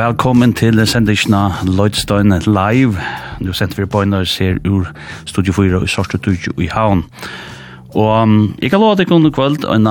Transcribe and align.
Velkommen 0.00 0.54
til 0.56 0.78
sendisjona 0.88 1.66
Lloydstein 1.68 2.32
Live. 2.46 3.02
Nu 3.44 3.52
sender 3.52 3.82
vi 3.82 3.88
på 3.90 4.00
en 4.00 4.16
og 4.16 4.28
ser 4.30 4.56
ur 4.64 4.86
Studio 5.28 5.52
4 5.52 5.82
i 5.84 5.90
Sorstututju 5.92 6.54
i 6.56 6.70
Havn. 6.72 7.02
Og 7.92 8.22
um, 8.22 8.54
jeg 8.62 8.72
kan 8.72 8.80
lov 8.80 8.96
deg 8.96 9.12
under 9.12 9.28
kunne 9.28 9.34
kvöld 9.36 9.66
en 9.68 9.90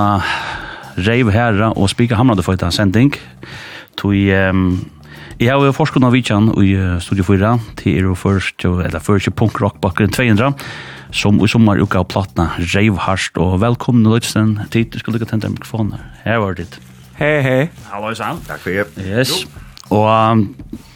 reiv 0.98 1.30
herra 1.30 1.70
og 1.76 1.92
spika 1.94 2.18
hamrande 2.18 2.42
for 2.42 2.58
etter 2.58 2.74
sending. 2.74 3.14
Tui, 4.02 4.34
um, 4.34 4.90
jeg 5.38 5.54
har 5.54 5.62
jo 5.62 5.78
forskund 5.78 6.10
av 6.10 6.18
Vitjan 6.18 6.50
i 6.58 6.74
Studio 7.06 7.30
4 7.30 7.54
til 7.78 8.02
er 8.02 8.10
jo 8.10 8.18
først, 8.18 8.66
eller 8.66 9.00
først 9.00 9.30
i 9.30 9.36
punk 9.36 9.62
rock 9.62 9.78
bakken 9.82 10.10
200 10.10 10.58
som 11.14 11.38
i 11.38 11.48
sommer 11.48 11.78
uka 11.78 12.02
av 12.02 12.10
platna 12.10 12.50
reiv 12.74 12.98
harst 13.06 13.38
og 13.38 13.60
velkommen 13.62 14.10
Lloydstein 14.10 14.58
tid. 14.72 14.90
Du 14.90 14.98
skulle 14.98 15.22
ikke 15.22 15.30
tente 15.30 15.54
mikrofoner. 15.54 16.02
Her 16.26 16.42
var 16.42 16.58
det. 16.58 16.72
Hei, 17.22 17.42
hei. 17.46 17.64
Hallo, 17.94 18.16
Sam. 18.16 18.42
Takk 18.48 18.66
for 18.66 18.74
det. 18.74 18.90
Yes. 19.06 19.44
Jo. 19.44 19.69
Og 19.90 20.46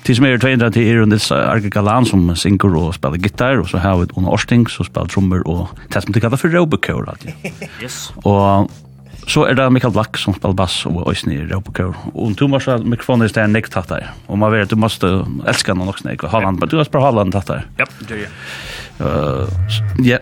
til 0.03 0.17
som 0.17 0.25
er 0.27 0.39
tveindra 0.41 0.69
til 0.73 0.85
er 0.85 1.05
Nils 1.07 1.29
Arke 1.31 1.71
Galan 1.71 2.05
som 2.05 2.25
synger 2.35 2.75
og 2.75 2.93
spiller 2.97 3.21
gitar, 3.23 3.61
og 3.61 3.69
så 3.71 3.79
har 3.79 3.97
vi 4.01 4.09
Ona 4.19 4.33
Orsting 4.35 4.65
som 4.69 4.87
spiller 4.87 5.11
trommer 5.11 5.45
og 5.47 5.69
det 5.93 6.03
som 6.03 6.13
de 6.13 6.23
kallar 6.23 6.41
for 6.41 6.51
Robocure. 6.53 7.15
Yes. 7.81 8.11
Og 8.27 8.69
så 9.23 9.45
er 9.47 9.55
det 9.55 9.69
Mikael 9.71 9.93
Black 9.95 10.19
som 10.19 10.35
spiller 10.35 10.55
bass 10.59 10.81
og 10.89 11.07
Øysni 11.07 11.37
i 11.39 11.47
Robocure. 11.47 11.95
Og 12.13 12.35
du 12.35 12.47
må 12.51 12.59
så 12.59 12.77
mikrofonen 12.83 13.29
i 13.29 13.31
stedet 13.31 13.53
nekt 13.53 13.71
tatt 13.71 13.89
der. 13.93 14.11
Og 14.27 14.39
man 14.41 14.51
vet 14.51 14.67
at 14.67 14.75
du 14.75 14.79
måste 14.79 15.07
elska 15.47 15.75
noen 15.77 15.93
også 15.93 16.09
nek, 16.09 16.27
Halland, 16.27 16.59
men 16.59 16.69
du 16.69 16.77
har 16.81 16.89
spør 16.89 17.07
Halland 17.07 17.31
tatt 17.35 17.53
der. 17.53 17.67
Ja, 17.79 17.87
det 18.03 18.17
er 18.17 18.25
ja. 18.25 18.31
Ja, 20.03 20.19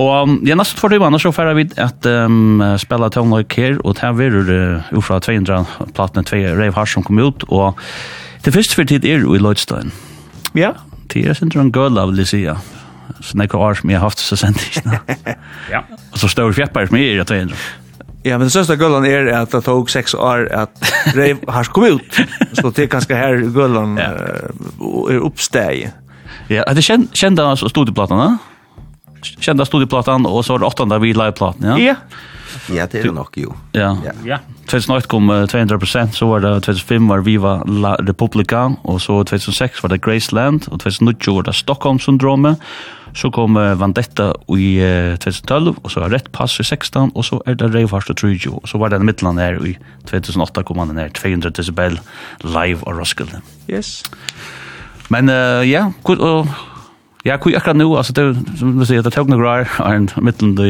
Og 0.00 0.10
um, 0.26 0.38
jeg 0.42 0.58
nesten 0.58 0.80
for 0.80 0.90
timer 0.90 1.14
så 1.22 1.30
færre 1.34 1.54
vi 1.54 1.68
at 1.78 2.06
um, 2.26 2.62
spela 2.82 3.08
tonløyk 3.14 3.54
her, 3.54 3.76
og 3.84 3.94
det 4.00 4.08
er 4.08 4.50
uh, 4.50 4.96
ufra 4.98 5.20
200 5.22 5.92
platene 5.94 6.26
tve 6.26 6.50
Rave 6.50 6.74
Hars 6.74 6.96
som 6.96 7.04
kom 7.06 7.20
ut, 7.22 7.44
og 7.48 7.78
det 8.44 8.52
første 8.54 8.74
for 8.74 8.84
tid 8.84 9.04
er 9.04 9.22
jo 9.22 9.34
i 9.34 9.38
Lloydstein. 9.38 9.92
Ja. 10.54 10.72
Det 11.12 11.26
er 11.28 11.34
sin 11.34 11.52
en 11.54 11.72
gøla, 11.72 12.06
vil 12.10 12.24
jeg 12.24 12.26
si, 12.26 12.42
ja. 12.42 12.56
Så 13.20 13.38
nekka 13.38 13.56
år 13.56 13.78
som 13.78 13.90
jeg 13.90 14.00
har 14.00 14.08
haft 14.08 14.18
så 14.18 14.36
sendt 14.36 14.64
ikke. 14.66 14.98
ja. 15.70 15.84
Og 16.12 16.18
så 16.18 16.28
står 16.28 16.52
fjepper 16.52 16.90
som 16.90 16.98
er 16.98 17.14
i 17.14 17.24
200. 17.24 17.54
Ja, 18.24 18.38
men 18.38 18.48
det 18.48 18.54
største 18.54 18.76
gullan 18.80 19.04
er 19.04 19.28
at 19.36 19.52
det 19.52 19.62
tog 19.66 19.90
seks 19.92 20.14
år 20.16 20.48
at 20.50 20.72
Reiv 21.14 21.44
har 21.54 21.68
kom 21.72 21.84
ut, 21.84 22.20
så 22.56 22.70
det 22.70 22.86
er 22.86 22.90
ganske 22.96 23.14
her 23.14 23.44
gullan 23.52 23.98
ja. 24.00 24.10
er 25.12 25.20
oppsteg. 25.22 25.92
Ja, 26.50 26.64
er 26.66 26.74
det 26.74 26.84
kjent, 26.84 27.12
kjent 27.14 27.38
av 27.38 27.60
studieplatene, 27.60 28.32
ja? 28.32 28.53
kända 29.24 29.64
studieplattan 29.64 30.26
och 30.26 30.44
så 30.44 30.52
var 30.52 30.58
det 30.58 30.66
åttonda 30.66 30.98
vid 30.98 31.16
liveplatten, 31.16 31.68
ja? 31.68 31.78
Ja. 31.78 31.94
Ja, 32.68 32.86
det 32.86 32.98
är 32.98 33.02
det 33.02 33.12
nog, 33.12 33.28
jo. 33.34 33.54
Ja. 33.72 33.96
ja. 34.24 34.38
2008 34.66 35.06
kom 35.06 35.30
uh, 35.30 35.44
200%, 35.44 36.10
så 36.10 36.26
var 36.26 36.40
det 36.40 36.60
2005 36.60 37.08
var 37.08 37.18
Viva 37.18 37.64
La 37.64 37.94
Republica, 37.94 38.76
och 38.82 39.02
så 39.02 39.24
2006 39.24 39.82
var 39.82 39.90
det 39.90 39.98
Graceland, 39.98 40.64
och 40.68 40.80
2009 40.80 41.34
var 41.34 41.42
det 41.42 41.52
Stockholm-syndromet, 41.52 42.58
så 43.14 43.30
kom 43.30 43.56
uh, 43.56 43.74
Vandetta 43.74 44.34
i 44.48 44.80
uh, 44.80 45.16
2012, 45.16 45.74
och 45.82 45.90
så 45.90 46.00
var 46.00 46.10
Rätt 46.10 46.32
Pass 46.32 46.60
i 46.60 46.64
16, 46.64 47.10
och 47.10 47.24
så 47.24 47.42
är 47.46 47.54
det 47.54 47.68
Reivhars 47.68 48.10
och 48.10 48.16
Trujo, 48.16 48.52
och 48.52 48.68
så 48.68 48.78
var 48.78 48.88
det 48.88 48.96
en 48.96 49.06
mittland 49.06 49.38
här 49.38 49.66
i 49.66 49.78
2008 50.04 50.62
kom 50.62 50.78
han 50.78 50.88
ner 50.88 51.08
200 51.08 51.50
decibel 51.50 52.00
live 52.38 52.80
och 52.80 52.98
Roskilde. 52.98 53.40
Yes. 53.68 54.02
Men 55.08 55.28
uh, 55.28 55.34
ja, 55.34 55.64
yeah, 55.64 55.90
Ja, 57.24 57.38
kui 57.40 57.54
akkurat 57.56 57.78
nu, 57.78 57.86
altså 57.96 58.12
det, 58.16 58.24
som 58.60 58.74
du 58.76 58.84
sier, 58.84 59.04
det 59.04 59.14
tog 59.14 59.30
noe 59.32 59.40
rar, 59.40 59.68
er 59.80 60.00
en 60.00 60.10
mittelen 60.20 60.56
du, 60.58 60.66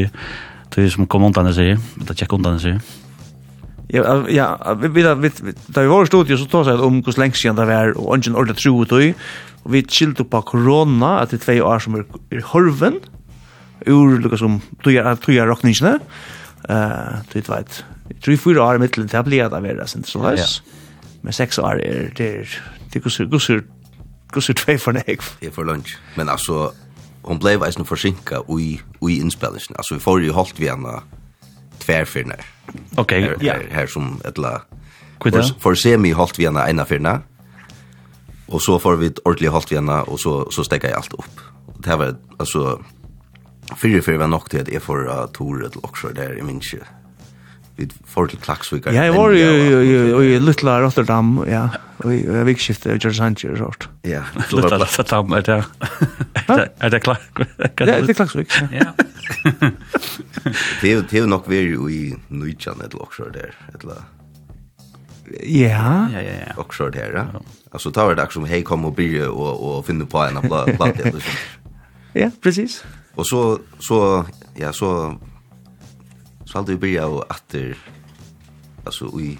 du 0.76 0.84
som 0.90 1.08
kom 1.10 1.26
undan 1.26 1.48
det 1.50 1.56
sier, 1.56 1.80
det 2.06 2.14
tjekk 2.18 2.36
undan 2.36 2.60
det 2.60 2.62
sier. 2.66 3.00
Ja, 3.94 4.20
ja, 4.32 4.46
vi, 4.80 4.88
vi, 4.94 5.02
vi, 5.02 5.54
da 5.74 5.82
vi 5.84 5.90
var 5.90 6.06
i 6.06 6.10
studiet, 6.10 6.40
så 6.40 6.46
tog 6.50 6.64
seg 6.66 6.80
om 6.82 7.02
hur 7.04 7.18
länge 7.20 7.38
siden 7.38 7.58
det 7.58 7.66
var, 7.68 7.92
og 7.98 8.14
ingen 8.16 8.38
ordet 8.38 8.56
tro 8.62 8.76
ut 8.82 8.94
i, 8.96 9.10
og 9.64 9.74
vi 9.74 9.82
skilte 9.88 10.26
på 10.26 10.40
korona, 10.46 11.18
at 11.22 11.34
det 11.34 11.42
er 11.48 11.66
år 11.66 11.82
som 11.82 11.98
er, 11.98 12.06
er 12.30 12.46
horven, 12.52 13.02
ur, 13.90 14.16
lukka 14.22 14.38
som, 14.40 14.62
tøyer 14.86 15.50
rokningene, 15.50 15.98
Eh, 16.68 17.16
du 17.32 17.40
vet, 17.40 17.84
Tre 18.24 18.36
fyra 18.36 18.62
år 18.64 18.78
i 18.78 18.80
mittelen, 18.84 19.08
det 19.08 19.16
har 19.16 19.24
blitt 19.24 19.44
at 19.44 19.52
det 19.52 19.62
var, 19.64 19.78
det 19.80 19.88
så 19.88 20.00
sånn, 20.04 20.72
Men 21.24 21.32
sex 21.32 21.58
år 21.58 21.80
er, 21.80 22.10
det 22.16 22.26
er, 22.40 22.54
det 22.92 23.00
går 23.02 23.28
det 23.32 23.40
er, 23.50 23.62
Hvordan 24.34 24.50
er 24.50 24.58
tvei 24.58 24.78
for 24.78 24.92
nek? 24.96 25.22
Det 25.40 25.48
er 25.48 25.52
for 25.54 25.62
lunch. 25.62 25.94
Men 26.16 26.28
altså, 26.28 26.72
hon 27.24 27.38
blev 27.38 27.62
eisen 27.62 27.86
forsinka 27.86 28.42
ui, 28.48 28.80
ui 29.00 29.18
innspillingen. 29.20 29.76
Altså, 29.78 29.94
vi 29.94 30.00
får 30.00 30.24
jo 30.26 30.32
holdt 30.34 30.60
vi 30.60 30.68
henne 30.68 30.96
tverfyrne. 31.84 32.38
Ok, 32.96 33.12
ja. 33.12 33.20
Her, 33.20 33.38
her, 33.42 33.68
her 33.70 33.86
som 33.86 34.18
etla... 34.26 34.58
Kvita? 35.22 35.44
For, 35.44 35.60
for 35.60 35.78
semi 35.78 36.10
holdt 36.10 36.38
vi 36.38 36.48
henne 36.48 36.66
ena 36.68 36.84
fyrna. 36.88 37.20
Og 38.48 38.60
så 38.60 38.78
får 38.78 38.98
vi 39.00 39.12
ordentlig 39.24 39.54
holdt 39.54 39.70
vi 39.70 39.78
henne, 39.78 40.02
og 40.10 40.18
så, 40.20 40.34
så 40.50 40.66
stekka 40.66 40.90
jeg 40.90 40.98
alt 40.98 41.14
opp. 41.18 41.46
Det 41.78 41.86
her 41.92 42.02
var, 42.02 42.18
altså... 42.38 42.78
Fyrir 43.80 44.02
fyrir 44.04 44.18
var 44.20 44.28
nok 44.28 44.50
til 44.50 44.60
at 44.60 44.68
jeg 44.68 44.82
får 44.84 45.06
uh, 45.08 45.24
tore 45.32 45.70
til 45.72 45.80
Oxford 45.82 46.18
der 46.18 46.36
i 46.36 46.42
minst 46.44 46.74
vi 47.76 47.88
får 48.06 48.26
til 48.30 48.38
Klaksvik. 48.38 48.86
Ja, 48.86 49.08
jeg 49.08 49.14
var 49.16 49.34
jo 49.34 50.20
i 50.22 50.38
Lutla 50.38 50.78
Rotterdam, 50.84 51.36
ja, 51.48 51.68
og 52.04 52.14
i 52.14 52.20
vikskiftet 52.46 52.94
i 52.94 52.98
George 52.98 53.18
Sanchez 53.18 53.50
og 53.56 53.58
sånt. 53.64 53.88
Ja, 54.06 54.22
Lutla 54.52 54.78
Rotterdam, 54.82 55.32
er 55.34 55.46
det, 55.48 55.60
er 56.80 56.94
det 56.94 57.02
Klaksvik? 57.02 57.54
Ja, 57.58 57.86
det 57.86 58.14
er 58.14 58.18
Klaksvik, 58.20 58.58
ja. 58.72 58.92
Det 60.82 60.92
er 60.94 61.18
jo 61.18 61.26
nok 61.30 61.48
vi 61.50 61.64
jo 61.66 61.88
i 61.90 62.02
Nujjan, 62.28 62.80
et 62.84 62.92
eller 62.92 63.08
også 63.08 63.30
der, 63.34 63.56
et 63.74 63.82
eller 63.82 64.04
Ja. 65.42 66.08
Ja, 66.12 66.22
ja, 66.22 66.32
ja. 66.46 66.52
Också 66.56 66.90
det 66.90 66.98
här. 66.98 67.26
Alltså 67.70 67.90
var 67.90 68.14
det 68.14 68.22
också 68.22 68.40
som 68.40 68.44
hej 68.44 68.62
kom 68.62 68.84
och 68.84 68.92
blir 68.92 69.28
och 69.28 69.78
och 69.78 69.86
finner 69.86 70.04
på 70.04 70.18
en 70.18 70.40
platta 70.76 71.02
eller 71.02 71.20
så. 71.20 71.30
Ja, 72.12 72.30
precis. 72.42 72.84
Och 73.14 73.26
så 73.26 73.58
så 73.78 74.24
ja, 74.54 74.72
så 74.72 75.18
Så 76.54 76.58
hade 76.58 76.72
vi 76.72 76.78
börjat 76.78 77.04
och 77.04 77.30
åter 77.30 77.76
altså 78.86 79.20
i 79.20 79.38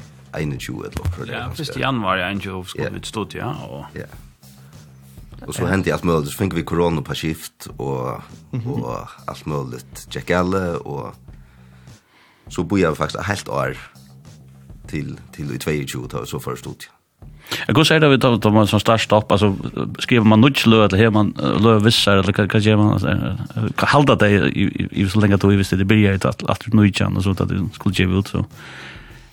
21 0.59 0.99
eller 0.99 1.11
för 1.11 1.27
det. 1.27 1.33
Ja, 1.33 1.51
först 1.55 1.77
i 1.77 1.81
januari 1.81 2.23
en 2.23 2.39
jobb 2.39 2.69
skulle 2.69 2.91
vi 2.91 3.01
stå 3.03 3.25
till 3.25 3.41
ja 3.41 3.55
Og... 3.71 3.85
Ja. 3.95 4.07
Og 5.47 5.55
så 5.55 5.67
hendte 5.67 5.93
alt 5.93 6.05
mulig, 6.05 6.33
Så 6.33 6.39
fikk 6.39 6.55
vi 6.55 6.63
korona 6.63 7.01
på 7.01 7.15
skift 7.15 7.69
og, 7.79 8.23
og 8.53 9.09
alt 9.29 9.47
mulig 9.47 9.81
Jack 10.15 10.31
alle, 10.31 10.79
og 10.79 11.15
så 12.49 12.63
bor 12.63 12.79
jag 12.79 12.97
faktiskt 12.97 13.27
helt 13.27 13.49
år 13.49 13.77
til, 14.89 15.21
til 15.33 15.55
i 15.55 15.87
22 15.87 16.27
så 16.27 16.39
förstod 16.41 16.77
jag. 16.81 17.04
Jag 17.67 17.75
går 17.77 17.85
säga 17.85 18.01
det 18.01 18.09
vet 18.09 18.25
att 18.25 18.53
man 18.53 18.67
som 18.67 18.81
starkt 18.81 19.05
stopp 19.05 19.33
alltså 19.33 19.57
skriver 19.99 20.25
man 20.25 20.41
nudge 20.41 20.67
lö 20.67 20.85
eller 20.85 20.99
här 20.99 21.11
man 21.11 21.35
lö 21.61 21.79
vissar 21.79 22.17
eller 22.17 22.33
kan 22.33 22.49
kan 22.49 22.79
man 22.79 23.01
kan 23.77 23.89
hålla 23.89 24.15
det 24.15 24.31
i 24.31 24.89
i 24.91 25.09
så 25.09 25.21
länge 25.21 25.37
då 25.37 25.49
visst 25.49 25.71
det 25.71 25.85
blir 25.85 25.99
ju 25.99 26.15
att 26.15 26.43
att 26.43 26.73
nudge 26.73 27.03
och 27.17 27.23
så 27.23 27.31
att 27.31 27.49
det 27.49 27.69
skulle 27.73 27.95
ge 27.95 28.19
ut 28.19 28.29
så 28.29 28.45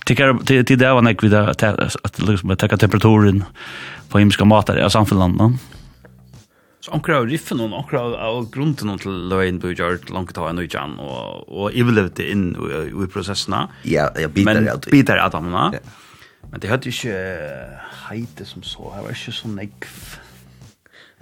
tycker 0.06 0.38
till 0.46 0.66
till 0.66 0.80
det 0.80 0.94
var 0.94 1.02
när 1.02 1.16
vi 1.22 1.30
där 1.30 1.48
att 2.04 2.20
liksom 2.20 2.58
ta 2.58 2.68
temperaturen 2.68 3.44
på 4.10 4.20
himmelska 4.20 4.46
matar 4.46 4.86
i 4.86 4.90
samfällan 4.90 5.58
Så 6.82 6.92
ankra 6.92 7.18
av 7.18 7.28
riffen 7.30 7.60
og 7.62 7.74
ankra 7.78 8.00
av 8.02 8.48
grunden 8.50 8.98
til 8.98 9.14
løyen 9.30 9.60
du 9.62 9.68
gjør 9.70 10.00
langt 10.10 10.38
av 10.38 10.48
en 10.50 10.60
ujan 10.64 10.96
og, 10.98 11.44
og 11.48 11.76
det 12.18 12.26
inn 12.26 12.56
i, 12.58 12.80
i 12.90 13.08
prosessene. 13.14 13.68
Ja, 13.86 14.08
jeg 14.18 14.32
biter 14.34 14.58
av 14.58 14.64
det. 14.66 14.90
Men 14.90 14.92
biter 14.92 15.22
av 15.22 15.32
det. 15.32 15.78
Ja. 15.78 16.11
Men 16.50 16.60
det 16.60 16.68
hade 16.68 16.90
ju 16.90 17.20
heite 18.10 18.46
som 18.46 18.64
så. 18.64 18.94
Det 18.96 19.04
var 19.04 19.10
ikke 19.10 19.32
så 19.32 19.48
nekv. 19.48 20.20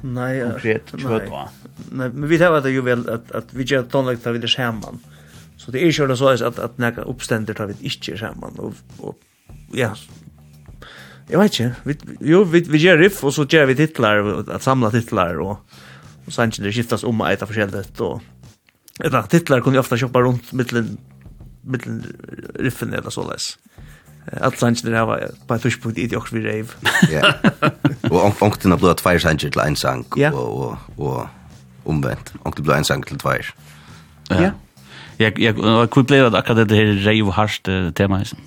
Nej, 0.01 0.42
konkret 0.42 0.92
kött 0.95 1.30
va. 1.30 1.50
Nej, 1.92 2.10
men 2.13 2.30
vi 2.30 2.38
tar 2.38 2.62
det 2.62 2.71
ju 2.71 2.81
väl 2.81 3.10
att 3.10 3.31
att 3.31 3.54
vi 3.54 3.63
gör 3.63 3.83
tonlagt 3.83 4.27
vi 4.27 4.39
det 4.39 4.48
skärman. 4.48 5.00
Så 5.57 5.71
det 5.71 5.80
är 5.83 5.86
ju 5.86 5.94
så 5.94 6.30
att 6.30 6.60
att 6.60 6.77
näka 6.77 7.01
uppständer 7.01 7.54
tar 7.54 7.66
vi 7.66 7.74
inte 7.80 8.18
skärman 8.18 8.60
och 8.60 8.74
och 8.98 9.16
ja. 9.74 9.95
Jag 11.27 11.39
vet 11.39 11.60
inte. 11.60 11.75
Vi 11.83 11.98
jo 12.19 12.44
vi 12.44 12.62
vi 12.62 12.77
gör 12.77 12.98
riff 12.98 13.24
och 13.24 13.33
så 13.33 13.45
gör 13.50 13.66
vi 13.66 13.75
titlar 13.75 14.50
att 14.50 14.63
samla 14.63 14.92
titlar 14.92 15.39
och 15.39 15.60
och 16.25 16.33
sen 16.33 16.51
det 16.60 16.71
skiftas 16.71 17.04
om 17.04 17.21
att 17.21 17.31
äta 17.31 17.45
förskälet 17.45 18.00
och 18.00 18.21
eller 19.04 19.21
titlar 19.21 19.62
kunde 19.62 19.80
ofta 19.80 19.98
shoppa 19.98 20.21
runt 20.21 20.54
mellan 20.54 20.98
mellan 21.62 22.04
riffen 22.56 22.94
eller 22.94 23.10
så 23.10 23.31
läs. 23.31 23.57
Alt 24.38 24.60
sanger 24.60 24.92
der 24.92 25.02
var 25.10 25.24
på 25.48 25.56
ett 25.56 25.62
tørspunkt 25.62 25.98
i 25.98 26.06
det 26.08 26.22
vi 26.31 26.44
reiv. 26.46 26.74
Ja. 27.12 27.34
Og 28.12 28.42
ångtene 28.42 28.78
ble 28.78 28.94
tveir 29.00 29.20
sanger 29.20 29.50
til 29.50 29.62
en 29.64 29.76
sang, 29.76 30.06
og, 30.34 30.78
og, 30.98 31.28
omvendt. 31.86 32.34
Ångtene 32.46 32.66
ble 32.66 32.78
en 32.78 32.88
sang 32.88 33.06
til 33.08 33.18
tveir. 33.18 33.54
Ja. 34.30 34.52
Jag 35.20 35.40
jag 35.40 35.56
kunde 35.92 36.08
bli 36.08 36.20
att 36.20 36.34
akkurat 36.34 36.70
det 36.70 36.76
här 36.76 37.06
rave 37.06 37.31
harst 37.31 37.68
tema, 37.96 38.18
liksom? 38.18 38.40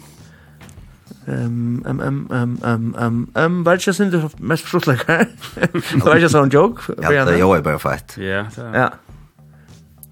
Ehm 1.27 1.85
ehm 1.87 2.01
ehm 2.01 2.27
ehm 2.31 2.59
ehm 2.65 2.95
ehm 2.99 3.27
ehm 3.35 3.65
var 3.65 3.77
det 3.77 3.87
just 3.87 4.01
in 4.01 4.11
the 4.11 4.29
mest 4.39 4.65
fruitlager. 4.65 5.27
Var 6.05 6.17
just 6.17 6.35
on 6.35 6.51
joke. 6.51 6.83
Ja, 7.03 7.25
det 7.25 7.35
er 7.35 7.39
jo 7.39 7.63
bare 7.63 7.79
fett. 7.79 8.17
Ja. 8.19 8.45
Ja. 8.59 8.89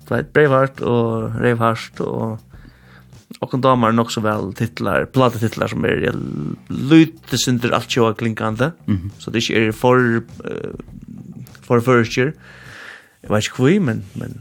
Så 0.08 0.16
det 0.16 0.26
brevart 0.26 0.80
og 0.80 1.34
revharst 1.40 2.00
og 2.00 2.38
och 3.40 3.54
en 3.54 3.60
damer 3.60 3.92
nog 3.92 4.12
så 4.12 4.20
väl 4.20 4.52
titlar, 4.52 5.04
platta 5.04 5.38
titlar 5.38 5.68
som 5.68 5.84
är 5.84 6.14
lite 6.68 7.38
synder 7.38 7.70
allt 7.70 7.96
jag 7.96 8.18
klinkande. 8.18 8.70
Mm 8.86 9.00
-hmm. 9.00 9.10
Så 9.18 9.30
det 9.30 9.38
är 9.38 9.72
för 9.72 9.96
uh, 9.96 10.22
för 11.62 11.80
first 11.80 12.18
year. 12.18 12.32
Jag 13.20 13.28
vet 13.28 13.44
inte 13.44 13.56
kvui, 13.56 13.80
men 13.80 14.02
men 14.12 14.40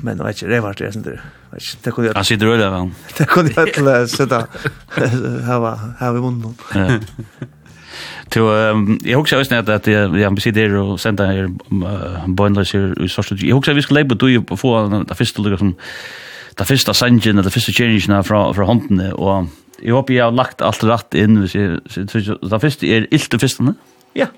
men 0.00 0.16
jag 0.18 0.24
vet 0.24 0.42
inte, 0.42 0.54
det 0.54 0.60
var 0.60 0.74
det 0.78 0.92
synder. 0.92 1.22
Vet 1.50 1.62
inte, 1.62 1.76
det 1.82 1.90
kunde 1.90 2.08
jag. 2.08 2.16
Alltså 2.16 2.36
det 2.36 2.46
rör 2.46 2.70
väl. 2.70 2.90
Det 3.18 3.24
kunde 3.24 3.52
jag 3.56 4.02
att 4.02 4.10
sätta 4.10 4.46
här 5.98 6.12
vi 6.12 6.20
munnen. 6.20 6.54
Ja. 6.74 6.98
To 8.28 8.40
um, 8.40 8.98
jag 9.04 9.18
hugsa 9.18 9.38
visst 9.38 9.50
net 9.50 9.68
at 9.68 9.86
jag 9.86 10.34
vi 10.34 10.40
sitter 10.40 10.76
og 10.76 11.00
senda 11.00 11.26
her 11.26 11.48
bondless 12.26 12.72
her 12.72 12.94
i 13.04 13.08
sorts. 13.08 13.32
Jeg 13.42 13.52
hugsa 13.52 13.72
vi 13.72 13.82
skulle 13.82 14.00
leba 14.00 14.14
du 14.14 14.56
få 14.56 15.04
ta 15.08 15.14
fyrstu 15.14 15.42
lukka 15.42 15.58
som 15.58 15.74
det 16.58 16.66
første 16.68 16.94
sangen, 16.94 17.40
det 17.42 17.52
første 17.52 17.72
kjeringen 17.72 18.24
fra, 18.26 18.44
fra 18.52 18.68
håndene, 18.68 19.12
og 19.16 19.48
jeg 19.82 19.96
håper 19.96 20.14
jeg 20.14 20.24
har 20.24 20.34
lagt 20.36 20.62
alt 20.62 20.84
rett 20.86 21.16
inn, 21.18 21.40
hvis 21.42 21.56
jeg, 21.56 21.80
det 21.82 22.60
første 22.62 22.86
er 22.86 23.08
ilt 23.10 23.32
det 23.32 23.40
første, 23.42 23.74
Ja. 24.14 24.28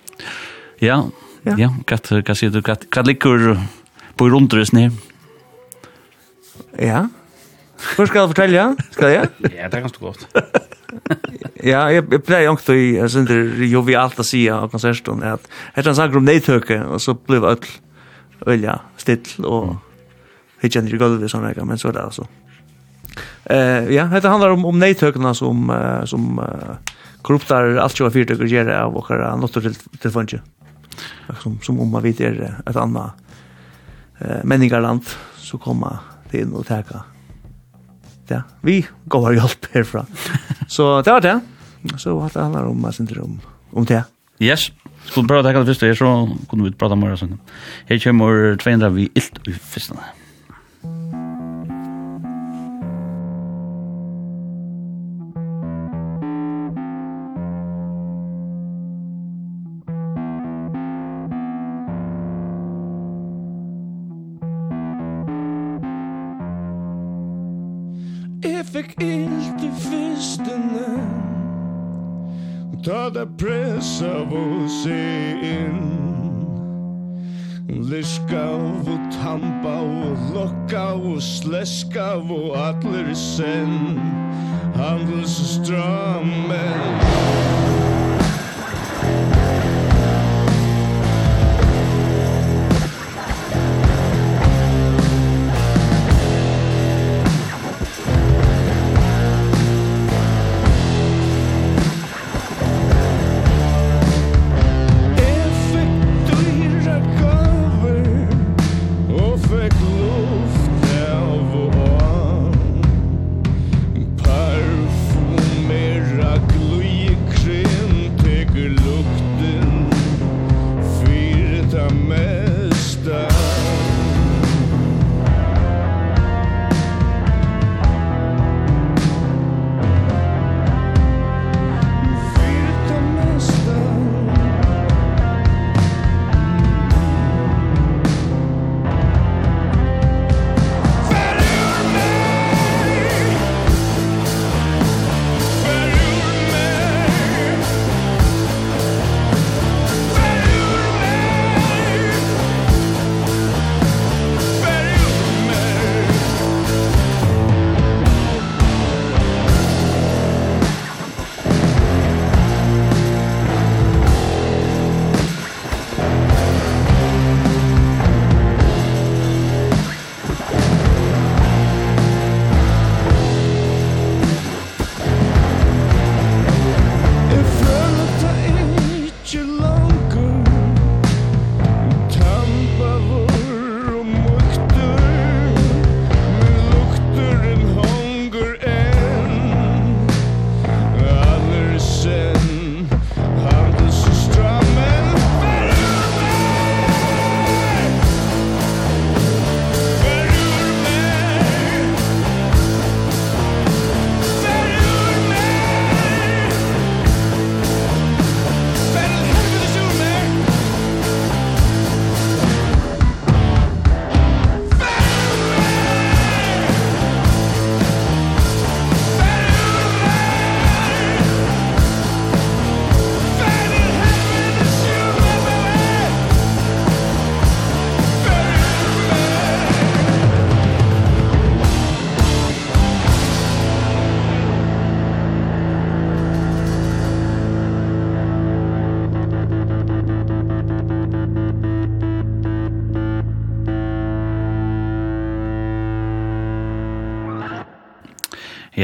Ja, 0.83 1.03
ja, 1.45 1.55
ja. 1.59 1.69
Hva, 1.89 1.99
hva 1.99 2.35
sier 2.37 2.53
du, 2.55 2.61
hva, 2.65 2.77
hva 2.77 3.03
ligger 3.07 3.57
på 4.19 4.29
rundresen 4.31 4.79
her? 4.79 4.97
Ja, 6.79 7.07
Hvor 7.97 8.07
skal 8.07 8.23
jeg 8.23 8.31
fortelle, 8.31 8.57
ja? 8.57 8.91
Skal 8.95 9.11
jeg? 9.13 9.29
ja, 9.57 9.67
det 9.69 9.77
er 9.77 9.83
ganske 9.85 9.99
godt. 10.01 10.27
ja, 11.73 11.83
jeg, 11.93 12.05
jeg 12.11 12.23
pleier 12.25 12.53
ikke 12.55 12.77
i, 12.79 12.95
jeg 12.97 13.11
synes 13.11 13.29
det 13.29 13.37
er 13.37 13.73
jo 13.73 13.83
vi 13.85 13.97
alt 13.99 14.21
å 14.23 14.25
si 14.27 14.45
av 14.49 14.71
konserten, 14.73 15.23
at 15.27 15.45
etter 15.75 15.91
han 15.91 15.99
snakker 15.99 16.23
om 16.23 16.29
nedtøke, 16.29 16.79
og 16.87 17.03
så 17.03 17.17
blir 17.19 17.43
det 17.43 17.51
alt, 17.51 17.69
øl, 18.47 18.63
ja, 18.63 18.79
still, 19.03 19.27
og 19.45 19.75
hittar 20.61 20.81
inte 20.81 20.97
golvet 20.97 21.31
sån 21.31 21.43
där 21.43 21.65
men 21.65 21.79
så 21.79 21.93
där 21.93 22.01
alltså. 22.01 22.27
Eh 23.45 23.95
ja, 23.95 24.05
det 24.05 24.29
handlar 24.29 24.51
om 24.51 24.65
om 24.65 24.79
nätökna 24.79 25.35
som 25.35 25.71
uh, 25.71 26.05
som 26.05 26.39
uh, 26.39 26.47
korruptar 27.23 27.77
allt 27.77 27.99
jag 27.99 28.13
fyrt 28.13 28.31
och 28.31 28.47
ger 28.47 28.69
av 28.69 28.97
och 28.97 29.11
några 29.11 29.37
något 29.37 29.53
till 29.53 29.75
till 29.75 30.11
funge. 30.11 30.41
Som 31.43 31.61
som 31.61 31.81
om 31.81 31.91
man 31.91 32.03
vet 32.03 32.21
är 32.21 32.61
ett 32.67 32.77
annat 32.77 33.13
eh 34.19 34.45
människaland 34.45 35.03
så 35.37 35.59
komma 35.59 35.99
det 36.31 36.39
in 36.39 36.53
och 36.53 36.67
täcka. 36.67 37.05
Ja, 38.29 38.43
vi 38.61 38.87
går 39.05 39.35
hjälp 39.35 39.67
härifrån. 39.73 40.07
så 40.69 41.03
det 41.03 41.11
var 41.11 41.21
det. 41.21 41.41
Så 41.99 42.19
vad 42.19 42.33
det 42.33 42.41
handlar 42.41 42.65
om, 42.65 42.83
vad 42.83 42.95
syndrom 42.95 43.25
om 43.25 43.41
om 43.75 43.85
det. 43.85 44.05
Yes. 44.39 44.73
Skulle 45.05 45.27
bara 45.27 45.43
ta 45.43 45.53
det 45.53 45.67
första 45.67 45.87
här 45.87 45.95
så 45.95 46.37
kunde 46.49 46.65
vi 46.65 46.73
prata 46.73 46.95
mer 46.95 47.17
sen. 47.17 47.39
Här 47.87 47.99
kommer 47.99 48.57
200 48.57 48.89
vi 48.89 49.11
ilt 49.15 49.49
i 49.49 49.53
första. 49.53 49.95
fikk 68.95 69.03
ilt 69.03 69.63
i 69.63 69.71
fyrstene 69.71 71.03
Og 72.73 72.85
ta 72.85 73.09
det 73.11 73.29
press 73.39 74.03
av 74.03 74.33
å 74.33 74.69
se 74.69 74.99
inn. 75.43 75.91
Liska 77.69 78.45
og 78.55 79.01
tampa 79.21 79.81
og 79.81 80.35
lokka 80.35 80.95
og 80.95 81.23
sleska 81.23 82.15
og 82.21 82.55
atler 82.57 83.11
i 83.11 83.15
senn. 83.15 83.99
Handels 84.75 85.41
og 85.41 85.51
strammen 85.65 87.14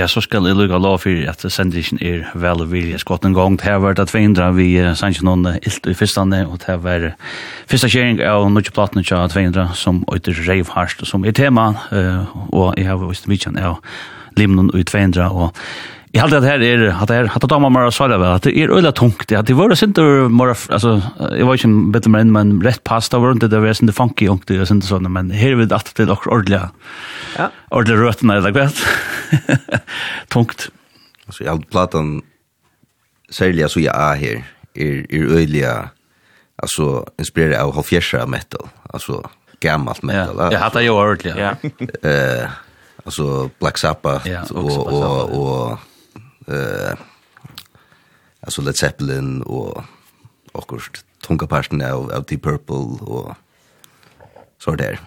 Ja, 0.01 0.07
så 0.09 0.23
skal 0.25 0.47
jeg 0.49 0.57
lukka 0.57 0.79
lov 0.81 1.03
for 1.03 1.29
at 1.29 1.43
sendingen 1.53 1.99
er 2.01 2.23
vel 2.41 2.63
vilje. 2.71 2.97
Skått 3.03 3.27
en 3.29 3.35
gang, 3.37 3.59
det 3.61 3.69
har 3.69 3.83
vært 3.83 3.99
at 4.01 4.09
vi 4.15 4.23
indra 4.25 4.47
vi 4.57 4.71
sannsyn 4.97 5.27
noen 5.29 5.59
ilt 5.61 5.89
i 5.91 5.93
fyrstande, 5.93 6.39
og 6.49 6.57
det 6.63 6.71
har 6.71 6.79
vært 6.81 7.27
fyrsta 7.69 7.91
kjering 7.93 8.23
av 8.25 8.47
nødje 8.49 8.73
platene 8.73 9.05
til 9.05 9.19
at 9.19 9.37
vi 9.37 9.45
indra 9.45 9.67
som 9.77 10.01
øyder 10.09 10.41
reivharst, 10.47 11.05
som 11.05 11.27
er 11.29 11.37
tema, 11.37 11.67
og 12.49 12.81
jeg 12.81 12.89
har 12.89 12.97
vist 13.03 13.29
vidtjen 13.29 13.61
av 13.61 13.83
limnen 14.41 14.73
i 14.73 14.87
200, 14.89 15.29
og 15.29 15.53
Jag 16.21 16.29
hade 16.29 16.41
det 16.41 16.47
här 16.47 16.63
är 16.63 16.89
att 16.89 17.09
det 17.09 17.15
här 17.15 17.25
hade 17.25 17.59
mamma 17.59 17.85
mer 17.85 17.91
svara 17.91 18.19
väl 18.19 18.33
att 18.33 18.43
det 18.43 18.59
är 18.59 18.69
ölla 18.69 18.93
tungt 18.93 19.29
det 19.29 19.53
var 19.53 19.69
varit 19.69 19.83
inte 19.83 20.03
mer 20.03 20.57
alltså 20.73 21.03
jag 21.39 21.47
var 21.47 21.55
inte 21.67 21.91
bättre 21.93 22.11
men 22.11 22.33
men 22.33 22.63
rätt 22.63 22.85
pasta 22.85 23.19
var 23.19 23.33
inte 23.33 23.49
det 23.49 23.61
var 23.61 23.83
inte 23.83 23.93
funky 23.93 24.29
och 24.29 24.43
det 24.47 24.57
är 24.57 24.73
inte 24.73 24.87
såna 24.87 25.09
men 25.09 25.31
här 25.31 25.55
vid 25.55 25.73
att 25.73 25.95
det 25.95 26.05
dock 26.05 26.27
ordliga. 26.27 26.71
Ja. 27.39 27.51
Ordliga 27.69 27.97
rötterna 27.97 28.37
eller 28.37 28.51
vet. 28.51 28.75
tungt. 30.29 30.71
Alltså 31.27 31.45
jag 31.45 31.71
platan 31.71 32.23
sälja 33.31 33.69
så 33.69 33.81
jag 33.81 33.97
är 33.97 34.17
här 34.17 34.45
är 34.75 35.07
är 35.15 35.39
öliga 35.39 35.89
alltså 36.63 37.07
inspirerad 37.19 37.61
av 37.63 37.75
halvfjärsa 37.75 38.27
metal 38.27 38.69
alltså 38.91 39.31
gammalt 39.61 40.03
metal. 40.03 40.37
Ja, 40.39 40.53
jag 40.53 40.61
hade 40.61 40.83
ju 40.83 40.91
ordliga. 40.91 41.57
Ja. 41.63 42.09
Eh 42.09 42.49
alltså 43.05 43.51
Black 43.59 43.79
Sabbath 43.79 44.53
och 44.53 44.93
och 44.93 45.31
och 45.31 45.79
eh 46.51 46.99
alltså 48.41 48.63
Led 48.63 48.77
Zeppelin 48.77 49.43
och 49.43 49.85
och 50.53 50.73
tunga 51.27 51.47
parten 51.47 51.83
av 51.83 52.13
av 52.13 52.25
Deep 52.25 52.43
Purple 52.43 53.07
och 53.07 53.35
så 54.65 54.75
där. 54.75 55.01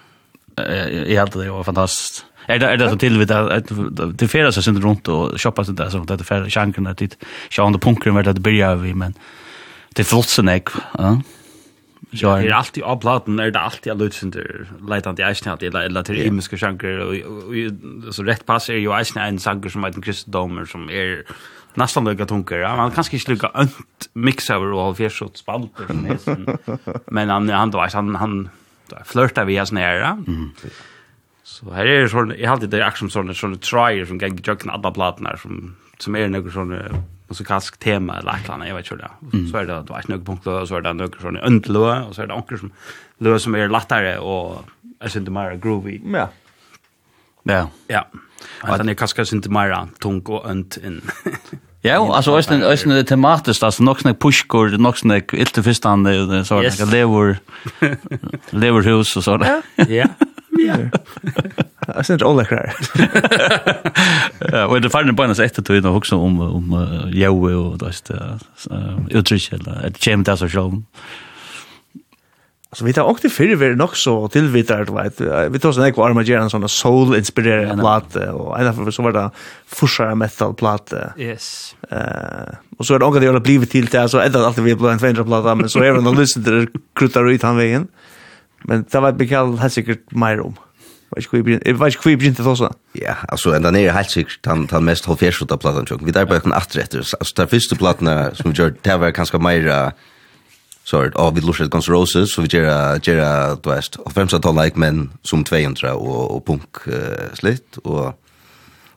Jag 1.07 1.19
hade 1.19 1.43
det 1.43 1.51
var 1.51 1.63
fantastiskt. 1.63 2.25
Är 2.47 2.59
det 2.59 2.67
är 2.67 2.77
det 2.77 2.89
så 2.89 2.97
till 2.97 3.19
vid 3.19 3.31
att 3.31 3.71
det 4.17 4.27
färdas 4.27 4.53
sig 4.55 4.63
sen 4.63 4.81
runt 4.81 5.07
och 5.07 5.41
shoppa 5.41 5.63
det 5.63 5.73
där 5.73 5.89
så 5.89 6.01
att 6.01 6.07
det 6.07 6.49
chanken 6.49 6.87
att 6.87 6.97
dit. 6.97 7.17
sjå 7.49 7.65
under 7.65 7.79
punkten 7.79 8.15
vart 8.15 8.25
det 8.25 8.33
börjar 8.33 8.75
vi 8.75 8.93
men 8.93 9.13
det 9.95 10.03
flotsen 10.03 10.49
ek, 10.49 10.69
ja. 10.97 11.21
Ja, 12.15 12.35
det 12.37 12.47
är 12.47 12.53
alltid 12.53 12.83
av 12.83 12.99
platen 12.99 13.39
är 13.39 13.51
det 13.51 13.59
alltid 13.59 13.91
av 13.91 13.99
lutsinter 13.99 14.67
letande 14.89 15.31
i 15.31 15.35
snart 15.35 15.63
eller 15.63 15.81
eller 15.81 16.03
till 16.03 16.15
himmelska 16.15 16.57
sjanker 16.57 16.99
och 16.99 18.15
så 18.15 18.23
rätt 18.23 18.45
pass 18.45 18.69
är 18.69 18.73
ju 18.73 18.89
i 18.99 19.05
en 19.15 19.39
sjanker 19.39 19.69
som 19.69 19.83
heter 19.83 20.01
kristendomer 20.01 20.65
som 20.65 20.89
är 20.89 21.23
nästan 21.73 22.05
lika 22.05 22.25
tunker. 22.25 22.57
Ja, 22.57 22.75
man 22.75 22.91
kanske 22.91 23.17
inte 23.17 23.31
lika 23.31 23.51
önt 23.53 23.75
mix 24.13 24.49
över 24.49 24.73
och 24.73 24.97
fjärs 24.97 25.13
fjärsot 25.19 25.37
spalter 25.37 25.85
Men 27.05 27.29
han 27.29 27.49
han 27.49 27.71
då 27.71 27.87
han 27.93 28.15
han 28.15 28.49
flörtar 29.05 29.45
vi 29.45 29.57
här 29.57 29.65
snära. 29.65 30.23
Mm. 30.27 30.51
Så 31.43 31.71
här 31.71 31.85
är 31.85 32.01
det 32.01 32.09
sån 32.09 32.33
jag 32.37 32.51
alltid 32.51 32.69
det 32.69 32.85
action 32.85 33.09
sån 33.09 33.35
sån 33.35 33.57
trier 33.57 34.05
som 34.05 34.17
gäng 34.17 34.39
jökna 34.43 34.73
alla 34.73 34.91
platnar 34.91 35.35
som 35.35 35.75
som 35.97 36.15
är 36.15 36.27
några 36.27 36.51
såna 36.51 36.89
musikalsk 37.33 37.79
tema 37.81 38.19
eller 38.21 38.37
et 38.37 38.49
annat, 38.49 38.67
jag 38.69 38.75
vet 38.75 38.91
inte 38.91 39.03
det. 39.03 39.37
Mm. 39.37 39.47
Så 39.51 39.57
är 39.57 39.65
det, 39.65 39.73
det 39.73 39.89
var 39.89 40.03
ikke 40.03 40.13
noen 40.13 40.25
punktlø, 40.25 40.59
og 40.61 40.67
så 40.69 40.77
är 40.77 40.85
det 40.85 40.93
noen 40.99 41.17
sån 41.21 41.37
øntlø, 41.37 41.87
och 42.07 42.15
så 42.15 42.21
är 42.21 42.27
det 42.27 42.35
noen 42.35 42.59
som 42.59 42.71
lö 43.19 43.39
som 43.39 43.55
är 43.55 43.69
lättare 43.69 44.17
och 44.17 44.65
jeg 45.01 45.11
synes 45.11 45.29
mer 45.29 45.57
groovy. 45.57 46.01
Ja. 46.13 46.27
Ja. 47.43 47.67
Ja. 47.89 48.03
Och 48.63 48.77
den 48.77 48.89
er 48.89 48.93
kanskje 48.93 49.25
synes 49.25 49.49
mer 49.49 49.87
tung 49.99 50.21
och 50.25 50.45
önt 50.45 50.77
in. 50.77 51.01
Ja, 51.83 51.99
altså 52.15 52.37
øysen, 52.37 52.63
øysen 52.63 52.91
er 52.91 53.03
tematisk, 53.03 53.63
altså 53.63 53.83
nok 53.83 53.99
snakk 53.99 54.19
pushkor, 54.19 54.77
nok 54.77 54.97
snakk 54.97 55.33
iltefistande, 55.33 56.45
så 56.45 56.55
er 56.55 56.69
det 56.69 56.87
lever, 56.91 57.35
leverhus 58.51 59.15
og 59.17 59.23
sånn. 59.23 59.43
Ja, 59.43 59.61
ja. 59.99 60.07
Ja. 60.67 60.99
Jag 61.87 62.05
syns 62.05 62.21
alla 62.21 62.45
klar. 62.45 62.73
Ja, 64.51 64.65
och 64.65 64.81
det 64.81 64.89
fanns 64.89 65.15
på 65.15 65.27
något 65.27 65.37
sätt 65.37 65.59
att 65.59 65.69
och 65.69 65.95
också 65.95 66.15
om 66.15 66.39
om 66.39 67.09
Joe 67.13 67.53
och 67.55 67.77
det 67.77 67.85
där 68.07 68.39
utrikes 69.09 69.53
eller 69.53 69.85
ett 69.85 69.97
chem 69.97 70.23
där 70.23 70.35
så 70.35 70.49
sjön. 70.49 70.85
Så 72.71 72.85
vi 72.85 72.93
tar 72.93 73.03
också 73.03 73.29
för 73.29 73.55
vi 73.55 73.75
nog 73.75 73.97
så 73.97 74.27
tillvitar 74.27 74.85
du 74.85 74.93
vet. 74.93 75.21
Vi 75.51 75.59
tar 75.59 75.71
såna 75.71 75.91
kvar 75.91 76.13
med 76.13 76.27
Jens 76.27 76.51
såna 76.51 76.67
soul 76.67 77.15
inspirerade 77.15 77.81
platta 77.81 78.33
och 78.33 78.59
en 78.59 78.67
av 78.67 78.91
så 78.91 79.03
var 79.03 79.11
det 79.11 79.29
fushar 79.67 80.15
metal 80.15 80.53
platta. 80.53 81.13
Yes. 81.17 81.75
Eh 81.91 81.97
och 82.77 82.85
så 82.85 82.95
är 82.95 82.99
det 82.99 83.05
också 83.05 83.19
det 83.19 83.27
har 83.27 83.39
blivit 83.39 83.71
till 83.71 83.85
det 83.85 84.01
alltså 84.01 84.21
ändå 84.21 84.39
alltid 84.39 84.63
vi 84.63 84.75
blir 84.75 84.91
en 84.91 84.99
fan 84.99 85.25
platta 85.25 85.55
men 85.55 85.69
så 85.69 85.83
även 85.83 86.03
när 86.03 86.15
lyssnar 86.15 86.51
det 86.51 86.67
kruttar 86.95 87.29
ut 87.29 87.43
han 87.43 87.57
vägen. 87.57 87.87
Men 88.69 88.85
det 88.91 89.01
var 89.01 89.17
Mikael 89.19 89.57
helt 89.59 89.75
sikkert 89.75 90.15
mer 90.15 90.41
om. 90.43 90.55
Jeg 91.13 91.27
vet 91.29 91.93
ikke 91.93 92.01
hvor 92.01 92.09
jeg 92.09 92.17
begynte 92.17 92.41
til 92.41 92.49
også. 92.49 92.69
Ja, 92.97 93.13
altså, 93.29 93.53
enda 93.53 93.69
nere 93.71 93.93
helt 93.93 94.11
sikkert 94.11 94.39
den, 94.47 94.65
den 94.71 94.87
mest 94.87 95.05
halvfjersjota 95.05 95.59
platan 95.61 95.85
tjokken. 95.85 96.07
Vi 96.07 96.15
der 96.15 96.25
bare 96.25 96.41
kun 96.41 96.55
atre 96.57 96.81
etter. 96.81 97.05
Altså, 97.19 97.33
den 97.37 97.51
første 97.51 97.77
platen 97.77 98.09
som 98.33 98.49
vi 98.49 98.57
gjør, 98.57 98.73
det 98.85 98.99
var 98.99 99.13
kanskje 99.13 99.41
mer 99.43 99.93
sort 100.83 101.15
av 101.15 101.35
vid 101.35 101.45
Lushad 101.47 101.69
Guns 101.71 101.89
Roses, 101.89 102.33
så 102.33 102.43
vi 102.43 102.51
gjør, 102.51 102.99
gjør, 103.03 103.55
du 103.63 103.69
vet, 103.71 103.97
og 104.03 104.11
femsa 104.15 104.39
tall 104.43 104.57
like 104.59 104.79
men 104.79 105.05
som 105.27 105.43
200 105.47 105.93
og, 105.93 106.23
og 106.35 106.43
punk 106.47 106.83
uh, 106.87 107.29
slitt, 107.39 107.79
og, 107.83 108.17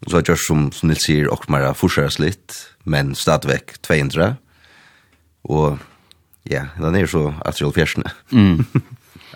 og 0.02 0.10
så 0.10 0.22
gjør 0.26 0.40
som, 0.42 0.66
som 0.74 0.90
Nils 0.90 1.06
sier, 1.06 1.30
og 1.30 1.46
mer 1.52 1.70
forsere 1.78 2.10
slitt, 2.10 2.58
men 2.84 3.14
stadigvæk 3.14 3.78
200, 3.86 4.34
og 5.46 5.78
ja, 6.50 6.68
den 6.78 6.98
er 6.98 7.06
så 7.10 7.28
at 7.46 7.58
det 7.58 7.82
er 7.86 8.06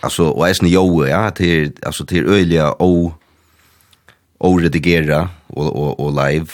alltså 0.01 0.29
och 0.29 0.49
är 0.49 0.55
snö 0.55 0.69
jo 0.69 1.07
ja 1.07 1.31
till 1.31 1.73
alltså 1.83 2.07
till 2.07 2.27
öliga 2.27 2.73
och 2.73 3.13
och 4.39 4.61
redigera 4.61 5.29
och 5.47 5.77
och 5.77 6.01
och 6.01 6.11
live. 6.11 6.47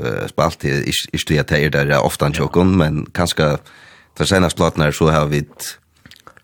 Eh 0.00 0.26
spalt 0.26 0.58
till 0.58 0.70
är 1.12 1.28
det 1.28 1.34
jag 1.34 1.46
tar 1.46 1.70
där 1.70 2.04
ofta 2.04 2.26
en 2.26 2.34
chokon 2.34 2.76
men 2.76 3.06
kanske 3.12 3.58
för 4.16 4.24
senaste 4.24 4.56
plattorna 4.56 4.92
så 4.92 5.10
har 5.10 5.26
vi 5.26 5.44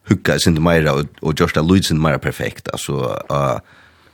hugga 0.09 0.39
sin 0.39 0.63
mera 0.63 0.93
och 0.93 1.05
och 1.21 1.41
just 1.41 1.57
a 1.57 1.63
Lutzen 1.63 2.03
mera 2.03 2.19
perfekt. 2.19 2.69
Alltså 2.69 2.93
uh, 3.31 3.59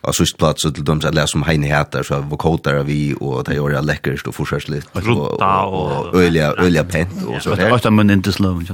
Och 0.02 0.14
så 0.14 0.24
plats 0.38 0.62
så 0.62 0.70
til 0.70 0.86
dem 0.86 1.00
som 1.00 1.14
läser 1.14 1.38
om 1.38 1.42
Heine 1.46 1.68
Hatter 1.70 2.02
så 2.02 2.20
var 2.20 2.82
vi 2.82 3.14
och 3.20 3.44
det 3.44 3.54
gör 3.54 3.70
jag 3.70 3.84
läckert 3.84 4.26
och 4.26 4.34
forsättligt 4.34 4.88
och 4.92 6.14
öliga 6.14 6.52
öliga 6.52 6.84
pent 6.84 7.22
och 7.26 7.42
så 7.42 7.54
där. 7.54 7.64
Det 7.64 7.70
var 7.70 7.90
men 7.90 8.10
inte 8.10 8.32
slum 8.32 8.66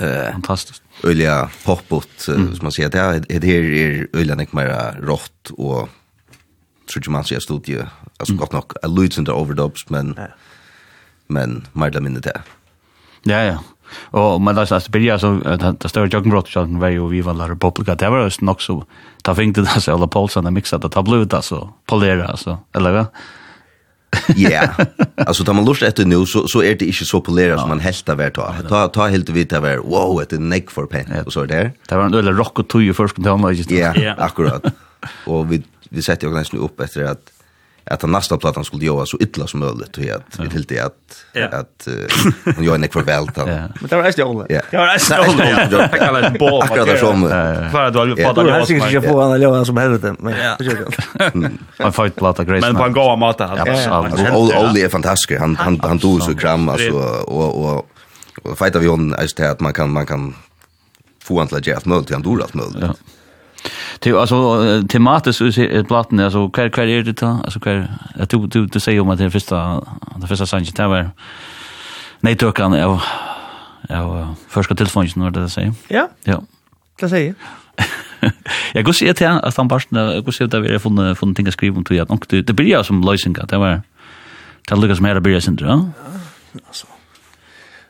Eh 0.00 0.32
fantastiskt. 0.32 0.82
Öliga 1.04 1.50
popbot 1.64 2.08
som 2.18 2.58
man 2.62 2.72
säger 2.72 2.90
det 2.90 3.38
det 3.40 3.46
här 3.46 3.62
är 3.62 4.08
öliga 4.12 4.34
nick 4.34 4.52
mer 4.52 5.00
rått 5.02 5.50
och 5.50 5.88
tror 6.92 7.04
ju 7.06 7.10
man 7.10 7.24
ser 7.24 7.40
studie 7.40 7.82
alltså 8.18 8.34
gott 8.34 8.52
nog 8.52 8.72
a 8.82 8.88
under 9.18 9.32
overdubs 9.32 9.90
men 9.90 10.18
men 11.28 11.66
mer 11.72 11.88
eller 11.88 12.00
mindre 12.00 12.20
det. 12.20 12.42
Ja 13.22 13.42
ja. 13.42 13.58
Och 14.10 14.40
man 14.40 14.54
där 14.54 14.80
så 14.80 14.90
börjar 14.90 15.18
så 15.18 15.40
det 15.80 15.88
större 15.88 16.08
joggingbrott 16.08 16.48
så 16.48 16.64
var 16.64 16.88
ju 16.88 17.08
vi 17.08 17.20
var 17.20 17.34
la 17.34 17.48
republika 17.48 17.94
det 17.94 18.10
var 18.10 18.44
nog 18.44 18.62
så 18.62 18.84
ta 19.26 19.34
fingte 19.34 19.60
det 19.60 19.80
så 19.80 19.92
alla 19.92 20.06
Paulsen 20.06 20.54
mixat 20.54 20.82
det 20.82 20.88
ta 20.88 21.02
blivit 21.02 21.34
alltså 21.34 21.68
polera 21.86 22.26
alltså 22.26 22.58
eller 22.74 22.92
vad 22.92 23.06
Ja. 24.36 24.68
Alltså 25.16 25.44
tar 25.44 25.52
man 25.52 25.64
lust 25.64 25.82
efter 25.82 26.04
nu 26.04 26.26
så 26.26 26.48
så 26.48 26.62
är 26.62 26.74
det 26.74 26.84
inte 26.84 27.04
så 27.04 27.20
polerat 27.20 27.60
som 27.60 27.68
man 27.68 27.80
helt 27.80 28.08
av 28.08 28.30
ta. 28.30 28.54
Ta 28.68 28.88
ta 28.88 29.06
helt 29.08 29.28
vitt 29.28 29.52
av 29.52 29.64
er. 29.64 29.76
Wow, 29.76 30.22
det 30.28 30.36
är 30.36 30.40
neck 30.40 30.70
for 30.70 30.86
pen 30.86 31.22
och 31.26 31.32
så 31.32 31.44
där. 31.44 31.72
Det 31.88 31.96
var 31.96 32.04
en 32.04 32.14
eller 32.14 32.32
rock 32.32 32.58
och 32.58 32.68
tog 32.68 32.82
ju 32.82 32.94
först 32.94 33.16
på 33.16 33.52
just. 33.52 33.70
Ja, 33.70 34.14
akkurat. 34.18 34.64
Och 35.26 35.52
vi 35.52 35.62
vi 35.90 36.02
sätter 36.02 36.26
ju 36.26 36.34
nästan 36.34 36.60
upp 36.60 36.80
efter 36.80 37.04
att 37.04 37.30
att 37.90 38.00
den 38.00 38.12
nästa 38.12 38.36
plattan 38.36 38.64
skulle 38.64 38.84
göra 38.84 39.06
så 39.06 39.18
illa 39.20 39.46
som 39.46 39.60
möjligt 39.60 39.98
och 39.98 40.04
att 40.16 40.40
vi 40.40 40.48
till 40.48 40.64
det 40.64 40.80
att 40.80 41.52
att 41.52 41.88
hon 42.56 42.64
gör 42.64 42.74
en 42.74 42.88
farväl 42.88 43.26
då. 43.34 43.46
Men 43.46 43.88
det 43.88 43.96
var 43.96 44.02
nästan 44.02 44.46
Ja. 44.48 44.60
Det 44.70 44.76
var 44.76 44.86
nästan 44.86 45.20
Olle. 45.20 45.68
Jag 45.70 45.90
kallar 45.92 46.30
det 46.30 46.38
ball. 46.38 46.62
Akkurat 46.62 46.86
där 46.86 46.96
som. 46.96 47.28
Kvar 47.70 47.90
då 47.90 48.04
vi 48.04 48.24
pratar 48.24 48.42
om. 48.42 48.48
Jag 48.48 48.66
syns 48.66 48.94
inte 48.94 49.08
på 49.08 49.20
han 49.20 49.40
Johan 49.40 49.66
som 49.66 49.76
helvete 49.76 50.14
men 50.18 50.34
jag 51.78 51.94
fight 51.94 52.16
platta 52.16 52.44
grace. 52.44 52.66
Men 52.66 52.76
på 52.76 52.84
en 52.84 52.92
goa 52.92 53.16
mata 53.16 53.46
han. 53.46 53.58
Olle 54.36 54.84
är 54.84 54.88
fantastisk. 54.88 55.40
Han 55.40 55.56
han 55.56 55.80
han 55.80 55.98
tog 55.98 56.22
så 56.22 56.34
kram 56.34 56.68
alltså 56.68 56.92
och 57.26 57.64
och 57.64 57.86
och 58.42 58.58
fightar 58.58 58.80
vi 58.80 58.86
hon 58.86 59.14
är 59.14 59.50
att 59.50 59.60
man 59.60 59.72
kan 59.72 59.90
man 59.90 60.06
kan 60.06 60.34
få 61.22 61.38
han 61.38 61.48
till 61.48 61.56
att 61.56 61.66
göra 61.66 61.76
allt 61.76 61.86
möjligt, 61.86 62.10
han 62.10 62.22
dör 62.22 62.42
allt 62.42 62.54
möjligt. 62.54 62.84
Det 63.98 64.12
alltså 64.12 64.82
tematiskt 64.88 65.38
så 65.38 65.44
är 65.44 65.84
plattan 65.84 66.20
alltså 66.20 66.48
kvar 66.48 66.68
kvar 66.68 66.84
är 66.84 67.02
det 67.02 67.12
då 67.12 67.26
alltså 67.26 67.60
kvar 67.60 67.88
jag 68.18 68.28
tog 68.28 68.48
du 68.48 68.66
du 68.66 68.80
säger 68.80 69.00
om 69.00 69.10
att 69.10 69.18
det 69.18 69.30
första 69.30 69.84
det 70.16 70.26
första 70.26 70.46
sangen 70.46 70.72
där 70.76 70.88
var 70.88 71.10
nej 72.20 72.36
tog 72.36 72.54
kan 72.54 72.72
jag 72.72 73.00
jag 73.88 74.34
första 74.48 74.74
telefonen 74.74 75.10
när 75.16 75.30
det 75.30 75.48
säger. 75.48 75.74
Ja. 75.88 76.08
Ja. 76.24 76.42
Det 77.00 77.08
säger. 77.08 77.34
Jag 78.72 78.84
går 78.84 78.92
se 78.92 79.14
till 79.14 79.26
att 79.26 79.56
han 79.56 79.68
bara 79.68 79.80
jag 79.90 80.24
går 80.24 80.32
se 80.32 80.46
där 80.46 80.60
vi 80.60 80.72
har 80.72 80.78
funnit 80.78 81.18
funnit 81.18 81.36
ting 81.36 81.46
att 81.46 81.52
skriva 81.52 81.76
om 81.76 81.84
till 81.84 82.00
att 82.00 82.46
det 82.46 82.52
blir 82.52 82.82
som 82.82 83.02
lösningar 83.02 83.46
det 83.46 83.58
var 83.58 83.82
det 84.68 84.76
Lucas 84.76 85.00
mer 85.00 85.20
blir 85.20 85.40
sen 85.40 85.56
då. 85.56 85.90
Alltså 86.66 86.86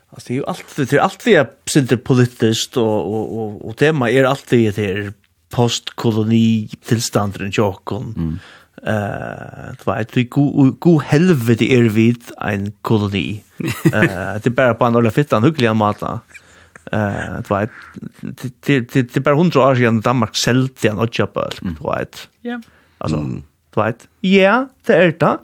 Alltså 0.09 0.27
det 0.27 0.33
är 0.33 0.35
ju 0.35 0.45
alltid 0.45 0.87
det 0.87 0.95
är 0.95 0.99
alltid 0.99 1.33
jag 1.33 1.47
sitter 1.65 1.97
politiskt 1.97 2.77
och 2.77 3.13
och 3.13 3.39
och 3.39 3.69
och 3.69 3.77
tema 3.77 4.09
är 4.09 4.23
alltid 4.23 4.73
det 4.75 4.91
är 4.91 5.13
postkoloni 5.57 6.69
tilstandren 6.85 7.51
jokken. 7.51 8.13
Mm. 8.17 8.39
Eh, 8.83 9.73
det 9.77 9.85
var 9.87 10.01
ett 10.01 10.29
go 10.29 10.71
go 10.79 10.99
helvete 10.99 11.65
är 11.65 11.89
vid 11.89 12.31
en 12.37 12.71
koloni. 12.81 13.43
Eh, 13.93 14.03
uh, 14.03 14.41
det 14.43 14.49
bara 14.49 14.73
på 14.73 14.85
andra 14.85 15.11
fittan 15.11 15.43
hyggliga 15.43 15.73
mata. 15.73 16.19
Eh, 16.91 17.41
det 17.41 17.49
var 17.49 17.69
det 18.21 18.79
det 18.93 19.13
det 19.13 19.19
bara 19.19 19.35
hundra 19.35 19.61
år 19.61 19.75
sedan 19.75 20.01
Danmark 20.01 20.35
sålde 20.37 20.89
en 20.89 20.99
ochapöl, 20.99 21.51
du 21.61 21.73
vet. 21.81 22.29
Ja. 22.41 22.61
Alltså, 22.97 23.17
du 23.73 23.81
vet. 23.81 24.07
Ja, 24.21 24.67
det 24.85 24.93
är 24.93 25.11
det. 25.19 25.37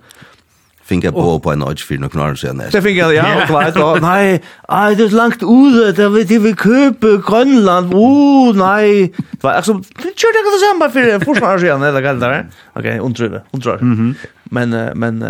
Finka 0.86 1.12
på 1.12 1.40
på 1.40 1.52
en 1.52 1.62
edge 1.62 1.86
för 1.88 1.98
några 1.98 2.32
år 2.32 2.36
sen. 2.36 2.62
Det 2.72 2.82
finka 2.82 3.13
ja, 3.13 3.46
klart 3.48 3.75
då. 3.75 3.98
Nej, 4.02 4.44
aj 4.68 4.96
det 4.96 5.04
är 5.04 5.10
långt 5.10 5.40
det 5.40 5.92
där 5.92 6.10
vi 6.10 6.28
till 6.28 6.40
vi 6.42 6.54
köpa 6.54 7.08
Grönland. 7.28 7.94
Oh, 7.94 8.56
nej. 8.56 9.13
Det 9.32 9.44
var 9.44 9.52
alltså 9.52 9.74
det 9.74 10.18
körde 10.20 10.38
jag 10.38 10.46
det 10.46 10.66
samma 10.72 10.90
för 10.90 11.13
en 11.13 11.22
försvar 11.22 11.58
sen 11.58 11.84
eller 11.84 12.02
kallt 12.02 12.20
där. 12.22 12.50
Okej, 12.74 13.00
undrar. 13.00 13.44
Undrar. 13.52 13.80
Mhm. 13.82 14.16
Men 14.44 14.70
men 14.96 15.25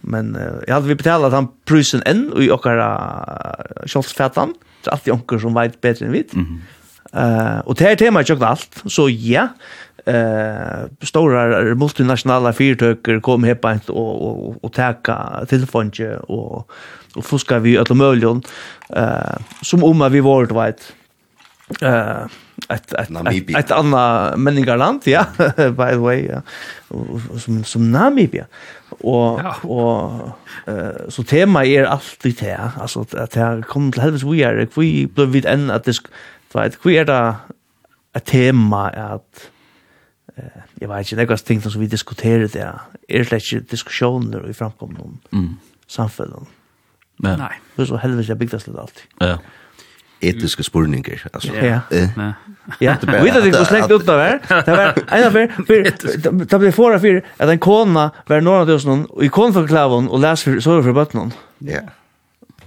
men 0.00 0.38
jag 0.66 0.74
hade 0.74 0.88
vi 0.88 0.94
betalat 0.94 1.32
han 1.32 1.48
prusen 1.64 2.02
än 2.06 2.32
och 2.32 2.42
i 2.42 2.50
och 2.50 2.66
Scholz-fätan. 3.86 4.54
Det 4.84 4.90
är 4.90 4.92
alltid 4.92 5.12
onkel 5.12 5.40
som 5.40 5.54
vet 5.54 5.80
bättre 5.80 6.06
än 6.06 6.12
vi. 6.12 6.26
Mhm. 6.32 6.62
Eh, 7.12 7.58
och 7.58 7.74
det 7.74 7.84
här 7.84 7.96
temat 7.96 8.30
är 8.30 8.34
ju 8.34 8.44
allt. 8.44 8.82
Så 8.86 9.08
ja, 9.10 9.48
eh 10.06 10.86
stora 11.02 11.74
multinationella 11.74 12.52
företag 12.52 13.22
kom 13.22 13.44
hit 13.44 13.60
på 13.60 13.78
och 13.88 14.28
och 14.28 14.64
och 14.64 14.72
täcka 14.72 15.46
telefonje 15.48 16.16
och 16.16 16.70
och 17.16 17.24
fuska 17.24 17.58
vi 17.58 17.78
alla 17.78 17.94
möjliga 17.94 18.40
eh 18.90 19.36
som 19.62 19.84
om 19.84 20.12
vi 20.12 20.20
varit 20.20 20.52
vet 20.52 20.92
eh 21.82 22.26
ett 22.68 22.92
ett 22.92 23.10
ett 23.56 23.70
annat 23.70 24.38
människaland 24.38 25.02
ja 25.04 25.26
by 25.56 25.90
the 25.90 25.96
way 25.96 26.26
ja. 26.26 26.42
som 27.38 27.64
som 27.64 27.92
Namibia 27.92 28.46
och 28.88 29.40
ja. 29.42 29.56
och 29.62 30.30
eh 30.66 31.08
så 31.08 31.22
tema 31.22 31.64
är 31.64 31.84
alltid 31.84 32.36
det 32.40 32.70
alltså 32.80 33.00
att 33.00 33.30
det 33.30 33.62
kommer 33.68 33.92
till 33.92 34.02
helvetes 34.02 34.32
vi 34.32 34.42
är 34.42 34.68
vi 34.74 35.06
blev 35.06 35.28
vid 35.28 35.46
en 35.46 35.70
att 35.70 35.84
det 35.84 35.98
vet 36.52 36.78
vi 36.82 36.96
är 36.96 37.04
det 37.04 37.34
ett 38.16 38.24
tema 38.24 38.90
att 38.90 39.50
jeg 40.80 40.88
vet 40.88 41.06
ikke, 41.06 41.16
nekast 41.22 41.46
ting 41.46 41.62
som 41.64 41.80
vi 41.80 41.88
diskuterer 41.88 42.48
det, 42.52 42.64
er 43.08 43.28
det 43.30 43.40
ikke 43.42 43.64
diskusjoner 43.70 44.48
i 44.48 44.56
framkomne 44.56 45.00
om 45.00 45.14
mm. 45.32 45.52
samfunnet. 45.88 46.50
Ja. 47.24 47.36
Nei. 47.40 47.54
Det 47.76 47.86
er 47.86 47.88
så 47.92 48.00
helvete 48.02 48.28
jeg 48.34 48.40
bygdes 48.42 48.66
litt 48.68 48.76
alltid. 48.80 49.06
Ja. 49.24 49.38
Etiske 50.26 50.64
spurninger, 50.64 51.26
altså. 51.32 51.52
Ja. 51.54 51.80
Ja. 51.92 52.28
ja. 52.80 52.94
Vi 53.00 53.16
vet 53.24 53.36
ikke 53.44 53.58
hvor 53.58 53.68
slengt 53.68 53.92
ut 53.92 54.08
av 54.08 54.20
her. 54.20 54.38
Det 54.64 54.76
var 54.76 55.00
en 55.02 55.26
av 55.28 55.36
her, 55.36 55.52
det 56.24 56.60
ble 56.60 56.72
forra 56.76 57.00
for 57.00 57.20
at 57.20 57.52
en 57.52 57.62
kona 57.62 58.08
var 58.28 58.44
noen 58.44 58.64
av 58.64 58.70
tusen, 58.70 59.04
og 59.12 59.24
i 59.24 59.32
kona 59.32 59.56
for 59.56 59.68
klavon, 59.68 60.08
og 60.08 60.24
les 60.24 60.44
for 60.44 60.64
sove 60.64 60.84
for 60.84 60.96
bøttenen. 60.96 61.32
Ja. 61.64 61.84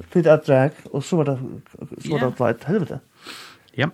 Fyrt 0.09 0.29
et 0.29 0.45
drag, 0.47 0.77
og 0.93 1.03
så 1.05 1.19
var 1.19 1.33
det, 1.33 1.39
så 2.05 2.17
var 2.17 2.29
det 2.29 2.53
et 2.55 2.69
helvete. 2.69 3.01
Ja. 3.77 3.89
Ja. 3.89 3.91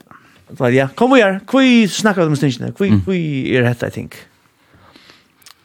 Så 0.57 0.69
ja, 0.73 0.87
kom 0.95 1.13
vi 1.15 1.21
her. 1.21 1.39
Kvi 1.49 1.87
snakker 1.87 2.25
om 2.25 2.35
stinsen. 2.35 2.73
Kvi, 2.77 2.91
kvi 3.05 3.19
er 3.57 3.65
hett, 3.67 3.83
I 3.83 3.89
think. 3.89 4.15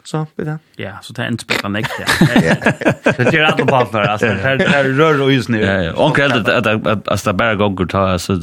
Så, 0.05 0.25
vet 0.37 0.47
du. 0.47 0.83
Ja, 0.83 0.97
så 1.03 1.13
det 1.15 1.23
er 1.23 1.29
en 1.31 1.39
spennende 1.39 1.81
nekt, 1.81 1.93
ja. 2.01 2.55
Det 3.19 3.31
gjør 3.31 3.45
alle 3.53 3.67
partner, 3.67 4.09
altså. 4.11 4.27
Det 4.59 4.67
er 4.67 4.89
rør 4.99 5.21
og 5.27 5.33
isen 5.33 5.55
nu. 5.55 5.61
Ja, 5.61 5.77
ja. 5.85 5.93
Onker 5.95 6.27
heldig 6.27 6.51
at 6.51 7.25
det 7.27 7.37
bare 7.39 7.59
gonger 7.61 7.87
ta, 7.93 8.07
altså, 8.17 8.39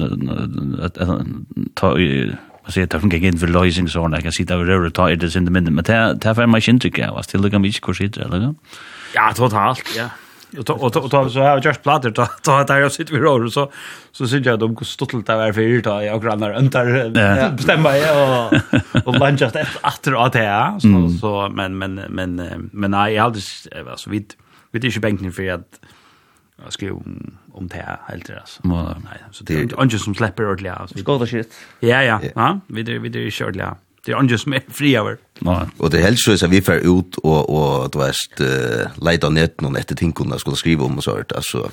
ta 1.76 1.96
i 1.98 2.12
Man 2.68 2.72
säger 2.72 2.96
att 2.96 3.02
det 3.02 3.18
gick 3.18 3.24
in 3.24 3.38
för 3.38 3.48
lösning 3.48 3.88
så 3.88 4.08
när 4.08 4.22
kan 4.22 4.32
sitta 4.32 4.54
över 4.54 4.66
röret 4.66 4.94
tar 4.94 5.10
det 5.10 5.36
in 5.36 5.46
det 5.46 5.52
minne 5.52 5.72
men 5.72 5.84
det 5.84 6.26
här 6.26 6.34
får 6.34 6.46
man 6.46 6.62
inte 6.68 6.84
tycka 6.84 7.02
jag 7.02 7.14
var 7.14 7.22
still 7.22 7.42
lika 7.42 7.60
mycket 7.60 7.82
kurs 7.82 8.02
i 8.02 8.06
eller 8.06 8.54
Ja, 9.16 9.34
totalt, 9.36 9.84
ja 9.98 10.10
och 10.60 10.70
och 10.70 11.14
och 11.14 11.32
så 11.32 11.40
har 11.40 11.48
jag 11.48 11.66
just 11.66 11.84
plattor 11.84 12.10
då 12.10 12.28
då 12.44 12.64
där 12.64 12.80
jag 12.80 12.92
sitter 12.92 13.14
vid 13.14 13.22
rör 13.22 13.48
så 13.48 13.72
så 14.12 14.28
syns 14.28 14.46
jag 14.46 14.60
de 14.60 14.76
går 14.76 14.86
stottelt 14.86 15.26
där 15.26 15.54
för 15.54 15.82
då 15.82 16.02
jag 16.02 16.24
grannar 16.24 16.54
under 16.54 17.50
bestämma 17.52 17.98
jag 17.98 18.54
och 18.54 19.08
och 19.08 19.20
lunch 19.20 19.42
just 19.42 19.56
efter 19.56 20.26
att 20.26 20.34
det 20.34 20.78
så 20.80 21.10
så 21.20 21.50
men 21.54 21.78
men 21.78 21.96
men 21.96 22.36
men 22.74 22.92
nej 22.92 23.14
jag 23.14 23.24
hade 23.24 23.40
alltså 23.92 24.10
vid 24.10 24.34
är 24.88 24.92
ju 24.92 25.00
bänken 25.00 25.32
för 25.32 25.50
att 25.52 25.80
jag 26.64 26.74
ska 26.74 26.94
om 26.94 27.38
om 27.52 27.68
det 27.68 27.76
här 27.76 27.98
helt 28.08 28.28
deras. 28.28 28.60
Nej 28.64 29.24
så 29.32 29.44
det 29.44 29.54
är 29.54 29.62
inte 29.62 29.76
som 30.00 30.16
släpper 30.16 30.46
ordentligt 30.46 30.74
alltså. 30.74 30.98
Skåda 30.98 31.26
shit. 31.26 31.54
Ja 31.80 32.04
ja, 32.04 32.22
ja, 32.36 32.60
vi 32.68 32.84
det 32.84 33.00
vi 33.00 33.28
är 33.28 33.32
är 33.32 33.58
ja. 33.58 33.78
Det 34.08 34.14
är 34.14 34.24
ingen 34.24 34.40
som 34.40 34.54
är 34.54 34.62
fri 34.70 34.96
över. 34.96 35.18
Nej. 35.40 35.66
Och 35.78 35.90
det 35.90 36.02
helst 36.02 36.24
så 36.24 36.32
är 36.32 36.48
vi 36.48 36.62
för 36.62 36.78
ut 36.78 37.16
och 37.18 37.50
och 37.50 37.92
du 37.92 37.98
vet 38.00 38.42
uh, 38.42 39.06
leta 39.06 39.30
ner 39.30 39.50
någon 39.60 39.76
efter 39.76 39.96
ting 39.96 40.12
kunna 40.12 40.40
skulle 40.40 40.56
skriva 40.56 40.86
om 40.86 40.98
och 40.98 41.04
så 41.04 41.16
vart 41.16 41.32
alltså 41.32 41.72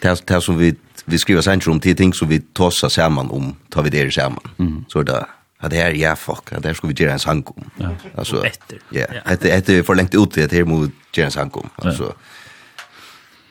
det 0.00 0.26
det 0.26 0.40
som 0.40 0.58
vi 0.58 0.74
vi 1.04 1.18
skriver 1.18 1.42
sen 1.42 1.60
om 1.66 1.80
till 1.80 1.96
ting 1.96 2.14
som 2.14 2.28
vi 2.28 2.40
tossar 2.40 2.88
samman 2.88 3.30
om 3.30 3.56
tar 3.68 3.82
vi 3.82 3.90
det 3.90 4.10
samman. 4.10 4.48
Mm. 4.58 4.84
Så 4.88 5.02
där 5.02 5.26
Ja, 5.62 5.68
det 5.68 5.76
här, 5.76 5.90
ja, 5.90 6.16
fuck, 6.16 6.50
det 6.50 6.68
här 6.68 6.74
skulle 6.74 6.92
vi 6.92 7.02
göra 7.02 7.12
en 7.12 7.18
sang 7.18 7.42
om. 7.46 7.70
Ja. 7.76 7.90
Alltså, 8.16 8.46
ja, 8.90 9.06
det 9.40 9.68
är 9.68 9.82
för 9.82 9.94
längt 9.94 10.14
ut 10.14 10.30
det 10.30 10.52
här 10.52 10.64
mot 10.64 10.90
göra 11.12 11.26
en 11.26 11.32
sang 11.32 11.50
om. 11.50 11.70
Alltså, 11.74 12.14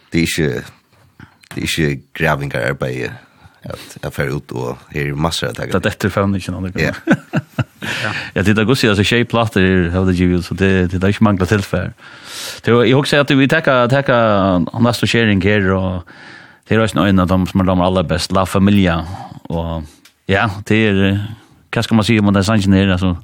det 0.09 0.17
är 0.17 0.21
inte, 0.21 0.63
det 1.53 1.61
är 1.61 1.79
inte 1.79 2.03
grävingar 2.13 2.61
arbete 2.61 3.13
att 3.63 3.97
jag 4.01 4.13
färd 4.13 4.29
ut 4.29 4.51
och 4.51 4.77
här 4.89 5.01
är 5.01 5.13
massor 5.13 5.47
av 5.47 5.53
tagar. 5.53 5.71
Det 5.71 5.77
är 5.77 5.81
detta 5.81 6.09
fan 6.09 6.35
inte 6.35 6.51
någon. 6.51 6.73
Ja. 6.75 6.93
Ja, 8.33 8.41
det 8.43 8.53
där 8.53 8.63
går 8.63 8.75
sig 8.75 8.89
alltså 8.89 9.03
tjej 9.03 9.25
plattor 9.25 9.89
har 9.89 10.05
det 10.05 10.13
ju 10.13 10.41
så 10.41 10.53
det 10.53 10.87
det 10.87 10.97
där 10.97 11.07
inte 11.07 11.23
manglar 11.23 11.45
tillfär. 11.45 11.93
Det 12.63 12.71
jag 12.71 12.99
också 12.99 13.17
att 13.17 13.31
vi 13.31 13.47
tacka 13.47 13.87
tacka 13.87 14.15
nästa 14.79 15.07
sharing 15.07 15.41
här 15.41 15.71
och 15.71 16.03
det 16.67 16.75
är 16.75 16.83
också 16.83 16.99
en 16.99 17.19
av 17.19 17.27
dem 17.27 17.47
som 17.47 17.59
är 17.59 17.63
de 17.63 17.81
allra 17.81 18.03
bäst 18.03 18.31
la 18.31 18.45
familja 18.45 19.05
och 19.43 19.83
ja, 20.25 20.49
det 20.65 20.75
är 20.75 21.25
vad 21.75 21.83
ska 21.83 21.95
man 21.95 22.05
säga 22.05 22.21
om 22.21 22.33
den 22.33 22.43
sanningen 22.43 22.73
här 22.73 22.87
alltså 22.87 23.17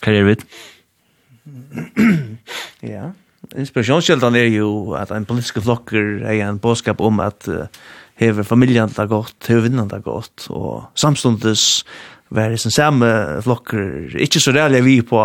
karriärvitt. 0.00 0.44
Ja. 2.80 3.12
Inspirationskällan 3.56 4.34
är 4.34 4.44
ju 4.44 4.96
att 4.96 5.10
en 5.10 5.24
politisk 5.24 5.62
flocker 5.62 6.22
är 6.22 6.44
en 6.44 6.58
boskap 6.58 7.00
om 7.00 7.20
att 7.20 7.48
hever 8.18 8.42
familjen 8.42 8.90
det 8.96 9.06
gott, 9.06 9.46
hever 9.46 9.62
vinnan 9.62 9.88
det 9.88 10.02
gott, 10.02 10.46
og 10.50 10.90
samstundes 10.94 11.84
var 12.30 12.52
det 12.52 12.72
samme 12.72 13.08
flokker, 13.44 14.16
ikke 14.20 14.40
så 14.40 14.52
reelle 14.56 14.82
vi 14.84 15.00
på 15.06 15.22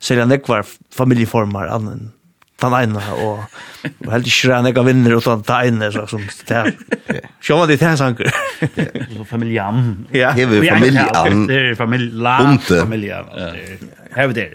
selja 0.00 0.26
nekvar 0.28 0.66
familjeformer 0.94 1.72
annen 1.72 2.12
den 2.56 2.72
ene, 2.72 3.00
og, 3.20 3.42
og 3.84 4.12
helt 4.14 4.28
ikke 4.30 4.48
reelle 4.48 4.70
nekvar 4.70 4.86
vinner 4.88 5.16
utan 5.16 5.42
den 5.44 5.72
ene, 5.74 5.90
så 5.92 6.06
som 6.08 6.22
det 6.24 6.56
er. 6.56 6.70
Sjå 7.44 7.58
man 7.60 7.68
det 7.68 7.80
er 7.84 7.98
sanker. 8.00 8.30
Familjan. 9.28 10.06
Ja. 10.12 10.32
Hever 10.36 10.64
familjan. 10.64 11.42
Det 11.48 11.58
er 11.60 11.74
familjan. 11.76 12.62
Familjan. 12.64 13.34
Hever 14.16 14.32
det. 14.32 14.54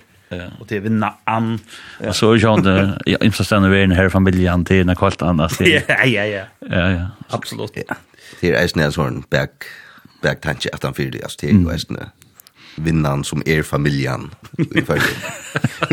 Och 0.59 0.67
det 0.67 0.79
vinna 0.79 1.13
an. 1.23 1.59
Och 2.07 2.15
så 2.15 2.35
jag 2.35 2.55
hade 2.55 3.01
jag 3.05 3.23
imsastanna 3.23 3.69
vem 3.69 3.91
här 3.91 4.09
familjen 4.09 4.65
till 4.65 4.85
när 4.85 4.95
kvart 4.95 5.21
annars. 5.21 5.61
Ja 5.61 5.81
ja 6.05 6.25
ja. 6.25 6.43
Ja 6.59 6.91
ja. 6.91 7.07
Absolut. 7.29 7.73
Det 8.41 8.49
är 8.49 8.77
ju 8.77 8.83
en 8.83 8.91
sån 8.91 9.23
back 9.29 9.51
back 10.21 10.41
tanke 10.41 10.69
att 10.73 10.83
han 10.83 10.93
fyrir 10.93 11.11
det, 11.11 11.23
altså, 11.23 11.37
det 11.41 11.49
er 11.49 11.61
jo 11.61 11.69
eisne 11.69 12.11
vinnan 12.77 13.23
som 13.23 13.41
er 13.45 13.63
familjan 13.67 14.29
i 14.57 14.81
följen. 14.81 15.17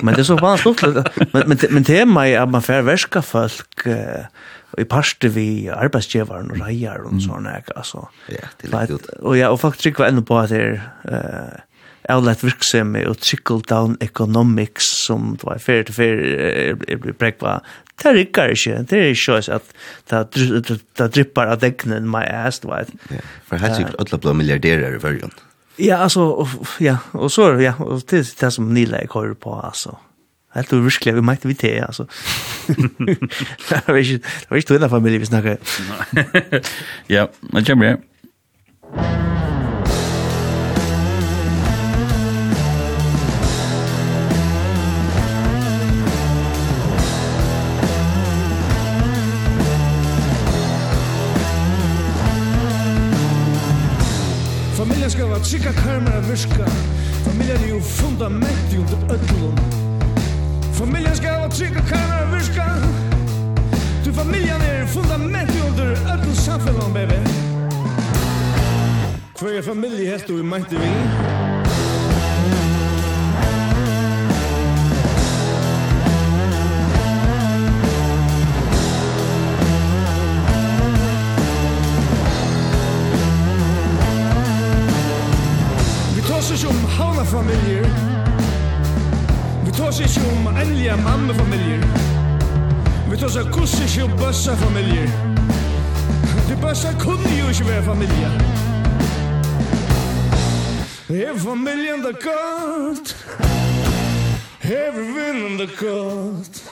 men 0.02 0.14
det 0.14 0.20
är 0.20 0.24
så 0.24 0.36
vanligt. 0.36 0.82
Men, 1.32 1.42
men, 1.46 1.58
men 1.70 1.84
tema 1.84 2.28
är 2.28 2.40
att 2.40 2.48
man 2.48 2.62
får 2.62 2.82
värska 2.82 3.22
folk 3.22 3.86
uh, 3.86 4.24
i 4.78 4.84
parste 4.84 5.28
vi 5.28 5.68
arbetsgivaren 5.68 6.50
och 6.50 6.66
rejar 6.66 6.98
och 6.98 7.22
såna 7.22 7.50
här 7.50 7.64
Alltså. 7.76 8.08
Ja, 8.26 8.48
det 8.60 8.68
är 8.68 8.80
lätt 8.80 8.90
ut. 8.90 9.06
Och, 9.06 9.36
ja, 9.36 9.48
och 9.48 9.60
folk 9.60 9.76
trycker 9.76 10.04
ändå 10.04 10.22
på 10.22 10.38
att 10.38 10.48
det 10.48 10.62
är... 10.62 10.90
Uh, 11.08 11.60
avlett 12.08 12.44
virksomhet 12.44 13.08
og 13.10 13.18
trickle-down 13.20 13.98
economics 14.04 14.88
som 15.04 15.34
det 15.38 15.46
var 15.48 15.60
fer 15.62 15.84
til 15.88 15.96
fer 15.96 16.22
er 16.38 17.02
blir 17.02 17.16
brekva. 17.18 17.58
Det 17.98 18.14
rikker 18.14 18.54
ikke. 18.54 18.78
Det 18.88 18.98
er 18.98 19.12
ikke 19.12 19.38
sånn 19.42 19.58
at 20.14 20.38
det 20.38 21.10
drippar 21.16 21.52
av 21.52 21.62
degnen 21.62 22.08
my 22.10 22.24
ass, 22.24 22.62
du 22.62 22.70
vet. 22.70 22.92
Ja, 23.10 23.22
for 23.48 23.62
helt 23.62 23.78
sikkert 23.80 24.02
alle 24.04 24.20
blå 24.22 24.34
milliarderer 24.38 24.96
i 24.96 25.02
førjen. 25.02 25.34
Ja, 25.78 26.00
altså, 26.02 26.48
ja, 26.82 26.96
og 27.14 27.30
så, 27.30 27.52
ja, 27.62 27.76
og 27.78 28.02
det 28.10 28.24
er 28.24 28.30
det 28.40 28.52
som 28.54 28.72
Nila 28.74 29.02
jeg 29.02 29.12
hører 29.14 29.34
på, 29.38 29.54
altså. 29.54 29.94
Helt 30.54 30.70
du 30.70 30.80
virkelig, 30.82 31.14
vi 31.14 31.22
møtte 31.22 31.48
vi 31.50 31.54
til, 31.54 31.84
altså. 31.86 32.08
det 33.68 33.82
var 33.86 34.00
ikke, 34.00 34.18
det 34.18 34.50
var 34.50 34.56
ikke 34.56 34.74
du 34.74 34.84
en 34.84 34.90
familie 34.90 35.22
vi 35.22 35.30
snakker. 35.30 35.56
ja, 37.16 37.26
det 37.54 37.66
kommer 37.66 37.92
jeg. 37.92 39.27
at 55.38 55.46
sikka 55.46 55.72
karmar 55.72 56.20
virka 56.20 56.66
Familjan 57.24 57.62
er 57.64 57.68
jo 57.68 57.80
fundament 57.80 58.74
under 58.78 59.14
öllum 59.14 59.58
Familjan 60.72 61.16
skal 61.16 61.28
at 61.28 61.54
sikka 61.54 61.80
karmar 61.80 62.26
virka 62.34 62.66
Du 64.04 64.12
familjan 64.12 64.60
er 64.60 64.86
fundament 64.86 65.50
i 65.54 65.60
under 65.68 65.90
öllum 66.12 66.34
samfellom, 66.34 66.92
baby 66.92 67.18
Hver 69.40 69.62
familje 69.62 70.10
helt 70.10 70.28
du 70.28 70.38
i 70.38 70.42
meinti 70.42 70.76
vi? 70.76 71.57
tås 86.48 86.62
ikke 86.62 86.68
om 86.68 86.84
havnefamilier. 86.84 87.88
Vi 89.64 89.70
tås 89.72 90.00
ikke 90.00 90.20
om 90.32 90.46
endelige 90.46 90.96
mammefamilier. 90.96 91.82
Vi 93.10 93.16
tås 93.16 93.36
ikke 93.36 94.04
om 94.04 94.10
bøssefamilier. 94.18 95.10
De 96.48 96.56
bøsse 96.62 96.88
kunne 97.00 97.30
jo 97.40 97.48
ikke 97.48 97.66
være 97.68 97.82
familie. 97.84 98.30
Er 101.08 101.38
familien 101.38 102.00
det 102.06 102.16
godt? 102.28 103.16
Er 104.62 104.90
vi 104.96 105.58
det 105.58 105.70
godt? 105.78 106.62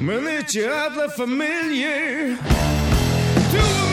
Men 0.00 0.20
ikke 0.38 0.60
alle 0.60 1.06
familier. 1.16 2.36
Du 3.52 3.56
er 3.56 3.89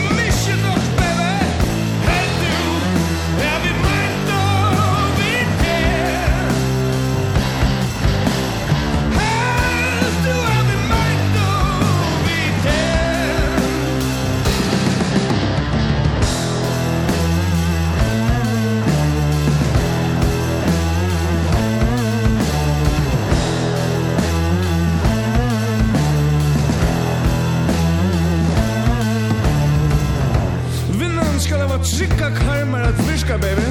От 31.78 31.86
шика 31.86 32.30
кхаймер 32.34 32.82
от 32.88 32.96
фишка, 33.06 33.38
baby. 33.38 33.66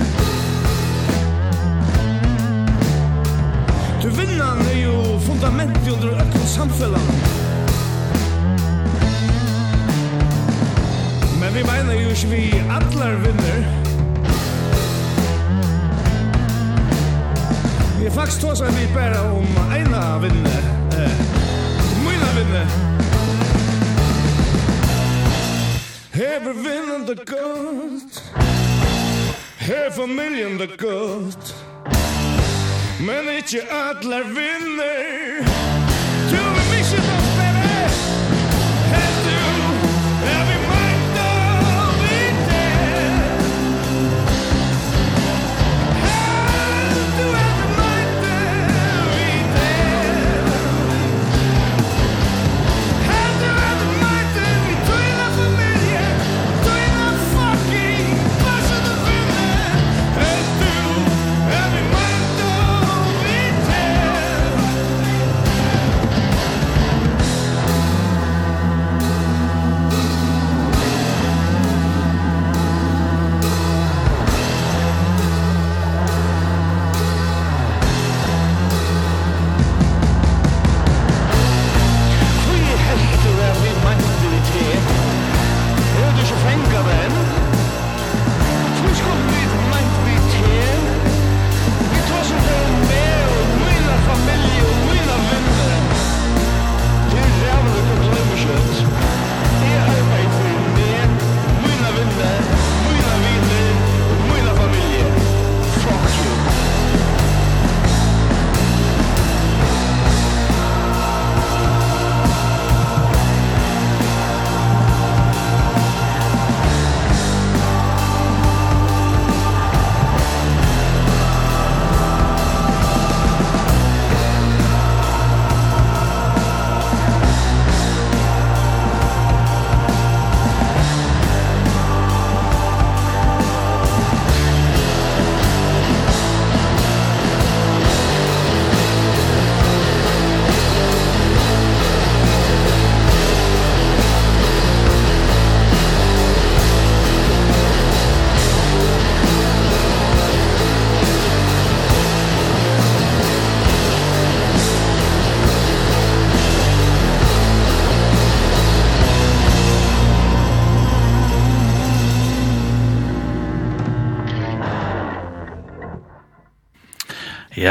Du 4.01 4.09
vinnan 4.09 4.61
er 4.71 4.85
jo 4.85 5.19
fundamentet 5.19 5.93
under 5.93 6.21
ökkel 6.21 6.47
samfellan 6.47 7.07
Men 11.39 11.53
vi 11.53 11.63
meina 11.63 11.93
jo 11.93 12.09
ikke 12.09 12.27
vi 12.27 12.63
atlar 12.69 13.15
vinner 13.25 13.59
Vi 17.99 18.05
er 18.05 18.11
faktisk 18.11 18.41
tås 18.41 18.61
vi 18.61 18.87
bæra 18.93 19.21
om 19.31 19.47
eina 19.73 20.17
vinner 20.17 20.63
Eh, 20.97 21.11
mina 22.05 22.29
vinner 22.37 22.65
Hever 26.17 26.53
vinden 26.53 27.07
det 27.07 27.25
godt 27.27 28.23
Her 29.57 29.91
familien 29.91 30.59
det 30.59 30.77
godt 30.79 31.55
Men 32.99 33.35
ikke 33.37 33.61
atler 33.61 34.23
vinner. 34.23 35.46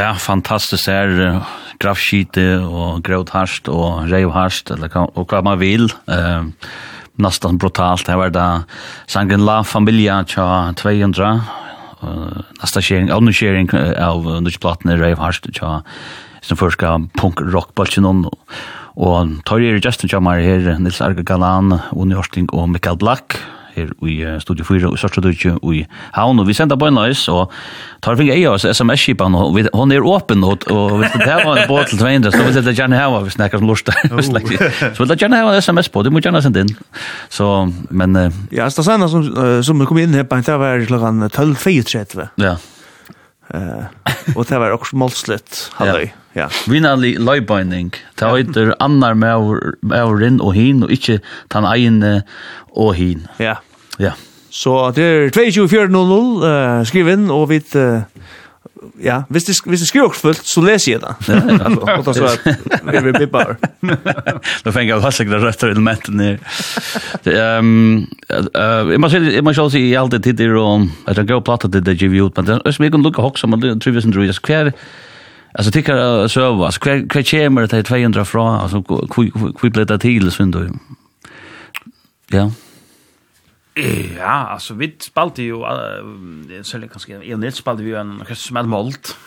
Ja, 0.07 0.13
fantastiskt 0.13 0.87
är 0.87 1.39
grafskite 1.79 2.57
och 2.57 3.03
gråtharst 3.03 3.67
och 3.67 4.07
revharst 4.07 4.71
eller 4.71 5.17
och 5.19 5.31
vad 5.31 5.43
man 5.43 5.59
vill. 5.59 5.83
uh, 5.83 6.43
nästan 7.15 7.57
brutalt. 7.57 8.05
Det 8.05 8.15
var 8.15 8.29
där 8.29 8.61
sangen 9.05 9.45
La 9.45 9.63
Familia 9.63 10.25
cha 10.25 10.73
200 10.77 11.41
uh, 12.03 12.27
nästa 12.61 12.81
sharing, 12.81 13.09
annan 13.09 13.33
skjering 13.33 13.69
av 13.99 14.27
underplatna 14.27 14.97
revharst 14.97 15.45
tja, 15.53 15.83
som 16.41 16.57
förska 16.57 17.07
punk 17.13 17.41
rock 17.41 17.75
bolchen 17.75 18.25
och 18.95 19.27
tar 19.43 19.57
ju 19.57 19.79
Justin 19.83 20.09
jamar 20.11 20.39
här 20.39 20.79
Nils 20.79 21.01
Arga 21.01 21.21
Galan, 21.21 21.79
Unni 21.91 22.15
Horsting 22.15 22.49
och 22.49 22.69
Mikael 22.69 22.97
Black 22.97 23.37
her 23.77 23.93
i 24.03 24.15
Studio 24.43 24.65
4 24.67 24.91
i 24.93 24.99
Sørstadøyke 25.01 25.55
i 25.73 25.83
Havn, 26.15 26.41
og 26.41 26.47
vi 26.49 26.55
sender 26.57 26.79
på 26.79 26.89
en 26.89 26.97
løs, 26.99 27.23
og 27.31 27.53
tar 28.03 28.17
finne 28.19 28.35
eia 28.35 28.53
oss 28.53 28.65
sms-kipan, 28.67 29.35
og 29.37 29.55
vi, 29.55 29.65
hon 29.73 29.93
er 29.93 30.05
åpen, 30.05 30.43
og, 30.47 30.67
og 30.73 30.99
hvis 31.01 31.15
det 31.21 31.29
her 31.29 31.45
var 31.45 31.63
en 31.63 31.69
båt 31.69 31.91
til 31.93 32.01
200, 32.01 32.33
så 32.35 32.43
vil 32.45 32.71
jeg 32.71 32.79
gjerne 32.81 32.99
hava, 32.99 33.23
hvis 33.25 33.39
nekker 33.41 33.61
som 33.61 33.69
lort, 33.69 33.91
så 33.91 35.03
vil 35.03 35.13
jeg 35.13 35.21
gjerne 35.23 35.41
hava 35.41 35.55
en 35.55 35.65
sms 35.65 35.91
på, 35.93 36.05
du 36.05 36.11
må 36.13 36.23
gjerne 36.23 36.43
sende 36.45 36.65
inn. 36.65 36.73
Så, 37.29 37.49
men... 37.89 38.17
Ja, 38.51 38.69
det 38.69 38.87
sender 38.87 39.11
som, 39.11 39.27
som 39.63 39.85
kom 39.87 40.01
inn 40.01 40.17
her, 40.17 40.27
det 40.27 40.59
var 40.61 40.87
klokkan 40.89 41.29
12.32. 41.29 42.31
Ja. 42.41 42.57
Uh, 43.47 43.87
og 44.35 44.43
det 44.49 44.57
var 44.59 44.73
også 44.75 44.97
målslutt, 44.99 45.69
halløy. 45.77 46.09
Ja. 46.09 46.23
Ja. 46.37 46.47
Vinali 46.69 47.15
løybinding. 47.17 47.95
Ta 48.19 48.29
heitir 48.35 48.73
annar 48.83 49.15
maur 49.17 49.73
maurin 49.81 50.37
og 50.43 50.53
hin 50.57 50.83
og 50.85 50.93
ikkje 50.93 51.17
tan 51.53 51.65
ein 51.65 52.03
og 52.77 52.91
hin. 52.97 53.25
Ja. 53.41 53.57
Ja. 53.99 54.11
Så 54.49 54.91
det 54.95 55.03
er 55.03 55.29
22400 55.29 56.79
uh, 56.79 56.85
skriv 56.87 57.09
inn, 57.11 57.29
og 57.31 57.49
vi 57.49 57.61
uh, 57.75 58.01
ja, 59.03 59.21
hvis 59.29 59.43
det 59.43 59.55
hvis 59.65 59.79
det 59.79 59.87
skriver 59.87 60.09
fullt 60.09 60.47
så 60.47 60.61
läser 60.61 60.91
jag 60.91 61.01
det. 61.01 61.15
Alltså 61.91 62.13
så 62.13 62.25
att 62.25 62.39
vi 62.93 63.01
blir 63.01 63.19
bippar. 63.19 63.57
Då 64.63 64.71
fänger 64.71 64.93
jag 64.93 65.01
fast 65.01 65.17
det 65.17 65.25
rätta 65.25 65.69
elementet 65.69 66.13
ner. 66.13 66.39
Ehm 67.23 68.07
eh 68.55 68.91
jag 68.91 68.99
måste 68.99 69.17
jag 69.17 69.43
måste 69.43 69.69
se 69.69 69.95
allt 69.95 70.11
det 70.11 70.19
till 70.19 70.57
om 70.57 70.91
att 71.05 71.17
jag 71.17 71.27
går 71.27 71.41
platta 71.41 71.67
det 71.67 71.81
det 71.81 71.93
ju 71.93 72.25
ut 72.25 72.35
men 72.35 72.45
det 72.45 72.53
är 72.53 72.81
mycket 72.81 72.99
lucka 72.99 73.21
hox 73.21 73.41
som 73.41 73.59
det 73.59 73.79
trivis 73.79 74.05
and 74.05 74.15
rules 74.15 74.39
kvar. 74.39 74.71
Alltså 75.53 75.71
tycker 75.71 76.27
så 76.27 76.53
vad 76.53 76.73
kvar 76.73 77.09
kvar 77.09 77.21
kemer 77.21 77.67
det 77.67 77.83
200 77.83 78.25
från 78.25 78.55
alltså 78.55 78.83
kvar 78.83 79.69
blir 79.69 79.85
det 79.85 79.99
till 79.99 80.31
så 80.31 80.43
ändå. 80.43 80.65
Ja. 82.29 82.51
Ja, 84.17 84.23
alltså 84.23 84.73
vi 84.73 84.95
spalte 84.99 85.43
ju 85.43 85.53
uh, 85.53 86.61
så 86.61 86.77
lite 86.77 86.91
kanske 86.91 87.13
en 87.13 87.41
del 87.41 87.53
spalte 87.53 87.83
vi 87.83 87.93
en 87.93 88.17
kanske 88.17 88.47
som 88.47 88.55
hade 88.55 88.69
målt. 88.69 89.17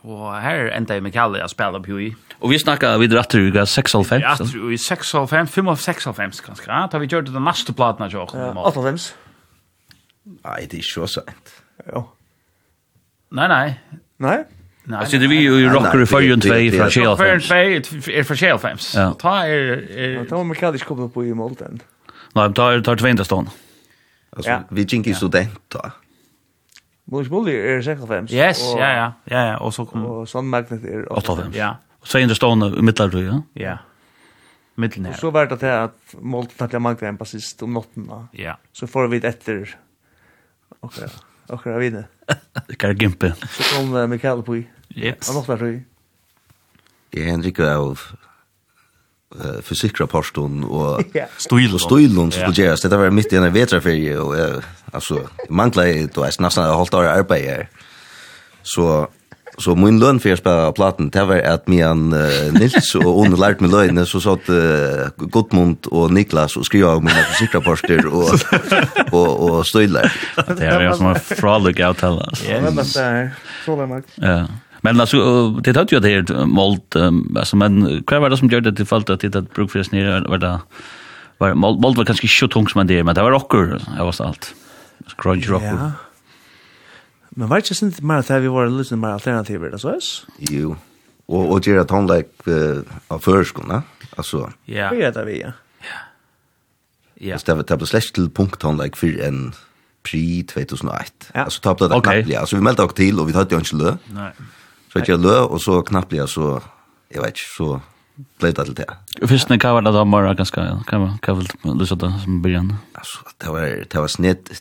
Och 0.00 0.34
här 0.34 0.66
ända 0.68 1.00
med 1.00 1.12
Kalle, 1.12 1.38
jag 1.38 1.50
spelar 1.50 1.80
på 1.80 2.00
ju. 2.00 2.14
Och 2.38 2.52
vi 2.52 2.58
snackar 2.58 2.98
vi 2.98 3.06
drar 3.06 3.22
till 3.22 3.52
6.5. 3.52 4.20
Ja, 4.20 4.34
i 4.72 4.76
6.5, 4.76 5.26
5 5.26 5.46
5 5.46 5.68
av 5.68 5.76
5, 6.14 6.30
kanske. 6.46 6.70
Ja, 6.70 6.88
har 6.92 6.98
vi 6.98 7.06
gjort 7.06 7.24
den 7.24 7.44
nästa 7.44 7.72
platna 7.72 8.08
jag 8.12 8.22
också. 8.22 8.38
Ja, 8.38 8.62
8 8.62 8.82
5. 8.82 8.96
Nej, 10.44 10.66
det 10.70 10.74
är 10.74 10.78
ju 10.78 10.82
så 10.82 11.06
sent. 11.06 11.62
Ja. 11.92 12.12
Nej, 13.28 13.48
nej. 13.48 13.80
Nej. 14.16 14.44
Nej. 14.84 14.98
Alltså 14.98 15.18
det 15.18 15.26
vi 15.26 15.36
ju 15.36 15.68
rocker 15.68 16.02
i 16.02 16.06
förrjun 16.06 16.40
2 16.40 16.48
från 16.48 16.90
Shell 16.90 17.16
5. 17.16 17.40
Förrjun 17.40 17.82
2 17.82 18.10
är 18.10 18.22
från 18.22 18.36
Shell 18.36 18.58
5. 18.58 18.78
Ta 19.18 19.46
är... 19.46 20.24
Ta 20.28 20.44
Mikael 20.44 20.78
kommer 20.78 21.08
på 21.08 21.24
i 21.24 21.34
målten. 21.34 21.80
Nej, 22.32 22.54
ta 22.54 22.80
tar 22.80 22.96
20 22.96 23.24
stånd. 23.24 23.48
Alltså 24.36 24.50
ja. 24.50 24.62
vi 24.68 24.82
gick 24.82 25.06
ju 25.06 25.14
student 25.14 25.60
då. 25.68 25.90
Bush 27.04 27.30
Bully 27.30 27.52
är 27.52 27.82
65. 27.82 28.26
Yes, 28.30 28.74
och, 28.74 28.80
ja 28.80 28.92
ja. 28.92 29.12
Ja 29.24 29.46
ja, 29.46 29.58
och 29.58 29.74
så 29.74 29.86
kom 29.86 30.04
och 30.06 30.28
sån 30.28 30.48
magnet 30.48 30.84
är 30.84 31.12
85. 31.12 31.52
Ja. 31.54 31.76
Och 32.00 32.08
så 32.08 32.18
in 32.18 32.28
det 32.28 32.34
stående 32.34 32.78
i 32.78 32.82
mittlar 32.82 33.22
ja. 33.22 33.42
Ja. 33.52 33.78
Mitten 34.74 35.04
här. 35.04 35.12
Så 35.12 35.30
vart 35.30 35.60
det 35.60 35.66
här 35.66 35.80
att 35.80 36.14
målet 36.20 36.56
tackla 36.56 36.78
magnet 36.78 37.20
en 37.20 37.26
sist 37.26 37.62
om 37.62 37.72
natten 37.72 38.06
va. 38.06 38.28
Ja. 38.32 38.58
Så 38.72 38.86
får 38.86 39.08
vi 39.08 39.20
det 39.20 39.28
efter 39.28 39.76
Okej. 40.80 41.08
Okej, 41.46 41.72
jag 41.72 41.78
vet. 41.78 42.04
Det 42.66 42.74
kan 42.78 42.96
gimpa. 42.96 43.32
Så 43.34 43.76
kom 43.76 43.94
uh, 43.94 44.06
Mikael 44.06 44.42
på. 44.42 44.56
Yes. 44.56 45.26
Han 45.26 45.36
måste 45.36 45.56
vara. 45.56 45.80
Ja, 47.10 47.22
Henrik 47.22 47.60
av 47.60 48.00
uh, 49.44 49.60
fysikrapporten 49.62 50.64
och 50.64 51.02
yeah. 51.14 51.28
stolen 51.36 51.78
stolen 51.78 52.30
skulle 52.30 52.46
yeah. 52.46 52.58
göras. 52.58 52.80
Det 52.80 52.96
var 52.96 53.10
mitt 53.10 53.32
i 53.32 53.36
en 53.36 53.52
vetraferie 53.52 54.18
och 54.18 54.34
uh, 54.34 54.62
alltså 54.92 55.20
manglar 55.48 55.86
i 55.86 56.08
då 56.14 56.22
är 56.22 56.42
nästan 56.42 56.64
ett 56.64 56.76
halvt 56.76 56.94
år 56.94 57.04
arbete 57.04 57.50
här. 57.50 57.68
Så 58.62 59.08
så 59.58 59.74
min 59.74 59.98
lön 59.98 60.20
för 60.20 60.32
att 60.32 60.38
spela 60.38 60.72
platten 60.72 61.10
det 61.10 61.24
var 61.24 61.36
att 61.36 61.68
Mian 61.68 62.12
uh, 62.12 62.52
Nils 62.52 62.94
och 62.94 63.02
hon 63.04 63.34
lärt 63.34 63.60
mig 63.60 63.70
lögn 63.70 64.06
så 64.06 64.20
satt 64.20 64.48
uh, 64.48 65.08
Gottmund 65.16 65.86
och 65.86 66.12
Niklas 66.12 66.56
och 66.56 66.66
skrev 66.66 66.86
om 66.86 67.04
mina 67.04 67.24
fysikrapporter 67.24 68.06
och 68.14 68.30
och 69.12 69.50
och 69.50 69.66
stolar. 69.66 70.12
Det 70.56 70.66
är 70.66 70.80
ju 70.80 70.96
som 70.96 71.06
en 71.06 71.20
frolic 71.20 71.80
out 71.80 72.02
hela. 72.02 72.28
Ja, 72.48 72.60
men 72.60 72.76
det 72.76 72.80
är 72.80 73.30
så 73.64 73.86
där. 73.86 74.02
Ja. 74.14 74.46
Men 74.84 75.00
alltså 75.00 75.50
det 75.64 75.76
hade 75.76 75.94
ju 75.94 76.00
det 76.00 76.08
helt 76.08 76.46
målt 76.46 76.96
alltså 77.36 77.56
men 77.56 78.02
kvar 78.04 78.20
var 78.20 78.30
det 78.30 78.36
som 78.36 78.48
gjorde 78.48 78.70
det 78.70 78.84
fallet 78.84 79.10
att 79.10 79.20
det 79.20 79.36
att 79.36 79.54
brukfräs 79.54 79.92
ner 79.92 80.28
var 80.28 80.38
det 80.38 80.60
var 81.38 81.54
målt 81.54 81.80
målt 81.80 81.98
var 81.98 82.04
kanske 82.04 82.28
så 82.28 82.48
tungt 82.48 82.70
som 82.70 82.78
man 82.78 82.86
det 82.86 83.04
men 83.04 83.14
det 83.14 83.22
var 83.22 83.30
rocker 83.30 83.80
det 83.96 84.04
var 84.04 84.14
allt. 84.20 84.54
Grunge 85.16 85.46
rocker. 85.46 85.66
Ja. 85.66 85.92
Men 87.30 87.48
var 87.48 87.56
det 87.60 87.82
inte 87.82 88.04
mer 88.04 88.14
att 88.14 88.30
vi 88.30 88.48
var 88.48 88.68
lite 88.68 88.96
mer 88.96 89.08
alternativer 89.08 89.70
det 89.70 89.78
så 89.78 89.88
är? 89.88 90.00
Jo. 90.38 90.76
Och 91.26 91.52
och 91.52 91.60
det 91.60 91.78
att 91.78 91.90
han 91.90 92.06
lik 92.06 92.26
av 93.08 93.18
förskorna 93.18 93.82
alltså. 94.16 94.52
Ja. 94.64 94.88
Vad 94.90 94.98
heter 94.98 95.24
vi? 95.24 95.40
Ja. 95.40 95.52
Ja. 97.14 97.38
Det 97.46 97.54
var 97.54 97.62
tablet 97.62 97.88
slash 97.88 98.12
till 98.14 98.30
punkt 98.30 98.62
han 98.62 98.76
like 98.76 98.96
för 98.96 99.20
en 99.20 99.54
pri 100.02 100.42
2001. 100.42 101.30
Alltså 101.34 101.60
tappade 101.60 101.94
det 101.94 102.00
knappt. 102.00 102.40
Alltså 102.40 102.56
vi 102.56 102.62
meldte 102.62 102.82
oss 102.82 102.94
till 102.94 103.20
och 103.20 103.28
vi 103.28 103.32
hade 103.32 103.54
ju 103.54 103.58
inte 103.58 103.76
lö. 103.76 103.96
Nej. 104.06 104.32
Så 104.94 105.02
jeg 105.08 105.18
lø, 105.18 105.40
og 105.50 105.58
så 105.60 105.80
knappt 105.82 106.14
jeg 106.14 106.28
så, 106.30 106.60
jeg 107.10 107.22
vet 107.22 107.34
ikke, 107.34 107.50
så 107.50 107.68
ble 108.38 108.50
det 108.54 108.64
til 108.68 108.76
det. 108.78 108.86
Først 109.26 109.48
når 109.50 109.58
hva 109.64 109.72
var 109.74 109.82
det 109.82 109.92
da 109.96 110.04
morgen 110.06 110.36
ganske, 110.38 110.64
hva 110.86 110.98
var 111.00 111.16
det 111.42 111.72
du 111.80 111.82
det 111.82 112.10
som 112.22 112.36
begynner? 112.44 112.76
Altså, 112.94 113.24
det 113.42 113.54
var, 113.56 113.64
det 113.90 114.02
var 114.04 114.12
sned. 114.12 114.52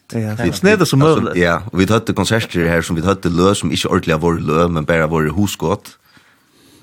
Sned 0.58 0.86
som 0.90 1.04
mulig. 1.04 1.36
Ja, 1.38 1.60
og 1.70 1.78
vi 1.78 1.86
tatt 1.90 2.10
konserter 2.18 2.66
her 2.66 2.82
som 2.82 2.98
vi 2.98 3.04
tatt 3.06 3.28
lø, 3.30 3.52
som 3.54 3.70
ikke 3.70 3.92
ordentlig 3.92 4.16
har 4.16 4.24
vært 4.24 4.48
lø, 4.48 4.66
men 4.74 4.90
bare 4.90 5.06
har 5.06 5.14
vært 5.14 5.36
hosgått. 5.38 5.94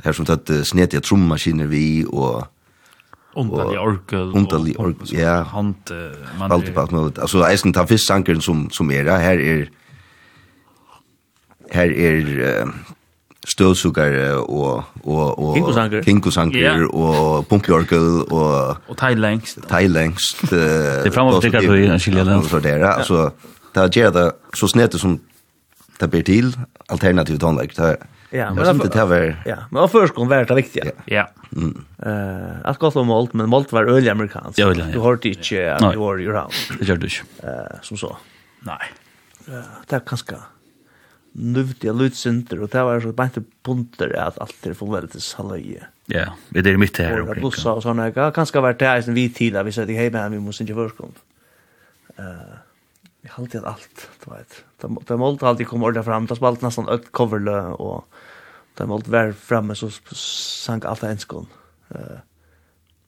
Her 0.04 0.14
som 0.14 0.28
tatt 0.28 0.52
sned 0.70 0.94
i 0.94 1.02
trommaskiner 1.02 1.66
vi, 1.70 2.04
og... 2.06 2.46
Underlig 3.38 3.78
orkel. 3.78 4.30
Underlig 4.38 4.76
orkel, 4.78 5.10
ja. 5.14 5.40
Hand, 5.50 5.90
man... 6.38 6.54
Alt 6.54 6.70
i 6.70 6.74
på 6.74 6.86
alt 6.86 6.94
mulig. 6.94 7.18
Altså, 7.18 7.42
jeg 7.50 7.58
skal 7.62 7.74
ta 7.74 7.86
fyrst 7.90 8.06
sankeren 8.06 8.42
som, 8.46 8.68
som 8.70 8.94
er, 8.94 9.10
her 9.10 9.42
er... 9.42 9.66
Her 11.74 11.98
er... 12.06 12.32
Uh, 12.38 12.96
støvsugar 13.48 14.36
og 14.36 14.84
og 15.04 15.38
og 15.38 15.54
kinkosanger 15.54 16.02
kinkosanger 16.02 16.60
yeah. 16.60 16.94
og 16.94 17.46
pumpeorgel 17.48 18.22
og 18.30 18.76
og 18.88 18.96
thailändsk 18.96 19.58
thailändsk 19.68 20.50
det 20.50 21.14
framåt 21.14 21.42
det 21.42 21.52
kan 21.52 21.62
du 21.62 21.74
ju 21.74 21.98
skilja 21.98 22.24
den 22.24 22.42
så 22.42 22.58
där 22.58 22.80
alltså 22.80 23.30
det 23.74 23.96
ger 23.96 24.10
det 24.10 24.32
så 24.54 24.68
snett 24.68 25.00
som 25.00 25.20
det 26.00 26.10
blir 26.10 26.22
till 26.22 26.56
alternativ 26.88 27.38
tonlägg 27.38 27.76
det 27.76 27.96
Ja, 28.32 28.54
men 28.54 28.78
det 28.78 28.92
det 28.92 29.04
var 29.04 29.36
Ja, 29.46 29.56
men 29.70 29.88
förskon 29.88 30.28
var 30.28 30.44
det 30.44 30.54
viktiga. 30.54 30.84
Ja. 31.04 31.28
Eh, 32.06 32.60
att 32.64 32.78
gå 32.78 32.90
som 32.90 33.06
målt, 33.06 33.34
men 33.34 33.48
målt 33.48 33.72
var 33.72 33.84
öl 33.84 34.08
amerikanskt. 34.08 34.58
Ja, 34.58 34.72
ja. 34.72 34.84
Du 34.92 35.00
hörde 35.00 35.28
inte 35.28 35.74
att 35.74 35.92
du 35.92 35.98
var 35.98 36.16
ju 36.16 36.32
round. 36.32 36.52
Det 36.78 36.84
gör 36.84 36.96
du 36.96 37.06
inte. 37.06 37.48
Eh, 37.48 37.80
som 37.82 37.96
så. 37.96 38.16
Nej. 38.60 38.76
Eh, 39.48 39.54
det 39.88 39.96
är 39.96 40.00
kanske 40.00 40.34
nuvdiga 41.40 41.94
lutsinter, 41.96 42.60
og 42.60 42.70
det 42.72 42.84
var 42.86 43.02
så 43.02 43.12
bare 43.16 43.42
punter 43.66 44.12
at 44.18 44.38
alt 44.42 44.66
er 44.66 44.76
fullveldes 44.76 45.32
halvøye. 45.38 45.88
Ja, 46.10 46.30
det 46.54 46.66
er 46.66 46.80
mitt 46.80 46.98
her 46.98 47.20
omkring. 47.20 47.40
Og 47.40 47.50
blussa 47.50 47.74
og 47.76 47.84
sånne, 47.84 48.10
ja, 48.14 48.30
kanskje 48.34 48.62
vært 48.64 48.80
det 48.82 48.94
som 49.06 49.16
vi 49.16 49.28
til, 49.34 49.58
vi 49.64 49.74
sier 49.74 49.90
ikke 49.90 50.08
hjemme, 50.08 50.24
vi 50.34 50.42
må 50.42 50.54
synge 50.56 50.76
førskomt. 50.78 51.20
Uh, 52.18 52.58
vi 53.22 53.30
halte 53.34 53.56
igjen 53.58 53.68
alt, 53.70 54.06
du 54.24 54.30
vet. 54.32 54.58
Det 54.80 55.20
målte 55.20 55.48
alltid 55.48 55.68
kom 55.70 55.84
ordet 55.86 56.04
fram, 56.06 56.26
det 56.28 56.38
spalte 56.38 56.66
nesten 56.66 56.90
ett 56.92 57.10
coverlø, 57.16 57.60
og 57.78 58.04
det 58.78 58.88
målte 58.88 59.12
være 59.12 59.36
framme, 59.36 59.76
så 59.78 59.90
sang 60.16 60.82
alt 60.88 61.04
av 61.04 61.14
enskånd. 61.14 61.60
Uh, 61.94 62.18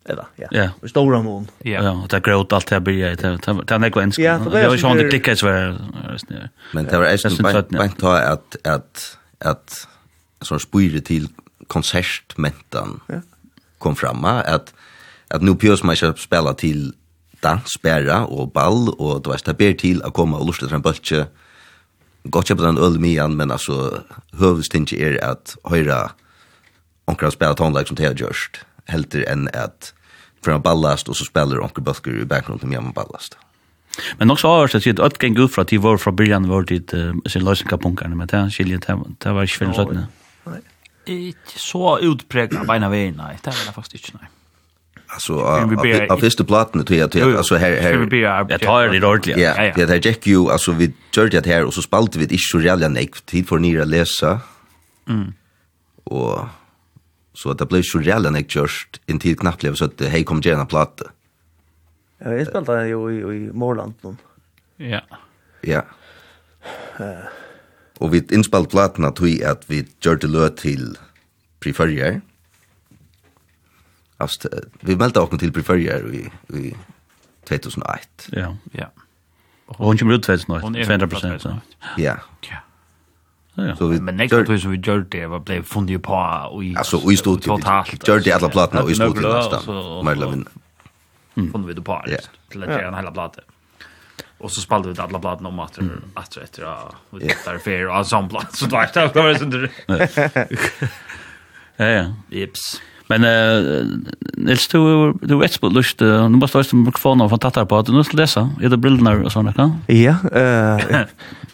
Eller, 0.04 0.26
ja. 0.36 0.48
Ja. 0.50 0.68
Och 0.82 0.90
stora 0.90 1.22
mån. 1.22 1.48
Ja, 1.58 1.82
ja 1.82 2.06
det 2.10 2.20
gråt 2.20 2.52
allt 2.52 2.70
här 2.70 2.80
började. 2.80 3.14
det. 3.14 3.38
Det 3.66 3.74
är 3.74 3.78
något 3.78 3.96
ens. 3.96 4.18
Ja, 4.18 4.38
det 4.38 4.60
är 4.60 4.70
ju 4.70 5.10
inte 5.14 5.36
så 5.36 5.46
var. 5.46 5.78
Men 6.72 6.84
det 6.84 6.98
var 6.98 7.04
är 7.04 7.16
ju 7.16 7.68
bank 7.78 7.98
ta 7.98 8.18
att 8.18 8.56
att 8.66 9.18
att 9.38 9.88
så 10.40 10.58
spyr 10.58 11.00
till 11.00 11.28
konsertmentan. 11.66 13.00
Ja. 13.06 13.20
Kom 13.78 13.96
framma 13.96 14.42
att 14.42 14.74
att 15.28 15.42
nu 15.42 15.54
pjörs 15.54 15.82
man 15.82 15.96
ska 15.96 16.12
spela 16.14 16.54
till 16.54 16.92
dans 17.40 17.82
bära 17.82 18.26
och 18.26 18.52
ball 18.52 18.88
och 18.88 19.22
det 19.22 19.28
var 19.28 19.36
till 19.74 20.02
att 20.02 20.14
komma 20.14 20.38
och 20.38 20.46
lusta 20.46 20.66
den 20.66 20.82
bultje. 20.82 21.26
Gott 22.22 22.48
jag 22.48 22.58
på 22.58 22.64
den 22.64 22.78
öl 22.78 22.98
med 22.98 23.30
men 23.30 23.50
alltså 23.50 24.02
hövstinge 24.32 24.96
är 24.96 25.24
att 25.24 25.56
höra 25.64 26.10
onkra 27.04 27.30
spela 27.30 27.54
tonlag 27.54 27.88
som 27.88 27.96
det 27.96 28.06
har 28.06 28.14
gjort 28.14 28.64
helter 28.88 29.24
enn 29.28 29.48
at 29.48 29.94
för 30.44 30.52
en 30.52 30.62
ballast 30.62 31.08
och 31.08 31.16
så 31.16 31.24
spelar 31.24 31.60
onkel 31.60 31.84
Bösker 31.84 32.10
i 32.10 32.24
bakgrunden 32.24 32.68
med 32.68 32.78
en 32.78 32.92
ballast. 32.92 33.38
Men 34.18 34.30
också 34.30 34.48
har 34.48 34.68
det 34.68 34.80
sett 34.80 34.98
att 34.98 35.22
gäng 35.22 35.38
ut 35.38 35.54
från 35.54 35.66
till 35.66 35.78
var 35.78 35.96
från 35.96 36.16
början 36.16 36.48
var 36.48 36.62
det 36.62 37.30
sin 37.30 37.44
lösningar 37.44 37.78
punkarna 37.78 38.14
men 38.14 38.26
det 38.26 38.50
skiljer 38.50 38.78
det 38.78 38.98
det 39.18 39.32
var 39.32 39.42
inte 39.42 39.54
för 39.54 39.72
sådant. 39.72 40.08
Nej. 40.44 40.60
Inte 41.04 41.58
så 41.58 41.98
utpräglad 41.98 42.66
på 42.66 42.74
ena 42.74 42.88
vägen 42.88 43.14
nej, 43.16 43.38
det 43.42 43.50
var 43.66 43.72
faktiskt 43.72 44.08
inte 44.08 44.18
nej. 44.20 44.30
Alltså 45.06 45.40
av 46.10 46.16
första 46.16 46.44
plattan 46.44 46.84
jag 46.98 47.06
att 47.06 47.36
alltså 47.36 47.56
här 47.56 47.80
här 47.82 47.92
jag 48.50 48.60
tar 48.60 48.88
det 48.88 49.06
ordentligt. 49.06 49.38
Ja, 49.38 49.72
det 49.76 49.86
där 49.86 50.06
gick 50.06 50.26
ju 50.26 50.50
alltså 50.50 50.72
vi 50.72 50.92
gjorde 51.16 51.40
det 51.40 51.46
här 51.46 51.64
och 51.64 51.74
så 51.74 51.82
spalt 51.82 52.16
vi 52.16 52.26
det 52.26 52.34
inte 52.34 52.36
så 52.38 52.60
jävla 52.60 52.88
nej 52.88 53.10
tid 53.24 53.48
för 53.48 53.58
ni 53.58 53.80
att 53.80 53.88
läsa. 53.88 54.40
Mm. 55.08 55.32
Och 56.04 56.38
Så 57.34 57.52
det 57.52 57.66
blev 57.66 57.82
så 57.82 57.98
reellt 57.98 58.32
när 58.32 58.44
jag 58.48 58.68
en 59.06 59.18
tid 59.18 59.40
knappt 59.40 59.60
blev 59.60 59.74
så 59.74 59.84
att 59.84 60.00
hej 60.00 60.24
kom 60.24 60.40
gärna 60.40 60.66
platta. 60.66 61.04
Ja, 62.18 62.32
jag 62.32 62.46
spelade 62.46 62.88
ju 62.88 63.10
i, 63.10 63.36
i 63.36 63.52
Morland 63.52 63.94
då. 64.00 64.16
Ja. 64.76 65.00
Ja. 65.60 65.82
Og 67.98 68.06
Och 68.06 68.14
vi 68.14 68.24
inspelade 68.30 68.68
plattorna 68.68 69.10
tog 69.10 69.28
i 69.28 69.44
att 69.44 69.70
vi 69.70 69.86
gjorde 70.00 70.26
löt 70.26 70.56
till 70.56 70.98
Preferier. 71.60 72.20
Alltså, 74.16 74.48
vi 74.80 74.96
meldte 74.96 75.20
oss 75.20 75.38
till 75.38 75.52
Preferier 75.52 76.14
i, 76.14 76.30
i 76.58 76.74
2001. 77.44 78.28
Ja, 78.32 78.56
ja. 78.72 78.90
Och 79.66 79.76
hon 79.76 79.98
kommer 79.98 80.14
ut 80.14 80.22
2001, 80.22 80.88
200%. 80.88 81.60
Ja. 81.96 82.16
Ja. 82.40 82.56
Ja, 83.54 83.76
så 83.76 83.86
vi 83.86 84.00
men 84.00 84.16
nästa 84.16 84.44
tur 84.44 84.58
så 84.58 84.68
vi 84.68 84.76
gjorde 84.76 85.04
det 85.18 85.26
var 85.26 85.38
blev 85.38 85.62
fundi 85.62 85.98
på 85.98 86.48
och 86.50 86.64
i 86.64 86.76
alltså 86.76 87.10
i 87.12 87.16
stod 87.16 87.42
totalt 87.42 88.08
gör 88.08 88.20
det 88.20 88.32
alla 88.32 88.48
plattorna 88.48 88.82
och 88.82 88.90
i 88.90 88.94
stod 88.94 89.14
till 89.16 89.28
nästa 89.28 89.60
Merlin 90.02 90.44
fundi 91.34 91.68
vi 91.68 91.74
det 91.74 91.82
på 91.82 92.02
till 92.50 92.62
att 92.62 92.68
göra 92.68 92.88
en 92.88 92.94
hela 92.94 93.10
platta 93.10 93.40
och 94.38 94.52
så 94.52 94.60
spelade 94.60 94.92
vi 94.92 95.00
alla 95.00 95.18
plattorna 95.18 95.48
om 95.48 95.58
att 95.58 95.78
att 96.14 96.36
efter 96.36 96.64
att 96.64 96.94
vi 97.10 97.26
där 97.44 97.58
fair 97.58 97.88
och 97.88 97.96
ensemble 97.96 98.40
så 98.52 98.66
där 98.66 99.12
det 99.14 99.22
var 99.22 99.34
så 99.34 99.44
det. 99.44 99.70
Ja. 99.86 100.88
Ja 101.76 102.14
jips 102.30 102.82
Men 103.10 103.24
uh, 103.24 103.82
Nils, 104.36 104.68
du, 104.68 104.78
du 105.22 105.34
vet 105.40 105.56
på 105.60 105.70
lust, 105.72 106.02
uh, 106.02 106.28
nu 106.30 106.38
måste 106.38 106.62
du 106.62 106.68
ha 106.70 106.78
mikrofonen 106.84 107.28
från 107.28 107.42
tattar 107.42 107.64
på, 107.64 107.82
du 107.82 107.92
måste 107.92 108.16
läsa, 108.16 108.50
är 108.62 108.68
det 108.68 108.76
bilderna 108.76 109.24
och 109.24 109.32
sådana 109.32 109.52
kan? 109.52 109.74
Ja, 109.86 110.16
uh, 110.24 110.78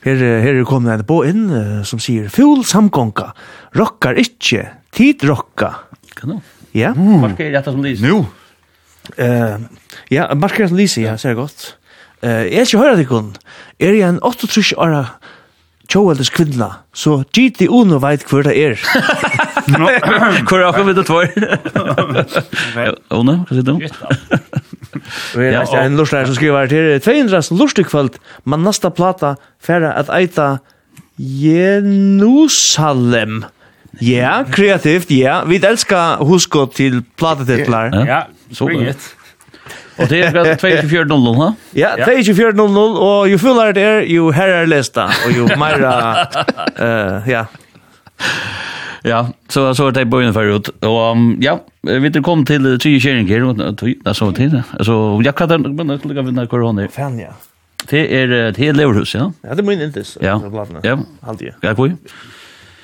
her, 0.04 0.14
her 0.16 0.54
er 0.54 0.64
kommet 0.64 1.00
en 1.00 1.06
på 1.08 1.22
inn 1.26 1.48
uh, 1.50 1.82
som 1.88 2.02
sier, 2.02 2.28
Ful 2.28 2.64
samgånga, 2.64 3.32
rockar 3.76 4.20
ikkje, 4.20 4.68
tid 4.92 5.24
rocka. 5.24 5.74
Kan 6.14 6.40
Ja. 6.72 6.92
Mm. 6.92 7.20
Marker 7.20 7.50
detta 7.52 7.72
som 7.72 7.82
lyser. 7.82 8.04
Nu. 8.06 8.26
Uh, 9.16 9.66
ja, 10.12 10.28
marker 10.34 10.68
som 10.68 10.76
lyser, 10.76 11.02
ja, 11.02 11.16
ser 11.16 11.34
godt. 11.34 11.74
Uh, 12.22 12.44
jeg 12.44 12.60
er 12.60 12.68
ikke 12.68 12.82
høyre 12.82 12.96
det 12.98 13.08
kun. 13.08 13.32
Er 13.80 13.96
jeg 13.96 14.08
en 14.08 14.22
38 14.22 14.76
åra 14.76 15.04
tjoveldes 15.88 16.30
kvinna, 16.30 16.68
så 16.92 17.22
gitt 17.32 17.62
i 17.64 17.68
uno 17.72 18.00
veit 18.02 18.26
hvor 18.28 18.44
det 18.44 18.54
er. 18.60 18.76
Hvor 20.48 20.58
er 20.62 20.84
med 20.84 20.94
det 20.98 21.06
tvær? 21.08 21.28
Åne, 23.14 23.34
hva 23.44 23.52
sier 23.52 23.66
du? 23.66 23.74
Vi 25.38 25.44
er 25.44 25.62
ikke 25.62 25.82
en 25.84 25.96
lortlærer 25.98 26.26
som 26.30 26.36
skriver 26.38 26.58
her 26.64 26.70
til 26.72 26.84
200 27.04 27.54
lortekvöld, 27.58 28.14
men 28.48 28.58
nasta 28.66 28.88
plata 28.94 29.30
færa 29.62 29.90
at 30.00 30.08
eita 30.14 30.48
Jerusalem. 31.18 33.34
Ja, 34.04 34.42
kreativt, 34.52 35.10
ja. 35.10 35.40
Vi 35.48 35.56
elskar 35.64 36.16
husko 36.24 36.66
til 36.74 37.02
platetitlar. 37.18 37.90
Ja, 38.06 38.20
så 38.52 38.64
godt. 38.70 39.14
Og 39.98 40.10
det 40.10 40.24
er 40.24 40.54
2400, 40.54 41.36
ha? 41.42 41.48
Ja, 41.74 41.96
2400, 42.04 43.00
og 43.02 43.30
jo 43.32 43.38
fullare 43.38 43.72
det 43.74 43.82
er, 43.82 44.00
jo 44.06 44.30
herre 44.30 44.60
er 44.62 44.66
lesta, 44.70 45.08
og 45.26 45.32
jo 45.34 45.48
meira, 45.58 46.26
ja. 47.34 47.44
Ja, 49.08 49.32
så 49.48 49.74
så 49.74 49.90
det 49.90 50.06
på 50.06 50.18
ungefär 50.18 50.56
ut. 50.56 50.68
Och 50.68 51.10
um, 51.12 51.38
ja, 51.40 51.60
vi 51.82 52.08
det 52.08 52.20
kom 52.20 52.44
till 52.44 52.78
tre 52.78 53.00
kärningar 53.00 53.44
och 53.44 53.56
det 53.56 54.14
så 54.14 54.32
till. 54.32 54.62
Alltså 54.70 55.20
jag 55.24 55.34
kan 55.36 55.52
inte 55.52 55.68
men 55.68 56.00
jag 56.16 56.22
vill 56.22 56.34
när 56.34 56.46
corona. 56.46 56.88
Fan 56.88 57.18
ja. 57.18 57.32
Det 57.88 58.22
är 58.22 58.26
det 58.26 58.58
är 58.68 58.72
leverhus, 58.72 59.14
ja. 59.14 59.32
Ja, 59.42 59.54
det 59.54 59.62
men 59.62 59.82
inte 59.82 60.04
så. 60.04 60.20
Ja. 60.22 60.42
Ja. 60.82 60.98
Allt 61.20 61.38
det. 61.38 61.54
Ja, 61.60 61.74
kul. 61.74 61.96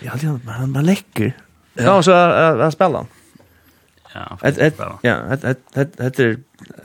Ja, 0.00 0.12
det 0.20 0.40
man 0.46 0.70
man 0.72 0.86
läcker. 0.86 1.32
Ja, 1.74 2.02
så 2.02 2.10
att 2.12 2.72
spela. 2.72 3.06
Ja. 4.14 4.38
Ett 4.42 4.74
ja, 5.02 5.16
ett 5.30 5.44
ett 5.44 5.76
ett 5.76 6.00
ett 6.00 6.20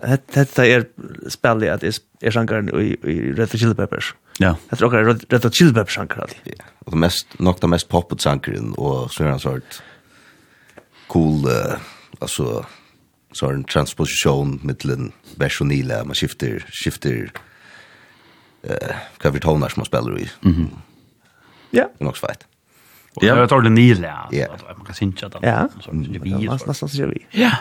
ett 0.04 0.38
ett 0.38 0.60
är 0.60 0.86
spel 1.30 1.60
det 1.60 1.68
är 1.68 1.94
är 2.22 2.32
sjankar 2.32 2.82
i 2.82 2.98
i 3.04 3.34
Red 3.34 3.60
Chili 3.60 3.76
Peppers. 3.76 4.16
Ja. 4.42 4.56
Jag 4.70 4.80
tror 4.80 5.10
att 5.10 5.30
det 5.30 5.46
är 5.46 5.50
chill 5.50 5.74
bap 5.74 5.90
shankar 5.90 6.22
alltid. 6.22 6.38
Ja. 6.44 6.64
Och 6.80 6.92
det 6.92 6.98
mest 6.98 7.40
nokta 7.40 7.68
mest 7.68 7.90
poppet 7.90 8.22
shankaren 8.22 8.74
och 8.74 9.12
så 9.12 9.24
är 9.24 9.28
han 9.28 9.40
sort 9.40 9.82
cool 11.08 11.46
uh, 11.46 11.76
alltså 12.20 12.66
så 13.32 13.50
en 13.50 13.64
transposition 13.64 14.60
mellan 14.64 15.12
bass 15.36 15.62
och 15.62 15.68
nila 15.68 16.04
man 16.04 16.16
skifter 16.16 16.66
skifter 16.84 17.32
eh 18.64 18.96
kan 19.18 19.34
vi 19.34 19.40
tonar 19.40 19.70
som 19.70 19.80
man 19.80 19.86
spelar 19.86 20.20
i. 20.20 20.30
Mhm. 20.42 20.70
Ja. 21.72 21.90
Det 21.98 22.04
är 22.04 22.06
nog 22.06 22.18
svårt. 22.18 22.44
Ja, 23.22 23.38
jag 23.38 23.50
tar 23.50 23.62
det 23.62 23.70
nila. 23.70 24.28
Ja. 24.32 24.48
Man 24.78 24.86
kan 24.86 24.96
synka 24.96 25.30
det. 25.30 25.40
Ja. 25.42 25.70
Så 25.82 25.92
det 25.92 26.20
blir 26.20 26.58
så. 26.58 26.66
Nästan 26.66 26.90
så 26.90 27.06
vi. 27.06 27.26
Ja. 27.32 27.52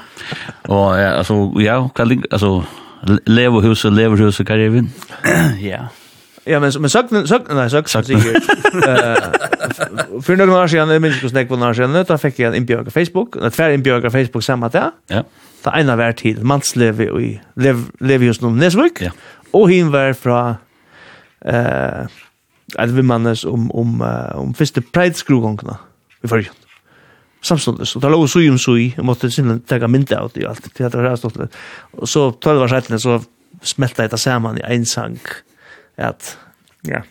Och 0.63 0.99
ja, 0.99 1.11
alltså 1.11 1.53
ja, 1.57 1.89
kan 1.89 2.23
alltså 2.31 2.65
Leverhuset, 3.25 3.93
Leverhuset, 3.93 4.47
Karevin. 4.47 4.91
Ja. 5.61 5.89
Ja, 6.49 6.61
men 6.61 6.73
men 6.81 6.91
sagt 6.91 7.29
sagt 7.29 7.49
nej 7.49 7.71
sagt 7.71 7.91
sagt 7.91 8.07
sig. 8.07 8.17
Eh 8.17 10.23
för 10.23 10.37
några 10.37 10.63
år 10.63 10.69
sedan 10.69 10.89
det 10.89 11.01
minns 11.01 11.23
jag 11.23 11.31
snack 11.31 11.49
på 11.49 11.57
några 11.57 11.71
år 11.71 11.75
sedan 11.75 12.05
då 12.09 12.19
fick 12.19 12.39
jag 12.39 12.49
en 12.49 12.55
inbjudan 12.55 12.85
på 12.85 12.91
Facebook, 12.91 13.37
ett 13.37 13.55
färd 13.55 13.73
inbjudan 13.73 14.03
på 14.03 14.11
Facebook 14.11 14.45
samma 14.45 14.69
där. 14.69 14.91
Ja. 15.07 15.25
Det 15.63 15.81
ena 15.81 15.97
var 15.97 16.13
till 16.13 16.45
Manslev 16.45 17.01
i 17.01 17.41
Lev 17.55 17.85
Levius 18.01 18.41
nu 18.41 18.51
Nesvik. 18.51 19.01
Ja. 19.01 19.11
Och 19.51 19.71
hin 19.71 19.91
var 19.91 20.13
från 20.13 20.55
eh 21.45 22.07
att 22.77 22.91
vi 22.91 23.03
mannes 23.03 23.45
om 23.45 23.71
om 23.71 24.03
uh, 24.03 24.39
om 24.39 24.55
första 24.55 24.81
Pride 24.93 25.15
skrugångna. 25.15 25.79
Vi 26.21 26.29
får 26.29 26.39
ju. 26.39 26.45
Samstundes. 27.41 27.97
og 27.97 28.03
det 28.03 28.11
låg 28.11 28.31
så 28.31 28.41
ju 28.41 28.59
så 28.59 28.77
i. 28.77 28.95
tega 29.67 29.87
mynda 29.87 30.21
av 30.21 30.31
det 30.35 30.45
og 30.45 30.51
alt, 30.51 30.75
til 30.75 30.85
at 30.85 30.93
Det 30.93 30.99
var 30.99 31.09
jag 31.09 31.19
stått. 31.19 31.37
Och 31.93 32.09
så 32.09 32.33
12 32.33 32.63
år 32.63 32.69
sedan 32.69 33.01
så 33.01 33.23
jeg 33.99 34.11
det 34.11 34.21
saman 34.21 34.59
i 34.59 34.61
ein 34.61 34.87
sang. 34.87 35.19
Mm 35.19 35.48
at 35.99 36.33
ja, 36.87 37.03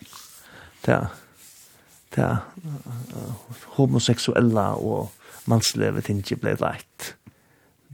det 0.86 1.00
det 2.16 2.28
homoseksuella 3.76 4.72
og 4.80 5.10
manslevet 5.48 6.08
tingi 6.08 6.38
blei 6.40 6.54
leit. 6.60 7.14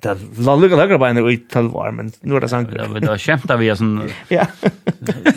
Det 0.05 0.11
er 0.13 0.59
lukka 0.61 0.77
lagra 0.77 0.99
beina 1.01 1.23
i 1.31 1.39
tølvar, 1.49 1.93
men 1.97 2.11
nu 2.23 2.37
er 2.37 2.45
det 2.45 2.51
sanker. 2.53 2.77
Ja, 2.77 2.89
men 2.91 3.01
det 3.01 3.09
var 3.09 3.21
kjemta 3.21 3.57
vi 3.61 3.71
er 3.73 3.79
sånn... 3.81 4.03
Ja. 4.33 4.45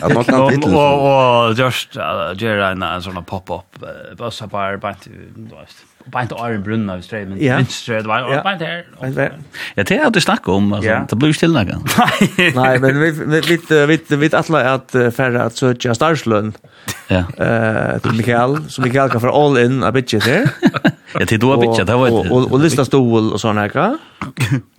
Og 0.04 1.56
just 1.56 1.96
gjør 1.96 2.64
en 2.68 2.84
sånn 3.04 3.22
pop-up, 3.28 3.80
bussa 4.18 4.48
bar, 4.50 4.76
beint, 4.82 5.08
du 5.08 5.54
veist 5.54 5.86
beint 6.12 6.32
av 6.32 6.52
en 6.52 6.62
brunna 6.64 6.96
i 6.98 7.04
strøy, 7.04 7.24
men 7.28 7.40
vinstre, 7.40 8.00
det 8.04 8.10
var 8.10 8.28
beint 8.44 8.64
her. 8.64 8.84
Ja, 9.00 9.82
det 9.82 9.96
er 9.96 10.06
det 10.06 10.14
du 10.16 10.20
snakker 10.24 10.58
om, 10.58 10.72
altså, 10.76 11.00
det 11.10 11.18
blir 11.18 11.32
jo 11.32 11.38
stille 11.38 11.64
Nei. 11.68 12.48
Nei, 12.56 12.72
men 12.82 13.00
vi 13.02 13.10
vet, 13.40 13.72
vi 14.10 14.20
vet 14.22 14.36
alle 14.38 14.62
at 14.72 14.96
færre 15.16 15.48
at 15.48 15.58
søtja 15.58 15.94
starslønn 15.96 16.54
til 17.08 18.16
Mikael, 18.16 18.58
så 18.70 18.84
Mikael 18.84 19.12
kan 19.12 19.24
få 19.24 19.34
all 19.34 19.60
in 19.60 19.82
av 19.86 19.94
bitchet 19.96 20.26
her. 20.28 20.50
Ja, 21.18 21.24
til 21.24 21.40
du 21.40 21.50
har 21.50 21.60
bitchet, 21.60 21.86
det 21.88 21.98
var 21.98 22.12
det. 22.12 22.24
Og 22.30 22.58
lista 22.62 22.86
stol 22.88 23.32
og 23.32 23.40
sånne 23.42 23.68
her, 23.68 24.00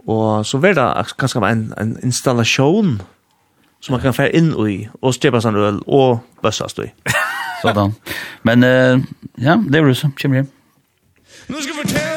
og 0.09 0.45
så 0.47 0.59
var 0.61 0.77
det 0.77 0.89
kanskje 1.19 1.45
en 1.47 1.69
en 1.77 1.95
installasjon 2.03 2.99
som 3.81 3.95
man 3.95 4.01
kan 4.03 4.15
fære 4.15 4.35
inn 4.35 4.51
i, 4.67 4.77
og 5.01 5.15
stjepa 5.15 5.41
sånn 5.43 5.57
øl, 5.59 5.81
og 5.87 6.19
bøssast 6.43 6.81
i. 6.83 6.89
Sådan. 7.61 7.95
Men 8.47 8.63
uh, 8.63 9.01
ja, 9.39 9.55
det 9.55 9.81
var 9.81 9.91
det 9.91 9.99
som 9.99 10.15
kommer 10.19 10.41
hjem. 10.41 10.49
Nu 11.49 11.61
ska 11.61 11.73
vi 11.73 11.77
fortälla 11.77 12.08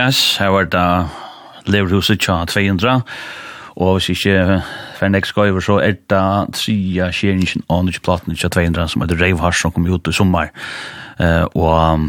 Jazz, 0.00 0.36
her 0.38 0.48
var 0.48 0.64
det 0.64 1.08
Leverhuset 1.66 2.20
tja 2.20 2.44
200, 2.48 3.02
og 3.76 3.98
hvis 3.98 4.08
ikke 4.08 4.62
for 4.96 5.12
nek 5.12 5.26
skal 5.28 5.50
over 5.50 5.60
så 5.60 5.76
er 5.84 5.98
det 6.08 6.54
tria 6.56 7.10
skjeringen 7.12 7.66
av 7.68 7.82
nytt 7.84 8.00
platen 8.06 8.32
tja 8.32 8.48
200 8.48 8.88
som 8.88 9.04
heter 9.04 9.20
Reiv 9.20 9.42
Hars 9.44 9.60
som 9.60 9.74
kom 9.74 9.84
ut 9.84 10.08
i 10.08 10.14
sommer, 10.16 10.48
uh, 11.20 11.44
og 11.52 11.68
um, 11.68 12.06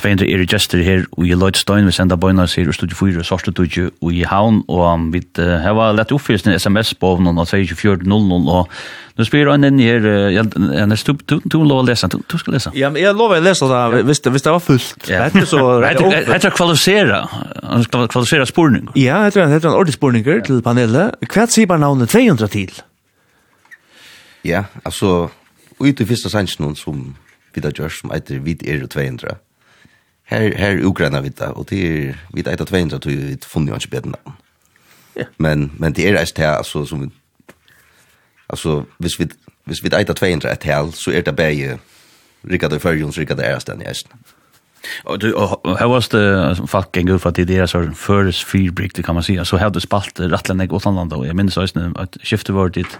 200 0.00 0.24
er 0.24 0.46
gestur 0.48 0.80
her 0.84 1.04
og 1.18 1.26
i 1.26 1.36
Lloydstein, 1.36 1.84
vi 1.84 1.92
sender 1.92 2.16
bøyna 2.16 2.48
her 2.48 2.72
og 2.72 2.78
studier 2.78 2.96
4, 2.96 3.18
og 3.20 3.28
sorste 3.28 3.52
tudje 3.52 3.90
og 4.00 4.12
i 4.12 4.24
Havn, 4.24 4.62
og 4.68 4.86
um, 4.94 5.10
vi 5.12 5.20
uh, 5.36 5.58
har 5.60 5.92
lett 5.98 6.16
oppfyrelsen 6.16 6.56
sms 6.56 6.94
på 6.96 7.12
av 7.20 7.44
2400, 7.44 8.48
og 8.56 8.72
Nu 9.16 9.24
spyr 9.24 9.46
han 9.46 9.60
den 9.60 9.78
här 9.78 10.06
jag 10.30 10.58
när 10.88 10.96
stod 10.96 11.22
du 11.26 11.40
tog 11.40 11.66
lov 11.66 11.86
läsa 11.86 12.08
du 12.08 12.38
skal 12.38 12.54
läsa. 12.54 12.70
Ja, 12.74 12.90
men 12.90 13.02
jag 13.02 13.16
lovar 13.16 13.40
läsa 13.40 13.88
lese, 13.88 14.02
visst 14.02 14.26
visst 14.26 14.44
det 14.44 14.50
var 14.50 14.60
fullt. 14.60 15.06
Det 15.06 15.34
Vet 15.34 15.48
så 15.48 15.80
rätt 15.80 16.44
å 16.44 16.50
kvalisere, 16.50 17.28
Han 17.62 17.84
ska 17.84 18.08
kvalificera 18.08 18.46
spårning. 18.46 18.88
Ja, 18.94 19.22
jeg 19.24 19.32
tror 19.32 19.42
han 19.42 19.52
heter 19.52 19.68
en 19.68 19.74
ordentlig 19.74 19.94
spårning 19.94 20.24
till 20.24 20.62
panelet. 20.62 21.16
Hva 21.32 21.46
sier 21.46 21.66
bare 21.66 21.80
navnet 21.80 22.10
200 22.10 22.48
til? 22.48 22.82
Ja, 24.42 24.64
alltså 24.84 25.30
ut 25.80 26.00
i 26.00 26.06
första 26.06 26.28
sansen 26.28 26.76
som 26.76 27.16
vi 27.54 27.60
da 27.60 27.70
gjør, 27.70 27.88
som 27.88 28.10
heter 28.10 28.38
vid 28.38 28.62
er 28.62 28.86
200. 28.86 29.36
Her, 30.28 30.52
här 30.58 30.84
Ukraina 30.84 31.20
vita 31.20 31.52
och 31.52 31.66
det 31.70 32.08
är 32.08 32.16
vid 32.32 32.68
200 32.68 32.98
tror 32.98 33.12
vi 33.12 33.38
funnet 33.40 33.68
jo 33.68 33.74
inte 33.74 33.88
bättre 33.88 34.10
navn. 34.10 34.36
Ja. 35.14 35.24
Men 35.36 35.70
men 35.78 35.92
det 35.92 36.08
är 36.08 36.12
det 36.12 36.56
altså, 36.58 36.86
som 36.86 37.10
Alltså, 38.48 38.84
hvis 38.98 39.18
vi 39.20 39.28
hvis 39.66 39.82
vi 39.82 39.90
eita 39.98 40.14
200 40.14 40.52
et 40.52 40.64
hel, 40.70 40.94
så 40.94 41.10
er 41.10 41.26
det 41.26 41.36
bare 41.36 41.76
rikket 42.46 42.78
og 42.78 42.82
førjon, 42.82 43.12
så 43.12 43.24
rikket 43.24 43.40
det 43.40 43.46
er 43.50 43.62
stedet 43.62 43.82
i 43.82 43.90
eisen. 43.90 44.12
Og 45.10 45.18
du, 45.18 45.32
og 45.34 45.78
her 45.80 45.88
var 45.90 46.04
det 46.12 46.68
folk 46.70 46.96
en 46.96 47.08
god 47.08 47.18
for 47.18 47.32
at 47.32 47.40
det 47.48 47.56
er 47.58 47.66
så 47.66 47.80
føres 47.98 48.44
fyrbrikter, 48.46 49.02
kan 49.02 49.16
man 49.18 49.24
si, 49.26 49.34
så 49.42 49.58
hade 49.58 49.74
det 49.74 49.82
spalt 49.82 50.20
rettelig 50.20 50.54
nek 50.60 50.76
åtlandland, 50.78 51.10
og 51.16 51.24
jeg 51.26 51.34
minns 51.34 51.58
eisen 51.58 51.96
at 51.98 52.14
skiftet 52.22 52.54
var 52.54 52.70
dit. 52.70 52.94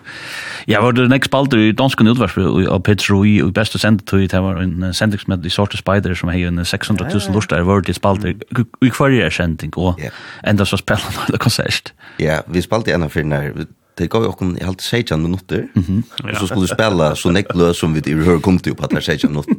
Ja, 0.66 0.80
var 0.82 0.96
det 0.98 1.06
nek 1.12 1.28
spalt 1.28 1.54
i 1.54 1.70
dansken 1.70 2.10
utvarsp, 2.10 2.42
og 2.42 2.82
Peter 2.82 3.14
Rui, 3.14 3.36
og 3.44 3.54
best 3.54 3.78
og 3.78 3.84
sendet 3.84 4.08
till 4.10 4.26
det 4.26 4.42
var 4.42 4.58
en 4.58 4.90
sendingsmed 4.92 5.46
de 5.46 5.50
sorte 5.50 5.78
spider, 5.78 6.14
som 6.14 6.34
hei 6.34 6.42
en 6.42 6.64
600 6.64 7.06
000 7.14 7.38
lortar, 7.38 7.62
var 7.62 7.86
det 7.86 7.94
spalt 7.94 8.26
i 8.26 8.90
kvarje 8.90 9.22
er 9.22 9.30
sending, 9.30 9.78
og 9.78 10.02
enda 10.42 10.64
så 10.64 10.82
spellet 10.82 11.30
det 11.30 11.38
konsert. 11.38 11.94
Ja, 12.18 12.40
vi 12.48 12.66
spalte 12.66 12.90
en 12.94 13.06
av 13.06 13.14
fyrir 13.14 13.68
det 13.98 14.10
gav 14.12 14.26
jo 14.26 14.30
okken, 14.32 14.56
i 14.60 14.64
halte 14.64 14.84
16 14.84 15.22
minutter, 15.22 15.66
mm 15.74 15.82
-hmm. 15.82 16.30
og 16.30 16.36
så 16.40 16.46
skulle 16.46 16.68
vi 16.68 16.74
spela 16.74 17.14
så 17.14 17.30
nekla 17.30 17.72
som 17.72 17.94
vi 17.94 18.02
i 18.06 18.14
hør 18.14 18.38
kom 18.38 18.58
til 18.58 18.74
på 18.74 18.84
at 18.84 18.90
det 18.90 19.04
16 19.04 19.30
minutter. 19.30 19.54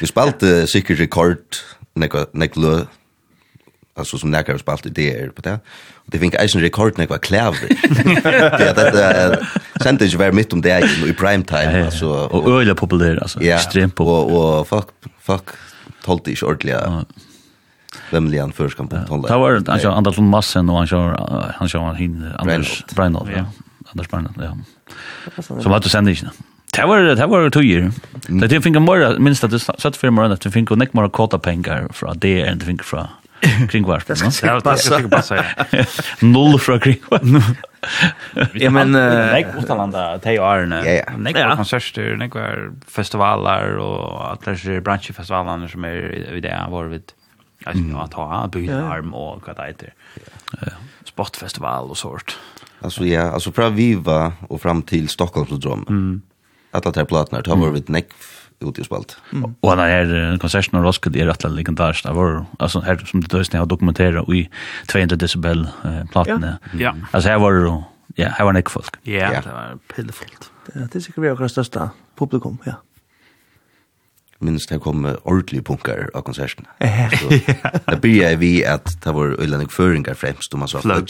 Vi 0.00 0.06
spalte 0.06 0.66
sikkert 0.66 1.00
rekord 1.00 1.38
nekla, 2.34 2.86
altså 3.96 4.18
som 4.18 4.30
nekla 4.30 4.54
vi 4.54 4.58
spalte 4.58 4.90
det 4.90 5.22
er 5.22 5.30
på 5.36 5.42
det, 5.42 5.52
og 6.06 6.12
det 6.12 6.20
fink 6.20 6.34
eisen 6.40 6.62
rekord 6.62 6.98
nekla 6.98 7.18
klæver. 7.18 7.68
det 8.58 8.66
at 8.72 8.92
det 8.92 9.38
sendte 9.82 10.04
ikke 10.04 10.18
være 10.18 10.32
midt 10.32 10.52
om 10.52 10.62
det 10.62 10.84
i 11.08 11.12
primetime, 11.12 11.84
altså. 11.84 12.06
Og 12.06 12.60
øyla 12.60 12.74
populær, 12.74 13.18
altså, 13.22 13.38
ekstremt 13.40 13.94
populær. 13.94 14.36
Og 14.36 14.66
folk, 14.66 14.92
folk, 15.02 15.12
folk, 15.20 15.50
folk, 16.04 16.28
folk, 16.30 16.30
folk, 16.88 17.25
nemlig 18.10 18.38
han 18.38 18.52
först 18.52 18.76
kan 18.76 18.88
på 18.88 18.96
tonla. 19.08 19.28
Det 19.28 19.36
var 19.36 19.62
han 19.66 19.80
kör 19.80 19.90
andra 19.90 20.12
från 20.12 20.28
massen 20.28 20.70
och 20.70 20.78
han 20.78 20.86
kör 20.86 21.52
han 21.58 21.68
kör 21.68 21.92
hin 21.92 22.32
Anders 22.38 22.84
Breinhold 22.94 23.30
ja. 23.36 23.44
Anders 23.92 24.08
Breinhold 24.08 24.36
ja. 24.36 24.56
Som 25.60 25.72
att 25.72 25.82
du 25.82 25.88
sände 25.88 26.10
inte. 26.10 26.30
Det 26.76 26.86
var 26.86 26.98
det 26.98 27.26
var 27.26 27.50
två 27.50 27.60
år. 27.60 27.92
Det 28.40 28.52
jag 28.52 28.62
fick 28.62 28.72
mer 28.72 29.18
minst 29.18 29.44
att 29.44 29.50
det 29.50 29.58
satt 29.58 29.96
för 29.96 30.10
mer 30.10 30.22
att 30.22 30.44
jag 30.44 30.54
fick 30.54 30.70
näck 30.70 30.92
mer 30.92 31.08
kota 31.08 31.38
pengar 31.38 31.88
från 31.92 32.18
det 32.18 32.42
än 32.42 32.58
det 32.58 32.64
fick 32.64 32.82
från 32.82 33.06
kringvarp. 33.70 34.06
Det 34.06 34.16
ska 34.16 34.60
passa. 35.08 35.44
Noll 36.20 36.58
från 36.58 36.80
kringvarp. 36.80 37.22
Ja 38.52 38.70
men 38.70 38.92
nej 38.92 39.46
utlanda 39.58 40.18
te 40.18 40.38
arna. 40.38 40.82
Nej 41.16 41.34
på 41.34 41.56
konserter, 41.56 42.16
nej 42.16 42.30
på 42.30 42.40
festivaler 42.88 43.76
och 43.76 44.30
alla 44.30 44.56
de 44.64 44.80
branschfestivalerna 44.80 45.68
som 45.68 45.84
är 45.84 46.34
i 46.34 46.40
det 46.40 46.66
var 46.70 46.84
vid 46.84 47.02
Alltså 47.66 47.84
mm. 47.84 47.96
att 47.96 48.14
ha 48.14 48.48
byta 48.48 48.72
yeah. 48.72 48.90
arm 48.90 49.14
och 49.14 49.46
vad 49.46 49.56
det 49.56 49.66
heter. 49.66 49.94
Yeah. 50.62 50.78
Sportfestival 51.04 51.90
och 51.90 51.98
sånt. 51.98 52.38
Alltså 52.80 53.04
ja, 53.04 53.22
alltså 53.22 53.52
från 53.52 53.74
Viva 53.74 54.32
och 54.48 54.60
fram 54.62 54.82
till 54.82 55.08
Stockholm 55.08 55.46
så 55.46 55.56
Stockholmsdrom. 55.56 55.86
Mm. 55.88 56.22
Alla 56.70 56.92
tre 56.92 57.04
plattorna 57.04 57.42
tar 57.42 57.56
var 57.56 57.70
vid 57.70 57.90
neck 57.90 58.08
ut 58.60 58.78
i 58.78 58.84
spalt. 58.84 59.16
Mm. 59.32 59.54
Och 59.60 59.76
den 59.76 59.78
här 59.78 60.38
konserten 60.38 60.78
av 60.78 60.84
Roskilde 60.84 61.20
är 61.20 61.26
rätt 61.26 61.44
legendariskt. 61.50 62.06
Det 62.06 62.12
var 62.12 62.46
alltså 62.58 62.80
här 62.80 62.96
som 62.96 63.20
det 63.20 63.28
dösna 63.28 63.58
har 63.58 63.66
dokumenterat 63.66 64.28
i 64.28 64.50
200 64.86 65.16
decibel 65.16 65.68
eh, 65.84 66.04
plattorna. 66.12 66.58
Ja. 66.72 66.78
Yeah. 66.78 66.96
Alltså 67.10 67.28
här 67.28 67.38
var 67.38 67.52
det 67.52 67.84
ja, 68.22 68.28
här 68.28 68.44
var 68.44 68.52
neck 68.52 68.70
folk. 68.70 68.96
Ja, 69.02 69.12
ja. 69.12 69.40
det 69.40 69.52
var 69.52 69.78
pillfullt. 69.94 70.50
Det 70.74 70.94
är 70.94 71.00
säkert 71.00 71.40
vårt 71.40 71.50
största 71.50 71.90
publikum, 72.18 72.58
ja 72.64 72.72
minst 74.40 74.68
det 74.68 74.80
kom 74.80 75.16
ordentlige 75.24 75.62
punkar 75.62 76.10
av 76.14 76.22
konserten. 76.22 76.64
Så 77.20 77.28
det 77.90 78.00
började 78.02 78.36
vi 78.36 78.64
att 78.64 79.02
det 79.04 79.12
var 79.12 79.36
øylandig 79.40 79.70
föringar 79.72 80.14
främst 80.14 80.54
om 80.54 80.58
man 80.60 80.68
sa 80.68 80.80
fløtt. 80.80 81.08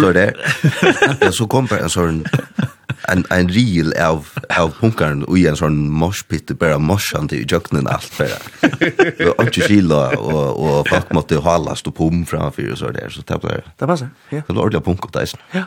Så 0.00 0.12
det. 0.12 0.34
Så 1.32 1.46
kom 1.46 1.66
bare 1.66 1.80
en 1.80 1.90
sån 1.90 2.24
en 3.08 3.24
en 3.30 3.48
reel 3.48 3.92
av 3.92 4.26
av 4.58 4.70
punkaren 4.80 5.24
och 5.24 5.38
en 5.38 5.56
sån 5.56 5.90
moshpit 5.90 6.58
bara 6.58 6.78
moshan 6.78 7.28
till 7.28 7.46
juknen 7.52 7.86
allt 7.86 8.04
för 8.04 8.28
Det 9.18 9.26
Och 9.26 9.44
inte 9.44 9.60
skilla 9.60 10.18
och 10.18 10.78
och 10.78 10.88
folk 10.88 11.12
måste 11.12 11.36
hålla 11.36 11.76
stå 11.76 11.90
pum 11.92 12.26
framför 12.26 12.74
så 12.74 12.90
där 12.90 13.08
så 13.08 13.22
det. 13.48 13.62
Det 13.76 13.86
passar. 13.86 14.08
Ja. 14.30 14.42
Det 14.46 14.52
var 14.52 14.62
ordentligt 14.62 14.84
punk 14.84 15.12
där. 15.12 15.28
Ja. 15.52 15.62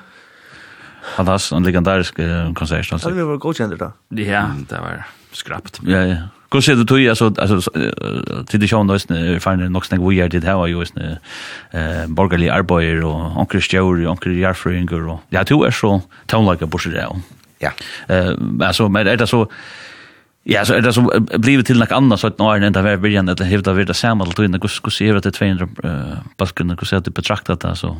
Fantastisk, 1.15 1.55
en 1.57 1.65
legendarisk 1.65 2.19
konsert. 2.55 2.91
Ja, 2.91 3.09
vi 3.09 3.25
var 3.25 3.41
godkjent 3.41 3.79
da. 3.79 3.91
Ja, 4.15 4.45
det 4.69 4.79
var 4.79 5.03
skrapt. 5.33 5.81
Ja, 5.87 6.05
ja. 6.05 6.21
Hur 6.51 6.61
ser 6.61 6.75
du 6.75 6.83
tog, 6.83 7.07
alltså, 7.07 7.33
alltså, 7.37 7.71
till 8.47 8.59
det 8.59 8.67
sjön 8.67 8.87
då, 8.87 8.93
är 8.93 9.39
fan 9.39 9.71
nog 9.71 9.85
snägg 9.85 10.01
vi 10.01 10.19
är 10.19 10.29
det 10.29 10.43
här 10.43 10.55
var 10.55 10.67
ju, 10.67 10.81
eh, 10.81 12.07
borgerlig 12.07 12.49
arbeider 12.49 13.03
och 13.03 13.37
onkel 13.39 13.61
Stjör, 13.61 14.07
onkel 14.07 14.37
Jarfringer 14.37 15.07
och, 15.07 15.19
ja, 15.29 15.43
du 15.43 15.63
är 15.63 15.71
så 15.71 16.01
tonlaga 16.25 16.65
bursar 16.65 16.91
där. 16.91 17.07
Ja. 17.59 17.71
Eh, 18.07 18.33
alltså, 18.67 18.89
men 18.89 19.07
är 19.07 19.17
det 19.17 19.27
så, 19.27 19.47
Ja, 20.43 20.65
så 20.65 20.73
er 20.73 20.81
det 20.81 20.93
så 20.93 21.03
blivit 21.37 21.67
til 21.69 21.77
noe 21.77 21.93
annet, 21.93 22.19
så 22.19 22.31
at 22.31 22.39
nå 22.41 22.47
det 22.57 22.65
enda 22.71 22.81
hver 22.81 22.97
viljen, 22.97 23.29
eller 23.29 23.45
hevda 23.45 23.75
hver 23.77 23.85
det 23.85 23.95
samme, 23.95 24.23
eller 24.23 24.33
tog 24.33 24.47
inn, 24.47 24.57
hvordan 24.57 25.17
er 25.17 25.19
det 25.21 25.33
200 25.33 25.67
baskunner, 26.37 26.75
hvordan 26.75 26.89
ser 26.89 26.99
det 27.05 27.13
betraktet 27.13 27.61
det, 27.61 27.77
så... 27.77 27.93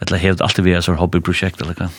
Eller 0.00 0.20
hevd 0.20 0.40
alltid 0.44 0.64
vi 0.64 0.74
så 0.78 0.90
sånn 0.90 1.00
hobbyprosjekt, 1.00 1.60
eller 1.60 1.76
hva? 1.76 1.90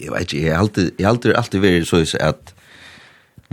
Jeg 0.00 0.12
vet 0.12 0.28
ikke, 0.28 0.42
jeg 0.44 0.54
har 0.54 0.64
alltid, 0.64 0.90
jeg 0.98 1.06
har 1.06 1.14
alltid, 1.14 1.34
alltid 1.38 1.62
vært 1.62 1.88
så 1.88 2.00
at 2.20 2.54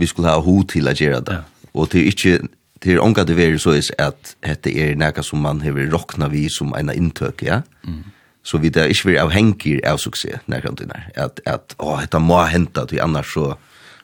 vi 0.00 0.08
skulle 0.08 0.32
ha 0.32 0.40
hod 0.44 0.70
til 0.72 0.88
å 0.88 0.96
gjøre 0.96 1.20
det. 1.24 1.40
Ja. 1.40 1.68
Og 1.76 1.90
til 1.92 2.08
ikke, 2.10 2.38
til 2.82 3.00
omgå 3.00 3.24
det 3.28 3.36
vært 3.38 3.60
så 3.62 3.76
at 4.00 4.34
dette 4.44 4.72
er 4.72 4.96
noe 5.00 5.24
som 5.24 5.44
man 5.44 5.60
har 5.64 5.76
råkna 5.92 6.30
vi 6.32 6.48
som 6.52 6.74
en 6.76 6.92
inntøk, 6.92 7.44
ja? 7.46 7.62
Mm. 7.84 8.02
Så 8.44 8.56
vi 8.58 8.70
det 8.72 8.82
er 8.82 8.92
ikke 8.92 9.10
vært 9.10 9.26
avhengig 9.26 9.74
av 9.84 10.00
suksess, 10.00 10.46
nærkant 10.48 10.80
til 10.80 10.88
der. 10.88 11.10
At, 11.14 11.42
at 11.44 11.76
å, 11.78 11.98
dette 12.00 12.20
må 12.24 12.40
hente, 12.48 12.86
til 12.88 13.04
annars 13.04 13.34
så 13.36 13.52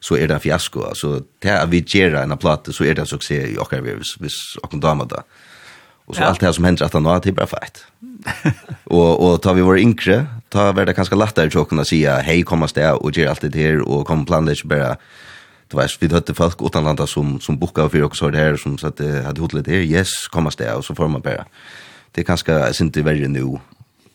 så 0.06 0.14
er 0.14 0.28
det 0.28 0.36
en 0.36 0.42
fiasko. 0.44 0.82
Altså, 0.86 1.22
det 1.42 1.50
er 1.50 1.64
vi 1.72 1.80
gjør 1.80 2.18
en 2.20 2.36
plate, 2.38 2.70
så 2.70 2.84
er 2.84 2.94
det 2.94 3.06
en 3.06 3.08
suksess 3.10 3.48
i 3.48 3.56
okker 3.58 3.80
vi, 3.82 3.94
hvis, 3.96 4.12
hvis 4.20 4.36
okker 4.62 4.78
damer 4.78 5.08
da. 5.10 5.22
Mm 5.24 5.45
Och 6.06 6.16
så 6.16 6.22
ja. 6.22 6.26
allt 6.26 6.40
det 6.40 6.46
här 6.46 6.52
som 6.52 6.64
händer 6.64 6.84
att 6.84 6.92
han 6.92 7.06
har 7.06 7.20
det 7.20 7.28
är 7.28 7.32
bara 7.32 7.46
fett. 7.46 7.84
och 8.84 9.32
och 9.32 9.42
tar 9.42 9.54
vi 9.54 9.62
våre 9.62 9.80
yngre, 9.80 10.26
ta 10.48 10.72
var 10.72 10.86
det 10.86 10.92
ganska 10.92 11.16
lättare 11.16 11.60
att 11.60 11.68
kunna 11.68 11.84
säga 11.84 12.18
hej 12.18 12.42
komma 12.42 12.68
sted 12.68 12.92
och 12.92 13.12
gjør 13.12 13.28
alt 13.28 13.40
det 13.40 13.54
här 13.54 13.80
och 13.80 14.06
kom 14.06 14.26
planlägg 14.26 14.56
bara 14.64 14.96
du 15.68 15.76
vet, 15.76 16.02
vi 16.02 16.08
hade 16.14 16.34
folk 16.34 16.62
utan 16.62 16.84
landa 16.84 17.06
som 17.06 17.40
som 17.40 17.58
bokade 17.58 17.88
för 17.88 18.02
också 18.02 18.30
det 18.30 18.38
her, 18.38 18.56
som 18.56 18.78
så 18.78 18.86
att 18.86 18.96
det 18.96 19.22
hade 19.24 19.40
hotellet 19.40 19.66
här 19.66 19.74
yes 19.74 20.28
komma 20.30 20.50
sted, 20.50 20.74
och 20.74 20.84
så 20.84 20.94
får 20.94 21.08
man 21.08 21.20
bara 21.20 21.44
det 22.16 22.22
er 22.22 22.24
ganske, 22.24 22.52
jeg 22.52 22.74
synes 22.74 22.92
det 22.92 23.00
er 23.00 23.04
verre 23.04 23.28
nu 23.28 23.58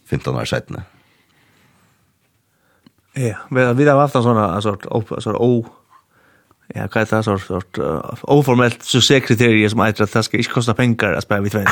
15 0.10 0.36
år 0.36 0.46
siden. 0.46 0.82
Ja, 3.16 3.36
vi 3.52 3.86
har 3.86 4.00
haft 4.00 4.16
en 4.16 4.24
sån 4.24 4.38
en 4.38 4.62
sort 4.62 4.86
sort 5.20 5.36
o 5.36 5.66
Ja, 6.72 6.86
hva 6.88 7.02
er 7.02 7.08
det 7.10 7.20
sånn 7.26 7.40
sort? 7.44 7.80
Oformelt 8.32 8.86
så 8.88 9.02
sekretarier 9.04 9.72
som 9.72 9.82
eitre 9.84 10.06
at 10.08 10.14
det 10.16 10.24
skal 10.28 10.44
ikke 10.44 10.56
kosta 10.60 10.76
penger 10.78 11.18
at 11.18 11.26
spela 11.26 11.44
vi 11.44 11.52
tvein. 11.52 11.68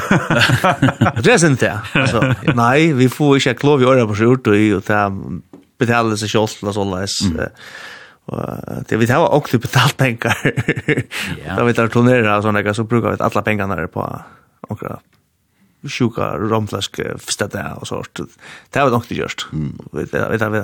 Det 1.24 1.32
er 1.34 1.40
sint 1.40 1.62
det. 1.64 1.72
Altså, 1.96 2.24
nei, 2.58 2.92
vi 2.98 3.08
får 3.12 3.38
ikke 3.40 3.60
klov 3.62 3.84
i 3.84 3.88
åra 3.88 4.08
på 4.10 4.18
skjort 4.20 4.50
og 4.52 4.58
i 4.60 4.74
og 4.76 4.84
ta 4.88 5.06
betale 5.80 6.18
seg 6.20 6.34
kjolten 6.34 6.72
og 6.72 6.76
sånn 6.76 6.92
leis. 6.92 7.16
Det 8.90 9.00
vi 9.00 9.08
har 9.10 9.24
også 9.24 9.62
betalt 9.64 9.96
penger. 9.98 10.36
Da 11.46 11.64
vi 11.66 11.78
tar 11.78 11.94
turnera 11.94 12.38
og 12.38 12.46
sånne, 12.46 12.76
så 12.76 12.86
brukar 12.90 13.16
vi 13.16 13.24
alla 13.24 13.46
pengene 13.46 13.88
på 13.94 14.04
okra 14.70 15.00
sjuka 15.88 16.34
romflask 16.36 17.00
stedet 17.32 17.66
og 17.80 17.88
sånt. 17.88 18.20
Det 18.68 18.82
har 18.82 18.90
vi 18.90 18.96
nok 18.96 19.08
gjort. 19.08 19.48
gjørst. 19.48 19.48
Vi 19.96 20.40
tar 20.44 20.52
vi 20.52 20.64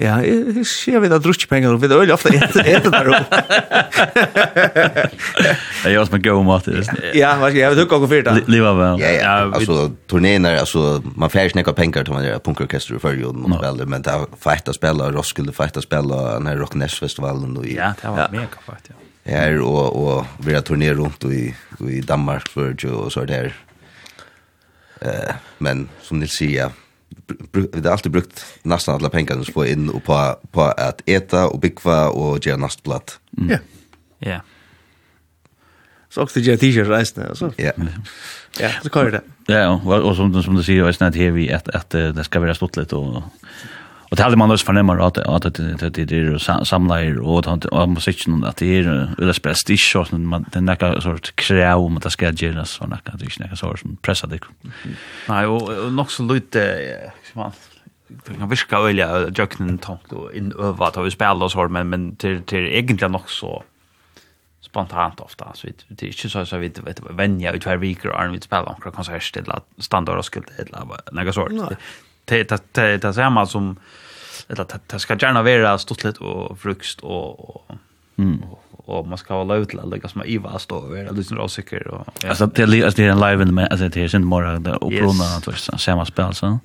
Ja, 0.00 0.14
jeg 0.24 0.62
ser 0.64 1.02
vi 1.02 1.10
da 1.12 1.18
drutsk 1.20 1.44
penger, 1.50 1.74
vi 1.76 1.88
da 1.90 1.98
øyelig 2.00 2.14
ofte 2.14 2.30
etter 2.32 2.88
der 2.94 3.08
opp. 3.12 3.34
Det 5.82 5.90
er 5.90 5.92
jo 5.92 6.04
som 6.08 6.16
en 6.18 6.24
god 6.24 6.46
mat. 6.48 6.70
det. 6.70 7.10
Ja, 7.18 7.34
hva 7.36 7.50
skal 7.50 7.58
jeg 7.58 7.66
jeg 7.66 7.74
vet 7.74 7.82
ikke 7.84 7.98
hva 8.00 8.08
fyrt 8.08 8.28
da. 8.30 8.34
Liva 8.48 8.72
vel. 8.78 9.02
Ja, 9.02 9.10
ja, 9.18 9.34
altså 9.50 9.90
turneen 10.08 10.48
er, 10.48 10.56
altså, 10.62 11.02
man 11.20 11.32
færre 11.32 11.52
snakka 11.52 11.76
penger 11.76 12.08
til 12.08 12.16
man 12.16 12.24
er 12.24 12.40
punkorkester 12.40 12.96
i 12.96 13.02
fyrre 13.02 13.34
no. 13.36 13.60
veldig, 13.60 13.90
men 13.92 14.06
det 14.06 14.14
er 14.14 14.24
feit 14.40 14.72
å 14.72 14.76
spille, 14.76 15.12
Roskilde 15.12 15.52
feit 15.56 15.76
å 15.76 15.84
spille, 15.84 16.24
den 16.38 16.48
her 16.48 16.60
Rock 16.64 16.78
Ness 16.80 16.96
festivalen. 17.00 17.52
Og, 17.60 17.68
Ja, 17.68 17.92
det 18.00 18.16
var 18.16 18.32
mega 18.32 18.64
feit, 18.64 18.92
ja. 18.94 18.96
Her, 19.30 19.60
og, 19.60 19.96
og 20.00 20.44
vi 20.46 20.56
har 20.56 20.64
turné 20.64 20.94
rundt 20.96 21.28
i, 21.28 21.50
i 21.84 22.00
Danmark, 22.00 22.48
Sverige 22.54 22.88
og 22.96 23.12
så 23.12 23.26
er 23.26 23.28
det 23.28 23.42
her. 23.42 23.58
men 25.60 25.88
som 26.04 26.18
ni 26.20 26.26
sier, 26.28 26.72
vi 27.52 27.80
har 27.84 27.92
alltid 27.92 28.12
brukt 28.12 28.44
nästan 28.62 28.94
alla 28.94 29.10
pengarna 29.10 29.44
som 29.44 29.54
får 29.54 29.66
in 29.66 29.88
och 29.88 30.04
på, 30.04 30.36
på 30.50 30.62
att 30.62 31.02
äta 31.06 31.48
och 31.48 31.60
byggva 31.60 32.08
och 32.08 32.46
göra 32.46 32.56
nastblatt. 32.56 33.20
Ja. 33.30 33.58
Ja. 34.18 34.40
Så 36.08 36.22
også 36.22 36.40
göra 36.40 36.56
t-shirts 36.56 36.88
resten 36.88 37.26
alltså. 37.28 37.52
Ja. 37.56 37.72
Ja, 38.60 38.70
så 38.82 38.90
kan 38.90 39.10
det. 39.10 39.22
Ja, 39.46 39.80
och, 39.84 39.94
och 39.94 40.16
som, 40.16 40.42
som 40.42 40.54
du 40.54 40.62
säger, 40.62 40.78
jag 40.78 40.88
är 40.88 40.92
snart 40.92 41.14
här 41.14 41.30
vi 41.30 41.52
att, 41.52 41.68
att 41.68 41.90
det 41.90 42.24
ska 42.24 42.40
vara 42.40 42.54
stått 42.54 42.76
lite 42.76 42.96
och 42.96 43.22
Och 44.10 44.16
det 44.16 44.22
hade 44.22 44.36
man 44.36 44.50
också 44.50 44.66
förnämmar 44.66 44.98
att 44.98 45.18
att 45.18 45.44
att 45.44 45.54
det 45.94 46.12
är 46.12 46.64
samlar 46.64 47.20
och 47.20 47.46
att 47.46 47.88
musiken 47.88 48.44
att 48.44 48.56
det 48.56 48.78
är 48.78 49.14
eller 49.18 49.40
prestige 49.40 49.96
och 49.96 50.12
man 50.12 50.44
den 50.52 50.66
där 50.66 51.00
sort 51.00 51.36
kräv 51.36 51.78
om 51.78 51.96
att 51.96 52.02
det 52.02 52.10
ska 52.10 52.30
göras 52.30 52.70
såna 52.70 52.96
kan 52.96 53.18
det 53.18 53.24
inte 53.24 53.56
så 53.56 53.76
som 53.76 53.96
pressa 54.02 54.26
det. 54.26 54.40
Nej 55.28 55.46
og 55.46 55.92
nok 55.92 56.10
så 56.10 56.22
lite 56.22 57.12
man 57.34 57.52
det 58.08 58.38
kan 58.38 58.50
virka 58.50 58.76
öliga 58.76 59.30
jöknen 59.38 59.78
tomt 59.78 60.12
og 60.12 60.34
innøva 60.34 60.68
över 60.68 60.84
att 60.86 61.06
vi 61.06 61.10
spelar 61.10 61.48
så 61.48 61.68
men 61.68 61.88
men 61.88 62.16
till 62.16 62.42
till 62.42 62.66
egentlig 62.66 63.10
nok 63.10 63.30
så 63.30 63.62
spontant 64.60 65.20
ofta 65.20 65.44
så 65.54 65.66
vi 65.66 65.72
det 65.88 66.02
är 66.02 66.06
inte 66.06 66.28
så 66.28 66.44
så 66.44 66.58
vi 66.58 66.68
vet 66.68 67.00
vänja 67.10 67.52
ut 67.52 67.66
varje 67.66 67.78
vecka 67.78 68.10
och 68.10 68.34
vi 68.34 68.40
spelar 68.40 68.76
några 68.78 68.90
konserter 68.90 69.42
eller 69.42 69.56
att 69.56 69.66
standard 69.78 70.18
och 70.18 70.24
skulle 70.24 70.46
eller 70.58 71.24
något 71.24 71.34
sånt 71.34 71.78
det 72.24 72.48
det 72.48 72.62
det 72.72 73.02
det 73.02 73.14
samma 73.14 73.46
som 73.46 73.76
eller 74.48 74.66
det 74.86 74.98
ska 74.98 75.16
gärna 75.16 75.42
vara 75.42 75.78
stortligt 75.78 76.18
och 76.18 76.58
frukst 76.58 77.00
och 77.00 77.70
mm. 78.18 78.42
och 78.70 79.08
man 79.08 79.18
ska 79.18 79.34
hålla 79.34 79.56
ut 79.56 79.74
lägga 79.74 80.08
som 80.08 80.22
Iva 80.24 80.58
står 80.58 80.86
över 80.86 80.96
eller 80.96 81.12
lyssnar 81.12 81.38
och 81.38 81.50
säker 81.50 81.88
och 81.88 82.24
alltså 82.24 82.46
det 82.46 82.62
är 82.62 82.84
alltså 82.84 83.02
det 83.02 83.08
är 83.08 83.10
en 83.10 83.20
live 83.20 83.42
in 83.42 83.54
med 83.54 83.68
alltså 83.70 83.88
det 83.88 84.00
är 84.00 84.16
inte 84.16 84.18
mer 84.18 84.58
det 84.60 84.76
och 84.76 84.90
prona 84.90 85.24
att 85.36 85.46
vara 85.46 85.78
samma 85.78 86.06
spel 86.06 86.34
så. 86.34 86.58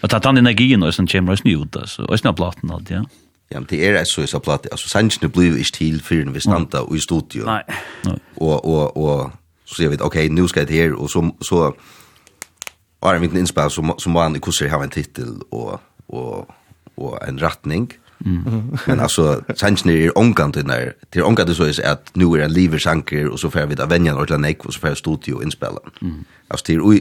Och 0.00 0.10
ta 0.10 0.18
den 0.18 0.36
energin 0.36 0.82
och 0.82 0.94
sen 0.94 1.06
kommer 1.06 1.32
oss 1.32 1.44
nytt 1.44 1.76
alltså 1.76 2.02
och 2.04 2.18
snabbt 2.18 2.36
platten 2.36 2.70
allt 2.70 2.90
ja. 2.90 3.04
Ja, 3.52 3.58
men 3.58 3.66
det 3.70 3.86
er 3.86 4.04
så 4.04 4.26
så 4.26 4.38
platt. 4.38 4.68
Altså 4.72 4.88
sannsynlig 4.88 5.32
blir 5.32 5.56
ikke 5.58 5.72
til 5.72 6.02
for 6.02 6.14
vi 6.14 6.34
vistanta 6.34 6.84
i 6.94 6.98
studio. 6.98 7.44
Nei. 7.44 7.62
Og, 8.36 8.64
og, 8.64 8.96
og 8.96 9.32
så 9.64 9.74
sier 9.74 9.90
vi, 9.90 9.98
ok, 10.00 10.16
nå 10.30 10.46
skal 10.46 10.60
jeg 10.60 10.68
til 10.68 10.76
her, 10.76 10.94
og 10.94 11.10
så, 11.10 11.22
så 11.42 11.72
Och 13.00 13.14
en 13.14 13.24
inte 13.24 13.38
inspel 13.38 13.70
som, 13.70 13.94
som 13.98 14.14
var 14.14 14.26
en 14.26 14.40
hvordan 14.40 14.70
har 14.70 14.82
en 14.82 14.90
titel 14.90 15.40
och 15.50 15.80
och 16.08 16.50
och 16.96 17.28
en 17.28 17.38
rättning. 17.38 17.92
Mm. 18.26 18.78
Men 18.86 19.00
alltså 19.00 19.42
sannsyn 19.56 19.90
er 19.90 20.10
omgang 20.16 20.52
til 20.52 20.68
der, 20.68 20.92
till 21.12 21.22
omgang 21.22 21.54
så 21.54 21.64
är 21.64 21.86
att 21.86 22.10
nu 22.14 22.24
är 22.34 22.44
en 22.44 22.52
liversanker, 22.52 23.28
och 23.28 23.40
så 23.40 23.50
får 23.50 23.66
vi 23.66 23.74
da 23.74 23.86
vänja 23.86 24.14
når 24.14 24.24
den 24.24 24.54
och 24.58 24.74
så 24.74 24.80
får 24.80 24.94
studio 24.94 25.36
og. 25.36 25.78
Mm. 26.02 26.24
Altså, 26.50 27.00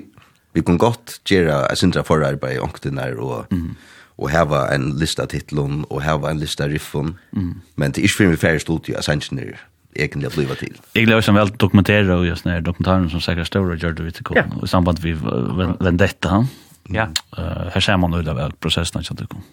vi 0.54 0.62
kan 0.62 0.78
gott 0.78 1.20
gjøre 1.26 1.72
et 1.72 1.78
sindra 1.78 2.02
forarbeid 2.02 2.56
i 2.56 2.60
och 2.60 2.82
til 2.82 2.95
der, 2.95 3.20
och 3.20 3.45
mm. 3.52 3.76
og 4.18 4.74
en 4.76 5.00
lista 5.00 5.26
titeln 5.26 5.86
och 5.89 6.04
ha 6.04 6.30
en 6.30 6.39
lista 6.39 6.68
riffen, 6.68 7.18
mm. 7.34 7.62
men 7.76 7.91
det 7.91 8.02
är 8.02 8.04
ju 8.04 8.08
för 8.08 8.28
vi 8.28 8.38
färdig 8.38 8.62
studio, 8.62 9.02
sannsyn 9.02 9.39
er 9.39 9.68
egentligen 9.93 10.31
bliva 10.35 10.55
till. 10.55 10.77
Jag 10.93 11.05
gläder 11.05 11.21
som 11.21 11.35
väl 11.35 11.49
dokumentera 11.49 12.17
och 12.17 12.25
just 12.25 12.45
när 12.45 12.61
dokumentären 12.61 13.09
som 13.09 13.21
säkert 13.21 13.47
stora 13.47 13.75
gör 13.75 13.91
det 13.91 14.11
till 14.11 14.23
kom 14.23 14.37
i 14.63 14.67
samband 14.67 15.03
med 15.03 15.75
vendetta. 15.79 16.47
Ja. 16.89 17.07
Eh 17.37 17.43
här 17.73 17.79
ser 17.79 17.97
man 17.97 18.11
då 18.11 18.33
väl 18.33 18.51
processen 18.51 19.03
att 19.09 19.17
det 19.17 19.27
kom. 19.27 19.43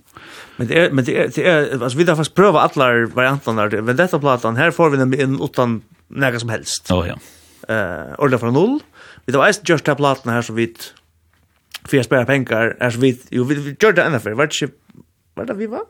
Men 0.56 0.66
det 0.66 0.78
är 0.78 0.90
men 0.90 1.04
det 1.04 1.18
är 1.18 1.28
det 1.34 1.48
är 1.48 1.82
alltså 1.82 1.98
vi 1.98 2.04
har 2.04 2.16
fast 2.16 2.34
pröva 2.34 2.60
alla 2.60 3.06
varianterna 3.06 3.68
där. 3.68 3.82
Men 3.82 3.96
detta 3.96 4.18
plattan 4.18 4.56
här 4.56 4.70
får 4.70 4.90
vi 4.90 4.96
den 4.96 5.20
in 5.20 5.40
utan 5.42 5.82
några 6.08 6.38
som 6.38 6.48
helst. 6.48 6.86
Ja 6.88 7.06
ja. 7.06 7.18
Eh 7.74 8.14
ordet 8.18 8.40
från 8.40 8.54
noll. 8.54 8.80
Vi 9.24 9.32
då 9.32 9.42
är 9.42 9.54
just 9.64 9.84
den 9.84 9.96
plattan 9.96 10.32
här 10.32 10.42
så 10.42 10.52
vitt 10.52 10.94
för 11.84 11.98
att 11.98 12.06
spara 12.06 12.26
pengar. 12.26 12.90
så 12.90 13.00
vitt 13.00 13.26
jo 13.30 13.44
vi 13.44 13.54
gjorde 13.54 13.92
det 13.92 14.02
ända 14.02 14.20
för 14.20 14.30
vart 14.30 14.62
var 15.34 15.44
det 15.44 15.54
vi 15.54 15.66
var? 15.66 15.82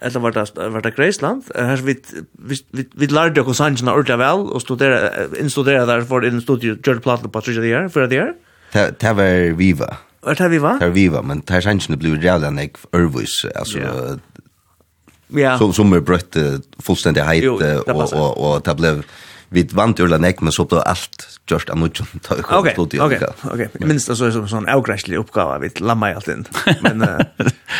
eller 0.00 0.20
var 0.20 0.32
det 0.32 0.68
var 0.68 0.80
det 0.80 0.90
Graceland. 0.96 1.44
Här 1.54 1.76
vi 1.76 1.96
vi 2.32 2.56
vi, 2.70 2.88
vi 2.94 3.06
lärde 3.06 3.40
oss 3.40 3.56
sanjna 3.56 3.92
ordentligt 3.92 4.18
väl 4.18 4.38
och 4.38 4.62
studera 4.62 5.10
instudera 5.40 5.86
där 5.86 6.02
för 6.02 6.24
in 6.24 6.40
studio 6.40 6.76
George 6.84 7.00
Platt 7.00 7.22
på 7.22 7.28
Patricia 7.28 7.62
där 7.62 7.88
för 7.88 8.00
det 8.00 8.06
där 8.06 8.34
det 8.98 9.12
var 9.12 9.52
Viva. 9.52 9.96
Vart 10.20 10.38
har 10.38 10.48
vi 10.48 10.58
va? 10.58 10.78
Viva 10.92 11.22
men 11.22 11.40
ta 11.40 11.60
sanjna 11.60 11.96
blev 11.96 12.20
redan 12.20 12.44
en 12.44 12.58
ek 12.58 12.76
alltså 13.54 13.78
Ja. 15.28 15.58
Som 15.58 15.72
som 15.72 15.90
brötte 15.90 16.60
fullständigt 16.78 17.24
hejt 17.24 17.48
och 17.48 18.12
och 18.12 18.54
och 18.54 18.62
det 18.62 18.74
blev 18.74 19.04
vi 19.54 19.62
vant 19.72 19.98
ju 19.98 20.08
nek 20.18 20.40
men 20.40 20.52
så 20.52 20.64
blev 20.64 20.82
allt 20.86 21.28
just 21.50 21.70
a 21.70 21.74
mucho 21.74 22.04
ta 22.22 22.34
okej 22.34 22.74
okej 22.78 23.20
okej 23.42 23.68
minst 23.80 24.06
så 24.06 24.30
så 24.32 24.46
sån 24.46 24.68
outgrashly 24.68 25.16
uppgåva 25.16 25.58
vi 25.58 25.70
lamma 25.80 26.14
allt 26.14 26.28
in 26.28 26.46
men 26.82 27.06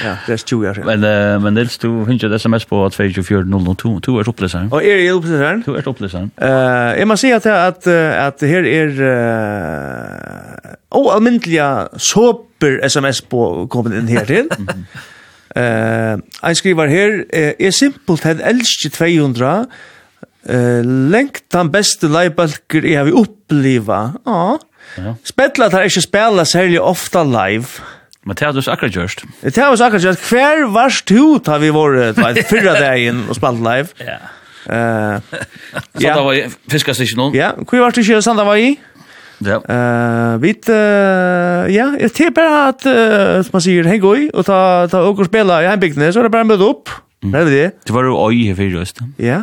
ja 0.05 0.17
det 0.27 0.33
är 0.33 0.57
år 0.57 0.67
jag 0.67 0.85
men 0.87 1.01
men 1.43 1.55
det 1.55 1.81
du 1.83 1.89
hinner 1.89 2.29
det 2.29 2.37
sms 2.37 2.65
på 2.65 2.91
24002. 2.91 4.01
två 4.01 4.19
är 4.21 4.29
uppläsaren. 4.29 4.73
och 4.73 4.85
är 4.85 4.97
det 4.97 5.11
uppläsaren? 5.11 5.63
två 5.63 5.75
är 5.75 5.89
uppläsaren. 5.89 6.31
eh 6.37 6.99
jag 6.99 7.09
måste 7.09 7.27
säga 7.27 7.37
att 7.37 7.47
att 7.47 7.87
att 8.27 8.41
här 8.41 8.67
är 8.67 8.89
oh 10.91 11.15
allmäntliga 11.15 11.89
soper 11.97 12.81
sms 12.85 13.21
på 13.21 13.69
kommer 13.69 13.99
in 13.99 14.09
här 14.09 14.25
till 14.25 14.49
eh 15.55 16.19
jag 16.43 16.57
skriver 16.57 16.87
här 16.89 17.25
är 17.59 17.71
simpelt 17.71 18.25
han 18.25 18.41
älskar 18.41 18.91
200 18.91 19.67
Eh, 20.45 20.85
lengt 20.85 21.47
den 21.55 21.71
beste 21.73 22.09
leibalker 22.13 22.85
jeg 22.85 23.01
har 23.01 23.11
uppliva. 23.17 24.01
Ja. 24.27 24.57
Ja. 25.01 25.15
Spettla 25.25 25.71
tar 25.73 25.89
ikke 25.89 26.03
spela 26.05 26.45
særlig 26.45 26.81
ofta 26.85 27.23
live. 27.25 27.81
Men 28.25 28.37
det 28.37 28.47
har 28.47 28.53
du 28.53 28.61
akkurat 28.61 28.93
gjørst. 28.93 29.25
Det 29.41 29.57
har 29.57 29.73
du 29.73 29.85
akkurat 29.85 30.05
gjørst. 30.05 30.25
Hver 30.29 30.67
vars 30.73 31.01
du 31.09 31.39
tar 31.45 31.61
vi 31.61 31.71
vår 31.73 32.13
fyrra 32.49 32.77
dagen 32.77 33.25
og 33.29 33.37
spalt 33.37 33.63
live. 33.65 33.89
Ja. 34.01 34.21
Eh. 34.69 35.21
Ja. 36.01 36.15
det 36.15 36.25
var 36.25 36.33
i. 36.33 36.43
Ja, 37.37 37.53
hvor 37.57 37.81
var 37.81 37.91
du 37.95 38.01
ikke 38.01 38.21
Sanda 38.23 38.45
var 38.45 38.61
i? 38.61 38.75
Ja. 39.45 39.59
Eh, 39.61 40.43
vit 40.43 40.69
ja, 40.69 41.89
jeg 42.01 42.13
tipper 42.15 42.69
at 42.69 42.85
uh, 42.87 43.41
som 43.45 43.57
man 43.57 43.65
sier, 43.65 43.89
hei 43.89 43.99
gøy, 44.03 44.29
og 44.33 44.45
ta, 44.47 44.87
ta 44.91 45.03
og 45.09 45.21
spela 45.27 45.63
i 45.65 45.69
heimbygdene, 45.69 46.13
så 46.13 46.21
er 46.21 46.29
det 46.29 46.35
bare 46.35 46.49
møte 46.49 46.69
opp. 46.69 46.93
Mm. 47.25 47.33
Det 47.33 47.41
er 47.41 47.51
det. 47.51 47.67
Det 47.89 47.95
var 47.97 48.09
jo 48.09 48.21
øy 48.21 48.37
i 48.45 48.55
fyrrøst. 48.57 49.01
Ja. 49.19 49.43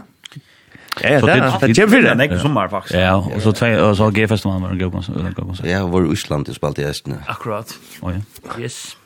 Ja, 0.99 1.09
ja, 1.09 1.19
det 1.23 1.35
det 1.61 1.75
kjempe 1.77 1.93
fyrir 1.95 2.15
nei 2.19 2.27
sommar 2.41 2.67
faktiskt. 2.71 2.97
Ja, 2.99 3.15
og 3.15 3.41
så 3.41 3.53
tvei 3.55 3.71
og 3.79 3.93
så 3.95 4.09
G-festivalen 4.11 4.65
var 4.65 4.73
en 4.73 4.79
god 4.81 4.91
konsert. 4.91 5.67
Ja, 5.67 5.85
var 5.87 6.03
i 6.03 6.11
Island 6.11 6.49
det 6.51 6.57
i 6.77 6.83
gestene. 6.83 7.21
Akkurat. 7.31 7.71
Oj. 8.01 8.17
ja. 8.17 8.59
Yes. 8.59 8.97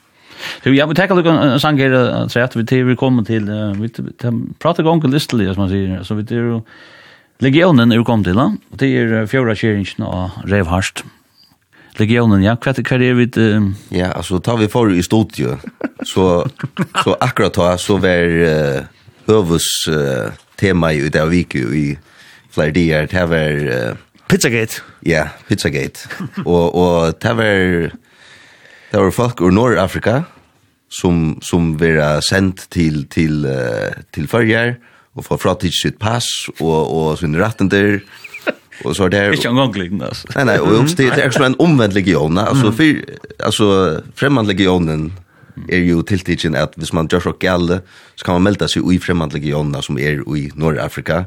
Du, 0.65 0.71
jeg 0.73 0.87
vil 0.87 0.97
tenke 0.97 1.15
litt 1.15 1.29
en 1.31 1.59
sang 1.61 1.77
her, 1.79 1.93
så 2.27 2.41
at 2.43 2.55
vi 2.57 2.65
til 2.67 2.87
vi 2.89 2.95
kommer 2.99 3.23
til, 3.23 3.47
vi 3.79 3.89
prater 4.59 4.83
gong 4.83 5.03
listelig, 5.07 5.53
som 5.53 5.63
man 5.63 5.71
sier, 5.71 6.03
så 6.03 6.17
vi 6.17 6.25
til 6.27 6.61
Legionen 7.43 7.91
er 7.91 8.03
kommet 8.03 8.25
til, 8.29 8.39
og 8.39 8.79
det 8.79 8.89
er 8.95 9.25
fjorda 9.27 9.55
kjeringen 9.55 10.05
av 10.07 10.37
Revharst. 10.47 11.03
Legionen, 11.99 12.43
ja, 12.43 12.57
hva 12.59 12.73
er 12.75 13.13
vi 13.15 13.27
til? 13.27 13.73
Ja, 13.91 14.11
alltså 14.11 14.39
tar 14.39 14.57
vi 14.57 14.67
för 14.67 14.91
i 14.91 15.03
studio, 15.03 15.57
så, 16.03 16.47
så 17.03 17.17
akkurat 17.19 17.53
då 17.53 17.77
så 17.77 17.97
var 17.97 18.27
uh, 18.27 18.83
hövus 19.27 19.87
Uh, 19.87 20.31
tema 20.57 20.93
i 20.93 21.09
det 21.09 21.23
vik 21.31 21.55
i 21.55 21.97
flera 22.51 22.71
dagar 22.71 23.07
Det 23.11 23.29
var 23.29 23.91
uh, 23.91 23.97
Pizzagate. 24.27 24.81
Ja, 25.05 25.27
Pizzagate. 25.47 26.09
og 26.45 26.75
og 26.75 27.21
det 27.21 27.37
var 27.37 27.91
det 28.91 29.01
var 29.01 29.11
folk 29.11 29.41
ur 29.41 29.51
Norr-Afrika 29.51 30.23
som 30.89 31.39
som 31.41 31.75
vera 31.79 32.21
sendt 32.21 32.67
til 32.71 33.05
til 33.11 33.45
uh, 33.45 33.91
til 34.13 34.27
Førjar 34.27 34.75
og 35.15 35.25
få 35.25 35.37
fra 35.37 35.55
sitt 35.71 35.99
pass 35.99 36.49
og 36.59 36.91
og 36.91 37.17
sin 37.17 37.35
rattender. 37.35 37.99
Og 38.83 38.95
så 38.95 39.07
där 39.07 39.31
Ikke 39.31 39.47
en 39.47 39.55
gång 39.55 39.73
liknande 39.73 40.05
alltså. 40.05 40.27
Nej 40.35 40.45
nej, 40.45 40.59
och 40.59 40.73
just 40.81 40.97
det 40.97 41.07
är 41.07 41.27
också 41.27 41.43
en 41.43 41.55
omvänd 41.59 41.93
legion 41.93 42.37
alltså 42.37 42.71
för 42.71 43.05
alltså 43.39 44.01
främmande 44.15 44.53
legionen 44.53 45.13
er 45.69 45.83
jo 45.85 46.01
tiltidgen 46.07 46.55
at 46.59 46.75
hvis 46.79 46.93
man 46.93 47.07
gjør 47.07 47.29
så 47.29 47.35
gale, 47.39 47.81
så 48.15 48.25
kan 48.25 48.37
man 48.37 48.47
melda 48.49 48.67
seg 48.71 48.87
i 48.91 48.99
fremmandlige 49.01 49.51
jonna 49.53 49.81
som 49.85 49.97
er 49.97 50.23
i 50.35 50.47
Nord-Afrika, 50.55 51.25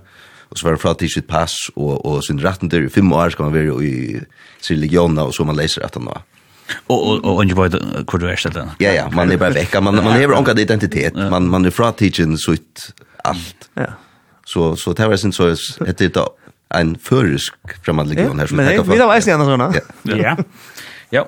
og 0.49 0.59
så 0.59 0.67
var 0.67 0.77
det 0.77 0.83
fra 0.83 0.95
til 0.97 1.11
sitt 1.13 1.29
pass 1.29 1.55
og, 1.77 1.99
og 2.07 2.23
sin 2.25 2.41
rettender 2.41 2.87
i 2.87 2.93
fem 2.93 3.13
år 3.13 3.35
skal 3.35 3.49
man 3.49 3.57
være 3.57 3.77
i 3.85 3.95
sin 4.65 4.81
legionerna 4.81 5.29
og 5.29 5.37
så 5.37 5.45
man 5.45 5.59
leser 5.59 5.85
etter 5.85 6.01
nå. 6.01 6.15
Og 6.89 6.99
og 7.01 7.25
og 7.25 7.43
ikke 7.45 7.57
bare 7.57 7.81
hvor 8.05 8.21
du 8.21 8.27
er 8.29 8.37
stedet. 8.37 8.65
Ja 8.81 8.93
ja, 8.93 9.07
man 9.13 9.33
er 9.33 9.41
bara 9.41 9.57
vekk. 9.57 9.79
Man 9.83 10.01
man 10.01 10.13
har 10.13 10.35
onka 10.37 10.53
identitet. 10.53 11.17
Man 11.17 11.49
man 11.49 11.65
er 11.65 11.73
fra 11.73 11.93
teaching 11.93 12.37
sutt 12.41 12.91
alt. 13.25 13.71
Ja. 13.77 13.95
Så 14.47 14.75
så 14.77 14.93
det 14.93 15.09
var 15.09 15.17
sin 15.17 15.33
så 15.33 15.49
ett 15.87 15.99
det 15.99 16.13
en 16.75 16.97
førisk 16.97 17.55
framandlig 17.85 18.17
legion 18.17 18.39
her 18.39 18.47
som 18.47 18.57
Men 18.57 18.85
vi 18.85 18.99
var 18.99 19.15
eisen 19.17 19.45
såna. 19.45 19.73
Ja. 19.73 20.17
Ja, 20.17 20.37
Ja, 21.11 21.25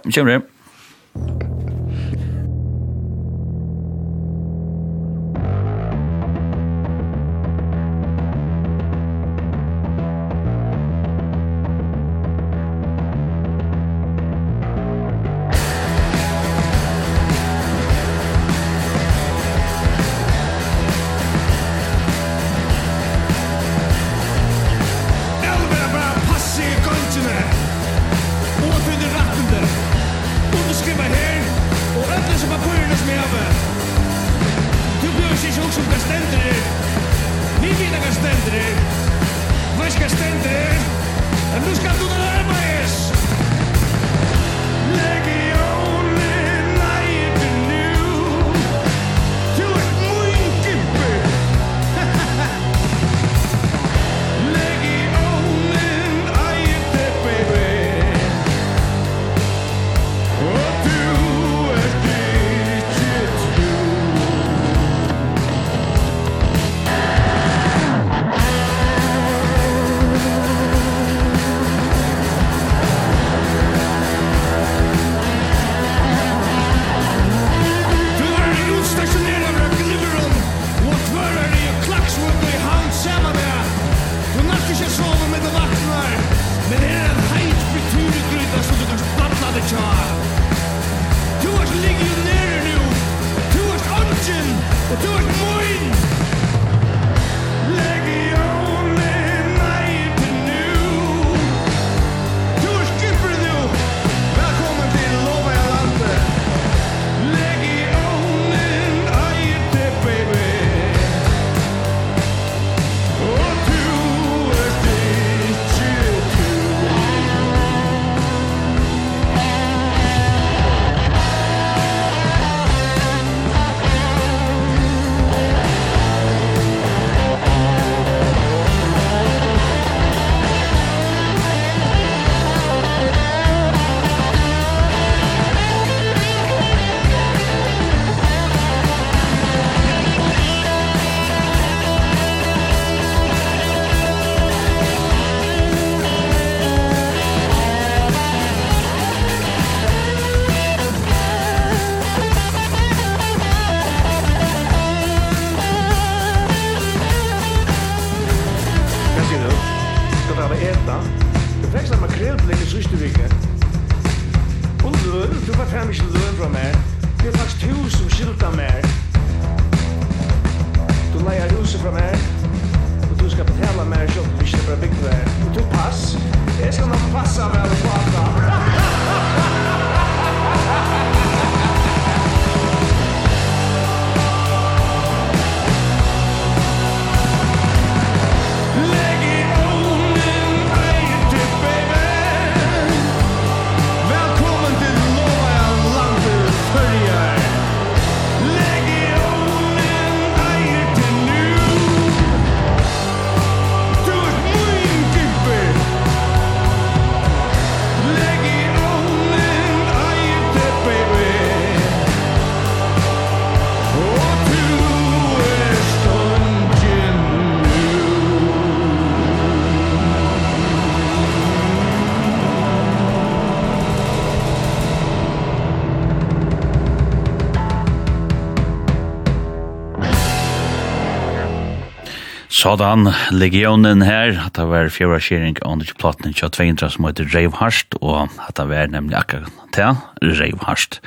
Sådan, 232.61 233.09
legionen 233.33 234.03
her, 234.05 234.35
at 234.45 234.59
det 234.59 234.67
var 234.69 234.91
fjøra 234.93 235.17
skjering 235.23 235.57
av 235.63 235.79
andre 235.79 235.95
platten 235.97 236.35
til 236.37 236.51
22 236.53 236.91
som 236.93 237.07
heter 237.09 237.31
Reivharst, 237.33 237.97
og 238.05 238.27
at 238.45 238.59
det 238.59 238.67
var 238.69 238.91
nemlig 238.93 239.17
akkurat 239.17 239.55
til 239.73 240.35
Reivharst. 240.37 240.99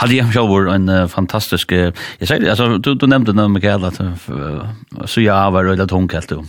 Hadde 0.00 0.16
jeg 0.16 0.32
selv 0.34 0.50
vært 0.50 0.72
en 0.72 0.90
fantastisk, 1.12 1.76
jeg 1.76 1.94
sier, 2.26 2.48
altså, 2.50 2.80
du, 2.82 2.96
du 2.98 3.06
nevnte 3.06 3.36
noe, 3.36 3.52
Mikael, 3.54 3.86
at 3.86 4.00
uh, 4.02 4.66
så 5.06 5.22
jeg 5.22 5.54
var 5.54 5.68
veldig 5.68 5.86
tung, 5.92 6.10
helt 6.10 6.32
du. 6.32 6.42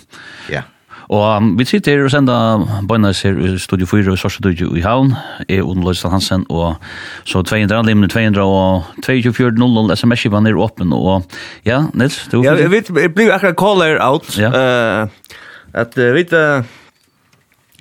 Ja. 0.49 0.65
Og 1.07 1.37
um, 1.37 1.53
vi 1.59 1.65
sitter 1.65 1.95
her 1.95 2.03
og 2.03 2.11
sender 2.11 2.65
bøynes 2.87 3.21
her 3.23 3.37
i 3.39 3.53
Studio 3.59 3.87
4 3.87 4.11
og 4.11 4.17
Sorsa 4.19 4.41
Studio 4.41 4.73
i 4.75 4.83
Havn, 4.83 5.13
er 5.47 5.63
Odin 5.63 5.85
Løysland 5.85 6.17
Hansen, 6.17 6.43
og 6.49 6.75
så 7.23 7.41
200 7.41 7.79
anlimene, 7.79 8.09
200 8.11 8.43
og 8.43 8.83
2400 9.05 9.95
sms-skivan 9.95 10.49
er 10.49 10.59
åpen, 10.59 10.91
og 10.93 11.23
ja, 11.65 11.85
Nils, 11.93 12.25
du? 12.31 12.41
Ja, 12.43 12.57
jeg 12.59 12.71
vet, 12.71 12.91
jeg 12.91 13.13
blir 13.15 13.31
akkurat 13.31 13.55
caller 13.59 14.01
out, 14.03 14.35
ja. 14.35 14.51
uh, 14.51 15.31
at 15.73 15.95
uh, 15.95 16.11
vet, 16.17 16.35
uh, 16.35 16.67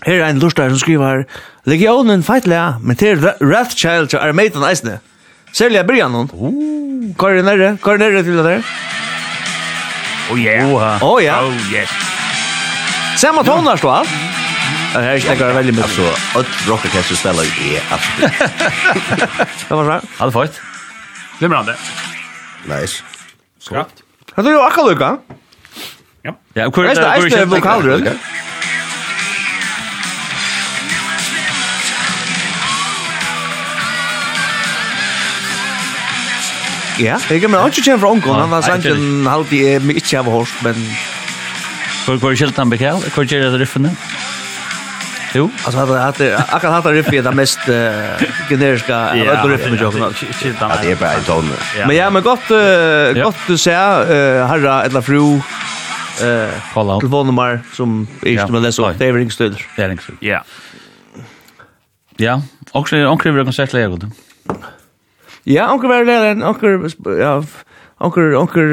her 0.07 0.22
er 0.22 0.31
en 0.31 0.39
lustar 0.39 0.70
som 0.70 0.79
skriver, 0.79 1.27
Legionen 1.66 2.22
feitlega, 2.22 2.77
men 2.81 2.97
til 2.97 3.18
Wrathchild 3.43 4.14
til 4.14 4.22
Armeitan 4.22 4.62
eisne. 4.70 5.01
Særlig 5.57 5.81
jeg 5.81 5.89
bryr 5.89 6.11
noen. 6.12 6.31
Hva 7.18 7.33
er 7.33 7.41
det 7.41 7.47
nærre? 7.49 7.74
Hva 7.83 7.97
er 7.97 7.99
det 7.99 8.07
nærre 8.07 8.22
til 8.22 8.39
det 8.39 8.49
der? 8.53 8.74
Oh 10.31 10.39
yeah. 10.39 10.66
Oh, 10.66 10.79
yeah. 10.79 11.03
Oh 11.03 11.22
yeah. 11.22 11.43
Oh 11.43 11.72
yeah. 11.72 12.05
Samma 13.16 13.44
tonar 13.44 13.76
så 13.76 13.90
allt. 13.90 14.08
Det 14.92 15.02
här 15.02 15.18
stäcker 15.18 15.52
väldigt 15.52 15.76
mycket 15.76 15.90
så 15.90 16.38
att 16.38 16.68
rockorkester 16.68 17.14
spelar 17.14 17.44
i 17.44 17.80
allt. 17.90 18.32
Det 19.68 19.74
var 19.74 19.84
bra. 19.84 20.00
Hade 20.16 20.32
fått. 20.32 20.60
Glimrande. 21.38 21.76
Nice. 22.64 23.02
Skratt. 23.60 23.88
Hade 24.34 24.50
du 24.50 24.66
också 24.66 24.88
lucka? 24.88 25.18
Ja. 26.22 26.38
Ja, 26.54 26.70
kul. 26.70 26.84
Det 26.84 27.00
är 27.00 27.30
det 27.30 27.44
vokalrullen. 27.44 28.18
Ja, 37.00 37.18
jeg 37.30 37.40
kan 37.40 37.50
ikke 37.66 37.82
kjenne 37.82 38.00
fra 38.00 38.08
omgående, 38.08 38.40
han 38.40 38.50
var 38.50 38.62
sannsyn 38.64 39.26
halvtid 39.28 39.66
jeg 39.66 39.96
ikke 40.00 40.22
har 40.22 40.30
hørt, 40.32 40.54
men 40.64 40.78
Hvor 42.07 42.16
går 42.22 42.36
skilt 42.38 42.57
han 42.57 42.70
bekal? 42.70 43.00
Hvor 43.14 43.24
gjør 43.26 43.50
det 43.50 43.61
riffene? 43.61 43.90
Jo. 45.34 45.50
altså 45.64 45.80
hade 45.80 45.98
hade 46.00 46.36
akkurat 46.38 46.72
hade 46.72 46.92
riffet 46.96 47.24
det 47.24 47.32
mest 47.34 47.59
generiska 48.48 48.96
alla 48.96 49.42
riffen 49.50 49.70
med 49.74 49.80
jokken. 49.80 50.00
Ja, 50.61 50.70
det 50.82 50.90
är 50.90 50.96
bara 50.96 51.12
en 51.12 51.24
ton. 51.24 51.50
Men 51.86 51.96
ja, 51.96 52.11
men 52.11 52.22
gott 52.22 52.48
godt 53.22 53.36
du 53.46 53.57
ser 53.59 54.46
herra 54.46 54.84
eller 54.84 55.00
fru 55.00 55.40
eh 56.22 56.48
call 56.74 56.90
out. 56.90 57.00
Telefonnummer 57.00 57.61
som 57.74 58.07
är 58.22 58.50
med 58.52 58.62
läs 58.62 58.78
upp. 58.78 58.98
Det 58.98 59.07
är 59.07 59.12
ringstuder. 59.12 59.66
Det 59.76 59.82
är 59.82 59.88
ringstuder. 59.88 60.18
Ja. 60.20 60.44
Ja, 62.16 62.42
också 62.72 62.96
onkel 62.96 63.32
vill 63.32 63.44
konsertläge 63.44 63.96
då. 63.96 64.11
Ja, 65.47 65.70
onkel 65.72 65.92
var 65.92 66.07
det, 66.09 66.42
onkel 66.42 66.90
ja, 67.20 67.36
onkel 68.03 68.34
onkur, 68.36 68.72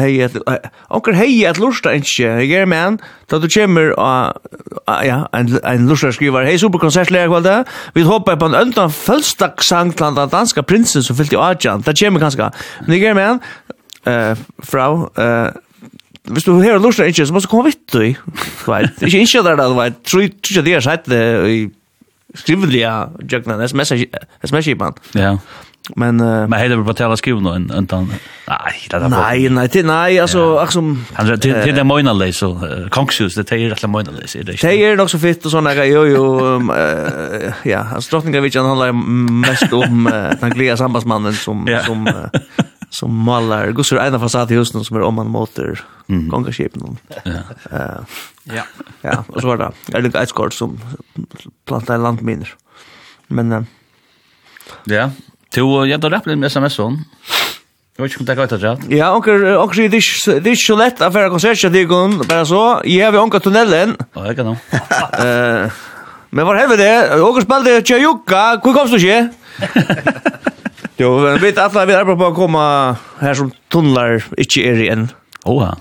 hei, 0.00 0.12
onkel 0.88 1.16
hei 1.18 1.32
at 1.48 1.58
lusta 1.60 1.92
ikkje, 1.98 2.28
jeg 2.46 2.62
er 2.62 2.68
menn, 2.70 3.00
da 3.28 3.40
du 3.42 3.48
kommer 3.52 3.90
og, 4.00 4.54
ja, 5.04 5.18
en, 5.36 5.50
en 5.60 5.90
lusta 5.90 6.12
skriver, 6.14 6.46
hei, 6.48 6.54
superkonsertlega 6.62 7.28
kvalda, 7.28 7.56
vi 7.96 8.06
håper 8.06 8.38
på 8.40 8.48
en 8.48 8.56
øndan 8.62 8.94
fullstakksang 8.94 9.92
til 9.98 10.16
den 10.16 10.32
danska 10.32 10.64
prinsen 10.64 11.04
som 11.04 11.18
fyllt 11.18 11.34
i 11.36 11.40
Adjan, 11.42 11.84
da 11.84 11.94
kommer 11.98 12.24
kanska, 12.24 12.48
men 12.86 12.96
jeg 12.96 13.10
er 13.12 13.18
menn, 13.18 13.42
uh, 14.06 14.46
fra, 14.64 14.88
uh, 14.94 15.92
hvis 16.30 16.46
du 16.46 16.54
hører 16.54 16.80
lusta 16.80 17.04
ikkje, 17.10 17.26
så 17.28 17.34
må 17.34 17.42
du 17.42 17.50
komme 17.50 17.68
vitt 17.72 17.82
du, 17.92 18.06
veit, 18.70 18.94
Ikke 19.04 19.24
ikkje 19.26 19.42
der 19.44 19.58
da, 19.58 19.66
du 19.68 19.74
vet. 19.74 19.98
Tror 20.06 20.28
ikke 20.28 20.62
det 20.62 20.76
er 20.78 20.84
sett 20.84 21.08
det 21.10 21.22
i 21.50 21.56
skrivelige 22.38 22.92
jøkna, 23.28 23.58
sms-skipan. 23.66 24.94
Ja. 25.18 25.34
Men 25.96 26.20
uh, 26.20 26.48
men 26.48 26.58
heller 26.58 26.84
på 26.84 26.94
tala 26.94 27.16
skriva 27.16 27.54
en 27.54 27.70
en 27.70 27.86
tant. 27.86 28.10
Nej, 28.48 28.88
det 28.90 28.98
där. 28.98 29.08
Nej, 29.08 29.48
nej, 29.48 29.68
det 29.72 29.82
nej, 29.82 30.18
alltså 30.20 30.38
ja. 30.38 30.66
som 30.66 31.04
han 31.14 31.26
det 31.26 31.36
det 31.36 31.72
där 31.72 31.84
mina 31.84 32.12
läs 32.12 32.36
så 32.36 32.88
konxus 32.90 33.34
det 33.34 33.52
är 33.52 33.68
rätt 33.68 33.82
mina 33.82 34.10
läs 34.10 34.32
det. 34.32 34.42
Det 34.42 34.64
är 34.64 34.96
nok 34.96 35.10
så 35.10 35.18
fitt 35.18 35.46
og 35.46 35.52
såna 35.52 35.74
grejer 35.74 35.92
jo 35.92 36.04
jo 36.06 36.60
ja, 37.64 37.84
alltså 37.94 38.10
drottningen 38.10 38.42
vet 38.42 38.54
jag 38.54 38.64
handlar 38.64 38.92
mest 38.92 39.72
om 39.72 40.10
den 40.40 40.50
glia 40.50 40.76
sambandsmannen 40.76 41.34
som 41.34 41.68
som 41.86 42.08
som 42.92 43.14
målar 43.14 43.72
gossar 43.72 44.06
ena 44.06 44.18
fasad 44.20 44.50
i 44.50 44.54
husen 44.54 44.84
som 44.84 44.96
är 44.96 45.02
om 45.02 45.14
man 45.14 45.28
måter 45.28 45.80
mm. 46.08 46.28
gångarskipen. 46.28 46.98
Ja. 47.24 47.32
Uh, 47.72 48.04
ja. 48.44 48.62
Ja, 49.02 49.24
og 49.28 49.40
så 49.40 49.46
var 49.46 49.56
det. 49.56 49.70
er 49.94 50.00
det 50.00 50.14
et 50.14 50.28
skort 50.28 50.54
som 50.54 50.78
plantar 51.66 51.98
landminer. 51.98 52.54
Men 53.28 53.52
uh, 53.52 53.64
Ja, 54.86 55.10
Du, 55.54 55.86
jag 55.86 56.00
då 56.00 56.08
rappade 56.08 56.36
med 56.36 56.46
sms-on. 56.46 57.04
Jag 57.96 58.02
vet 58.02 58.20
inte 58.20 58.32
om 58.32 58.48
det 58.48 58.56
går 58.56 58.96
Ja, 58.96 59.12
onker, 59.16 59.56
onker 59.56 59.74
sier, 59.74 59.88
det 59.92 60.48
er 60.48 60.54
ikke 60.56 60.64
så 60.64 60.76
lett 60.80 61.00
å 61.04 61.10
fære 61.12 61.28
konserter 61.28 61.72
til 61.74 61.88
kun, 61.90 62.14
bare 62.24 62.46
så, 62.48 62.62
jeg 62.88 63.04
har 63.04 63.12
vi 63.12 63.20
onker 63.20 63.42
tunnelen. 63.44 63.92
Ja, 64.16 64.22
det 64.24 64.36
kan 64.38 64.48
du. 64.48 64.56
Men 66.32 66.48
var 66.48 66.56
hever 66.56 66.80
det, 66.80 66.94
onker 67.20 67.44
spalte 67.44 67.82
Tjajukka, 67.84 68.44
hvor 68.64 68.78
komst 68.78 68.96
du 68.96 69.02
ikke? 69.02 69.28
Jo, 71.02 71.16
vi 71.24 71.38
vet 71.42 71.58
at 71.58 71.74
vi 71.88 71.94
er 71.96 72.04
på 72.06 72.14
å 72.14 72.34
komme 72.36 72.62
her 73.20 73.34
som 73.34 73.48
tunneler 73.72 74.22
ikke 74.40 74.64
er 74.70 74.82
igjen. 74.84 75.06
Åh, 75.48 75.62
ja 75.64 75.72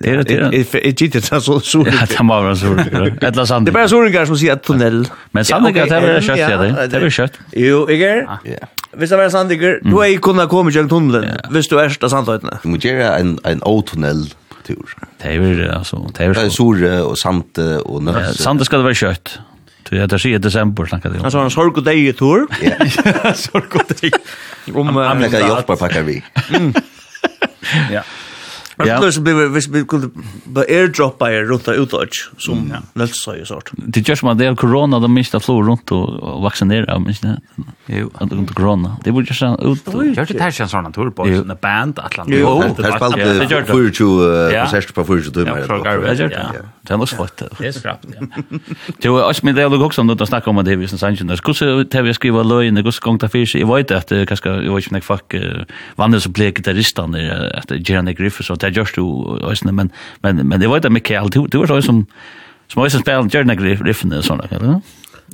är 0.00 0.16
det 0.16 0.22
det? 0.22 0.56
är 0.74 0.92
det 0.92 1.30
det 1.30 1.40
så 1.40 1.60
så? 1.60 1.86
Ja, 1.86 2.06
det 2.08 2.22
var 2.22 2.42
vara 2.42 2.56
så. 2.56 3.26
Ettla 3.26 3.46
sand. 3.46 3.66
Det 3.66 3.70
är 3.70 3.72
bara 3.72 3.88
såringar 3.88 4.26
som 4.26 4.36
säger 4.36 4.56
tunnel. 4.56 5.08
Men 5.30 5.44
sandigar 5.44 5.86
det 5.86 5.96
är 5.96 6.20
kött 6.20 6.36
det. 6.36 6.86
Det 6.86 7.06
är 7.06 7.10
kött. 7.10 7.32
Jo, 7.52 7.90
iger. 7.90 8.28
Ja. 8.44 8.56
Visst 8.92 9.12
är 9.12 9.18
det 9.18 9.30
sandigar. 9.30 9.80
Du 9.82 10.04
är 10.04 10.18
kunna 10.18 10.46
komma 10.46 10.70
genom 10.70 10.88
tunneln. 10.88 11.26
Visst 11.50 11.70
du 11.70 11.80
är 11.80 11.96
det 12.00 12.10
sandhöjden. 12.10 12.50
Du 12.62 12.68
måste 12.68 12.88
göra 12.88 13.18
en 13.18 13.38
en 13.44 13.62
O-tunnel 13.62 14.34
tur. 14.66 14.84
Det 15.22 15.28
är 15.28 15.68
alltså 15.68 16.10
det 16.18 16.24
är 16.24 16.34
så. 16.34 16.40
Det 16.40 16.88
är 16.88 17.02
och 17.02 17.18
sand 17.18 17.58
och 17.84 18.02
nöt. 18.02 18.36
Sand 18.36 18.64
ska 18.64 18.76
det 18.76 18.82
vara 18.82 18.94
kött. 18.94 19.38
Du 19.90 19.96
heter 19.98 20.18
sig 20.18 20.38
december 20.38 20.86
snackar 20.86 21.10
det. 21.10 21.20
Alltså 21.24 21.38
en 21.38 21.50
sorg 21.50 21.70
och 21.70 21.82
dig 21.82 22.12
tur. 22.12 22.46
Ja. 22.62 23.34
Sorg 23.34 23.64
och 23.74 23.82
dig. 24.00 24.10
Om 24.74 24.96
Amerika 24.96 25.40
hjälper 25.40 25.76
packar 25.76 26.02
vi. 26.02 26.24
Ja. 27.92 28.02
Ja. 28.84 29.00
Det 29.00 29.12
skulle 29.12 29.48
hvis 29.48 29.68
vi 29.72 29.84
kunne 29.84 30.10
på 30.54 30.60
airdroppa 30.68 31.30
er 31.32 31.44
rundt 31.48 31.68
ut 31.68 31.92
och 31.92 32.08
som 32.38 32.72
lätt 32.94 33.14
så 33.16 33.34
ju 33.34 33.44
sort. 33.44 33.70
Det 33.72 34.08
görs 34.08 34.22
man 34.22 34.36
det 34.38 34.56
corona 34.56 35.00
de 35.00 35.14
mista 35.14 35.40
flor 35.40 35.64
runt 35.64 35.92
och 35.92 36.42
vaccinera 36.42 36.98
men 36.98 37.08
inte. 37.08 37.40
Jo, 37.86 38.10
att 38.14 38.32
runt 38.32 38.54
corona. 38.54 38.96
Det 39.04 39.12
borde 39.12 39.26
ju 39.26 39.34
ut. 39.72 39.86
Jag 40.16 40.28
det 40.28 40.42
här 40.42 40.50
känns 40.50 40.70
såna 40.70 40.90
tur 40.90 41.10
på 41.10 41.26
en 41.26 41.52
band 41.60 41.98
att 41.98 42.18
Jo, 42.26 42.62
det 42.76 42.92
spelar 42.92 43.60
på 43.60 43.72
40 43.72 44.92
på 44.92 45.04
40 45.04 45.32
timmar. 45.32 45.64
Ja, 45.68 46.52
Det 46.86 46.94
er 46.94 47.00
nok 47.02 47.08
svart. 47.08 47.42
Det 47.58 47.66
er 47.66 47.70
skrapt, 47.74 48.06
ja. 48.14 48.26
Jo, 49.04 49.14
også 49.16 49.40
men 49.44 49.56
det 49.56 49.62
är 49.62 49.82
också 49.82 50.00
om 50.00 50.10
att 50.10 50.28
snacka 50.28 50.50
om 50.50 50.64
det 50.64 50.78
vi 50.78 50.86
sen 50.86 50.98
sannsyn. 50.98 51.26
Hvordan 51.26 51.54
skulle 51.54 51.84
det 51.84 52.04
vi 52.04 52.12
skriva 52.12 52.42
löj 52.42 52.70
när 52.70 52.82
gus 52.82 53.00
gång 53.00 53.18
ta 53.18 53.28
seg? 53.28 53.54
Jeg 53.54 53.68
vet 53.68 53.90
at, 53.90 54.08
det 54.08 54.28
kanske 54.28 54.48
jag 54.48 54.74
vet 54.74 54.86
inte 54.86 55.00
fuck 55.00 55.34
vandrar 55.96 56.20
så 56.20 56.30
blek 56.30 56.64
där 56.64 56.74
ristan 56.74 57.12
där 57.12 57.56
att 57.58 57.88
Jeremy 57.88 58.12
Griffiths 58.12 58.50
og 58.50 58.60
det 58.60 58.76
just 58.76 58.94
du 58.94 59.02
men 59.72 59.90
men 60.22 60.48
men 60.48 60.62
jeg 60.62 60.70
vet 60.70 60.84
at 60.84 60.92
Mikael 60.92 61.28
du 61.28 61.46
du 61.46 61.58
var 61.58 61.66
så 61.66 61.82
som 61.82 62.06
som 62.68 62.82
måste 62.82 62.98
spela 62.98 63.28
Jeremy 63.32 63.54
Griffiths 63.54 64.16
och 64.16 64.24
sånn, 64.24 64.40
eller? 64.50 64.80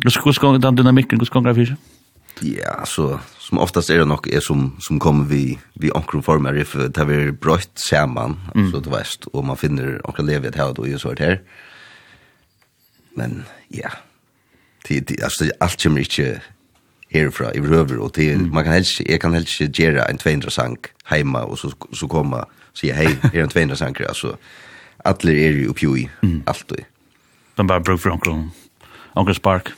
Hvordan 0.03 0.23
gong 0.41 0.61
gång 0.61 0.77
dynamikken? 0.77 1.19
Hvordan 1.19 1.33
gong 1.33 1.45
gång 1.45 1.55
fyrir 1.55 1.67
seg? 1.67 1.77
Ja, 2.41 2.85
så 2.85 3.21
som 3.53 3.59
oftast 3.59 3.91
är 3.91 3.99
det 3.99 4.05
nog 4.05 4.29
är 4.29 4.41
som 4.41 4.77
som 4.81 4.99
kommer 4.99 5.25
vi 5.25 5.59
vi 5.75 5.91
ankro 5.95 6.23
former 6.23 6.57
if 6.57 6.73
det 6.73 6.97
har 6.97 7.05
vi 7.05 7.33
brött 7.33 7.71
samman 7.75 8.41
mm. 8.55 8.71
så 8.71 8.81
det 8.81 8.91
vet, 8.91 9.25
och 9.33 9.45
man 9.45 9.57
finner 9.57 10.01
ankro 10.05 10.23
levet 10.25 10.55
här 10.55 10.73
då 10.75 10.87
ju 10.87 10.99
så 10.99 11.15
här. 11.19 11.41
Men 13.15 13.45
ja. 13.69 13.91
Det 14.89 15.01
det 15.01 15.23
alltså 15.23 15.45
allt 15.61 15.83
kommer 15.83 16.01
inte 16.01 16.41
herfra 17.11 17.53
i 17.55 17.61
röver 17.61 17.99
och 17.99 18.13
det 18.15 18.33
mm. 18.33 18.55
man 18.55 18.65
kan 18.65 18.73
helst 18.73 19.01
jag 19.01 19.21
kan 19.21 19.35
helst 19.35 19.79
göra 19.79 20.05
en 20.05 20.19
200 20.19 20.51
sank 20.51 20.87
hemma 21.05 21.43
och 21.45 21.59
så 21.59 21.73
så 21.93 22.09
komma 22.09 22.47
säga 22.81 22.95
hej 22.95 23.19
är 23.33 23.43
en 23.43 23.49
200 23.49 23.77
sank 23.77 24.01
alltså 24.01 24.37
alla 25.05 25.33
är 25.33 25.53
ju 25.53 25.67
uppe 25.67 25.87
i 25.87 26.09
allt. 26.47 26.73
De 27.55 27.67
bara 27.67 27.81
brukar 27.81 28.11
ankro 28.11 28.51
ankro 29.15 29.35
spark. 29.35 29.69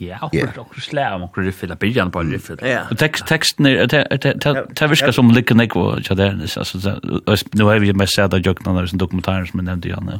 Ja, 0.00 0.18
akkurat 0.20 0.58
akkurat 0.58 0.84
slag 0.84 1.14
om 1.16 1.22
akkurat 1.24 1.46
riffet, 1.46 1.72
byrjan 1.80 2.10
på 2.12 2.20
riffet. 2.28 2.60
Og 2.90 2.98
tekst, 3.00 3.24
teksten 3.28 3.66
er, 3.66 3.86
det 3.88 4.88
virker 4.92 5.12
som 5.16 5.30
lykke 5.32 5.56
nek 5.56 5.76
og 5.76 6.02
alltså 6.04 6.96
altså, 7.26 7.48
nu 7.56 7.64
har 7.64 7.80
vi 7.80 7.92
mest 7.96 8.18
sett 8.18 8.34
av 8.36 8.44
jøkna 8.44 8.74
der 8.76 8.90
som 8.90 9.00
dokumentaren 9.00 9.46
som 9.48 9.62
jeg 9.62 9.68
nevnte 9.70 9.88
igjen, 9.88 10.10
ja. 10.12 10.18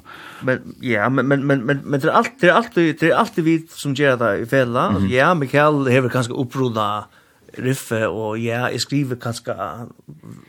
Men, 0.48 0.62
ja, 0.80 1.08
men, 1.12 1.28
men, 1.28 1.44
men, 1.44 1.64
men, 1.66 1.82
men, 1.84 2.00
det 2.00 2.08
er 2.08 2.16
alltid, 2.16 2.40
det 2.40 2.50
er 2.50 2.56
alltid, 2.56 2.92
det 3.00 3.10
er 3.10 3.16
alltid 3.20 3.44
vi 3.44 3.56
som 3.76 3.96
gjør 3.96 4.16
det 4.22 4.30
i 4.42 4.46
fela, 4.48 4.84
ja, 5.12 5.32
Mikael 5.36 5.82
hever 5.92 6.12
kanskje 6.12 6.38
opproda 6.40 6.86
riffe, 7.60 8.00
og 8.08 8.38
ja, 8.40 8.62
jeg 8.72 8.80
skriver 8.80 9.18
kanskje 9.20 9.56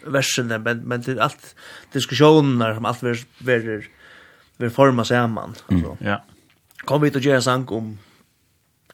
versene, 0.08 0.62
men, 0.64 0.86
men 0.88 1.04
det 1.04 1.18
er 1.18 1.26
alt 1.28 1.52
diskusjoner 1.96 2.78
som 2.78 2.88
alt 2.88 3.04
verer, 3.04 3.26
verer, 3.44 3.90
verer 4.62 4.76
forma 4.76 5.04
saman, 5.04 5.58
Alltså 5.68 5.98
Ja. 6.00 6.22
Kom 6.86 7.04
vi 7.04 7.12
til 7.14 7.22
å 7.22 7.28
gjøre 7.28 7.44
sang 7.46 7.68
om 7.76 7.92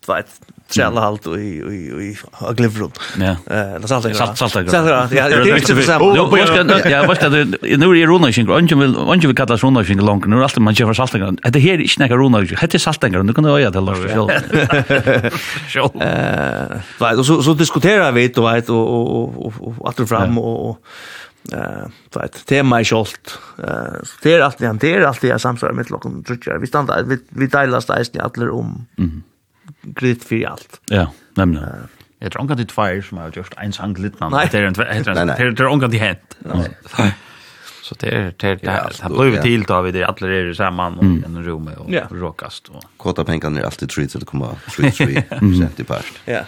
vet, 0.08 0.28
trälla 0.68 1.02
halt 1.02 1.26
och 1.26 1.38
i 1.38 1.48
i 1.48 2.08
i 2.10 2.18
glivrum. 2.56 2.92
Ja. 3.20 3.26
Eh, 3.26 3.82
det 3.82 3.88
saltar. 3.88 4.14
Salt 4.14 4.38
saltar. 4.38 4.66
Saltar. 4.66 5.10
Ja, 5.16 5.30
det 5.30 5.36
är 5.36 5.58
inte 5.58 5.74
det 5.74 5.84
samma. 5.84 6.14
Jo, 6.18 6.26
vad 6.26 6.48
ska 6.48 6.90
ja, 6.90 7.06
vad 7.08 7.18
ska 7.18 7.30
det 7.30 7.78
nu 7.78 8.02
är 8.02 8.08
runda 8.08 8.32
shingle. 8.32 8.56
Anje 8.56 8.76
vill 8.76 8.98
anje 8.98 9.28
vill 9.28 9.36
kalla 9.36 9.56
runda 9.56 9.84
shingle 9.84 10.06
långt. 10.06 10.26
Nu 10.26 10.44
alltid 10.44 10.62
man 10.62 10.76
kör 10.76 10.94
saltar. 10.94 11.50
Det 11.52 11.60
här 11.60 11.74
är 11.74 11.82
inte 11.82 12.08
några 12.08 12.24
runda. 12.24 12.42
Det 12.42 12.74
är 12.74 12.78
saltar. 12.78 13.24
Nu 13.24 13.34
kan 13.34 13.44
du 13.44 13.50
höja 13.50 13.70
det 13.70 13.82
Lars 13.82 13.98
själv. 13.98 14.30
Själv. 15.68 16.02
Eh, 16.08 16.78
vet, 17.00 17.26
så 17.26 17.44
så 17.44 17.54
diskuterar 17.54 18.12
vi 18.12 18.28
det, 18.28 18.42
vet 18.42 18.70
och 18.70 19.22
och 19.22 19.78
och 19.80 19.90
att 19.90 20.10
fram 20.10 20.38
och 20.38 20.82
eh 21.54 22.20
vet 22.22 22.46
tema 22.46 22.82
i 22.82 22.86
skolt 22.86 23.40
eh 23.64 23.68
det 24.24 24.34
är 24.34 24.40
alltid 24.40 24.70
det 24.80 24.94
är 24.94 25.02
alltid 25.02 25.42
samsvar 25.42 25.72
med 25.72 25.92
lokum 25.92 26.24
trutjar 26.24 26.58
vi 26.58 26.68
stannar 26.68 27.04
vi 27.04 27.18
vi 27.30 27.48
delar 27.48 27.80
stäsni 27.80 28.20
alla 28.20 28.52
om 28.52 28.86
grit 29.82 30.24
för 30.24 30.48
allt. 30.48 30.82
Ja, 30.86 31.12
nämligen. 31.36 31.68
Uh, 31.68 31.76
jag 32.20 32.32
tror 32.32 32.42
inte 32.42 32.56
det 32.56 32.66
tvär 32.66 33.02
som 33.02 33.18
har 33.18 33.32
gjort 33.36 33.54
en 33.58 33.74
sang 33.74 33.94
liten 33.94 34.32
det 34.32 34.58
är 34.58 34.68
inte 34.68 34.84
det 34.84 34.88
är 34.88 34.98
det 35.46 35.64
är 35.64 35.72
inte 35.72 35.88
det 35.88 35.98
hänt. 35.98 36.38
Så 37.84 37.96
det 38.00 38.08
är 38.08 38.34
det 38.38 38.48
är 38.48 38.56
det 38.56 39.02
har 39.02 39.22
blivit 39.22 39.42
till 39.42 39.64
då 39.64 39.82
vi 39.82 39.92
det 39.92 40.04
alla 40.04 40.28
är 40.28 40.54
samman 40.54 41.22
i 41.22 41.26
en 41.26 41.44
rum 41.44 41.70
och 41.78 42.12
råkast 42.12 42.68
och 42.68 42.84
korta 42.98 43.24
pengar 43.24 43.60
är 43.60 43.64
alltid 43.64 43.90
treat 43.90 44.12
så 44.12 44.20
det 44.20 44.26
kommer 44.26 44.48
treat 44.76 44.96
treat 44.96 45.40
sent 45.40 45.80
i 45.80 45.84
past. 45.84 46.20
Ja. 46.26 46.42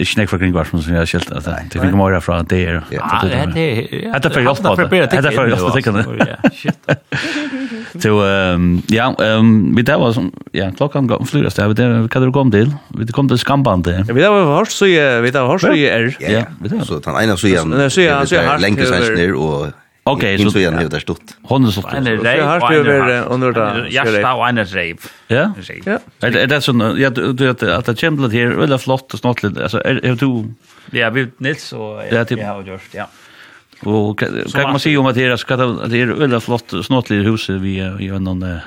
är 0.00 0.04
snack 0.04 0.30
för 0.30 0.38
kring 0.38 0.52
varsmål 0.52 0.82
som 0.82 0.94
jag 0.94 1.08
skilt 1.08 1.32
att 1.32 1.44
det 1.44 1.70
fick 1.70 1.82
ikke 1.82 1.96
mer 1.96 2.42
det 2.48 2.66
är. 2.66 2.84
Ja, 2.90 3.20
det 3.22 3.32
är 3.32 3.46
det. 3.46 3.52
Det 3.52 4.26
er 4.26 4.30
for 4.30 4.40
hjelp 4.40 4.62
på 4.62 4.74
det. 4.76 5.06
Det 5.10 5.32
för 5.32 5.46
jag 5.46 5.58
hjelp 5.58 6.04
på 6.04 6.12
det. 6.12 6.50
Shit. 6.54 6.88
Så 8.00 8.24
ehm 8.24 8.82
ja, 8.88 9.14
ehm 9.22 9.76
vi 9.76 9.82
där 9.82 9.98
var 9.98 10.12
som 10.12 10.32
ja, 10.52 10.72
klockan 10.76 11.06
går 11.06 11.24
flyger 11.24 11.48
så 11.48 11.72
där 11.72 12.08
kan 12.08 12.22
du 12.22 12.32
komma 12.32 12.50
till. 12.50 12.74
Vi 12.88 13.06
kom 13.06 13.28
till 13.28 13.38
skambande. 13.38 14.04
Ja, 14.08 14.14
vi 14.14 14.20
där 14.20 14.30
var 14.30 14.64
så 14.64 14.86
jag 14.86 15.22
vi 15.22 15.30
där 15.30 15.42
var 15.42 15.58
så 15.58 15.66
jag 15.66 15.78
är. 15.78 16.16
Ja, 16.20 16.44
vi 16.62 16.68
där. 16.68 16.84
Så 16.84 17.00
han 17.04 17.24
ena 17.24 17.36
så 17.36 17.46
igen. 17.46 17.90
Så 17.90 18.00
jag 18.00 18.28
så 18.28 18.36
har 18.36 18.58
länkes 18.58 18.88
sen 18.88 19.14
ner 19.14 19.34
och 19.34 19.66
Okej, 20.08 20.38
så 20.38 20.50
så 20.50 20.58
igen 20.58 20.78
hur 20.78 20.88
där 20.88 20.98
stått. 20.98 21.22
Hon 21.42 21.64
är 21.64 21.70
så 21.70 21.80
stått. 21.82 21.94
En 21.94 22.06
rejv. 22.06 22.26
Jag 22.26 22.46
har 22.46 22.72
över 22.72 23.24
under 23.32 23.52
där. 23.52 23.88
Ja, 23.90 24.04
stå 24.04 24.44
en 24.44 24.64
rejv. 24.64 24.96
Ja. 25.28 25.52
Ja. 25.84 25.98
Det 26.18 26.52
är 26.52 26.60
sån 26.60 27.00
ja 27.00 27.10
du 27.10 27.46
vet 27.46 27.62
att 27.62 27.86
det 27.86 27.98
kämplat 27.98 28.32
här 28.32 28.46
eller 28.46 28.78
flott 28.78 29.14
och 29.14 29.18
snart 29.18 29.44
alltså 29.44 29.82
är 29.84 30.16
du 30.20 30.44
Ja, 30.90 31.10
vi 31.10 31.28
Nils 31.38 31.72
och 31.72 32.02
jag 32.10 32.46
har 32.46 32.62
gjort, 32.62 32.80
ja. 32.92 33.08
Och 33.82 34.18
kan 34.52 34.62
man 34.62 34.80
se 34.80 34.96
om 34.96 35.06
att 35.06 35.14
det 35.14 35.24
är 35.24 35.36
ska 35.36 35.56
det 35.56 35.98
är 35.98 36.06
väldigt 36.06 36.42
flott 36.42 36.72
snåtligt 36.84 37.26
hus 37.26 37.50
vi 37.50 37.78
i 37.78 38.18
någon 38.20 38.42
är 38.42 38.58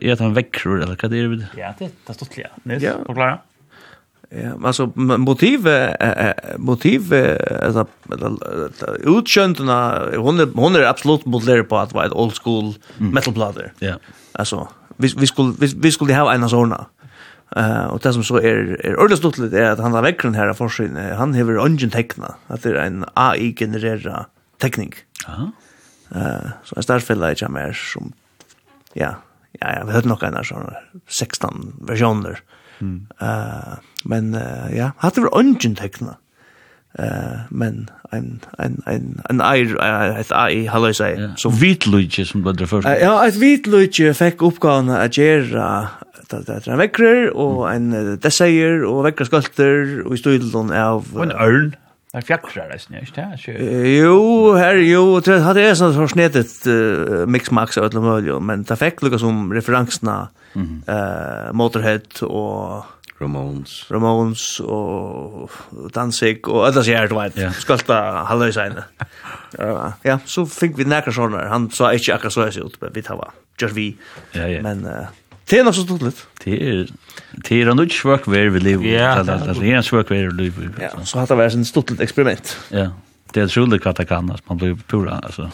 det 0.00 0.20
en 0.20 0.34
växror 0.34 0.82
eller 0.82 0.96
vad 1.02 1.10
det 1.10 1.18
är 1.18 1.48
Ja, 1.56 1.74
det 1.78 1.84
är 2.06 2.12
ståtliga. 2.12 2.48
Nej, 2.62 2.80
förklara. 2.80 3.38
Ja, 4.30 4.52
alltså 4.64 4.92
motiv 4.96 5.68
motiv 6.56 7.14
alltså 7.62 7.86
utköntarna 9.00 10.02
hon 10.16 10.52
hon 10.54 10.76
är 10.76 10.82
absolut 10.82 11.26
modeller 11.26 11.62
på 11.62 11.78
att 11.78 11.92
vara 11.92 12.06
ett 12.06 12.12
old 12.12 12.34
school 12.42 12.74
metalplater. 12.96 13.72
Ja. 13.78 13.94
Alltså 14.32 14.68
vi 14.96 15.14
vi 15.16 15.26
skulle 15.26 15.52
vi, 15.60 15.74
vi 15.76 15.92
skulle 15.92 16.14
ha 16.14 16.34
en 16.34 16.48
såna. 16.48 16.86
Eh 17.56 17.84
och 17.84 18.00
det 18.02 18.12
som 18.12 18.24
så 18.24 18.36
är 18.36 18.86
är 18.86 19.00
ordentligt 19.00 19.52
är 19.52 19.70
att 19.70 19.78
han 19.78 19.92
har 19.92 20.02
väckren 20.02 20.34
här 20.34 20.46
av 20.46 20.54
forsyn. 20.54 20.96
Han 20.96 21.34
har 21.34 21.56
ungen 21.56 21.90
teckna 21.90 22.34
att 22.46 22.62
det 22.62 22.70
är 22.70 22.74
en 22.74 23.04
AI 23.14 23.54
generera 23.58 24.26
teknik. 24.58 24.94
Aha. 25.26 25.52
Eh, 26.14 26.50
så 26.64 26.74
en 26.76 26.82
starfella 26.82 27.30
är 27.30 27.48
mer 27.48 27.72
som 27.72 28.12
ja, 28.92 29.14
ja, 29.60 29.74
jag 29.76 29.86
vet 29.86 30.04
nog 30.04 30.22
en 30.22 30.44
sån 30.44 30.70
16 31.06 31.74
versioner. 31.80 32.40
Mm. 32.80 33.06
Eh, 33.20 33.74
men 34.04 34.38
ja, 34.72 34.90
hade 34.98 35.20
vi 35.20 35.28
ungen 35.32 35.74
tekna. 35.74 36.16
Eh, 36.98 37.40
men 37.50 37.90
en 38.12 38.40
en 38.58 38.82
en 38.86 39.20
en 39.30 39.40
air 39.40 39.76
ett 40.18 40.32
AI 40.32 40.66
hallo 40.66 40.94
säg. 40.94 41.30
Så 41.36 41.48
vitlutje 41.48 42.24
som 42.24 42.42
blir 42.42 42.52
det 42.52 42.66
första. 42.66 43.00
Ja, 43.00 43.26
ett 43.26 43.34
vitlutje 43.34 44.14
fekk 44.14 44.42
uppgåvan 44.42 44.90
at 44.90 45.18
göra 45.18 45.88
det 46.30 46.48
er 46.48 46.72
en 46.72 47.30
og 47.34 47.76
en 47.76 48.18
desire 48.22 48.86
og 48.88 49.04
vekker 49.04 49.24
skulter, 49.24 50.02
og 50.06 50.14
i 50.14 50.16
støylen 50.16 50.72
av... 50.72 51.04
ein 51.20 51.30
en. 51.30 51.74
Det 52.14 52.20
er 52.20 52.26
fjakkrar, 52.28 52.68
det 52.70 52.76
er 52.94 53.00
ikke 53.02 53.52
det? 53.58 53.78
Jo, 53.98 54.18
her, 54.54 54.76
jo, 54.86 55.18
det 55.18 55.40
hadde 55.42 55.64
jeg 55.64 55.78
sånn 55.80 55.96
som 55.96 56.06
snedet 56.06 56.52
uh, 56.70 57.24
mix-max 57.26 57.80
av 57.80 57.88
alle 57.88 58.02
mulige, 58.04 58.36
men 58.38 58.62
det 58.68 58.76
fikk 58.78 59.02
lukka 59.02 59.18
som 59.18 59.48
referansene 59.50 60.28
mm 60.54 60.62
-hmm. 60.62 60.76
uh, 60.86 61.50
Motorhead 61.58 62.22
og 62.22 62.84
Ramones 63.20 63.90
Ramones 63.90 64.60
og 64.60 65.50
Danzig 65.94 66.48
og 66.48 66.66
alla 66.68 66.82
sér 66.82 67.08
du 67.08 67.14
vet, 67.18 67.36
Yeah. 67.36 67.52
Skalta 67.52 68.24
halda 68.28 68.46
í. 68.46 68.82
Uh, 69.58 69.92
ja, 70.04 70.18
so 70.24 70.46
fink 70.46 70.78
við 70.78 70.86
nakar 70.86 71.12
sjónar. 71.12 71.48
Hann 71.48 71.70
sá 71.70 71.92
ikki 71.94 72.12
akkar 72.12 72.30
so 72.30 72.42
er 72.42 72.64
ut, 72.64 72.78
men 72.80 72.94
vi 72.94 73.02
tar 73.02 73.16
hava. 73.16 73.32
Just 73.60 73.74
vi. 73.74 73.96
Ja, 74.34 74.46
ja. 74.46 74.62
Men 74.62 74.86
uh, 74.86 75.06
Det 75.50 75.58
er 75.58 75.64
nok 75.64 75.74
så 75.74 75.82
stort 75.82 76.02
litt. 76.02 76.26
Det 76.44 76.62
er, 76.62 76.86
Det 77.36 77.62
är 77.62 77.74
nog 77.74 77.92
svårt 77.92 78.28
ver 78.28 78.48
vi 78.48 78.60
lever. 78.60 78.86
Ja, 78.86 79.22
det 79.22 79.70
är 79.70 79.76
en 79.76 79.82
svårt 79.82 80.10
ver 80.10 80.26
vi 80.30 80.42
lever. 80.42 80.70
Ja, 80.80 81.04
så 81.04 81.18
hadde 81.18 81.34
det 81.34 81.42
vært 81.42 81.54
en 81.54 81.64
stort 81.64 81.90
litet 81.90 82.04
experiment. 82.04 82.56
Ja. 82.70 82.90
Det 83.32 83.40
är 83.40 83.60
roligt 83.60 83.86
att 83.86 83.96
det 83.96 84.04
kan 84.04 84.30
att 84.30 84.48
man 84.48 84.58
blir 84.58 84.74
pura 84.74 85.20
alltså. 85.22 85.50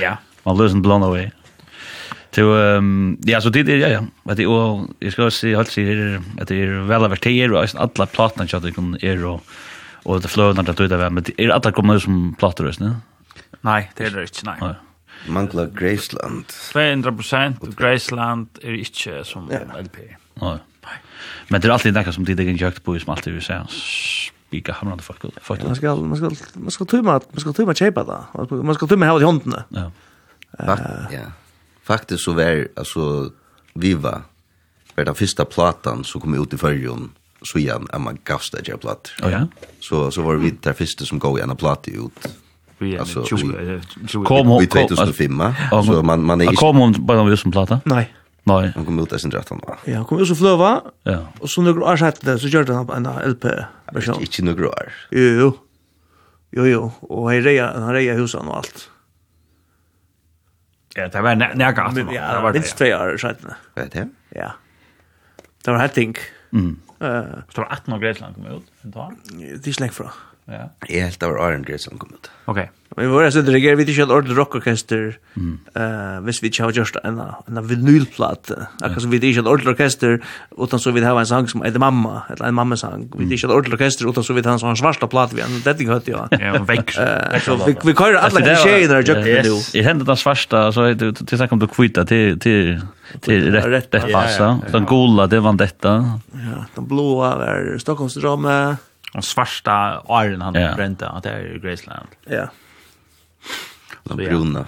ja. 0.00 0.16
Man 0.46 0.56
lösen 0.58 0.82
blown 0.82 1.02
away. 1.02 1.30
Så 2.30 2.54
ehm 2.54 3.18
ja 3.24 3.40
så 3.40 3.48
det 3.50 3.60
ja 3.60 3.88
ja. 3.88 4.04
Vad 4.22 4.36
det 4.36 4.46
och 4.46 4.90
jag 4.98 5.12
ska 5.12 5.30
se 5.30 5.54
håll 5.54 5.66
sig 5.66 5.84
här 5.84 6.22
att 6.40 6.48
det 6.48 6.62
är 6.62 6.86
väl 6.86 7.04
över 7.04 7.52
och 7.52 7.66
alla 7.74 8.06
plattorna 8.06 8.46
jag 8.52 8.62
tycker 8.62 9.04
är 9.04 9.24
och 9.24 9.42
och 10.06 10.20
det 10.20 10.28
flödar 10.28 10.70
att 10.70 10.76
det 10.76 10.88
där 10.88 11.10
men 11.10 11.22
det 11.22 11.32
är 11.38 11.48
alla 11.48 11.72
kommer 11.72 11.98
som 11.98 12.34
plattor 12.38 12.66
just 12.66 12.80
nu. 12.80 12.94
Nej, 13.60 13.90
det 13.96 14.04
är 14.04 14.10
det 14.10 14.22
inte. 14.22 14.56
Nej 14.60 14.74
mangla 15.32 15.66
Graceland. 15.72 16.44
200% 16.74 17.74
Graceland 17.76 18.60
er 18.62 18.78
ikke 18.80 19.24
som 19.24 19.50
ja. 19.52 19.64
LP. 19.80 20.02
Nei. 20.42 20.58
Men 21.50 21.62
det 21.62 21.68
er 21.68 21.74
alltid 21.74 21.94
nekka 21.94 22.12
som 22.14 22.26
tid 22.26 22.40
egen 22.42 22.58
kjøkt 22.58 22.82
på 22.86 22.96
som 23.02 23.14
alltid 23.14 23.36
vil 23.36 23.44
se 23.44 23.58
spika 24.46 24.72
hamrande 24.72 25.02
folk. 25.02 25.24
Man 25.24 25.74
skal, 25.74 26.02
man 26.02 26.16
skal, 26.16 26.36
man 26.54 26.70
skal 26.70 26.86
tuma, 26.86 27.18
man 27.32 27.42
skal 27.42 27.54
tuma 27.54 27.74
kjeipa 27.74 28.04
da. 28.06 28.20
Man 28.34 28.74
skal 28.74 28.88
tuma 28.88 29.10
hava 29.10 29.20
i 29.20 29.26
håndene. 29.26 29.64
Ja. 29.74 29.90
Fakt, 30.56 31.12
ja. 31.12 31.26
Faktisk 31.86 32.24
så 32.24 32.34
var, 32.34 32.64
altså, 32.76 33.30
Viva, 33.74 34.22
var 34.96 35.04
den 35.04 35.18
første 35.18 35.44
platan 35.44 36.04
som 36.04 36.22
kom 36.22 36.34
ut 36.34 36.54
i 36.54 36.58
fyrjon, 36.58 37.10
så 37.44 37.60
igjen, 37.60 37.86
er 37.92 38.02
man 38.02 38.18
gavst 38.26 38.54
det 38.54 38.64
kjeipa 38.66 38.82
platt. 38.86 39.12
Oh, 39.22 39.30
ja? 39.30 39.44
Så, 39.80 40.10
så 40.10 40.22
var 40.22 40.40
vi 40.42 40.54
där 40.64 40.78
første 40.78 41.06
som 41.06 41.20
gav 41.22 41.36
igjen 41.38 41.52
en 41.52 41.60
plate 41.60 41.94
ut 41.94 42.26
vi 42.78 42.98
alltså, 42.98 43.24
20, 43.24 43.80
20, 44.06 44.24
kom 44.24 44.46
hon, 44.46 44.66
2005, 44.66 45.42
kom, 45.70 45.82
så 45.84 46.02
man, 46.02 46.24
man 46.24 46.40
är... 46.40 46.46
Kom 46.46 46.76
hon 46.76 46.94
bara 46.98 47.24
med 47.24 47.38
som 47.38 47.52
platta? 47.52 47.80
Nej. 47.84 48.14
Nej. 48.44 48.72
han 48.74 48.84
kom 48.84 48.98
ut 48.98 49.12
i 49.12 49.18
sin 49.18 49.30
rättan? 49.30 49.60
Ja, 49.84 50.04
kom 50.04 50.20
ut 50.20 50.28
så 50.28 50.34
flöva, 50.34 50.82
ja. 51.02 51.18
och 51.40 51.50
så 51.50 51.62
några 51.62 51.92
år 51.92 51.96
sedan 51.96 52.38
så 52.38 52.48
gjorde 52.48 52.74
han 52.74 53.06
en 53.06 53.30
LP-version. 53.30 54.20
Inte 54.20 54.42
några 54.42 54.68
år. 54.68 54.92
Jo, 55.10 55.20
jo. 55.20 55.58
Jo, 56.50 56.66
jo. 56.66 56.92
Och 57.00 57.30
han 57.30 57.42
reja, 57.42 57.72
han 57.78 57.92
reja 57.92 58.14
husen 58.14 58.48
och 58.48 58.56
allt. 58.56 58.90
Ja, 60.94 61.08
det 61.08 61.20
var 61.20 61.34
nä 61.34 61.46
att 61.46 61.76
ja, 61.76 62.34
det 62.34 62.42
var 62.42 62.52
minst 62.52 62.78
två 62.78 62.84
år 62.84 63.16
sedan. 63.16 63.36
Vet 63.74 63.92
det? 63.92 64.08
Ja. 64.28 64.52
Det 65.64 65.70
var 65.70 65.78
helt 65.78 65.94
ting. 65.94 66.14
Mm. 66.52 66.78
Eh, 67.00 67.22
så 67.48 67.54
det 67.54 67.60
var 67.60 67.72
18 67.72 67.94
år 67.94 67.98
Grekland 67.98 68.34
kom 68.34 68.46
ut, 68.46 68.62
inte 68.84 68.98
va? 68.98 69.12
Det 69.62 69.66
är 69.66 69.72
släkt 69.72 69.94
från. 69.94 70.10
Ja. 70.46 70.68
Jeg 70.86 71.02
helt 71.08 71.24
av 71.26 71.34
Iron 71.42 71.64
Grey 71.66 71.78
som 71.82 71.98
kom 71.98 72.12
ut. 72.14 72.28
Ok. 72.46 72.60
Vi 72.96 73.06
var 73.10 73.30
så 73.34 73.42
det 73.42 73.52
vi 73.52 73.84
ikke 73.84 74.06
ordentlig 74.06 74.36
rockorkester 74.38 75.16
eh 75.36 76.20
hvis 76.22 76.38
vi 76.42 76.50
har 76.58 76.72
just 76.72 76.96
en 77.04 77.18
en 77.20 77.68
vinylplate. 77.68 78.54
Akkurat 78.82 79.02
som 79.02 79.10
vi 79.10 79.18
det 79.18 79.34
har 79.34 79.42
ordentlig 79.42 79.74
orkester 79.74 80.20
utan 80.56 80.78
så 80.78 80.92
vi 80.92 81.00
har 81.00 81.18
en 81.18 81.26
sang 81.26 81.48
som 81.48 81.62
heter 81.62 81.78
Mamma, 81.78 82.22
eller 82.30 82.46
en 82.46 82.54
mammasang. 82.54 83.10
Vi 83.18 83.26
det 83.26 83.42
har 83.42 83.50
ordentlig 83.50 83.74
orkester 83.74 84.08
utan 84.08 84.22
så 84.24 84.34
vi 84.34 84.42
har 84.42 84.52
en 84.52 84.76
svarta 84.76 85.06
platta 85.06 85.34
vi 85.34 85.42
en 85.42 85.62
det 85.64 85.78
ting 85.78 85.88
hørte 85.88 86.10
ja. 86.10 86.28
Ja, 86.30 86.62
vekk. 86.62 86.94
Vi 87.66 87.76
vi 87.82 87.92
kører 87.92 88.18
alle 88.22 88.40
klisjeene 88.40 88.88
der 88.88 89.02
jukte 89.02 89.42
nu. 89.48 89.58
Jeg 89.74 89.84
hentet 89.84 90.06
den 90.06 90.16
svarta 90.16 90.70
så 90.72 90.94
det 90.94 91.26
til 91.26 91.38
sagt 91.38 91.52
om 91.52 91.58
du 91.58 91.66
kvita 91.66 92.04
til 92.04 92.38
til 92.38 92.80
till 93.20 93.50
rätt 93.52 93.90
passa. 94.12 94.60
Den 94.72 94.86
gula 94.86 95.26
det 95.26 95.42
var 95.42 95.52
detta. 95.52 96.20
Ja, 96.34 96.64
den 96.76 96.86
blåa 96.86 97.36
var 97.36 97.78
Stockholmsdrama. 97.78 98.76
Den 99.16 99.22
svarta 99.22 100.00
åren 100.04 100.40
han 100.42 100.56
yeah. 100.56 100.76
brände, 100.76 101.08
att 101.08 101.22
det 101.22 101.30
är 101.30 101.58
Graceland. 101.58 102.08
Ja. 102.24 102.48
Och 104.02 104.16
den 104.16 104.16
bruna, 104.16 104.64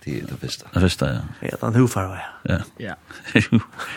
till 0.00 0.26
det 0.26 0.46
första. 0.46 0.66
Det 0.72 0.80
första, 0.80 1.12
ja. 1.12 1.20
Ja, 1.40 1.56
den 1.60 1.74
hufar, 1.74 2.28
ja. 2.42 2.58
Ja. 2.76 2.94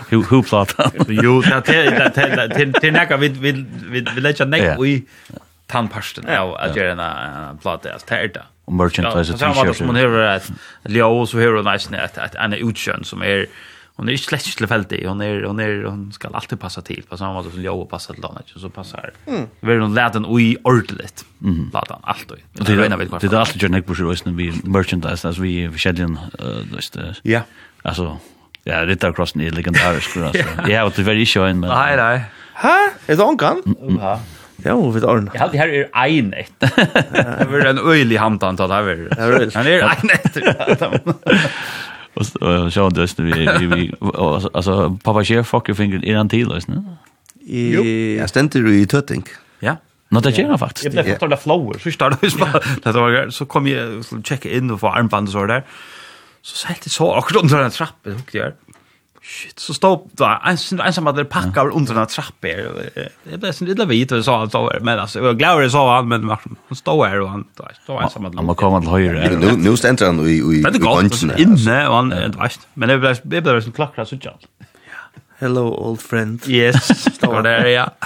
Hur 0.10 0.24
Huflatan. 0.24 0.92
Jo, 1.08 1.42
det 1.42 1.62
det 1.66 2.12
det 2.16 2.48
det 2.48 2.80
det 2.82 2.92
näka, 2.92 3.18
vi 3.18 3.30
vi 3.30 3.52
vi 3.90 4.06
vi 4.16 4.22
lägger 4.22 4.46
näck 4.46 4.80
i 4.80 5.06
tandpasten 5.68 6.30
av 6.30 6.56
att 6.56 6.76
göra 6.76 6.92
en 6.92 7.58
platta 7.58 7.94
alltså 7.94 8.08
det 8.10 8.16
är 8.16 8.28
det. 8.28 8.44
Och 8.66 8.74
merchandise 8.74 9.34
och 9.34 9.40
t-shirts. 9.40 9.58
Samma 9.58 9.74
som 9.74 9.88
hon 9.88 9.96
hör 9.96 10.20
att 10.20 10.52
Leo 10.84 11.26
så 11.26 11.40
hör 11.40 11.54
hon 11.54 11.66
nästan 11.66 12.00
att 12.16 12.36
en 12.36 12.54
utkön 12.54 13.04
som 13.04 13.22
är 13.22 13.46
hon 13.96 14.08
är 14.08 14.12
ju 14.12 14.18
slett 14.18 14.44
tillfällig 14.44 15.06
hon 15.06 15.22
är 15.22 15.44
hon 15.44 15.60
är 15.60 15.84
hon 15.84 16.14
ska 16.14 16.28
alltid 16.28 16.60
passa 16.60 16.82
till 16.82 17.04
på 17.10 17.18
samma 17.18 17.44
sätt 17.44 17.54
som 17.54 17.64
jag 17.64 17.90
passar 17.90 18.14
till 18.14 18.26
annat 18.26 18.46
så 18.56 18.70
passar 18.70 19.12
mm. 19.26 19.42
vill 19.60 19.80
hon 19.80 19.94
lära 19.94 20.10
den 20.10 20.26
oj 20.28 20.58
ordligt 20.64 21.26
mm. 21.44 21.70
låt 21.74 21.90
han 21.90 22.00
allt 22.04 22.32
och 22.32 22.38
det 22.54 22.74
är 22.74 22.76
väl 22.76 23.10
det 23.22 23.24
är 23.24 23.36
alltid 23.36 23.64
jag 23.64 23.72
näck 23.72 23.86
på 23.86 23.96
sig 23.96 24.06
vi 24.26 24.54
merchandise 24.64 25.30
as 25.30 25.38
vi 25.38 25.72
skedjen 25.78 26.20
just 26.76 26.98
ja. 27.24 27.42
alltså 27.82 28.18
ja 28.64 28.86
Ritter 28.86 29.14
Cross 29.14 29.36
är 29.36 29.52
legendarisk 29.52 30.18
alltså 30.18 30.44
ja. 30.68 30.92
Det 30.96 31.02
är 31.02 31.04
väldigt 31.04 31.30
schön 31.30 31.60
men 31.60 31.70
nej 31.70 31.98
nej 31.98 32.24
ha 32.56 32.90
är 33.08 33.16
det 33.16 33.24
onkan? 33.24 33.64
Ja. 34.00 34.20
Ja, 34.64 34.90
vi 34.90 35.02
tar 35.02 35.16
den. 35.16 35.30
Jag 35.34 35.42
hade 35.42 35.58
här 35.58 35.68
är 35.68 35.90
en 35.94 36.34
ett. 36.34 36.52
Det 36.60 37.48
var 37.50 37.66
en 37.66 37.80
öjlig 37.80 38.18
hamntant 38.18 38.60
att 38.60 38.70
det 38.70 38.76
här. 38.76 39.10
Han 39.54 39.68
är 39.68 39.80
en 39.82 40.10
ett. 40.10 40.38
Och 42.16 42.26
så 42.74 42.90
det 42.90 43.02
just 43.02 43.20
vi 43.20 43.48
vi 43.68 43.92
alltså 44.54 44.98
pappa 45.04 45.24
chef 45.24 45.48
fuck 45.48 45.70
your 45.70 45.76
finger 45.76 46.00
den 46.00 46.30
till 46.30 46.48
oss 46.48 46.54
lösna. 46.68 46.98
I 47.46 48.18
jag 48.18 48.30
ständer 48.30 48.68
i 48.68 48.86
tötting. 48.86 49.24
Ja. 49.60 49.78
Nå, 50.10 50.22
det 50.22 50.36
gjør 50.38 50.54
han 50.54 50.60
faktisk. 50.62 50.86
Jeg 50.86 50.94
ble 50.94 51.18
fått 51.20 51.34
av 51.34 51.42
flower, 51.42 51.80
så 51.82 51.92
startet 51.92 52.22
vi 52.26 52.30
spørre. 52.34 53.32
Så 53.34 53.48
kom 53.50 53.68
jeg 53.68 54.04
til 54.06 54.20
å 54.20 54.24
tjekke 54.26 54.52
inn 54.58 54.72
og 54.74 54.80
få 54.84 54.94
armband 54.94 55.32
og 55.32 55.34
så 55.34 55.46
der. 55.50 55.66
Så 56.46 56.60
satt 56.62 56.86
jeg 56.86 56.94
så 56.94 57.10
akkurat 57.18 57.44
under 57.44 57.64
den 57.66 57.74
trappen, 57.74 58.20
hukte 58.20 58.38
jeg 58.38 58.54
shit 59.26 59.60
så 59.60 59.74
stod 59.74 60.10
då. 60.12 60.40
En 60.46 60.80
en 60.80 60.94
som 60.94 61.06
hade 61.06 61.26
packat 61.26 61.74
under 61.74 61.94
några 61.94 62.06
trappor 62.06 62.72
det 63.24 63.38
blev 63.38 63.52
sån 63.52 63.68
lilla 63.68 63.86
vit 63.86 64.12
och 64.12 64.26
så 64.26 64.34
allt 64.34 64.56
över 64.56 64.80
men 64.80 65.00
alltså 65.00 65.20
jag 65.20 65.38
glad 65.38 65.72
så 65.72 65.90
han 65.90 66.08
men 66.08 66.30
han 66.30 66.76
stod 66.76 67.06
här 67.06 67.22
och 67.22 67.30
han 67.30 67.46
stod 67.84 68.02
en 68.02 68.10
som 68.10 68.24
hade 68.24 68.38
han 68.38 68.56
kom 68.56 68.82
till 68.82 68.92
höger. 68.92 69.38
Nu 69.38 69.52
nu 69.58 69.78
ständer 69.78 70.06
han 70.06 70.20
i 70.20 70.32
i 70.32 70.60
i 70.76 70.80
bunchen 70.80 71.32
inne 71.38 71.88
och 71.88 71.96
han 71.96 72.10
vet 72.10 72.60
men 72.74 72.90
det 72.90 72.98
blev 72.98 73.20
det 73.24 73.42
blev 73.42 73.56
en 73.56 73.72
klackra 73.72 74.06
så 74.06 74.18
tjall 74.18 74.38
hello 75.38 75.68
old 75.68 76.02
friend. 76.02 76.42
Yes 76.48 77.14
står 77.16 77.42
där 77.42 77.66
ja. 77.66 77.90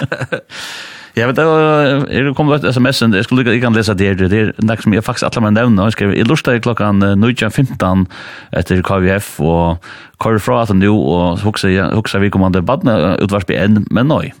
Jag 1.14 1.26
vet 1.26 1.38
att 1.38 2.08
det 2.08 2.34
kom 2.36 2.52
ett 2.52 2.64
sms 2.64 3.02
jag 3.02 3.24
skulle 3.24 3.52
jag 3.52 3.62
kan 3.62 3.72
läsa 3.72 3.94
det 3.94 4.14
det 4.14 4.36
är 4.36 4.54
något 4.56 4.82
som 4.82 4.92
jag 4.92 5.04
faktiskt 5.04 5.36
alla 5.36 5.40
men 5.40 5.54
nämner 5.54 5.82
jag 5.82 5.92
skrev 5.92 6.14
i 6.14 6.24
lustar 6.24 6.58
klockan 6.58 7.02
9:15 7.02 8.06
efter 8.52 8.82
KVF 8.82 9.40
och 9.40 9.84
kör 10.24 10.38
fra 10.38 10.62
att 10.62 10.70
nu 10.70 10.88
och 10.88 11.38
huxa 11.38 11.68
huxa 11.68 12.18
vi 12.18 12.30
kommande 12.30 12.62
badna 12.62 13.16
en, 13.48 13.86
men 13.90 14.08
nej. 14.08 14.34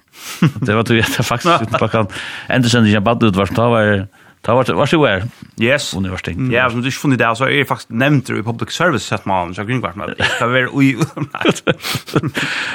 Det 0.54 0.74
var 0.74 0.82
du 0.88 0.96
jag 0.96 1.06
faktiskt 1.06 1.76
klockan 1.78 2.06
ända 2.48 2.68
sen 2.68 2.90
jag 2.90 3.02
badna 3.02 3.28
utvarst 3.28 3.58
var 3.58 4.06
Det 4.42 4.52
var 4.52 4.74
var 4.74 4.86
så 4.86 5.04
är. 5.04 5.22
Yes. 5.60 5.94
Universitet. 5.94 6.36
Mm. 6.36 6.52
Ja, 6.52 6.70
som 6.70 6.80
du 6.80 6.88
ikke 6.88 6.98
funnet 7.00 7.18
det, 7.18 7.36
så 7.36 7.44
er 7.44 7.50
jeg 7.58 7.66
faktisk 7.68 7.90
nevnt 7.90 8.26
det 8.26 8.38
i 8.38 8.42
public 8.42 8.72
service 8.72 9.04
sett 9.04 9.26
man 9.26 9.54
så 9.54 9.64
kunne 9.64 9.80
grinn 9.80 9.82
vært 9.82 9.96
med. 9.96 10.14
Det 10.16 10.48
var 10.48 10.68
ui. 10.72 10.94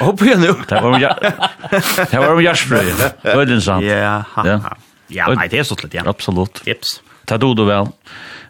Hopp 0.00 0.22
igen 0.22 0.40
nu. 0.40 0.52
Det 0.68 0.82
var 0.82 0.92
om 0.92 1.00
jag. 1.00 1.16
Det 2.10 2.18
var 2.18 2.40
jag 2.40 2.58
spray. 2.58 2.92
Öden 3.24 3.60
sant. 3.60 3.84
Ja. 3.84 4.22
ha, 4.34 4.76
Ja, 5.08 5.28
nei, 5.30 5.46
det 5.50 5.60
er 5.60 5.66
så 5.66 5.76
lätt 5.78 5.94
ja. 5.94 6.02
Absolutt. 6.06 6.62
Tips. 6.64 7.00
Ta 7.26 7.38
du 7.38 7.54
då 7.54 7.64
väl. 7.64 7.86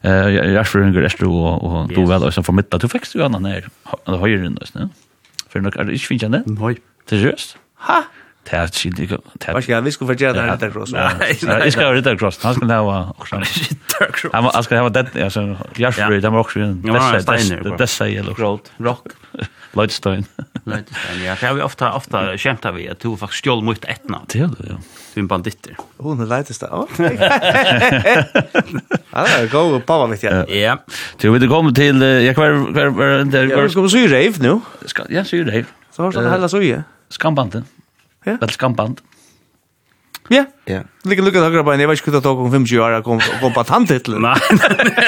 Eh 0.03 0.29
jag 0.29 0.67
för 0.69 0.79
en 0.79 0.95
rest 0.95 1.23
og, 1.23 1.65
och 1.65 1.89
då 1.89 2.07
vel, 2.07 2.23
og 2.23 2.35
så 2.35 2.43
för 2.43 2.53
mitt 2.53 2.71
du 2.71 2.89
fikk 2.89 3.07
jo 3.15 3.25
annan 3.25 3.45
her, 3.45 3.69
Det 4.07 4.19
høyre 4.19 4.43
ju 4.43 4.49
den 4.49 4.91
For 5.49 5.61
nok, 5.61 5.77
er 5.77 5.85
det 5.85 5.95
ikke 5.95 6.07
finnes 6.07 6.23
jag 6.23 6.31
nej. 6.31 6.43
Nej. 6.47 6.77
Det 7.09 7.19
er 7.19 7.31
just. 7.31 7.57
Ha 7.75 8.03
tær 8.47 8.71
skildi 8.73 9.07
tær. 9.41 9.53
Vad 9.53 9.63
ska 9.65 9.81
vi 9.81 9.93
skulle 9.93 10.09
förgera 10.15 10.33
den 10.33 10.49
här 10.49 10.71
cross. 10.71 10.93
Nej, 10.93 11.39
jag 11.43 11.73
ska 11.73 11.93
rita 11.93 12.17
cross. 12.17 12.39
Han 12.43 12.55
ska 12.55 12.67
ha 12.67 13.15
också. 13.19 13.37
Rita 13.37 14.13
cross. 14.13 14.33
Han 14.33 14.65
ska 14.65 14.81
ha 14.81 14.89
det 14.89 15.25
alltså 15.25 15.57
det 15.77 16.29
var 16.29 16.39
också 16.39 16.61
en 16.61 16.83
bästa 16.83 17.37
det 17.79 17.87
säger 17.87 18.21
eller 18.21 18.35
Road 18.35 18.61
rock. 18.79 19.07
Lightstein. 19.73 20.25
Lightstone. 20.65 21.25
Ja, 21.25 21.37
jag 21.43 21.55
har 21.55 21.63
ofta 21.63 21.93
ofta 21.93 22.39
skämtar 22.39 22.73
vi 22.73 22.89
att 22.89 23.01
du 23.01 23.17
faktiskt 23.17 23.45
stjäl 23.45 23.63
mot 23.63 23.85
ettna. 23.85 24.21
Det 24.27 24.39
gör 24.39 24.47
du 24.59 24.69
ja. 24.69 24.77
Du 25.15 25.21
är 25.21 25.25
banditter. 25.25 25.77
Hon 25.97 26.21
är 26.21 26.27
Lightstone. 26.27 26.87
Ja, 29.11 29.27
det 29.41 29.53
gå 29.53 29.81
på 29.81 29.99
vad 29.99 30.11
vet 30.11 30.23
jag. 30.23 30.51
Ja. 30.51 30.79
Du 31.21 31.31
vill 31.31 31.49
komma 31.49 31.73
till 31.73 32.03
jag 32.03 32.35
kvar 32.35 32.73
kvar 32.73 33.25
där. 33.25 33.45
Jag 33.45 33.71
ska 33.71 33.89
syra 33.89 34.19
rave 34.19 34.35
nu. 34.39 34.61
Ska 34.87 35.03
Ja, 35.09 35.25
syra 35.25 35.47
rave. 35.47 35.65
Så 35.91 36.03
har 36.03 36.13
det 36.13 36.31
hela 36.31 36.49
så 36.49 36.63
ju. 36.63 36.83
Skambanden. 37.09 37.65
Ja. 38.27 38.37
Vel 38.41 38.51
skamband. 38.51 39.03
Ja. 40.31 40.45
Ja. 40.67 40.81
Lika 41.07 41.23
lukket 41.23 41.45
høyre 41.47 41.63
på 41.65 41.73
en, 41.73 41.81
jeg 41.81 41.89
vet 41.89 42.01
ikke 42.01 42.11
hva 42.11 42.17
det 42.17 42.25
tok 42.27 42.41
om 42.43 42.51
50 42.51 42.81
år, 42.83 42.97
kom, 43.07 43.21
kom 43.41 43.53
på 43.55 43.63
tantitlen. 43.69 44.25
Nei, 44.27 44.35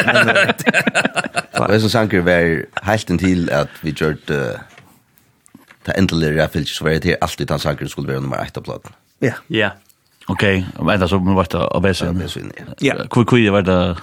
nei, 0.06 1.66
er 1.66 1.82
som 1.82 1.90
sanker 1.90 2.22
var 2.26 2.46
helt 2.86 3.10
til 3.18 3.48
at 3.50 3.82
vi 3.82 3.94
gjør 3.98 4.14
uh, 4.30 4.60
ta 5.86 5.96
endelige 5.98 6.36
ræffelt, 6.38 6.70
så 6.70 6.86
var 6.86 6.96
det 6.98 7.02
til 7.08 7.18
alltid 7.20 7.50
han 7.50 7.64
sanker 7.64 7.90
skulle 7.90 8.12
være 8.12 8.22
nummer 8.22 8.38
1 8.44 8.62
av 8.62 8.66
platen. 8.68 8.94
Ja. 9.24 9.34
Ja. 9.50 9.74
Okej, 10.28 10.64
men 10.78 10.94
ända 10.94 11.08
så 11.08 11.18
var 11.18 11.42
det 11.50 11.54
av 11.58 11.82
bäsen. 11.82 12.22
Ja. 12.80 12.94
Kvi 13.10 13.24
kvi 13.24 13.48
var 13.48 13.60
det 13.60 13.96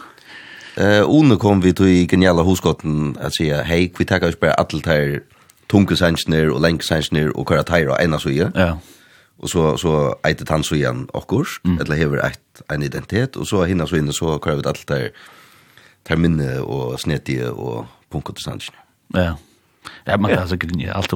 Eh 0.78 1.38
kom 1.38 1.62
vi 1.62 1.74
till 1.74 2.08
geniala 2.08 2.44
huskotten 2.44 3.18
att 3.22 3.36
säga 3.36 3.64
hej, 3.64 3.94
vi 3.98 4.06
tackar 4.06 4.28
oss 4.28 4.40
bara 4.40 4.54
alla 4.54 4.82
tär 4.82 5.22
tunga 5.68 5.96
sänksner 5.96 6.50
och 6.50 6.62
länksänsner 6.62 7.38
och 7.38 7.50
köra 7.50 7.64
tär 7.64 7.88
och 7.88 8.02
ena 8.02 8.20
så 8.20 8.30
Ja 8.30 8.78
og 9.46 9.50
så 9.50 9.78
så 9.78 9.94
äter 10.26 10.50
han 10.50 10.64
så 10.64 10.76
igen 10.76 11.06
akkurs 11.14 11.60
mm. 11.64 11.80
eller 11.80 11.96
har 11.96 12.28
ett 12.28 12.62
en 12.70 12.84
identitet 12.84 13.36
och 13.36 13.48
så 13.48 13.64
hinner 13.66 13.86
så 13.86 13.96
inne 13.96 14.14
så 14.14 14.40
kör 14.40 14.56
vi 14.56 14.68
allt 14.68 14.88
där 14.88 15.12
der 16.08 16.18
minne 16.18 16.60
och 16.60 17.00
snetje 17.00 17.50
och 17.50 17.86
punkter 18.10 18.42
sånn. 18.42 18.60
Ja. 19.14 19.38
Ja, 20.06 20.18
man 20.18 20.32
kan 20.32 20.42
altså 20.42 20.58
grinja 20.58 20.94
allt. 20.94 21.14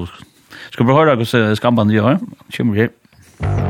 Ska 0.71 0.83
vi 0.83 0.93
höra 0.93 1.15
hur 1.15 1.55
skambandet 1.55 1.95
gör? 1.95 2.19
Kommer 2.57 2.73
vi. 2.73 2.89
Kjemmer. 3.39 3.68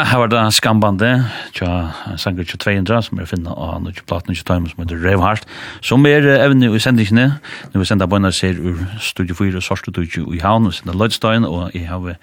Ja, 0.00 0.04
her 0.08 0.18
var 0.22 0.30
det 0.32 0.40
skambande, 0.56 1.08
tja, 1.52 1.90
sanger 2.16 2.46
2200, 2.48 3.02
som 3.04 3.18
er 3.20 3.26
finna 3.28 3.52
av 3.52 3.82
noe 3.84 4.04
platen 4.08 4.32
22, 4.32 4.70
som 4.70 4.78
heter 4.80 5.00
Revhardt, 5.02 5.42
som 5.84 6.06
er 6.08 6.24
evne 6.38 6.70
i 6.72 6.78
sendingene, 6.80 7.26
når 7.74 7.82
vi 7.82 7.88
sender 7.90 8.08
bøyna 8.08 8.30
ser 8.32 8.56
ur 8.56 8.78
Studio 9.04 9.36
4 9.36 9.60
og 9.60 9.66
Sorstu 9.66 9.90
Studio 9.90 10.32
i 10.32 10.40
Havn, 10.40 10.70
vi 10.70 10.78
sender 10.78 10.96
Lødstein, 10.96 11.44
og 11.44 11.74
jeg 11.76 11.84
har 11.90 12.14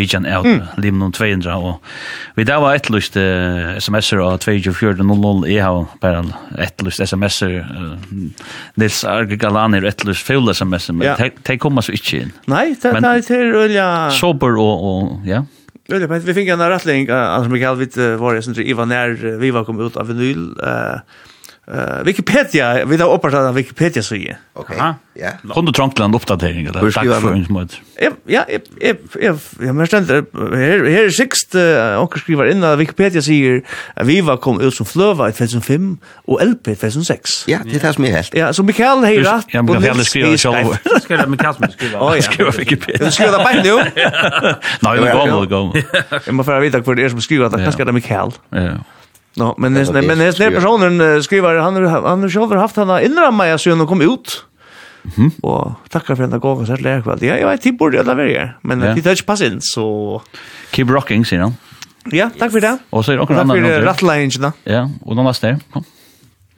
vidjan 0.00 0.24
av 0.24 0.48
Lim 0.80 1.02
200, 1.04 1.58
og 1.60 2.38
vi 2.38 2.46
der 2.48 2.62
var 2.64 2.78
etterlyst 2.78 3.20
sms'er 3.84 4.22
av 4.24 4.38
2400, 4.40 5.44
jeg 5.52 5.60
har 5.66 5.92
bare 6.00 6.24
etterlyst 6.56 7.04
sms'er, 7.04 7.68
Nils 8.80 9.02
Arge 9.04 9.36
Galani 9.36 9.82
er 9.82 9.90
etterlyst 9.92 10.24
full 10.24 10.48
sms'er, 10.54 10.96
men 10.96 11.36
de 11.36 11.58
kommer 11.60 11.84
så 11.84 11.92
ikke 11.92 12.22
inn. 12.22 12.32
Nei, 12.48 12.70
det 12.80 12.96
er 12.96 13.28
til 13.28 13.60
Ulja... 13.60 13.90
Sober 14.16 14.56
og, 14.56 15.20
ja. 15.28 15.44
Eller 15.88 16.08
men 16.08 16.20
vi 16.20 16.34
fick 16.34 16.48
en 16.48 16.68
rattling 16.68 17.08
annars 17.10 17.48
Mikael 17.48 17.76
vid 17.76 17.98
var 18.18 18.34
det 18.34 18.42
som 18.42 18.54
Ivan 18.56 18.88
när 18.88 19.38
vi 19.38 19.50
var 19.50 19.64
kom 19.64 19.80
ut 19.80 19.96
av 19.96 20.06
vinyl 20.06 20.56
eh 20.62 20.98
Uh, 21.66 22.04
Wikipedia, 22.06 22.84
vi 22.86 22.96
har 22.96 23.10
opprettet 23.10 23.54
Wikipedia 23.54 24.02
sige. 24.02 24.36
Ok, 24.54 24.70
ja. 24.76 24.94
Yeah. 25.18 25.34
Kom 25.50 25.66
du 25.66 25.72
trangt 25.72 25.96
til 25.96 26.14
oppdatering, 26.14 26.68
eller 26.68 26.92
takk 26.94 27.08
for 27.20 27.34
en 27.34 27.42
smått? 27.44 27.80
Ja, 27.98 28.12
jeg, 28.28 28.44
jeg, 28.52 28.60
jeg, 28.82 28.96
jeg, 29.58 29.74
jeg 29.80 29.86
stender, 29.88 30.22
her, 30.54 30.84
her 30.86 31.08
er 31.08 31.10
sikst, 31.10 31.56
uh, 31.58 31.98
onker 31.98 32.22
skriver 32.22 32.52
inn 32.52 32.62
at 32.62 32.78
Wikipedia 32.78 33.18
sier 33.24 33.64
at 33.96 34.06
Viva 34.06 34.36
kom 34.38 34.60
ut 34.62 34.76
som 34.76 34.86
Fløva 34.86 35.26
i 35.32 35.34
2005 35.34 35.90
og 36.30 36.38
LP 36.44 36.70
i 36.76 36.78
2006. 36.78 37.34
Ja, 37.50 37.58
det 37.66 37.80
er 37.80 37.88
det 37.88 37.94
som 37.98 38.06
er 38.06 38.14
helt. 38.20 38.38
Ja, 38.38 38.52
så 38.54 38.62
Mikael 38.62 39.02
har 39.02 39.18
rett. 39.26 39.54
Ja, 39.54 39.62
men 39.66 39.80
Mikael 39.80 39.98
heier 39.98 40.06
skriver 40.06 40.36
selv. 40.36 40.76
det 41.08 41.28
Mikael 41.34 41.58
som 41.58 41.70
skriver. 41.74 41.98
Å 41.98 42.12
ja. 42.14 42.26
Skriver 42.28 42.60
Wikipedia. 42.62 43.02
Du 43.02 43.10
skriver 43.10 43.40
det 43.40 43.46
bare 43.48 43.64
nå? 43.66 43.78
Nei, 44.86 44.98
det 45.00 45.08
er 45.08 45.18
gammel, 45.18 45.48
gammel. 45.50 45.82
Jeg 46.20 46.36
må 46.36 46.46
få 46.46 46.60
vite 46.62 46.78
hva 46.86 46.94
det 46.94 47.08
er 47.08 47.16
som 47.16 47.26
skriver, 47.26 47.50
det 47.50 47.58
er 47.58 47.72
kanskje 47.72 47.88
det 47.88 47.96
er 47.96 47.98
Mikael. 47.98 48.38
Ja, 48.54 48.68
ja. 48.76 48.84
No, 49.36 49.54
men 49.58 49.74
det, 49.74 49.92
men 49.92 50.18
den 50.18 50.52
personen 50.52 51.22
skriver 51.22 51.54
han 51.54 51.74
han 51.76 52.22
har 52.22 52.28
själv 52.28 52.60
haft 52.60 52.76
han 52.76 53.02
inramma 53.02 53.48
jag 53.48 53.60
så 53.60 53.86
kom 53.86 54.00
ut. 54.00 54.44
Mhm. 55.16 55.30
Och 55.42 55.72
tackar 55.88 56.14
för 56.14 56.22
den 56.22 56.30
där 56.30 56.38
gåvan 56.38 56.66
så 56.66 56.72
här 56.72 56.78
lär 56.78 57.02
kväll. 57.02 57.18
Ja, 57.20 57.36
jag 57.36 57.48
vet 57.48 57.62
typ 57.62 57.78
borde 57.78 58.00
alla 58.00 58.14
vara 58.14 58.50
men 58.60 58.78
det 58.78 59.02
touch 59.02 59.26
pass 59.26 59.40
in 59.42 59.58
så 59.60 60.22
keep 60.70 60.86
rocking, 60.86 61.24
you 61.32 61.42
know. 61.42 61.52
Ja, 62.04 62.30
tack 62.38 62.52
för 62.52 62.60
det. 62.60 62.78
Och 62.90 63.04
så 63.04 63.12
är 63.12 63.16
det 63.16 63.22
också 63.22 63.34
en 63.34 63.40
annan. 63.40 63.56
Tack 63.56 63.66
för 63.66 63.82
rattlinjen. 63.82 64.52
Ja, 64.64 64.90
och 65.00 65.16
de 65.16 65.24
var 65.24 65.36
där. 65.40 65.58
Kom. 65.72 65.84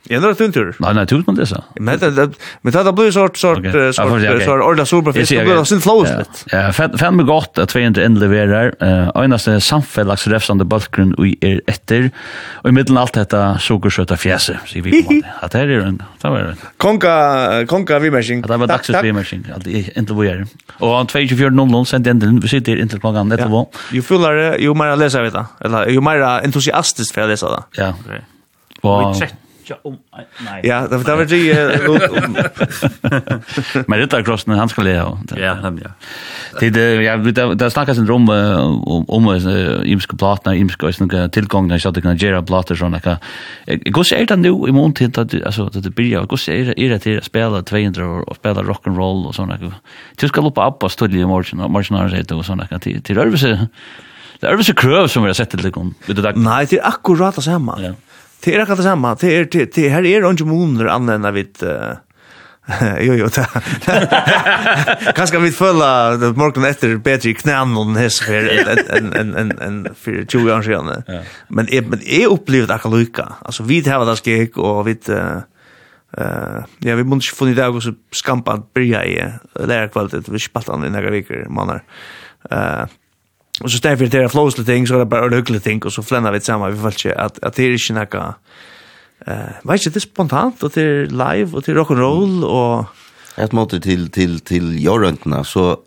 Jag 0.03 0.23
det 0.23 0.29
är 0.29 0.35
tuntur. 0.35 0.75
Nej, 0.79 0.95
nej, 0.95 1.07
tuntur 1.07 1.33
det 1.33 1.47
så. 1.47 1.65
Men 1.75 1.99
det 1.99 2.31
men 2.63 2.73
det 2.73 2.93
blir 2.93 3.11
sort 3.11 3.37
sort 3.37 3.67
sort 3.95 4.43
sort 4.45 4.63
orda 4.63 4.87
superfisk 4.87 5.33
och 5.33 5.45
det 5.45 5.65
sin 5.65 5.81
flows 5.81 6.09
lite. 6.19 6.57
Ja, 6.57 6.73
fem 6.99 7.17
med 7.17 7.27
gott 7.27 7.59
att 7.59 7.77
vi 7.77 7.85
inte 7.85 8.03
inlevererar. 8.03 8.75
Eh 8.81 9.11
einaste 9.15 9.61
samfällags 9.61 10.27
refsande 10.27 10.65
bulkgrund 10.65 11.15
och 11.15 11.27
är 11.41 11.61
efter 11.67 12.11
och 12.53 12.69
i 12.69 12.73
mitten 12.73 12.99
allt 12.99 13.13
detta 13.13 13.59
sockersöta 13.59 14.17
fjäse. 14.17 14.59
Så 14.67 14.81
vi 14.81 15.03
på 15.03 15.23
att 15.41 15.53
det 15.53 15.59
är 15.59 15.69
en 15.69 16.03
det 16.23 16.29
var. 16.29 16.55
Konka 16.77 17.67
konka 17.67 17.99
vi 17.99 18.11
machine. 18.11 18.43
Det 18.43 18.57
var 18.57 18.67
dags 18.67 18.91
vi 18.91 19.13
machine. 19.13 19.47
Allt 19.55 19.67
inte 19.67 20.13
vad 20.13 20.27
gör. 20.27 20.47
Och 20.79 20.97
han 20.97 21.07
24 21.29 21.51
00 21.51 21.87
sent 21.87 22.05
den 22.05 22.41
vi 22.41 22.49
sitter 22.49 22.77
inte 22.77 22.99
på 22.99 23.13
gång 23.13 23.29
det 23.29 23.47
var. 23.47 23.67
Ju 23.93 24.03
fullare 24.03 24.57
ju 24.59 24.75
mer 24.75 24.97
läser 24.97 25.23
vi 25.23 25.31
jag. 25.31 25.47
Eller 25.61 25.87
ju 25.87 26.01
mer 26.01 26.21
entusiastisk 26.21 27.15
för 27.15 27.21
att 27.21 27.29
läsa 27.29 27.51
det. 27.51 27.63
Ja. 27.83 27.95
Och 28.81 29.17
ikke 29.69 29.79
om... 29.89 29.99
Nei. 30.47 30.61
Ja, 30.67 30.81
det 30.89 31.01
var 31.05 31.25
det 31.29 31.39
ikke... 31.39 31.59
Men 33.89 34.01
rytterkrossen, 34.03 34.57
han 34.59 34.73
skal 34.73 34.89
lea. 34.89 35.07
Ja, 35.37 35.55
nemlig. 35.63 35.91
Det, 36.61 36.85
ja, 37.05 37.17
det 37.21 37.71
snakkes 37.75 38.01
en 38.01 38.09
rom 38.09 38.29
om 38.29 39.29
imske 39.29 40.19
platene, 40.19 40.57
imske 40.59 40.93
tilgångene, 41.35 41.79
så 41.81 41.93
det 41.95 42.05
kan 42.07 42.19
gjøre 42.19 42.43
plater 42.49 42.79
sånn. 42.79 42.97
Hvordan 42.99 44.17
er 44.17 44.29
det 44.33 44.41
nå 44.43 44.55
i 44.69 44.75
måneden 44.75 45.15
til 45.15 45.45
altså, 45.45 45.69
det 45.75 45.95
blir? 45.95 46.25
Hvordan 46.25 46.75
er 46.75 46.95
det 46.97 47.03
til 47.05 47.21
å 47.21 47.27
spela 47.27 47.63
200 47.63 48.09
og 48.25 48.37
spille 48.41 48.67
rock'n'roll 48.67 49.29
og 49.29 49.37
sånn? 49.37 49.55
Du 50.19 50.29
skal 50.29 50.47
lupa 50.49 50.69
opp 50.71 50.87
og 50.87 50.93
studie 50.95 51.23
i 51.25 51.29
morgen, 51.29 51.63
og 51.65 51.73
morgen 51.75 52.01
har 52.01 52.13
det 52.15 52.35
og 52.35 52.45
sånn. 52.47 52.65
till 52.79 53.19
Ørvese, 53.19 53.69
det 54.41 54.47
er 54.47 54.55
Ørvese 54.55 54.75
krøv 54.79 55.09
som 55.11 55.25
vi 55.25 55.33
har 55.33 55.39
sett 55.39 55.51
til 55.51 55.63
det. 55.63 56.37
Nei, 56.37 56.65
det 56.67 56.79
är 56.79 56.87
akkurat 56.87 57.35
det 57.35 57.43
samma. 57.43 57.79
Ja. 57.83 57.93
Det 58.41 58.55
är 58.55 58.61
akkurat 58.61 58.83
samma. 58.83 59.15
Det 59.15 59.37
är 59.37 59.45
det, 59.45 59.75
det 59.75 59.89
här 59.89 60.05
är 60.05 60.31
inte 60.31 60.45
moner 60.45 60.87
annorlunda 60.87 61.31
vid 61.31 61.57
jo 63.01 63.15
jo 63.15 63.29
ta. 63.29 63.45
Kanske 65.15 65.39
vi 65.39 65.51
fulla 65.51 66.17
morgon 66.37 66.65
efter 66.65 66.97
bättre 66.97 67.35
knän 67.35 67.77
och 67.77 67.87
häst 67.97 68.23
för 68.23 68.33
en 68.97 69.13
en 69.13 69.35
en 69.35 69.59
en 69.59 69.95
för 69.95 70.25
20 70.29 70.53
år 70.53 70.63
sedan. 70.63 71.03
Men 71.49 71.67
men 71.89 72.01
är 72.05 72.27
upplevt 72.27 72.71
att 72.71 72.85
lucka. 72.85 73.33
Alltså 73.43 73.63
vi 73.63 73.89
har 73.89 74.07
det 74.07 74.17
skek 74.17 74.57
och 74.57 74.89
vi 74.89 74.99
eh 75.09 75.41
ja 76.79 76.97
vi 76.97 77.05
måste 77.05 77.37
få 77.37 77.45
det 77.45 77.69
också 77.69 77.93
skampa 78.11 78.63
börja 78.75 79.05
i 79.05 79.33
där 79.53 79.89
kvalitet 79.89 80.33
vi 80.33 80.39
spaltar 80.39 80.87
i 80.87 80.91
några 80.91 81.11
veckor 81.11 81.49
manar. 81.49 81.83
Eh 82.51 82.85
Och 83.61 83.71
så 83.71 83.79
stäffer 83.79 84.07
det 84.07 84.19
där 84.19 84.29
flows 84.29 84.55
ting 84.55 84.87
så 84.87 84.99
det 84.99 85.05
bara 85.05 85.37
ödligt 85.37 85.65
ting 85.65 85.83
och 85.83 85.93
så 85.93 86.03
flänar 86.03 86.33
vi 86.33 86.41
samman 86.41 86.73
vi 86.73 86.79
fallt 86.79 87.07
att 87.07 87.45
att 87.45 87.55
det 87.55 87.63
är 87.63 87.91
inte 87.91 87.93
några 87.93 88.35
eh 89.27 89.35
vet 89.63 89.85
du 89.85 89.91
det 89.91 90.01
spontant 90.01 90.63
och 90.63 90.71
det 90.75 90.83
är 90.83 91.07
live 91.07 91.57
och 91.57 91.63
det 91.63 91.73
är 91.73 91.75
rock 91.75 91.91
and 91.91 92.01
roll 92.01 92.45
och 92.45 92.85
ett 93.37 93.53
mot 93.53 93.83
till 93.83 94.11
till 94.11 94.41
till 94.41 94.85
Jorrentna 94.85 95.45
så 95.45 95.79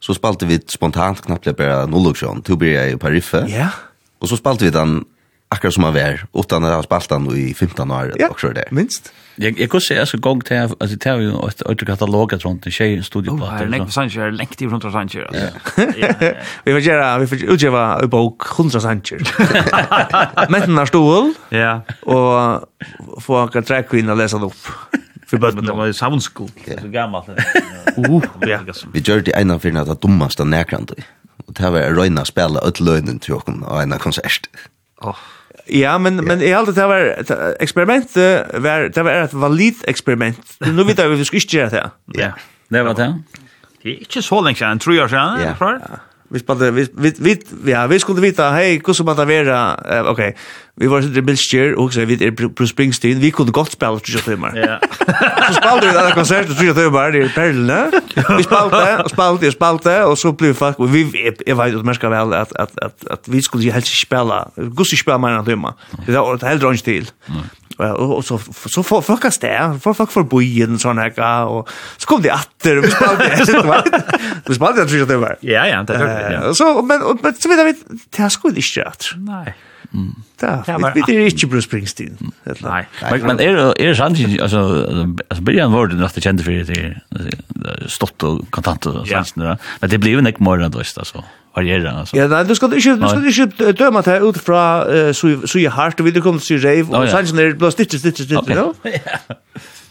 så 0.00 0.14
spalte 0.14 0.46
vi 0.46 0.60
spontant 0.66 1.22
knappt 1.22 1.56
bara 1.56 1.86
nolluktion 1.86 2.42
to 2.42 2.56
be 2.56 2.94
a 2.94 2.98
Pariffe. 2.98 3.46
Ja. 3.48 3.68
Och 4.18 4.28
så 4.28 4.36
spalte 4.36 4.64
vi 4.64 4.70
den 4.70 5.04
akkurat 5.48 5.74
som 5.74 5.84
han 5.84 5.94
var 5.94 6.26
utan 6.34 6.64
att 6.64 6.74
ha 6.74 6.82
spalt 6.82 7.08
den 7.08 7.36
i 7.36 7.54
15 7.54 7.90
år 7.90 8.12
ja, 8.16 8.28
också 8.28 8.48
där. 8.48 8.68
Minst. 8.70 9.12
Jag 9.36 9.60
jag 9.60 9.70
kunde 9.70 9.86
säga 9.86 10.06
så 10.06 10.18
gång 10.18 10.40
till 10.40 10.56
alltså 10.56 10.98
till 10.98 11.12
ju 11.12 11.32
att 11.32 11.62
att 11.62 11.86
kataloget 11.86 12.44
runt 12.44 12.66
en 12.66 12.72
tjej 12.72 13.02
studioplats. 13.02 13.62
Oh, 13.62 13.68
nej, 13.68 13.90
Sanchez 13.90 14.38
lengt 14.38 14.62
i 14.62 14.66
rundt 14.66 14.82
till 14.82 14.92
Sanchez. 14.92 15.28
Ja. 15.96 16.32
Vi 16.64 16.72
får 16.72 16.80
göra 16.80 17.18
vi 17.18 17.26
vill 17.26 17.44
utgeva 17.44 18.00
en 18.00 18.08
bok 18.08 18.42
100 18.58 18.80
Sanchez. 18.80 19.32
Men 20.48 20.60
den 20.60 20.76
har 20.76 20.86
stol. 20.86 21.34
Ja. 21.48 21.82
Och 22.02 23.22
få 23.22 23.50
en 23.54 23.62
track 23.62 23.88
queen 23.88 24.08
och 24.08 24.16
läsa 24.16 24.36
upp. 24.36 24.66
För 25.26 25.38
bara 25.38 25.50
det 25.50 25.72
var 25.72 25.92
soundskog. 25.92 26.50
Så 26.82 26.88
gammalt. 26.88 27.28
Uh, 27.28 27.34
ja. 28.40 28.58
Vi 28.92 29.00
gör 29.00 29.20
det 29.20 29.40
ena 29.40 29.58
för 29.58 29.92
att 29.92 30.00
dummaste 30.00 30.44
närkant. 30.44 30.90
Och 31.46 31.52
det 31.52 31.62
här 31.62 31.70
var 31.70 31.80
röjna 31.80 32.24
spela 32.24 32.60
öll 32.60 32.72
lönen 32.80 33.18
till 33.18 33.34
oss 33.34 33.44
av 33.66 33.80
en 33.80 33.92
konsert. 33.98 34.48
Åh. 35.00 35.16
Ja, 35.66 35.98
men 35.98 36.16
men 36.16 36.42
i 36.42 36.52
allt 36.52 36.74
det 36.74 36.86
var 36.86 37.24
experiment 37.60 38.16
var 38.54 38.88
det 38.88 39.02
var 39.02 39.12
ett 39.12 39.32
valid 39.32 39.74
experiment. 39.84 40.56
Nu 40.58 40.84
vet 40.84 40.98
jag 40.98 41.08
vi 41.08 41.24
ska 41.24 41.36
inte 41.36 41.56
göra 41.56 41.70
det. 41.70 41.90
Ja. 42.12 42.32
Det 42.68 42.82
var 42.82 42.94
det. 42.94 43.22
Det 43.82 43.88
är 43.88 43.98
inte 43.98 44.22
så 44.22 44.40
länge 44.40 44.56
sedan, 44.56 44.78
tror 44.78 44.96
jag 44.96 45.10
sedan. 45.10 45.38
Ja. 45.60 45.78
Vi 46.28 46.38
spelade 46.38 46.70
vi 46.70 46.88
vi 46.94 47.12
vi 47.62 47.72
ja, 47.72 47.86
vi 47.86 47.98
skulle 47.98 48.20
vita 48.20 48.50
hej, 48.50 48.82
hur 48.86 48.92
ska 48.92 49.04
man 49.04 49.16
ta 49.16 49.24
vara? 49.24 50.10
Okej. 50.10 50.36
Vi 50.76 50.90
var 50.90 51.00
sitter 51.00 51.22
i 51.22 51.24
Bilskjer, 51.24 51.70
og 51.80 51.92
så 51.92 52.04
vi 52.04 52.18
er 52.20 52.34
Bruce 52.36 52.68
Springsteen. 52.68 53.20
Vi 53.20 53.30
kunne 53.32 53.52
godt 53.52 53.72
spille 53.72 54.00
3 54.00 54.20
timer. 54.26 54.56
Ja. 54.56 54.76
så 55.48 55.54
spalte 55.56 55.86
vi 55.86 55.92
denne 55.96 56.12
konsert, 56.12 56.50
3 56.52 56.74
timer 56.76 57.16
i 57.16 57.28
Perlene. 57.32 57.78
Vi 58.36 58.42
spalte, 58.44 58.82
og 59.04 59.10
spalte, 59.10 59.46
og 59.48 59.52
spalte, 59.52 59.94
og 60.04 60.18
så 60.18 60.32
blev 60.32 60.54
folk... 60.54 60.80
Og 60.80 60.92
vi, 60.92 61.06
jeg 61.46 61.56
vet 61.56 61.78
at 61.78 61.84
man 61.84 61.94
skal 61.96 62.12
vel 62.12 62.34
at, 62.36 62.52
at, 62.60 62.74
at, 62.82 62.92
at 63.10 63.20
vi 63.32 63.40
skulle 63.42 63.72
helst 63.72 63.88
ikke 63.88 64.02
spille. 64.02 64.40
Guds 64.76 64.92
ikke 64.92 65.06
spille 65.06 65.18
mer 65.24 65.38
enn 65.38 65.46
timer. 65.46 65.78
Det 66.06 66.14
var 66.14 66.44
heller 66.44 66.76
ikke 66.76 66.84
til. 66.84 67.08
Og 67.78 68.24
så, 68.24 68.36
så 68.72 68.82
får 68.82 69.00
folk 69.04 69.24
av 69.28 69.32
sted, 69.32 69.80
får 69.84 69.96
folk 69.98 70.12
for 70.12 70.28
byen, 70.28 70.78
sånn 70.80 71.00
her, 71.00 71.12
och 71.44 71.68
så 71.96 72.08
kom 72.08 72.22
de 72.22 72.30
atter, 72.32 72.78
og 72.78 72.84
vi 72.84 72.90
spalte, 74.54 74.84
vi 74.84 74.98
jag 74.98 75.08
det 75.08 75.20
var. 75.20 75.36
Ja, 75.42 75.66
ja, 75.68 75.82
det 75.82 75.96
er 75.96 76.04
det, 76.06 76.34
ja. 76.34 76.52
Så, 76.54 76.82
men, 76.82 77.04
men 77.22 77.34
så 77.34 77.48
vet 77.48 77.64
vi 77.64 77.72
det 78.12 78.20
har 78.20 78.28
sko 78.32 78.48
inte 78.48 78.84
atter. 78.84 79.16
Nei. 79.24 79.54
Ja, 80.40 80.92
vi 80.94 81.02
det 81.06 81.16
är 81.16 81.26
inte 81.26 81.46
Bruce 81.46 81.66
Springsteen. 81.66 82.32
Nej, 82.60 82.86
men 83.10 83.20
men 83.20 83.40
är 83.40 83.80
är 83.80 83.94
sant 83.94 84.18
alltså 84.42 84.58
alltså 85.28 85.42
Brian 85.42 85.72
Ward 85.72 85.90
den 85.90 86.02
efter 86.02 86.20
kände 86.20 86.42
för 86.42 86.52
det 86.52 87.00
stott 87.88 88.22
och 88.22 88.50
kontant 88.50 88.86
och 88.86 89.08
sånt 89.08 89.34
där. 89.34 89.58
Men 89.80 89.90
det 89.90 89.98
blev 89.98 90.18
inte 90.18 90.42
mer 90.42 90.60
än 90.60 90.70
då 90.70 90.84
så. 90.84 91.24
Varierar 91.56 91.98
alltså. 91.98 92.16
Ja, 92.16 92.28
nej, 92.28 92.44
du 92.44 92.54
ska 92.54 92.66
inte 92.66 92.76
du 93.22 93.32
ska 93.32 93.42
inte 93.42 93.72
döma 93.72 94.02
det 94.02 94.18
ut 94.18 94.38
från 94.38 95.14
så 95.14 95.46
så 95.46 95.58
i 95.58 95.66
hart 95.66 96.00
och 96.00 96.06
vi 96.06 96.20
kommer 96.20 96.38
till 96.38 96.62
rave 96.62 96.82
och 96.82 97.08
sånt 97.08 97.36
där 97.36 97.54
blå 97.54 97.70
stitch 97.70 97.98
stitch 97.98 98.20
stitch, 98.20 98.30
you 98.30 98.44
know? 98.44 98.74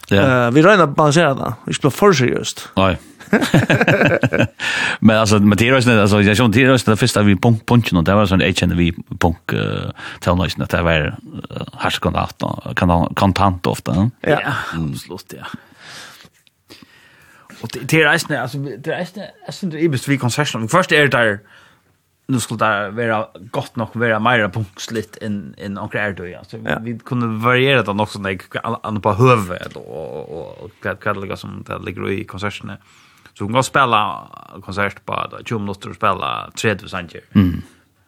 Ja. 0.10 0.50
Vi 0.50 0.62
räknar 0.62 0.88
balansera 0.88 1.34
det. 1.34 1.54
Vi 1.66 1.74
spelar 1.74 1.92
för 1.92 2.14
seriöst. 2.14 2.70
Nej. 2.76 2.98
men 5.00 5.18
alltså 5.18 5.40
med 5.40 5.58
Tiros 5.58 5.86
när 5.86 6.02
alltså 6.02 6.22
jag 6.22 6.38
såg 6.38 6.54
Tiros 6.54 6.84
det 6.84 6.98
första 6.98 7.24
vi 7.24 7.36
punk 7.36 7.66
punchen 7.66 7.98
och 7.98 8.04
det 8.04 8.16
var 8.16 8.26
sån 8.26 8.42
HNV 8.42 8.92
punk 9.20 9.54
uh, 9.54 9.92
tonlösen 10.20 10.62
att 10.62 10.70
det 10.70 10.82
var 10.82 11.16
härskande 11.78 12.20
att 12.20 12.44
kan 12.76 13.14
kontant 13.16 13.68
ofta. 13.68 14.10
Ja, 14.22 14.54
absolut 14.74 15.34
ja. 15.38 15.46
Och 17.62 17.70
det 17.82 18.02
är 18.02 18.12
resten 18.12 18.42
alltså 18.42 18.58
det 18.58 18.88
är 18.88 18.98
resten 18.98 19.24
alltså 19.46 19.66
det 19.66 19.84
är 19.84 19.90
best 19.90 20.08
vi 20.08 20.18
konserten. 20.18 20.68
Först 20.68 20.92
är 20.92 21.02
det 21.02 21.08
där 21.08 21.40
nu 22.28 22.40
skulle 22.40 22.66
det 22.66 22.90
vara 22.92 23.28
gott 23.52 23.76
nog 23.76 23.96
vara 23.96 24.20
mer 24.20 24.50
punksligt 24.50 25.18
än 25.22 25.56
än 25.58 25.78
onkel 25.78 26.00
är 26.00 26.14
då 26.14 26.38
alltså 26.38 26.58
ja. 26.58 26.80
vi 26.82 27.00
kunde 27.00 27.28
variera 27.28 27.84
det 27.84 27.92
också 27.92 28.20
när 28.20 28.40
an 28.84 29.02
på 29.02 29.14
höve 29.14 29.60
då 29.74 29.80
och 29.80 30.64
och 30.64 30.72
kvad 30.82 31.00
kvad 31.00 31.40
som 31.40 31.64
det 31.68 31.80
ligger 31.80 32.12
i 32.12 32.24
konserten. 32.24 32.72
Så 33.38 33.44
hon 33.44 33.54
kan 33.54 33.64
spela 33.64 34.30
konsert 34.64 35.06
på 35.06 35.40
20 35.46 35.60
minutter 35.60 35.90
och 35.90 35.96
spela 35.96 36.52
30 36.62 36.90
sanger. 36.90 37.22
Mm. 37.34 37.62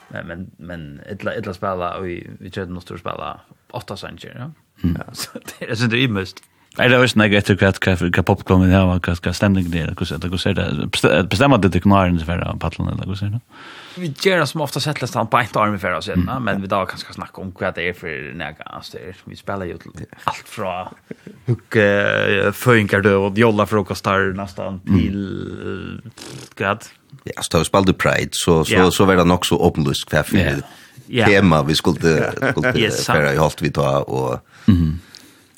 Men 0.07 0.27
men 0.27 0.51
men 0.57 0.99
ettla 1.05 1.33
ettla 1.33 1.53
spela 1.53 1.97
och 1.97 2.05
vi 2.05 2.29
vi 2.39 2.49
30 2.49 2.67
minutter 2.69 2.93
och 2.93 2.99
spela 2.99 3.39
8 3.71 3.97
sanger, 3.97 4.35
ja. 4.39 4.51
Mm. 4.83 4.97
Ja, 4.99 5.03
så 5.13 5.29
det 5.59 5.65
är 5.71 5.75
så 5.75 5.85
det 5.85 5.97
är 5.97 6.07
mest. 6.07 6.43
Er 6.77 6.91
det 6.91 6.97
også 7.01 7.25
ikke 7.25 7.39
etter 7.41 7.57
hva 7.57 8.23
popklubben 8.25 8.69
her, 8.69 8.85
hva 8.85 9.31
stemningen 9.33 9.73
er, 9.73 9.93
hvordan 9.97 10.27
er 10.29 10.57
det? 10.57 10.81
Bestemmer 11.31 11.61
det 11.61 11.71
til 11.73 11.81
knaren 11.87 12.19
for 12.21 12.43
å 12.45 12.53
paddelen, 12.61 12.91
eller 12.93 13.09
hvordan 13.09 13.31
er 13.31 13.39
det? 13.39 13.61
Vi 13.97 14.11
gjør 14.21 14.43
det 14.43 14.49
som 14.51 14.61
ofte 14.61 14.81
sett 14.83 15.01
litt 15.01 15.15
på 15.15 15.39
en 15.41 15.57
arm 15.57 15.73
i 15.73 15.81
fjerde 15.81 16.03
siden, 16.05 16.29
men 16.45 16.61
vi 16.61 16.69
da 16.69 16.83
kan 16.85 17.01
skal 17.01 17.17
snakke 17.17 17.41
om 17.41 17.49
hva 17.57 17.71
det 17.73 17.87
er 17.89 17.97
for 17.97 18.27
nega 18.37 18.81
styr. 18.85 19.17
Vi 19.25 19.39
spiller 19.39 19.71
jo 19.71 19.79
alt 20.29 20.51
fra 20.51 20.75
hukke, 21.47 21.87
føyngar 22.53 23.09
og 23.15 23.41
jolla 23.41 23.65
frokostar 23.65 24.29
nesten 24.37 24.81
til 24.85 25.17
hva 26.59 26.77
Ja, 27.27 27.41
så 27.41 27.55
da 27.55 27.63
vi 27.63 27.67
spalte 27.67 27.97
Pride, 27.97 28.37
så, 28.37 28.61
så, 28.67 28.85
så 28.93 29.07
var 29.09 29.17
det 29.17 29.25
nok 29.27 29.47
så 29.49 29.57
åpenlyst 29.65 30.05
hva 30.11 30.21
for 30.27 30.61
tema 31.09 31.63
vi 31.65 31.75
skulle, 31.75 32.13
skulle 32.53 33.33
i 33.33 33.41
holdt 33.41 33.65
vi 33.65 33.73
ta, 33.73 33.97
og... 34.05 34.45
Mm 34.69 35.06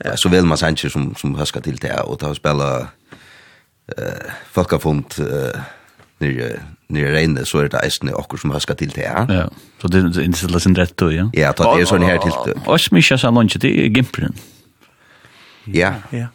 Eh, 0.05 0.15
så 0.15 0.29
vel 0.29 0.45
man 0.45 0.57
sanger 0.57 0.89
som, 0.89 1.15
som 1.15 1.35
höskar 1.35 1.61
til 1.61 1.81
det 1.81 1.91
og 2.05 2.19
ta 2.19 2.29
och 2.29 2.35
spela 2.35 2.87
eh, 3.97 4.31
folkafond 4.51 5.19
eh, 5.19 5.61
nere 6.19 6.59
nere 6.89 7.13
reine 7.13 7.45
så 7.45 7.63
er 7.63 7.67
det 7.67 7.81
eisne 7.83 8.13
okkur 8.15 8.39
som 8.41 8.51
haska 8.51 8.73
til 8.73 8.91
det, 8.95 9.03
ja. 9.03 9.25
Ja, 9.29 9.45
så 9.81 9.87
det 9.87 10.01
er 10.03 10.21
innstilt 10.23 10.61
sin 10.61 10.77
rett 10.77 11.01
og, 11.01 11.13
ja? 11.13 11.27
Ja, 11.37 11.51
det 11.51 11.67
er 11.67 11.85
sånn 11.85 12.03
her 12.03 12.17
til 12.23 12.33
det. 12.45 12.55
Og 12.65 12.79
smysja 12.81 13.17
sa 13.17 13.29
lunch 13.29 13.59
det 13.61 13.69
er 13.69 13.91
Gimperen. 13.93 14.35
Ja. 15.67 15.93
Ja, 16.11 16.27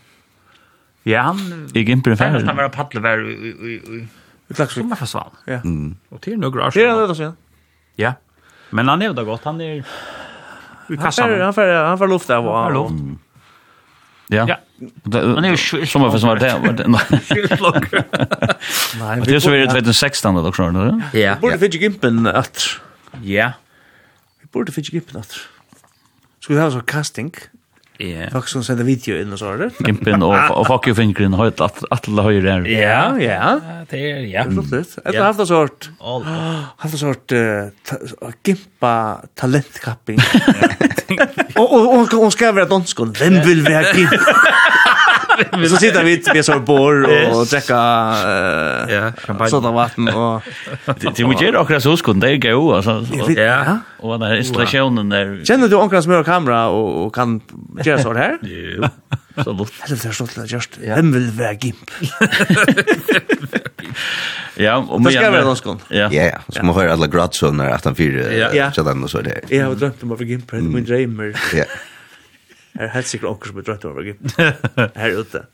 ja 1.04 1.24
han... 1.30 1.40
I 1.74 1.84
Gimperen 1.84 2.20
færre. 2.20 2.44
Han 2.46 2.56
var 2.56 2.70
paddle 2.70 3.02
var 3.02 3.18
i... 3.18 3.34
i 3.50 3.78
i. 3.98 4.04
Sommerfestivalen. 4.54 5.40
Ja. 5.48 5.58
Og 6.14 6.20
til 6.22 6.38
noen 6.38 6.60
år. 6.60 6.70
Det 6.70 6.84
er 6.84 7.06
det, 7.08 7.18
ja. 7.18 7.32
Ja. 7.98 8.12
Men 8.70 8.88
han 8.88 9.02
er 9.02 9.10
jo 9.10 9.18
da 9.18 9.24
godt, 9.26 9.44
han 9.44 9.60
er... 9.60 9.82
Han 10.88 10.98
får 11.00 11.38
han 11.40 11.54
færre, 11.56 11.86
han 11.88 11.98
færre 11.98 12.10
luft 12.12 12.30
av, 12.30 12.46
og... 12.46 12.56
Han 12.62 12.70
færre 12.70 12.78
luft. 12.78 13.20
Ja. 14.26 14.46
ja. 14.48 14.58
Men 15.02 15.44
är 15.44 15.50
ju 15.50 15.86
som 15.86 16.02
vad 16.02 16.20
som 16.20 16.28
var 16.28 16.36
det. 16.36 16.58
Nej. 18.98 19.22
Det 19.24 19.34
är 19.34 19.40
så 19.40 19.50
vidare 19.50 19.68
2016 19.68 20.34
då 20.34 20.48
också, 20.48 20.62
eller? 20.62 21.02
Ja. 21.12 21.36
Borde 21.40 21.58
fick 21.58 21.74
gimpen 21.74 22.26
att 22.26 22.80
Ja. 23.22 23.52
Vi 24.40 24.46
borde 24.52 24.72
fick 24.72 24.92
gimpen 24.92 25.16
att. 25.16 25.36
Skulle 26.40 26.60
ha 26.60 26.70
så 26.70 26.80
casting. 26.80 27.34
Ja. 28.02 28.26
Folk 28.32 28.48
som 28.50 28.64
sender 28.66 28.86
video 28.86 29.14
inn 29.20 29.30
og 29.30 29.38
så 29.38 29.52
er 29.52 29.60
det. 29.64 29.68
Gimpen 29.86 30.24
og, 30.26 30.34
og 30.34 30.64
fuck 30.66 30.88
you 30.90 30.96
fingeren 30.98 31.36
høyt 31.38 31.60
at 31.62 31.78
alle 31.94 32.24
høyre 32.26 32.56
her. 32.56 32.66
Ja, 32.66 33.04
ja. 33.22 33.52
Det 33.90 34.00
er, 34.00 34.24
ja. 34.26 34.42
Absolutt. 34.48 34.96
Et 34.98 35.12
eller 35.12 35.28
annet 35.28 35.48
sort. 35.50 35.90
Alt 36.02 36.98
sort 37.04 37.36
gimpa 38.46 38.94
talentkapping. 39.38 40.18
Og 41.60 42.10
hun 42.10 42.34
skal 42.34 42.56
være 42.56 42.66
dansk. 42.72 43.04
Hvem 43.20 43.38
vil 43.46 43.62
være 43.68 43.94
gimpa? 43.94 44.38
så 45.68 45.76
sitter 45.76 46.04
vi 46.04 46.22
vi 46.34 46.42
så 46.42 46.60
bor 46.60 47.02
och 47.02 47.46
dricka 47.46 47.74
ja, 48.88 49.12
champagne. 49.18 49.50
Sådana 49.50 49.72
vatten 49.72 50.08
och 50.08 50.42
det 51.16 51.18
vi 51.18 51.46
gör 51.46 51.56
också 51.56 51.80
så 51.80 51.96
skon 51.96 52.20
det 52.20 52.38
går 52.38 52.76
alltså. 52.76 53.06
Ja. 53.36 53.78
Och 53.98 54.18
den 54.18 54.28
här 54.28 54.36
installationen 54.36 55.08
där. 55.08 55.44
Känner 55.44 55.68
du 55.68 55.76
onkel 55.76 56.02
som 56.02 56.12
har 56.12 56.24
kamera 56.24 56.68
och 56.68 57.06
och 57.06 57.14
kan 57.14 57.40
göra 57.84 58.02
så 58.02 58.14
här? 58.14 58.38
Jo. 58.42 58.84
Så 59.44 59.54
bort. 59.54 59.72
Det 59.88 59.92
är 59.92 60.12
så 60.12 60.26
stolt 60.26 60.50
just. 60.50 60.78
Vem 60.78 61.12
vill 61.12 61.30
vara 61.30 61.52
gimp? 61.52 61.90
Ja, 64.56 64.76
och 64.76 65.02
Det 65.02 65.10
ska 65.10 65.30
vara 65.30 65.44
någon. 65.44 65.78
Ja. 65.88 66.12
Ja, 66.12 66.38
så 66.48 66.64
man 66.64 66.74
hör 66.74 66.88
alle 66.88 67.06
gradsöner 67.06 67.70
att 67.70 67.84
han 67.84 67.94
fyra. 67.94 68.52
Ja, 68.54 68.72
så 68.72 68.82
den 68.82 69.04
och 69.04 69.10
så 69.10 69.20
där. 69.20 69.40
Jag 69.48 69.66
har 69.66 69.74
drömt 69.74 70.02
om 70.02 70.12
att 70.12 70.18
vara 70.18 70.28
gimp, 70.28 70.52
men 70.52 70.84
dreamer. 70.84 71.34
Ja 71.54 71.64
är 72.80 72.88
helt 72.88 73.06
sikkert 73.06 73.28
onker 73.28 73.48
som 73.48 73.58
er 73.58 73.62
drøtt 73.62 73.84
over 73.84 74.02
Her 75.02 75.20
ute. 75.20 75.46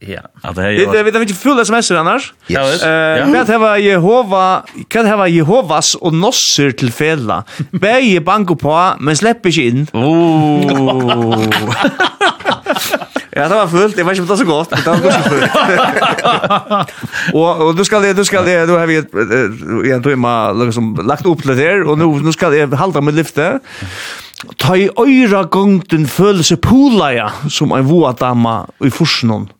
Ja. 0.00 0.20
Ja, 0.42 0.52
det 0.52 0.62
är 0.62 1.04
vi 1.04 1.10
vet 1.10 1.20
inte 1.22 1.34
fulla 1.34 1.64
semester 1.64 1.96
annars. 1.96 2.32
Ja. 2.46 2.60
Eh, 2.60 3.28
vad 3.30 3.48
hava 3.48 3.78
Jehova, 3.78 4.64
kan 4.88 5.06
hava 5.06 5.28
Jehovas 5.28 5.94
och 5.94 6.14
nosser 6.14 6.70
till 6.70 6.92
fälla. 6.92 7.44
Bäge 7.70 8.20
banko 8.20 8.56
på, 8.56 8.92
men 9.00 9.16
släpp 9.16 9.46
inte 9.46 9.60
in. 9.60 9.86
Oh. 9.92 11.48
Ja, 13.32 13.48
det 13.48 13.54
var 13.54 13.66
fullt. 13.66 13.96
Det 13.96 14.02
var 14.02 14.14
inte 14.14 14.36
så 14.36 14.44
gott, 14.44 14.70
det 14.70 14.86
var 14.86 14.96
också 14.96 15.20
fullt. 15.28 15.50
och 17.32 17.66
och 17.66 17.74
då 17.74 17.84
ska 17.84 18.00
det 18.00 18.12
då 18.12 18.24
ska 18.24 18.42
det 18.42 18.66
då 18.66 18.78
har 18.78 18.86
vi 18.86 18.96
ett 18.96 19.14
en 19.94 20.02
timme 20.02 20.52
liksom 20.64 20.96
lagt 21.06 21.26
upp 21.26 21.42
det 21.44 21.54
där 21.54 21.82
och 21.82 21.98
nu 21.98 22.04
nu 22.04 22.32
ska 22.32 22.50
det 22.50 22.76
halta 22.76 23.00
med 23.00 23.14
lyfte 23.14 23.60
ta 24.58 24.74
i 24.74 24.88
øyra 24.98 25.42
gongten 25.42 26.06
føle 26.06 26.30
følelse 26.30 26.56
polaja 26.56 27.28
som 27.48 27.72
en 27.72 27.88
voa 27.88 28.12
dama 28.12 28.64
i 28.84 28.90
forsnån. 28.90 29.50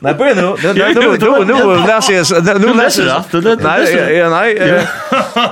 Nei, 0.00 0.12
börja 0.14 0.34
nu. 0.34 0.42
Nu 0.62 0.72
nu 0.72 1.44
nu 1.44 1.54
nu 1.54 1.86
läser 1.86 2.14
jag 2.14 2.54
nu 2.60 2.74
läser 2.74 3.06
jag. 3.06 4.30
Nej, 4.30 4.54
nej. 4.58 4.86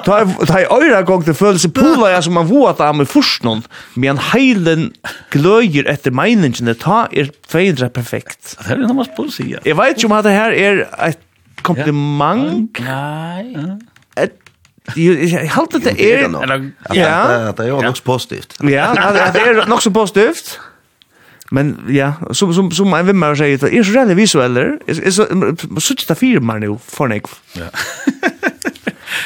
Ta 0.05 0.27
ta 0.47 0.61
i 0.61 0.65
öra 0.65 1.03
gongten 1.03 1.35
følelse 1.35 1.69
polaja 1.69 2.23
som 2.23 2.37
en 2.37 2.47
voa 2.47 2.73
dama 2.73 3.03
i 3.03 3.07
forsnån 3.07 3.62
men 3.95 4.19
heilen 4.19 4.91
gløyer 5.31 5.89
etter 5.89 6.11
meiningene, 6.11 6.75
ta 6.75 7.07
er 7.12 7.31
fejdra 7.49 7.89
perfekt. 7.89 8.57
Det 8.69 8.73
är 8.73 8.77
något 8.77 8.97
man 8.97 9.05
ska 9.05 9.43
säga. 9.43 9.61
Jeg 9.65 9.77
vet 9.77 10.03
ju 10.03 10.07
om 10.07 10.12
at 10.12 10.25
det 10.25 10.33
her 10.33 10.51
er 10.51 10.85
et 11.09 11.19
kompliment. 11.62 12.79
Nej. 12.81 13.79
Jag 14.94 15.48
håller 15.48 15.78
det 15.81 16.01
är 16.01 16.28
ja, 16.93 17.52
det 17.56 17.65
är 17.65 17.89
också 17.89 18.02
positivt. 18.02 18.56
Ja, 18.61 18.66
det 19.32 19.40
är 19.40 19.81
så 19.81 19.90
positivt. 19.90 20.61
Men 21.51 21.85
ja, 21.89 22.12
som 22.32 22.55
som 22.55 22.70
som 22.70 22.94
en 22.94 23.06
vimmer 23.06 23.35
säger 23.35 23.59
det 23.59 23.77
är 23.78 23.82
så 23.82 23.93
rätt 23.93 24.09
visueller. 24.09 24.78
Är 24.86 25.11
så 25.11 25.27
så 25.81 25.94
det 26.09 26.15
firmar 26.15 26.59
nu 26.59 26.78
för 26.86 27.06
nek. 27.06 27.23
Ja. 27.52 27.65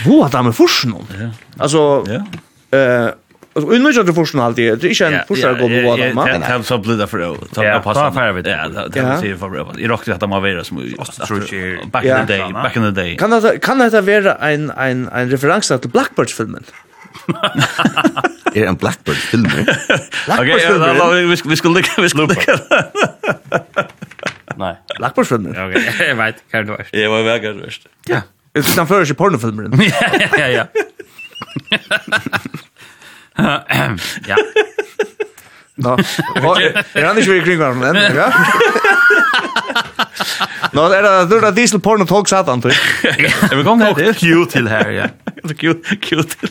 Vad 0.07 0.27
att 0.27 0.45
man 0.45 0.53
forskar. 0.53 1.05
Alltså 1.57 2.05
ja. 2.07 2.79
Eh 2.79 3.11
Och 3.53 3.81
nu 3.81 3.89
är 3.89 4.03
det 4.03 4.15
första 4.15 4.43
alltid. 4.43 4.71
det. 4.71 4.77
Det 4.77 5.01
är 5.01 5.13
en 5.13 5.21
första 5.29 5.53
gå 5.53 5.69
på 5.69 5.83
vad 5.89 6.15
man. 6.15 6.41
Det 6.41 6.65
så 6.65 6.79
blida 6.79 7.07
för 7.07 7.33
att 7.33 7.55
Ta 7.55 7.63
på 7.63 7.81
passa 7.83 8.13
för 8.13 8.33
vid. 8.33 8.47
Ja, 8.47 8.69
det 8.89 9.01
är 9.01 9.25
ju 9.25 9.37
för 9.37 9.49
bra. 9.49 9.73
I 9.79 9.89
rockar 9.89 10.13
att 10.13 10.21
man 10.21 10.43
vara 10.43 10.65
som 10.65 10.77
back 11.93 12.05
in 12.05 12.27
the 12.27 12.39
day, 12.39 12.53
back 12.53 12.77
in 12.77 12.83
the 12.83 12.91
day. 12.91 13.17
Kan 13.17 13.31
det 13.31 13.59
kan 13.59 13.79
det 13.79 14.01
vara 14.01 14.35
en 14.35 14.71
en 14.71 15.09
en 15.09 15.31
referens 15.31 15.69
till 15.69 15.91
Blackbird 15.91 16.31
filmen? 16.31 16.65
Är 18.55 18.65
en 18.67 18.77
Blackbird 18.77 19.17
film? 19.17 19.47
Okej, 20.29 21.25
vi 21.27 21.37
vi 21.49 21.57
skulle 21.57 21.83
vi 21.99 22.09
skulle. 22.09 22.35
Nej. 24.57 24.77
Blackbird 24.99 25.27
filmen. 25.27 25.53
Okej, 25.53 25.93
jag 26.09 26.15
vet 26.15 26.37
kan 26.51 26.67
du 26.67 26.77
värst. 26.77 26.95
Jag 26.95 27.11
var 27.11 27.23
väl 27.23 27.41
kanske. 27.41 27.81
Ja. 28.07 28.21
Det 28.53 28.59
är 28.59 28.63
framför 28.63 29.05
sig 29.05 29.17
pornofilmer. 29.17 29.71
Ja, 30.39 30.39
ja, 30.39 30.47
ja. 30.49 30.67
ja. 33.39 34.37
Nå, 35.79 35.95
er 35.95 37.05
han 37.07 37.19
ikke 37.21 37.37
vi 37.37 37.43
kring 37.47 37.61
hverandre 37.61 37.93
enn, 37.93 38.17
ja? 38.19 38.29
Nå, 40.75 40.87
er 40.91 41.07
det 41.07 41.13
du 41.31 41.37
da 41.43 41.53
diesel 41.55 41.81
porno 41.83 42.07
tog 42.09 42.29
satan, 42.31 42.63
tror 42.65 42.75
jeg. 42.75 43.31
Vi 43.55 43.65
kom 43.67 43.79
nok 43.79 44.01
Q 44.19 44.25
til 44.51 44.71
her, 44.71 44.91
ja. 44.95 45.11
Q, 45.61 45.77
Q 46.03 46.25
til 46.35 46.51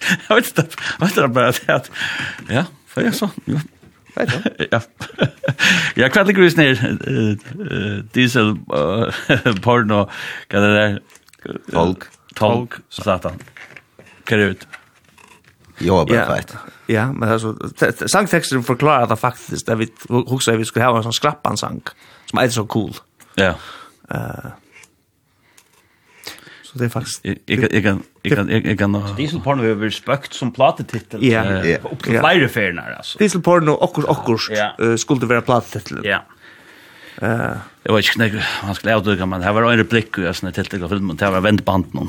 Jeg 0.00 0.34
vet 0.34 0.48
ikke, 0.50 0.64
vet 1.04 1.14
du 1.14 1.28
bare 1.36 1.54
at, 1.76 1.90
ja, 2.50 2.64
for 2.90 3.06
jeg 3.06 3.14
så, 3.14 3.30
ja. 3.46 3.60
Ja. 4.72 4.80
Ja, 5.96 6.08
kvart 6.10 6.26
ligger 6.26 6.42
vi 6.42 6.50
snir 6.50 6.80
diesel 8.14 8.56
porno, 9.62 10.08
kan 10.50 10.66
det 10.66 10.72
där 10.74 10.98
Tolk. 11.72 12.04
Tolk, 12.36 12.80
satan. 12.92 13.38
Hva 14.28 14.36
det 14.36 14.50
ut? 14.50 14.66
Jo, 15.80 16.04
bara 16.04 16.26
feit. 16.26 16.54
Ja, 16.86 17.12
men 17.12 17.28
alltså 17.32 17.56
sangteksten 18.06 18.62
förklarar 18.62 19.06
det 19.06 19.16
faktiskt 19.16 19.66
det 19.66 19.74
vi 19.74 19.88
huxar 20.08 20.56
vi 20.56 20.64
skulle 20.64 20.84
ha 20.84 20.96
en 20.96 21.02
sån 21.02 21.12
skrappan 21.12 21.56
sang 21.56 21.82
som 22.26 22.38
är 22.38 22.48
så 22.48 22.66
cool. 22.66 22.92
Ja. 23.34 23.54
Eh 24.10 24.50
Så 26.62 26.78
det 26.78 26.84
er 26.84 26.88
faktiskt 26.88 27.24
jag 27.24 27.82
kan 27.82 28.02
jag 28.22 28.36
kan 28.36 28.48
jag 28.48 28.78
kan 28.78 28.92
Dieselporn 29.16 29.60
vi 29.60 29.74
vill 29.74 29.92
spökt 29.92 30.32
som 30.32 30.52
platetitel. 30.52 31.24
Ja, 31.24 31.44
Ja. 31.64 31.78
upp 31.92 32.02
till 32.02 32.20
flera 32.20 32.48
färnar 32.48 32.92
alltså. 32.96 33.18
Dieselporn 33.18 33.68
och 33.68 33.98
och 33.98 34.28
och 34.28 35.00
skulle 35.00 35.26
vara 35.26 35.40
platetitel. 35.42 36.00
Ja. 36.04 36.18
Eh, 37.22 37.56
jag 37.82 37.94
vet 37.94 38.04
inte 38.16 38.18
när 38.18 38.40
han 38.62 38.74
skulle 38.74 38.96
utdöka 38.96 39.26
men 39.26 39.42
här 39.42 39.52
var 39.52 39.72
en 39.72 39.78
replik 39.78 40.18
och 40.18 40.24
jag 40.24 40.36
snäll 40.36 40.52
till 40.52 40.64
till 40.66 40.88
filmen, 40.88 41.16
det 41.16 41.30
var 41.30 41.40
vänt 41.40 41.64
band 41.64 41.94
någon. 41.94 42.08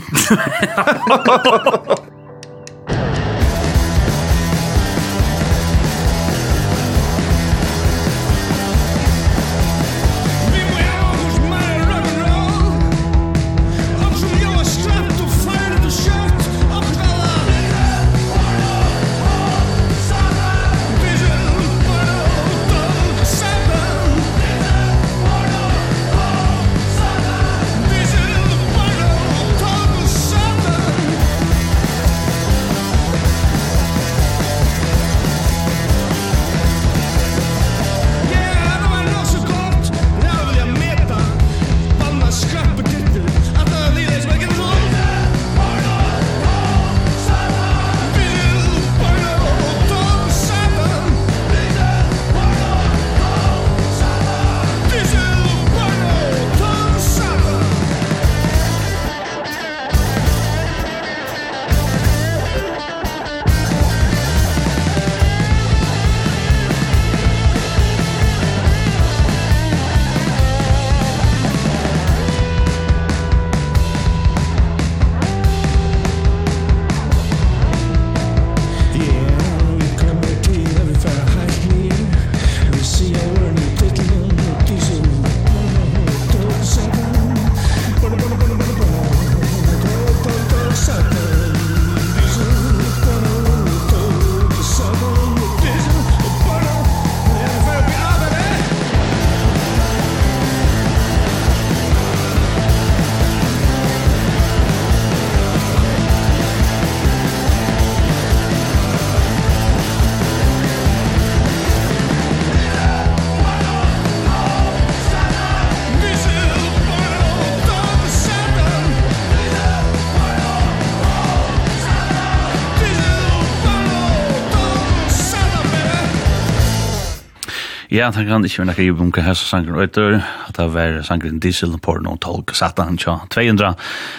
Ja, 128.01 128.07
han 128.09 128.25
kan 128.25 128.41
ikke 128.41 128.63
være 128.63 128.65
nekka 128.71 128.81
i 128.81 128.93
bunke 128.97 129.21
hessa 129.21 129.45
sangren 129.45 129.77
øyter, 129.77 130.15
at 130.47 130.57
det 130.57 130.63
var 130.73 130.95
sangren 131.05 131.35
Diesel, 131.37 131.75
på 131.77 131.93
noen 132.01 132.17
Tolk, 132.17 132.49
Satan, 132.57 132.95
tja, 132.97 133.19
200, 133.29 133.75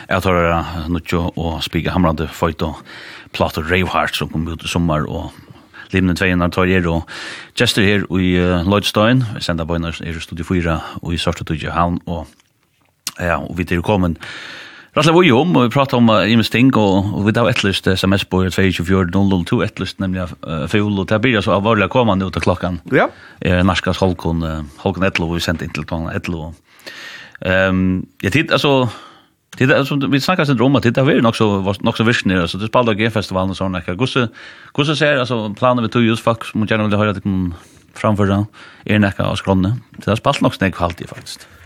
jeg 0.06 0.22
tar 0.22 0.38
det 0.38 0.90
nuttjo 0.94 1.22
og 1.34 1.56
spiga 1.66 1.90
hamrande 1.90 2.28
føyt 2.30 2.62
og 2.62 2.78
plato 3.34 3.58
Raveheart 3.66 4.14
som 4.14 4.30
kom 4.30 4.46
ut 4.46 4.62
i 4.62 4.70
sommer 4.70 5.02
og 5.10 5.32
limne 5.90 6.14
200 6.14 6.54
tar 6.54 6.70
er 6.70 6.86
og 6.86 7.10
gestur 7.58 7.82
her 7.82 8.06
i 8.06 8.30
uh, 8.38 8.62
Lloydstein, 8.62 9.24
vi 9.34 9.42
sender 9.42 9.66
bøyner 9.66 9.98
er 9.98 10.14
i 10.14 10.22
studio 10.22 10.46
4 10.46 10.78
og 11.02 11.16
i 11.16 11.18
Sartutudje 11.18 11.74
Havn 11.74 11.98
og 12.06 12.28
ja, 13.18 13.40
og 13.40 13.56
vi 13.58 13.66
til 13.66 13.82
kommet 13.82 14.22
Rattla 14.92 15.14
vi 15.16 15.30
om, 15.32 15.54
og 15.56 15.62
vi 15.64 15.72
pratar 15.72 16.02
om 16.02 16.10
Imes 16.28 16.50
ting, 16.52 16.68
og 16.76 17.22
vi 17.24 17.32
tar 17.32 17.46
etterlyst 17.48 17.86
sms 17.94 18.26
på 18.28 18.42
224-002 18.52 19.60
etterlyst, 19.64 20.02
nemlig 20.02 20.26
fjol, 20.68 20.98
og 21.00 21.06
det 21.08 21.18
blir 21.24 21.38
altså 21.38 21.54
avvarlig 21.54 21.88
komme 21.88 22.18
ut 22.20 22.36
av 22.36 22.44
klokkan. 22.44 22.76
Ja. 22.92 23.06
Narskas 23.40 24.02
Holkon, 24.02 24.44
Holkon 24.82 25.06
Etlo, 25.08 25.30
vi 25.32 25.40
sendte 25.40 25.64
inn 25.64 25.72
til 25.72 25.86
Tvangan 25.88 26.12
Etlo. 26.12 26.50
Um, 27.40 28.02
ja, 28.20 28.28
tid, 28.28 28.52
altså, 28.52 28.90
tid, 29.56 29.72
altså, 29.72 29.96
vi 29.96 30.20
snakkar 30.20 30.44
sin 30.44 30.60
om 30.60 30.76
at 30.76 30.84
tid, 30.84 30.92
det 30.98 31.06
har 31.06 31.08
vært 31.08 31.88
nok 31.88 31.96
så 31.96 32.04
virknir, 32.04 32.44
altså, 32.44 32.60
det 32.60 32.68
spalda 32.68 32.92
G-festivalen 32.92 33.56
og 33.56 33.60
sånn, 33.62 33.80
ekka. 33.80 33.96
Hvordan 33.96 35.00
ser, 35.00 35.22
altså, 35.24 35.40
planer 35.56 35.88
vi 35.88 35.94
tog 35.96 36.04
just 36.04 36.28
folk 36.28 36.44
som 36.44 36.68
gjerne 36.68 36.90
vil 36.92 37.00
høre 37.00 37.16
at 37.16 37.22
de 37.22 37.24
kan 37.24 37.48
framføre, 37.96 38.44
er 38.84 39.00
nekka 39.00 39.24
av 39.32 39.40
skronne. 39.40 39.78
Det 39.96 40.12
er 40.12 40.20
spalt 40.20 40.44
nok 40.44 40.60
snakk 40.60 40.76
halvtid, 40.84 41.08
faktisk. 41.16 41.48
Ja 41.48 41.61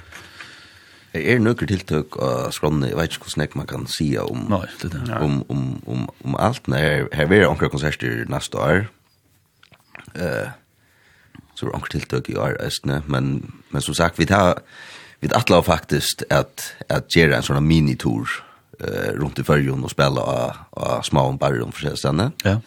er 1.22 1.40
nøkker 1.42 1.68
tiltøk 1.70 2.16
av 2.22 2.50
skrønne, 2.54 2.90
jeg 2.90 2.98
vet 2.98 3.14
ikke 3.14 3.28
hvordan 3.28 3.44
jeg 3.44 3.58
man 3.60 3.68
kan 3.70 3.86
si 3.90 4.08
om, 4.20 4.46
Nei, 4.50 4.64
det 4.82 4.92
det. 4.92 5.18
om, 5.20 5.40
om, 5.52 5.64
om, 5.86 6.06
om 6.24 6.36
alt, 6.38 6.68
men 6.68 6.78
her, 6.78 7.08
her 7.12 7.32
er 7.32 7.48
anker 7.48 7.72
konserter 7.72 8.24
neste 8.30 8.58
år, 8.58 8.86
uh, 10.16 10.48
så 11.54 11.64
er 11.64 11.70
det 11.70 11.76
anker 11.78 11.94
tiltøk 11.94 12.30
i 12.30 12.36
år, 12.36 12.58
æstene, 12.60 13.02
men, 13.06 13.54
men 13.70 13.82
som 13.82 13.94
sagt, 13.94 14.18
vi 14.18 14.28
tar, 14.28 14.62
vi 15.20 15.30
atla 15.34 15.62
faktisk 15.64 16.22
at, 16.30 16.74
at 16.88 17.08
gjøre 17.12 17.38
en 17.38 17.46
sånn 17.46 17.64
minitur 17.64 18.42
eh 18.76 19.14
rundt 19.16 19.38
i 19.40 19.44
fyrjon 19.44 19.84
og 19.84 19.90
spela 19.90 20.20
av, 20.20 20.58
av 20.76 21.04
små 21.04 21.22
barren 21.40 21.72
for 21.72 21.88
seg 21.88 22.34
Ja. 22.44 22.58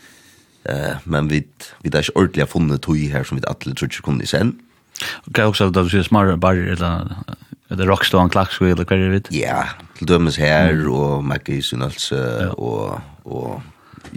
Eh 0.66 0.96
men 1.06 1.30
vi, 1.30 1.44
vi 1.84 1.92
har 1.94 2.02
ikke 2.02 2.18
ordentlig 2.18 2.48
funnet 2.50 2.82
tog 2.82 2.98
her 2.98 3.24
som 3.24 3.38
vi 3.38 3.44
atler 3.48 3.76
tror 3.76 3.88
ikke 3.88 4.02
kunne 4.02 4.24
i 4.24 4.26
sen. 4.26 4.60
Og 5.00 5.30
okay, 5.30 5.44
også 5.44 5.68
at 5.70 5.76
du 5.76 5.90
sier 5.90 6.04
små 6.04 6.36
barren, 6.38 6.68
eller 6.68 7.24
Det 7.70 7.86
Rockstone, 7.86 8.32
Klaksville, 8.34 8.82
hva 8.82 8.96
er 8.96 9.04
det? 9.04 9.10
vidt? 9.14 9.28
Ja, 9.36 9.60
til 10.00 10.10
dømes 10.10 10.40
her, 10.41 10.74
og 10.90 11.26
Maggie 11.26 11.62
Synølse, 11.62 12.22
og, 12.58 12.98
og 13.30 13.62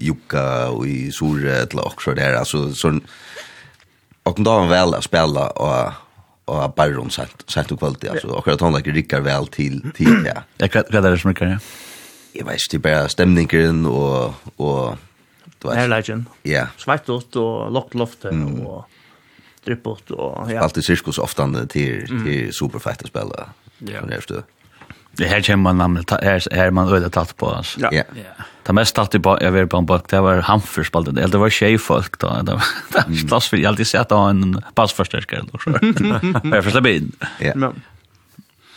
Jukka, 0.01 0.71
og 0.73 0.87
i 0.89 1.11
Sore, 1.13 1.59
til 1.69 1.83
Oxford 1.85 2.17
der, 2.17 2.39
altså 2.41 2.71
sånn, 2.77 3.03
og 4.25 4.41
da 4.41 4.57
var 4.63 4.73
vel 4.73 4.97
å 4.97 5.05
spille, 5.05 5.51
og 5.61 6.01
og 6.51 6.75
Barron 6.75 7.11
sent 7.15 7.45
sent 7.47 7.71
og 7.71 7.79
kvalitet 7.79 8.11
altså 8.17 8.33
akkurat 8.35 8.65
han 8.65 8.75
like 8.75 8.91
rikker 8.91 9.23
vel 9.23 9.47
til 9.55 9.79
til 9.95 10.27
ja. 10.27 10.43
Ja, 10.61 10.67
hva 10.67 10.83
er 10.83 11.05
det 11.07 11.21
som 11.23 11.31
rikkar 11.31 11.53
ja. 11.55 11.59
Jeg 12.35 12.49
vet 12.49 12.65
ikke 12.65 12.73
det 12.73 12.79
er 12.81 12.85
bare 12.89 13.13
stemningen 13.13 13.85
og 13.87 14.35
og 14.57 14.99
du 15.63 15.69
vet. 15.69 15.79
Air 15.79 16.25
Ja. 16.45 16.67
Svart 16.79 17.09
og 17.09 17.71
lokt 17.71 17.95
loftet 17.95 18.35
og 18.35 18.85
drippot 19.65 20.11
och 20.11 20.53
ja. 20.53 20.61
Allt 20.61 20.79
i 20.79 20.83
cirkus 20.83 21.19
ofta 21.19 21.67
till 21.67 22.25
till 22.25 22.53
superfighter 22.53 23.07
spela. 23.07 23.49
Ja. 23.79 23.93
Yeah. 23.93 24.43
Det 25.17 25.27
här 25.27 25.43
känner 25.43 25.63
man 25.63 25.79
namnet 25.79 26.11
här 26.11 26.55
här 26.55 26.71
man 26.71 26.89
öde 26.89 27.11
tatt 27.11 27.37
på 27.37 27.47
oss. 27.47 27.77
Ja. 27.79 27.91
Ja. 27.93 28.03
Det 28.63 28.73
mest 28.73 28.95
tatt 28.95 29.23
på 29.23 29.39
jag 29.41 29.53
vet 29.53 29.71
på 29.71 29.77
en 29.77 29.87
bak 29.87 30.11
det 30.11 30.21
var 30.21 30.37
hamfer 30.37 30.83
spalt 30.83 31.15
det. 31.15 31.27
Det 31.27 31.39
var 31.39 31.51
tjej 31.51 31.79
folk 31.79 32.19
då. 32.19 32.43
Det 32.43 32.53
var 32.53 33.27
klass 33.29 33.49
för 33.49 33.57
jag 33.57 33.69
alltid 33.69 33.87
sett 33.87 34.13
en 34.13 34.63
passförstärkare 34.75 35.43
då 35.53 35.59
så. 35.59 35.71
Jag 36.57 36.65
förstår 36.65 36.81
bin. 36.81 37.13
Ja. 37.41 37.53
Men 37.55 37.83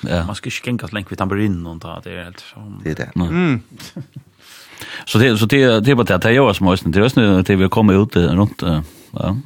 Ja. 0.10 0.26
Man 0.26 0.36
ska 0.36 0.50
skänka 0.50 0.88
känna 0.88 0.98
länk 0.98 1.12
vid 1.12 1.18
tamburin 1.18 1.66
och 1.66 1.82
ta 1.82 2.02
det 2.04 2.12
är 2.12 2.24
helt 2.24 2.40
som 2.40 2.82
Det 2.84 2.92
är 2.92 2.96
det. 2.96 3.12
Mm. 3.16 3.62
Så 5.06 5.18
det 5.18 5.38
så 5.38 5.46
det 5.46 5.80
det 5.80 5.94
var 5.94 6.04
det 6.04 6.16
att 6.16 6.34
jag 6.34 6.46
var 6.46 6.54
småsen. 6.54 6.92
Det 6.92 7.02
var 7.02 7.10
snö 7.10 7.44
till 7.44 7.58
vi 7.58 7.70
kommer 7.70 8.04
ut 8.04 8.16
runt 8.16 8.62
ja 9.12 9.38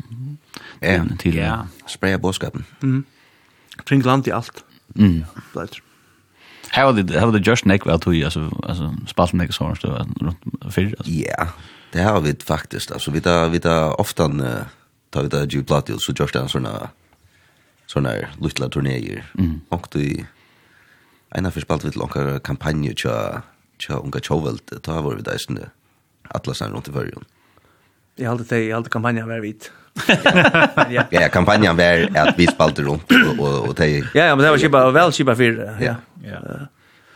ja, 0.81 1.03
til 1.19 1.35
ja. 1.35 1.67
spraya 1.87 2.17
bådskapen. 2.17 2.65
Mm. 2.81 3.05
Kring 3.85 4.05
land 4.05 4.27
i 4.27 4.31
alt. 4.31 4.63
Mm. 4.95 5.23
Blætt. 5.53 5.81
Här 6.71 6.83
var 6.83 6.93
det 6.93 7.19
här 7.19 7.25
var 7.25 7.33
det 7.33 7.47
just 7.47 7.65
neck 7.65 7.85
vad 7.85 8.01
tog 8.01 8.23
alltså 8.23 8.49
alltså 8.63 8.95
spalten 9.07 9.39
neck 9.39 9.53
sånn, 9.53 9.75
stå 9.75 9.87
rundt 10.21 10.39
för 10.69 10.93
alltså. 10.97 11.11
Ja. 11.11 11.47
Det 11.91 12.03
har 12.03 12.21
vi 12.21 12.35
faktisk 12.45 12.91
altså 12.91 13.11
vi 13.11 13.19
där 13.19 13.49
vi 13.49 13.59
där 13.59 13.99
ofta 13.99 14.27
tar 15.09 15.23
vi 15.23 15.29
där 15.29 15.47
Jude 15.47 15.65
platil 15.65 15.99
så 15.99 16.13
just 16.19 16.35
en 16.35 16.49
såna 16.49 16.89
såna 17.87 18.13
lilla 18.39 18.69
turnéer. 18.69 19.25
Mm. 19.37 19.61
Och 19.69 19.87
det 19.91 20.25
en 21.29 21.45
av 21.45 21.51
spalt 21.51 21.85
vi 21.85 21.91
långa 21.91 22.39
kampanjer 22.39 22.93
tja 22.93 23.41
tja 23.79 23.93
unga 23.93 24.19
chovelt 24.21 24.83
ta 24.83 25.01
var 25.01 25.15
vi 25.15 25.21
där 25.21 25.37
snö. 25.37 25.65
Atlasen 26.29 26.71
runt 26.71 26.87
i 26.87 26.91
förrjun. 26.91 27.25
Jag 28.15 28.29
hade 28.29 28.43
det 28.43 28.63
jag 28.63 28.75
hade 28.75 28.89
kampanjen 28.89 29.27
var 29.27 29.39
vit 29.39 29.71
ja. 30.89 31.03
ja, 31.09 31.29
kampanjen 31.29 31.77
var 31.77 32.17
att 32.17 32.33
vi 32.37 32.47
spalte 32.47 32.81
runt 32.81 33.11
och 33.11 33.39
och, 33.39 33.69
og 33.69 33.79
Ja, 33.79 34.25
ja, 34.25 34.35
men 34.35 34.43
det 34.45 34.49
var 34.49 34.57
ju 34.57 34.69
bara 34.69 34.91
väl 34.91 35.11
skipa 35.11 35.35
för. 35.35 35.77
Ja. 35.79 35.95
Ja. 36.23 36.39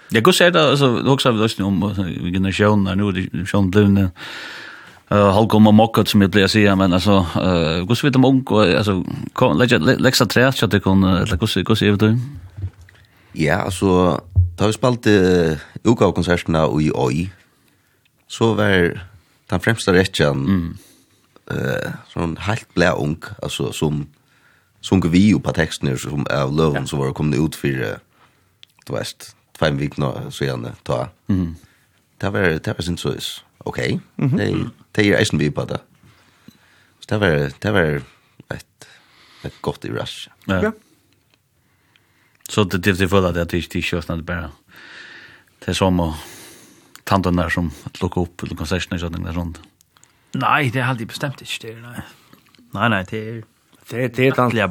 Jag 0.10 0.24
går 0.24 0.32
säga 0.32 0.70
alltså 0.70 1.04
också 1.08 1.30
vi 1.30 1.38
lösning 1.38 1.68
om 1.68 1.96
generationer 2.34 2.96
nu 2.96 3.46
Sean 3.46 3.72
Blune. 3.72 4.12
Eh 5.10 5.32
halkom 5.34 5.68
och 5.68 5.74
mockat 5.74 6.08
som 6.08 6.22
jag 6.22 6.50
säger 6.50 6.76
men 6.76 6.94
alltså 6.94 7.26
eh 7.36 7.86
går 7.86 7.96
så 7.96 8.08
vet 8.08 8.16
om 8.16 8.26
ung 8.26 8.46
alltså 8.78 9.04
lägga 9.58 9.78
läxa 9.78 10.26
träs 10.26 10.58
så 10.58 10.66
att 10.66 10.72
det 10.72 10.80
kan 10.80 11.04
eller 11.04 11.38
går 11.38 11.64
går 11.64 11.76
så 11.76 11.86
vet. 11.86 12.20
Ja, 13.32 13.56
alltså 13.56 14.22
da 14.58 14.68
vi 14.68 14.74
spalte 14.74 15.60
uka 15.84 16.12
konserterna 16.12 16.66
och 16.66 16.82
i 16.82 16.92
OI, 16.92 17.32
Så 18.28 18.54
var 18.54 19.02
den 19.50 19.60
främsta 19.60 19.94
rettjen 19.94 20.32
mm 20.32 20.78
eh 21.54 21.92
sån 22.14 22.38
helt 22.38 22.74
blä 22.74 22.92
ung 22.92 23.24
alltså 23.42 23.72
som 23.72 24.08
som 24.82 25.02
vi 25.02 25.20
ju 25.20 25.40
på 25.40 25.52
texten 25.54 25.98
som 25.98 26.26
av 26.30 26.54
loven 26.54 26.88
så 26.88 26.98
var 26.98 27.08
det 27.08 27.14
kommit 27.14 27.40
ut 27.40 27.56
för 27.56 28.00
du 28.86 28.94
vet 28.94 29.36
fem 29.60 29.78
veckor 29.78 30.30
så 30.32 30.46
gärna 30.46 30.76
ta. 30.84 31.10
Mm. 31.28 31.56
Det 32.18 32.30
var 32.30 32.40
det 32.40 32.68
var 32.68 32.82
sin 32.82 32.98
så 32.98 33.14
is. 33.16 33.44
Okej. 33.58 34.00
Det 34.16 34.70
det 34.92 35.02
är 35.02 35.22
isen 35.22 35.40
vi 35.40 35.52
på 35.52 35.66
det. 35.66 35.80
Så 37.00 37.06
det 37.08 37.18
var 37.18 37.52
det 37.60 37.72
var 37.72 38.02
ett 38.50 38.88
ett 39.44 39.62
gott 39.62 39.86
i 39.86 39.90
rush. 39.90 40.30
Ja. 40.46 40.72
Så 42.50 42.64
det 42.64 42.78
det 42.78 42.94
det 42.94 43.10
för 43.10 43.28
att 43.28 43.34
det 43.34 43.42
är 43.42 43.62
t-shirt 43.62 44.10
inte 44.10 44.24
bara. 44.24 44.52
Det 45.60 45.72
är 45.72 45.74
som 45.74 46.14
tanten 47.04 47.36
där 47.36 47.50
som 47.50 47.72
att 47.84 48.02
locka 48.02 48.22
upp 48.22 48.44
eller 48.44 48.56
konserten 48.56 48.98
eller 48.98 49.10
där 49.10 49.34
sånt. 49.34 49.58
Mm 49.58 49.73
Nei, 50.34 50.70
det 50.74 50.82
er 50.82 50.90
aldri 50.90 51.06
bestemt 51.10 51.42
ikke 51.46 51.68
det, 51.68 51.76
nei. 51.84 52.00
Nei, 52.74 52.88
nei, 52.90 53.04
det 53.10 53.20
er... 53.22 53.42
Det, 53.84 54.08
det 54.16 54.28
er 54.30 54.40
antelig 54.40 54.70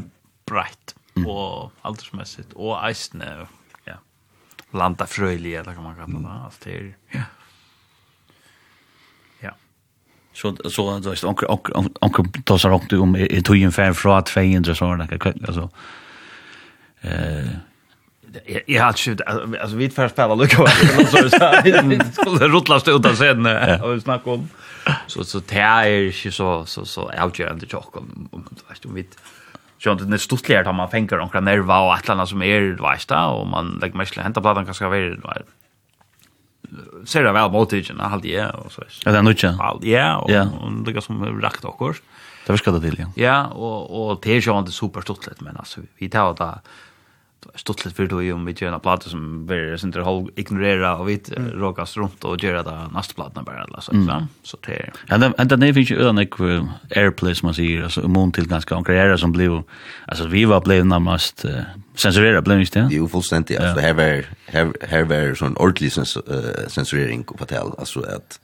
breit 0.48 0.94
og 1.20 1.70
aldersmessigt, 1.84 2.54
og 2.56 2.78
eisne, 2.80 3.28
ja, 3.86 3.98
landa 4.74 5.06
frøylig, 5.06 5.52
eller 5.60 5.76
kan 5.76 5.84
man 5.84 5.98
kalla 5.98 6.22
det, 6.22 6.36
alt 6.48 6.64
det 6.64 6.74
er, 6.74 6.86
ja. 7.14 7.24
Ja. 9.42 9.52
Så, 10.32 10.54
så, 10.70 10.86
då 11.04 11.14
du 11.14 11.26
onkel 11.28 11.48
onkel 11.48 11.74
onkel 12.00 12.24
då 12.44 12.58
så 12.58 12.68
rakt 12.68 12.92
om 12.92 13.16
i 13.16 13.42
togjen 13.42 13.72
fem 13.72 13.94
fra 13.94 14.22
200 14.22 14.74
så 14.74 14.78
sånn, 14.78 15.04
alltså 15.46 15.68
eh, 17.02 17.52
Jag 18.66 18.84
har 18.84 18.92
skjut 18.92 19.20
alltså 19.20 19.76
vi 19.76 19.90
får 19.90 20.08
spela 20.08 20.34
lucka 20.34 20.66
så 21.10 21.28
så 21.30 21.50
det 21.64 22.14
skulle 22.14 22.48
rotlas 22.48 22.88
ut 22.88 23.06
av 23.06 23.14
sen 23.14 23.46
och 23.82 24.02
snacka 24.02 24.30
om 24.30 24.48
så 25.06 25.24
så 25.24 25.38
det 25.38 25.60
är 25.60 25.86
ju 25.86 26.30
så 26.30 26.66
så 26.66 26.84
så 26.84 27.10
avgörande 27.18 27.66
chock 27.66 27.96
om 27.96 28.28
om 28.32 28.44
du 28.50 28.62
vet 28.68 28.84
om 28.84 28.94
vi 28.94 29.08
Sjön 29.78 30.10
det 30.10 30.16
är 30.16 30.18
stort 30.18 30.48
lärt 30.48 30.74
man 30.74 30.90
fänger 30.90 31.16
några 31.16 31.40
nerva 31.40 31.80
och 31.80 31.94
att 31.94 32.08
landa 32.08 32.26
som 32.26 32.42
är 32.42 32.60
du 32.60 32.76
vet 32.76 33.08
där 33.08 33.28
och 33.28 33.46
man 33.46 33.78
lägger 33.82 33.96
mest 33.96 34.16
hämta 34.16 34.40
plattan 34.40 34.64
kanske 34.64 34.88
väl 34.88 35.20
ser 37.04 37.22
det 37.22 37.32
väl 37.32 37.50
mot 37.50 37.72
igen 37.72 38.00
allt 38.00 38.24
ja 38.24 38.50
och 38.50 38.72
så. 38.72 38.82
Ja, 39.04 39.12
det 39.12 39.18
är 39.18 39.22
nutcha. 39.22 39.56
Allt 39.60 39.84
ja 39.84 40.16
och 40.16 40.72
det 40.84 40.92
går 40.92 41.00
som 41.00 41.40
rakt 41.40 41.64
också. 41.64 41.78
kors. 41.78 42.02
Det 42.46 42.52
viskar 42.52 42.72
det 42.72 42.80
till 42.80 42.98
ja. 42.98 43.06
Ja 43.14 43.46
och 43.46 44.10
och 44.10 44.20
det 44.22 44.30
är 44.36 44.40
ju 44.40 44.58
inte 44.58 44.72
superstort 44.72 45.26
lätt 45.26 45.40
men 45.40 45.56
alltså 45.56 45.80
vi 45.98 46.08
tar 46.08 46.34
det 46.34 46.60
stuttligt 47.54 47.96
för 47.96 48.06
då 48.06 48.22
ju 48.22 48.32
om 48.32 48.44
vi 48.44 48.54
gör 48.58 48.72
en 48.72 48.80
platta 48.80 49.10
som 49.10 49.46
blir 49.46 49.76
sin 49.76 49.92
håll 49.94 50.30
ignorera 50.36 50.96
och 50.96 51.08
vi 51.08 51.20
råkas 51.36 51.96
runt 51.96 52.24
och 52.24 52.42
göra 52.42 52.62
det 52.62 52.88
nästa 52.94 53.14
platta 53.14 53.42
bara 53.42 53.62
alla 53.62 53.80
så 53.80 53.92
va 53.96 54.28
så 54.42 54.56
det 54.66 54.90
ja 55.08 55.18
den 55.18 55.34
ända 55.38 55.56
det 55.56 55.74
finns 55.74 55.90
ju 55.90 56.08
en 56.08 56.18
ek 56.18 56.34
airplay 56.96 57.34
som 57.34 57.46
man 57.46 57.54
säger 57.54 57.82
alltså 57.82 58.08
mån 58.08 58.32
till 58.32 58.48
ganska 58.48 58.74
konkreta 58.74 59.18
som 59.18 59.32
blev 59.32 59.62
alltså 60.06 60.26
vi 60.26 60.44
var 60.44 60.60
blev 60.60 60.86
närmast 60.86 61.44
censurera 61.94 62.42
blev 62.42 62.60
inte 62.60 62.80
det 62.80 62.94
ju 62.94 63.08
fullständigt 63.08 63.60
alltså 63.60 63.80
här 63.80 63.94
var 63.94 64.24
här 64.86 65.04
var 65.04 65.34
sån 65.34 65.56
ordentlig 65.56 65.92
censurering 66.68 67.24
på 67.24 67.36
hotell 67.38 67.70
alltså 67.78 68.00
att 68.00 68.40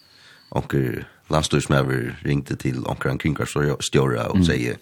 onkel 0.49 1.05
Landstörsmäver 1.31 2.17
ringte 2.23 2.57
till 2.57 2.87
onkel 2.87 3.19
Kringkars 3.19 3.57
och 3.57 3.85
stjóra 3.85 4.27
och 4.27 4.47
säger 4.47 4.77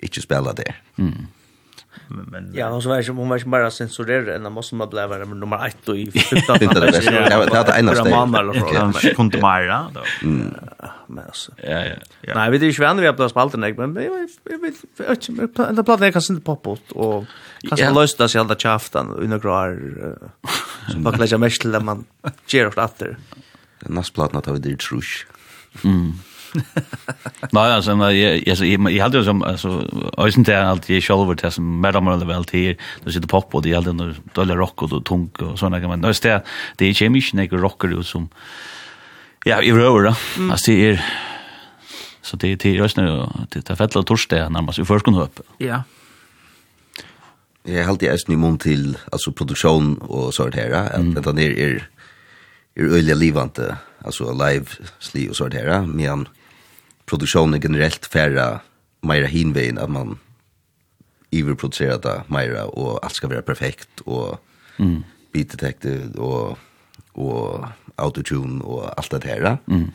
inte 0.00 0.20
spela 0.20 0.52
det. 0.52 0.74
mm. 0.98 1.26
Men, 2.08 2.24
men 2.24 2.52
ja, 2.54 2.68
hon 2.68 2.82
var 2.82 3.00
ju 3.00 3.12
hon 3.12 3.28
var 3.28 3.38
ju 3.38 3.44
bara 3.44 3.70
censurerad 3.70 4.46
än 4.46 4.52
måste 4.52 4.74
man 4.74 4.88
bli 4.88 5.06
vara 5.06 5.24
nummer 5.24 5.66
1 5.66 5.88
och 5.88 5.96
i 5.96 6.10
15. 6.10 6.58
Det 6.58 6.66
det 6.66 6.80
var 7.36 7.64
det 7.64 7.72
enda 7.72 7.94
steget. 7.94 8.10
Man 8.10 8.34
eller 8.34 8.92
så 8.92 9.14
kunde 9.14 9.38
mera 9.38 9.86
då. 9.94 10.00
Men 11.06 11.24
alltså. 11.24 11.52
Ja, 11.56 11.84
ja. 12.20 12.34
Nej, 12.34 12.50
vi 12.50 12.58
det 12.58 12.66
är 12.66 12.70
ju 12.70 13.00
vi 13.00 13.06
har 13.06 13.12
plats 13.12 13.34
på 13.34 13.40
allt 13.40 13.54
men 13.54 13.62
jag 13.70 14.58
vet 14.60 15.28
inte 15.28 15.64
ända 15.64 15.84
plattan 15.84 16.06
är 16.06 16.12
kanske 16.12 16.32
inte 16.32 16.44
popot 16.44 16.92
och 16.92 17.24
kanske 17.68 17.90
lösta 17.90 18.28
sig 18.28 18.40
alla 18.40 18.56
chaftan 18.56 19.10
och 19.10 19.22
några 19.22 19.38
grar 19.38 19.80
som 20.90 21.02
bara 21.02 21.16
lägga 21.16 21.38
mest 21.38 21.60
till 21.60 21.72
där 21.72 21.80
man 21.80 22.04
ger 22.46 22.66
åt 22.66 22.78
åter. 22.78 23.16
Nästa 23.86 24.14
plattan 24.14 24.42
tar 24.42 24.52
vi 24.52 24.58
det 24.58 24.78
trusch. 24.78 25.26
Mm. 25.84 26.12
Nej, 27.50 27.72
alltså 27.72 27.96
men 27.96 28.20
jag 28.20 28.48
alltså 28.48 28.64
jag 28.64 29.02
hade 29.02 29.18
ju 29.18 29.24
som 29.24 29.42
alltså 29.42 29.88
ösen 30.18 30.42
där 30.42 30.62
alltid 30.62 30.96
jag 30.96 31.02
själv 31.02 31.26
var 31.26 31.34
det 31.34 31.50
som 31.50 31.80
madam 31.80 32.08
eller 32.08 32.26
väl 32.26 32.44
till 32.44 32.76
då 33.04 33.10
sitter 33.10 33.28
pop 33.28 33.54
och 33.54 33.62
det 33.62 33.72
hade 33.72 33.92
några 33.92 34.14
dollar 34.34 34.56
rock 34.56 34.82
och 34.82 35.04
tung 35.04 35.30
och 35.38 35.58
såna 35.58 35.78
grejer 35.78 35.96
men 35.96 36.08
just 36.08 36.22
det 36.22 36.42
det 36.76 36.86
är 36.86 36.94
kemiskt 36.94 37.34
när 37.34 37.98
ut 38.00 38.06
som 38.06 38.28
ja 39.44 39.62
i 39.62 39.72
rör 39.72 40.02
då 40.02 40.14
alltså 40.52 40.70
det 40.70 40.90
är 40.90 41.04
så 42.22 42.36
det 42.36 42.52
är 42.52 42.56
till 42.56 42.80
ösen 42.80 43.28
det 43.48 43.70
är 43.70 43.74
fett 43.74 44.06
torsdag 44.06 44.48
närmast 44.48 44.78
i 44.78 44.84
förskon 44.84 45.14
upp 45.14 45.40
ja. 45.58 45.82
Jeg 47.64 47.86
helt 47.86 48.02
jeg 48.02 48.12
ösen 48.12 48.34
i 48.34 48.36
mun 48.36 48.58
till 48.58 48.98
alltså 49.12 49.32
produktion 49.32 49.98
och 49.98 50.34
sånt 50.34 50.54
här 50.54 50.70
att 50.70 51.36
det 51.36 51.44
er, 51.44 51.50
er, 51.50 51.88
er 52.76 52.82
øyelig 52.82 53.16
livante 53.16 53.76
altså, 54.04 54.32
live 54.32 54.66
sli 54.98 55.28
og 55.28 55.36
sånt 55.36 55.54
her, 55.54 55.86
men 55.86 56.26
produktionen 57.12 57.60
generellt 57.60 58.06
färra 58.06 58.60
mera 59.00 59.26
hinvägen 59.26 59.78
att 59.78 59.90
man 59.90 60.18
överproducerar 61.30 61.98
det 61.98 62.22
mera 62.26 62.64
och 62.64 63.04
allt 63.04 63.14
ska 63.14 63.28
vara 63.28 63.42
perfekt 63.42 64.00
och 64.00 64.44
mm. 64.78 65.04
beat 65.32 65.50
detected 65.50 66.16
och 66.16 66.58
och 67.12 67.66
autotune 67.96 68.62
och 68.62 68.98
allt 68.98 69.10
det 69.10 69.24
här. 69.24 69.58
Mm. 69.68 69.90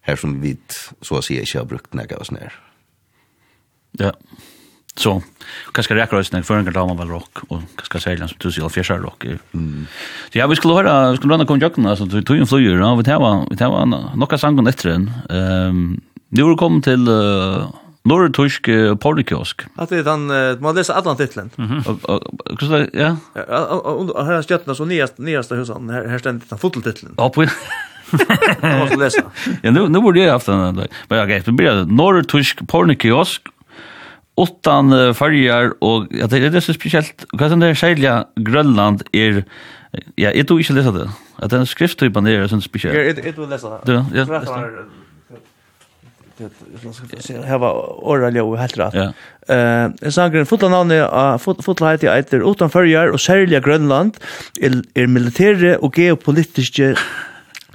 Här 0.00 0.16
som 0.16 0.40
vi 0.40 0.56
så 1.00 1.18
att 1.18 1.24
säga 1.24 1.40
inte 1.40 1.58
har 1.58 1.64
brukt 1.64 1.94
några 1.94 2.16
och 2.16 2.26
sådär. 2.26 2.52
Ja. 3.92 4.12
Så, 4.94 5.22
kanske 5.72 5.94
räcker 5.94 6.16
det 6.16 6.32
när 6.32 6.42
förrän 6.42 6.72
kan 6.72 6.86
man 6.86 6.96
väl 6.96 7.08
rock 7.08 7.38
och 7.48 7.60
kanske 7.76 8.00
sälja 8.00 8.28
som 8.28 8.36
du 8.40 8.48
eller 8.48 8.68
fjärsar 8.68 8.98
rock. 8.98 9.24
Mm. 9.24 9.86
Så 10.32 10.38
ja, 10.38 10.46
vi 10.46 10.56
skulle 10.56 10.74
höra, 10.74 11.10
vi 11.10 11.16
skulle 11.16 11.28
blanda 11.28 11.46
kom 11.46 11.58
jökna, 11.58 11.90
alltså 11.90 12.04
vi 12.04 12.22
tog 12.22 12.36
en 12.36 12.46
flyger, 12.46 12.78
ja, 12.78 12.94
vi 12.94 13.04
tar 13.04 13.50
vi 13.50 13.56
tar 13.56 13.86
några 14.16 14.38
sangen 14.38 14.66
efter 14.66 14.88
den. 14.90 15.12
Ehm, 15.30 16.00
Nu 16.30 16.44
er 16.44 16.56
kommet 16.60 16.84
til 16.84 17.08
uh, 17.08 17.68
Norretusk 18.08 18.68
uh, 18.68 18.94
Pornikiosk. 19.00 19.66
At 19.78 19.90
det 19.90 20.02
er 20.02 20.08
den, 20.10 20.28
uh, 20.30 20.62
man 20.62 20.76
leser 20.76 20.94
alle 20.98 21.16
titlen. 21.16 21.50
Och 22.04 22.62
er 22.62 22.68
det? 22.68 22.90
Ja. 22.94 23.14
Her 23.34 24.32
er 24.38 24.46
skjøttene 24.46 24.76
så 24.76 24.84
nyast, 24.88 25.18
nyaste 25.18 25.56
husene, 25.56 25.92
her, 25.92 26.08
her 26.08 26.18
stendet 26.18 26.50
den 26.50 26.58
foteltitlen. 26.58 27.14
Ja, 27.18 27.28
på 27.28 27.46
Jag 28.62 28.78
måste 28.78 28.96
läsa. 28.96 29.22
Ja, 29.62 29.70
nu, 29.70 29.88
nu 29.88 30.00
borde 30.00 30.20
jag 30.20 30.32
haft 30.32 30.46
den 30.46 30.76
där. 30.76 30.88
Men 31.08 31.18
jag 31.18 31.44
det 31.44 31.52
blir 31.52 31.84
norrtusk 31.84 32.66
Pornikiosk. 32.68 33.48
åttan 34.38 34.92
uh, 34.92 35.12
färger 35.12 35.84
och 35.84 36.06
ja, 36.10 36.26
det 36.26 36.38
är 36.38 36.50
det 36.50 36.60
så 36.60 36.74
speciellt. 36.74 37.26
Vad 37.32 37.50
som 37.50 37.60
det 37.60 37.74
sälja 37.74 38.24
Grönland 38.36 39.02
är 39.12 39.44
ja, 40.14 40.30
jag 40.32 40.46
tror 40.46 40.60
inte 40.60 40.72
läsa 40.72 40.92
det. 40.92 41.10
Att 41.36 41.50
den 41.50 41.66
skrifttypen 41.66 42.26
är 42.26 42.46
så 42.46 42.60
speciell. 42.60 42.96
Ja, 42.96 43.02
jag 43.02 43.34
tror 43.34 43.46
läsa 43.46 43.68
det. 43.84 43.92
Ja, 43.92 44.04
ja 44.14 44.24
hava 47.48 47.70
åra 48.02 48.30
ljau 48.34 48.56
helt 48.58 48.76
rett. 48.78 48.96
Ja. 48.96 49.08
Eh, 49.48 49.84
en 49.90 50.14
sangren 50.14 50.48
fotla 50.48 50.70
navnet 50.72 51.04
av 51.06 51.40
fotla 51.42 51.92
heiti 51.92 52.10
eitir 52.10 52.44
utan 52.46 52.72
fyrjar 52.72 53.12
og 53.14 53.22
særlig 53.22 53.62
Grønland 53.64 54.18
er, 54.60 54.80
er 54.94 55.10
militære 55.10 55.78
og 55.82 55.96
geopolitiske 55.98 56.94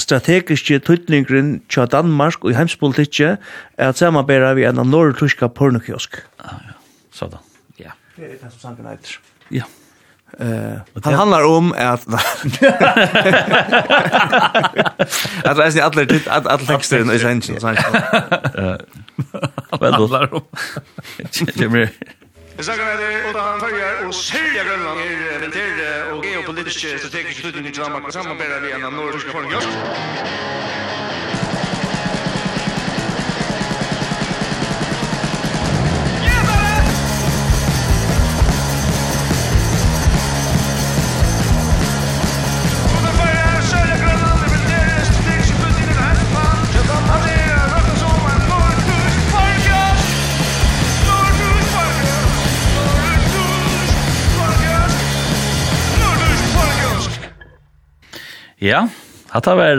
strategiske 0.02 0.80
tøytningren 0.86 1.60
tja 1.72 1.86
Danmark 1.90 2.42
og 2.44 2.54
i 2.54 2.58
heimspolitikke 2.58 3.36
er 3.36 3.92
at 3.92 4.00
samarbeida 4.00 4.54
vi 4.58 4.66
enn 4.68 4.82
av 4.82 4.90
norrtuska 4.90 5.52
pornokiosk. 5.54 6.22
Ah, 6.42 6.60
ja, 6.66 6.76
sånn. 7.14 7.38
Ja. 7.82 7.94
Det 8.18 8.26
er 8.32 8.36
det 8.42 8.52
som 8.56 8.60
sangen 8.72 8.90
eitir. 8.90 9.20
Ja. 9.54 9.70
Eh, 10.40 10.78
han 11.04 11.14
handlar 11.14 11.44
om 11.44 11.74
att 11.78 12.08
att 15.44 15.58
det 15.58 15.80
är 15.80 15.82
alla 15.82 16.06
dit 16.06 16.28
att 16.28 16.48
alla 16.48 16.58
texter 16.58 17.12
i 17.12 17.16
essential 17.16 17.60
så 17.62 17.68
Eh. 17.70 18.76
Vad 19.70 19.94
handlar 19.94 20.34
om? 20.34 20.42
Jimmy. 21.56 21.88
Jeg 22.58 22.66
snakker 22.66 22.86
med 22.86 22.98
det, 23.04 23.14
og 23.28 23.34
da 23.34 23.40
han 23.40 23.60
følger 23.60 24.08
og 24.08 24.14
sørger 24.14 24.64
Grønland 24.70 25.00
och 25.00 25.40
militære 25.42 25.88
og 26.12 26.24
geopolitiske 26.24 26.88
strategiske 27.00 27.42
slutninger 27.42 27.72
Danmark 27.84 28.04
och 28.08 28.14
samarbeider 28.14 28.60
vi 28.62 28.72
en 28.72 28.84
av 28.84 28.94
nordiska 28.94 29.32
folk. 29.32 29.48
Ja, 58.64 58.88
hatta 59.28 59.56
var 59.56 59.76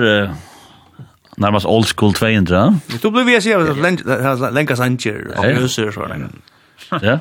närmast 1.37 1.67
old 1.67 1.87
school 1.87 2.13
200. 2.13 2.79
Du 3.03 3.11
blev 3.11 3.29
ju 3.29 3.41
så 3.41 3.49
här 3.49 4.51
länka 4.51 4.77
sanger 4.77 5.39
och 5.39 5.45
löser 5.45 5.91
så 5.91 6.07
där. 6.07 6.29
Ja. 7.03 7.19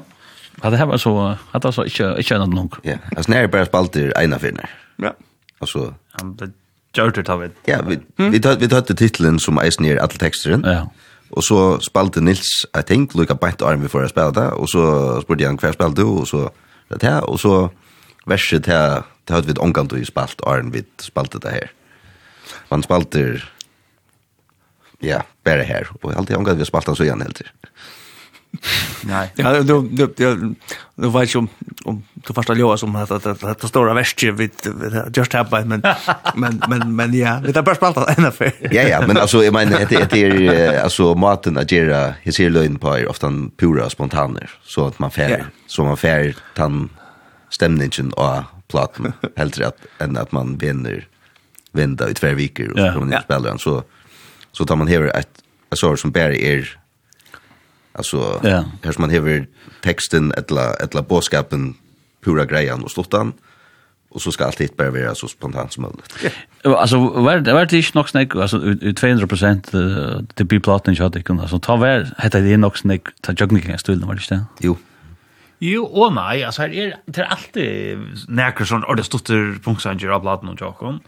Hade 0.61 0.77
hemma 0.77 0.97
så 0.97 1.37
hade 1.51 1.71
så 1.71 1.85
inte 1.85 2.15
inte 2.17 2.37
någon 2.37 2.49
nog. 2.49 2.75
Ja, 2.81 2.95
alltså 3.15 3.31
när 3.31 3.47
bara 3.47 3.65
spalter 3.65 4.21
ena 4.23 4.39
finner. 4.39 4.69
Ja. 4.95 5.13
Och 5.59 5.69
så 5.69 5.93
det 6.37 6.51
blev 6.93 7.11
det 7.11 7.29
av 7.29 7.39
det. 7.39 7.51
Ja, 7.65 7.77
vi 7.87 7.99
vi 8.17 8.39
tog 8.39 8.59
vi 8.59 8.67
tog 8.67 8.97
titeln 8.97 9.39
som 9.39 9.57
är 9.57 9.71
snär 9.71 9.97
all 9.97 10.09
texten. 10.09 10.63
Ja. 10.65 10.91
Och 11.29 11.43
så 11.43 11.79
spalte 11.79 12.21
Nils, 12.21 12.65
I 12.79 12.83
think, 12.83 13.15
lukka 13.15 13.35
bænt 13.35 13.61
arm 13.61 13.81
vi 13.81 13.87
får 13.87 14.07
spela 14.07 14.31
det, 14.31 14.51
og 14.51 14.69
så 14.69 15.21
spurte 15.21 15.45
han 15.45 15.57
hver 15.57 15.71
spalte 15.71 16.01
du, 16.01 16.07
og 16.07 16.27
så 16.27 16.49
det 16.89 17.03
her, 17.03 17.21
og 17.21 17.39
så 17.39 17.69
verset 18.25 18.65
her 18.65 19.01
det 19.27 19.33
hadde 19.33 19.47
vi 19.47 19.87
du 19.87 19.97
i 19.97 20.05
spalt, 20.05 20.41
Arn, 20.45 20.71
vi 20.71 20.83
spalte 20.99 21.39
det 21.39 21.51
her. 21.51 21.71
Man 22.69 22.83
spalter, 22.83 23.43
ja, 25.01 25.21
bare 25.43 25.63
her, 25.63 25.87
og 26.01 26.15
alltid 26.15 26.35
omgant 26.35 26.59
vi 26.59 26.65
spalt 26.65 26.87
han 26.87 26.95
så 26.95 27.03
igjen 27.03 27.21
helt 27.21 27.35
til. 27.35 27.49
Nej. 29.01 29.31
Ja, 29.35 29.61
du 29.63 29.81
du 29.91 30.07
du 30.95 31.09
vet 31.09 31.35
ju 31.35 31.47
om 31.85 32.03
du 32.13 32.33
förstår 32.33 32.57
ju 32.57 32.77
som 32.77 32.95
att 32.95 33.11
att 33.11 33.61
det 33.61 33.67
stora 33.67 33.93
värste 33.93 34.31
vid 34.31 34.51
just 35.15 35.33
have 35.33 35.65
men 35.65 35.81
men 36.35 36.61
men 36.69 36.95
men 36.95 37.13
ja, 37.13 37.39
det 37.43 37.57
är 37.57 37.61
bara 37.61 37.75
spaltat 37.75 38.17
en 38.17 38.31
för. 38.31 38.51
Ja 38.71 38.81
ja, 38.81 39.07
men 39.07 39.17
alltså 39.17 39.43
jag 39.43 39.53
menar 39.53 39.79
det 39.89 40.11
det 40.11 40.47
är 40.47 40.83
alltså 40.83 41.15
maten 41.15 41.57
att 41.57 41.71
göra 41.71 42.13
jag 42.23 42.33
ser 42.33 42.49
lögn 42.49 42.79
på 42.79 42.97
är 42.97 43.09
ofta 43.09 43.31
pura 43.57 43.89
spontaner 43.89 44.49
så 44.63 44.87
att 44.87 44.99
man 44.99 45.11
fär 45.11 45.45
så 45.67 45.83
man 45.83 45.97
fär 45.97 46.35
tan 46.55 46.89
stämningen 47.49 48.13
och 48.13 48.43
platen 48.73 49.13
helt 49.37 49.57
rätt 49.57 49.85
än 49.99 50.17
att 50.17 50.31
man 50.31 50.57
vinner 50.57 51.07
vinner 51.71 52.09
i 52.09 52.13
två 52.13 52.33
veckor 52.33 52.71
och 52.71 52.79
yeah. 52.79 52.93
kommer 52.93 53.05
ner 53.05 53.21
spelar 53.21 53.49
den 53.49 53.59
så 53.59 53.83
så 54.51 54.65
tar 54.65 54.75
man 54.75 54.87
här 54.87 55.01
ett 55.01 55.43
ett 55.71 55.79
sår 55.79 55.95
som 55.95 56.11
bär 56.11 56.31
er 56.31 56.79
alltså 57.91 58.39
ja. 58.43 58.65
här 58.83 58.91
som 58.91 59.01
man 59.01 59.09
här 59.09 59.47
texten 59.81 60.33
eller 60.37 60.81
eller 60.83 61.01
boskapen 61.01 61.75
pura 62.25 62.45
grejen 62.45 62.83
och 62.83 62.91
sluttan 62.91 63.33
och 64.09 64.21
så 64.21 64.31
ska 64.31 64.45
allt 64.45 64.61
hit 64.61 64.77
bara 64.77 64.91
vara 64.91 65.15
så 65.15 65.27
spontant 65.27 65.73
som 65.73 65.83
möjligt. 65.83 66.35
Alltså 66.63 66.97
var 66.97 67.39
det 67.39 67.53
var 67.53 67.65
det 67.65 67.77
inte 67.77 67.97
nog 67.97 68.09
snack 68.09 68.35
alltså 68.35 68.59
200 68.95 69.27
till 70.35 70.61
jag 70.97 71.03
hade 71.03 71.23
kunnat 71.23 71.41
alltså 71.41 71.59
ta 71.59 71.75
väl 71.75 72.13
hade 72.17 72.41
det 72.41 72.57
nog 72.57 72.77
snack 72.77 73.01
ta 73.21 73.31
jogging 73.31 73.61
kan 73.61 73.77
stå 73.77 73.95
det 73.95 74.05
var 74.05 74.13
det 74.13 74.21
inte. 74.21 74.45
Jo. 74.59 74.77
Jo, 75.63 75.85
og 75.87 76.13
nei, 76.17 76.41
altså 76.43 76.65
her 76.65 76.73
er 76.75 76.95
det 77.07 77.23
er 77.23 77.29
alltid 77.31 78.25
nekker 78.27 78.67
sånn, 78.67 78.83
og 78.89 78.97
det 78.99 79.05
stutter 79.07 79.53
punktsanger 79.63 80.11
av 80.11 80.23
bladen 80.25 80.51
og 80.51 80.59
tjokken, 80.59 80.99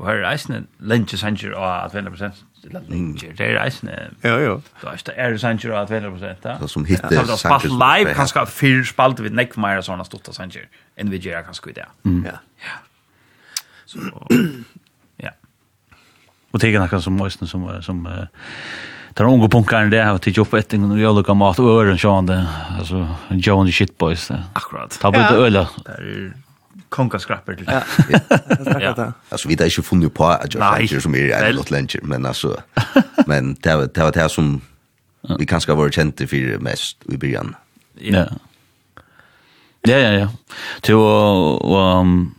og 0.00 0.06
her 0.08 0.22
er 0.22 0.30
eisne 0.32 0.64
lentjesanger 0.80 1.54
av 1.54 1.92
at 1.92 1.94
20%, 1.94 2.40
eller 2.66 2.88
lenger, 2.90 3.36
det 3.38 3.46
er 3.46 3.60
eisne, 3.62 3.96
jo, 4.24 4.34
jo. 4.42 4.56
du 4.80 4.88
er 4.90 5.04
det 5.06 5.14
er 5.14 5.36
sanger 5.40 5.76
av 5.76 5.84
at 5.84 5.94
20%, 6.02 6.42
da. 6.42 6.56
Så 6.62 6.72
som 6.74 6.88
hitte 6.88 7.06
sanger. 7.06 7.30
Så 7.30 7.38
spalt 7.44 7.68
live, 7.70 8.14
kanskje 8.18 8.46
fyr 8.50 8.82
spalte 8.88 9.26
vi 9.26 9.32
nekk 9.32 9.54
meira 9.60 9.84
sånne 9.84 10.08
stutta 10.08 10.34
sanger, 10.34 10.66
enn 10.98 11.12
vi 11.12 11.22
gjør 11.22 11.46
kanskje 11.46 11.70
i 11.70 11.78
det. 11.78 11.88
Ja. 12.26 12.38
Ja. 12.66 12.78
Så, 13.90 14.10
ja. 15.26 15.36
Og 16.50 16.62
det 16.62 16.74
er 16.74 16.82
noe 16.82 17.04
som 17.04 17.14
Moisten 17.20 17.46
som, 17.50 17.68
som 17.84 18.02
uh, 18.10 18.26
Där 19.14 19.24
unga 19.24 19.48
punkar 19.48 19.84
där 19.84 20.04
har 20.04 20.18
tagit 20.18 20.38
upp 20.38 20.54
ett 20.54 20.74
en 20.74 20.90
och 20.90 21.12
olika 21.12 21.34
mat 21.34 21.58
och 21.58 21.70
öron 21.70 21.98
sjönde. 21.98 22.46
Alltså 22.78 23.08
and 23.28 23.68
the 23.68 23.72
shit 23.72 23.98
boys. 23.98 24.30
Akkurat. 24.52 24.98
Ta 25.00 25.10
bort 25.12 25.30
öla. 25.30 25.68
Där 25.84 25.92
är 25.92 26.32
konka 26.88 27.18
skrapper 27.18 27.54
till. 27.54 27.66
Ja. 27.66 29.12
Alltså 29.28 29.48
vi 29.48 29.56
har 29.58 29.64
ju 29.64 29.82
funnit 29.82 30.14
på 30.14 30.24
att 30.24 30.54
jag 30.54 31.02
som 31.02 31.14
är 31.14 31.30
en 31.30 31.56
lot 31.56 31.70
lunch 31.70 31.96
men 32.02 32.26
alltså 32.26 32.60
men 33.26 33.56
det 33.60 33.76
var 33.76 33.88
det 33.94 34.00
var 34.00 34.12
det 34.12 34.28
som 34.28 34.60
vi 35.38 35.46
kanske 35.46 35.74
var 35.74 35.90
kända 35.90 36.26
för 36.26 36.58
mest 36.58 36.96
i 37.12 37.16
början. 37.16 37.56
Ja. 37.98 38.26
Ja 39.82 39.96
ja 39.96 40.12
ja. 40.12 40.28
Till 40.80 40.94
och 40.94 42.00
um 42.00 42.34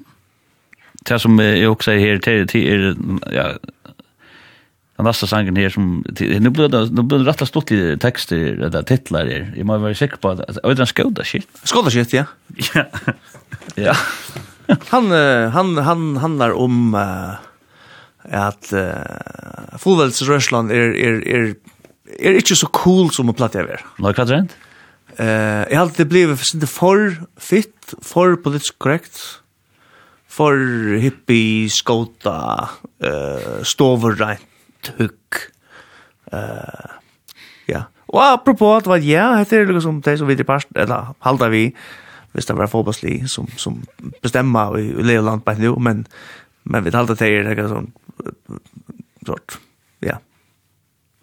det 1.03 1.19
som 1.19 1.39
jag 1.39 1.72
också 1.72 1.85
säger 1.85 2.14
här 2.14 2.19
till 2.19 2.48
till 2.48 2.95
ja 3.31 3.53
den 5.01 5.09
nästa 5.09 5.27
sangen 5.27 5.55
här 5.55 5.69
som 5.69 6.03
nu 6.19 6.49
blir 6.49 6.67
det 6.67 6.85
nu 6.91 7.01
blir 7.01 7.19
det 7.19 7.25
rätt 7.25 7.47
stort 7.47 7.71
i 7.71 7.97
texter 7.97 8.37
eller 8.37 8.83
titlar 8.83 9.25
här. 9.25 9.53
Jag 9.57 9.65
måste 9.65 9.79
vara 9.79 9.95
säker 9.95 10.17
på 10.17 10.29
att 10.29 10.37
det 10.37 10.59
är 10.63 10.79
en 10.79 10.87
skoda 10.87 11.23
shit. 11.23 11.47
Skoda 11.63 11.89
shit, 11.89 12.13
ja. 12.13 12.25
Ja. 12.73 12.85
ja. 13.75 13.95
han 14.87 15.11
han 15.51 15.77
han 15.77 16.17
handlar 16.17 16.51
om 16.51 16.95
uh, 16.95 17.33
att 18.45 18.73
uh, 18.73 19.77
Fulvels 19.77 20.21
Ryssland 20.21 20.71
är 20.71 20.95
är 20.95 21.27
är 21.27 21.55
är 22.19 22.33
inte 22.33 22.55
så 22.55 22.67
cool 22.67 23.11
som 23.11 23.25
man 23.25 23.35
plattar 23.35 23.59
över. 23.59 23.85
Like 23.97 24.21
vad 24.21 24.29
rent? 24.29 24.55
Eh, 25.15 25.27
jag 25.69 25.75
har 25.75 25.81
alltid 25.81 26.07
blivit 26.07 26.53
inte 26.53 26.67
för 26.67 27.23
fit, 27.39 27.93
för 28.01 28.35
politiskt 28.35 28.79
korrekt 28.79 29.19
for 30.29 30.55
hippie 30.97 31.69
skota 31.69 32.69
eh 33.03 33.09
uh, 33.09 33.63
stover 33.63 34.11
right 34.15 34.50
hugg. 34.97 35.41
Uh, 36.33 36.97
ja. 37.67 37.81
Og 38.07 38.33
apropos 38.33 38.81
at 38.81 38.87
var 38.87 38.97
ja, 39.03 39.35
heter 39.37 39.65
det 39.65 39.75
liksom 39.75 40.01
det 40.01 40.17
som 40.19 40.27
vi 40.27 40.35
til 40.35 40.47
part, 40.47 40.67
eller 40.75 41.13
halda 41.23 41.47
vi, 41.51 41.69
hvis 42.31 42.45
det 42.45 42.57
var 42.57 42.71
fotbollslig 42.71 43.29
som, 43.29 43.47
som 43.57 43.83
bestemmer 44.21 44.77
i, 44.77 44.89
i 44.89 45.03
Leoland 45.03 45.45
på 45.45 45.53
nu, 45.59 45.75
men, 45.79 46.05
men 46.63 46.85
vi 46.85 46.91
halda 46.93 47.15
det 47.15 47.31
er 47.31 47.55
det 47.55 47.69
sånn, 47.71 47.91
sort, 49.27 49.59
ja. 50.03 50.19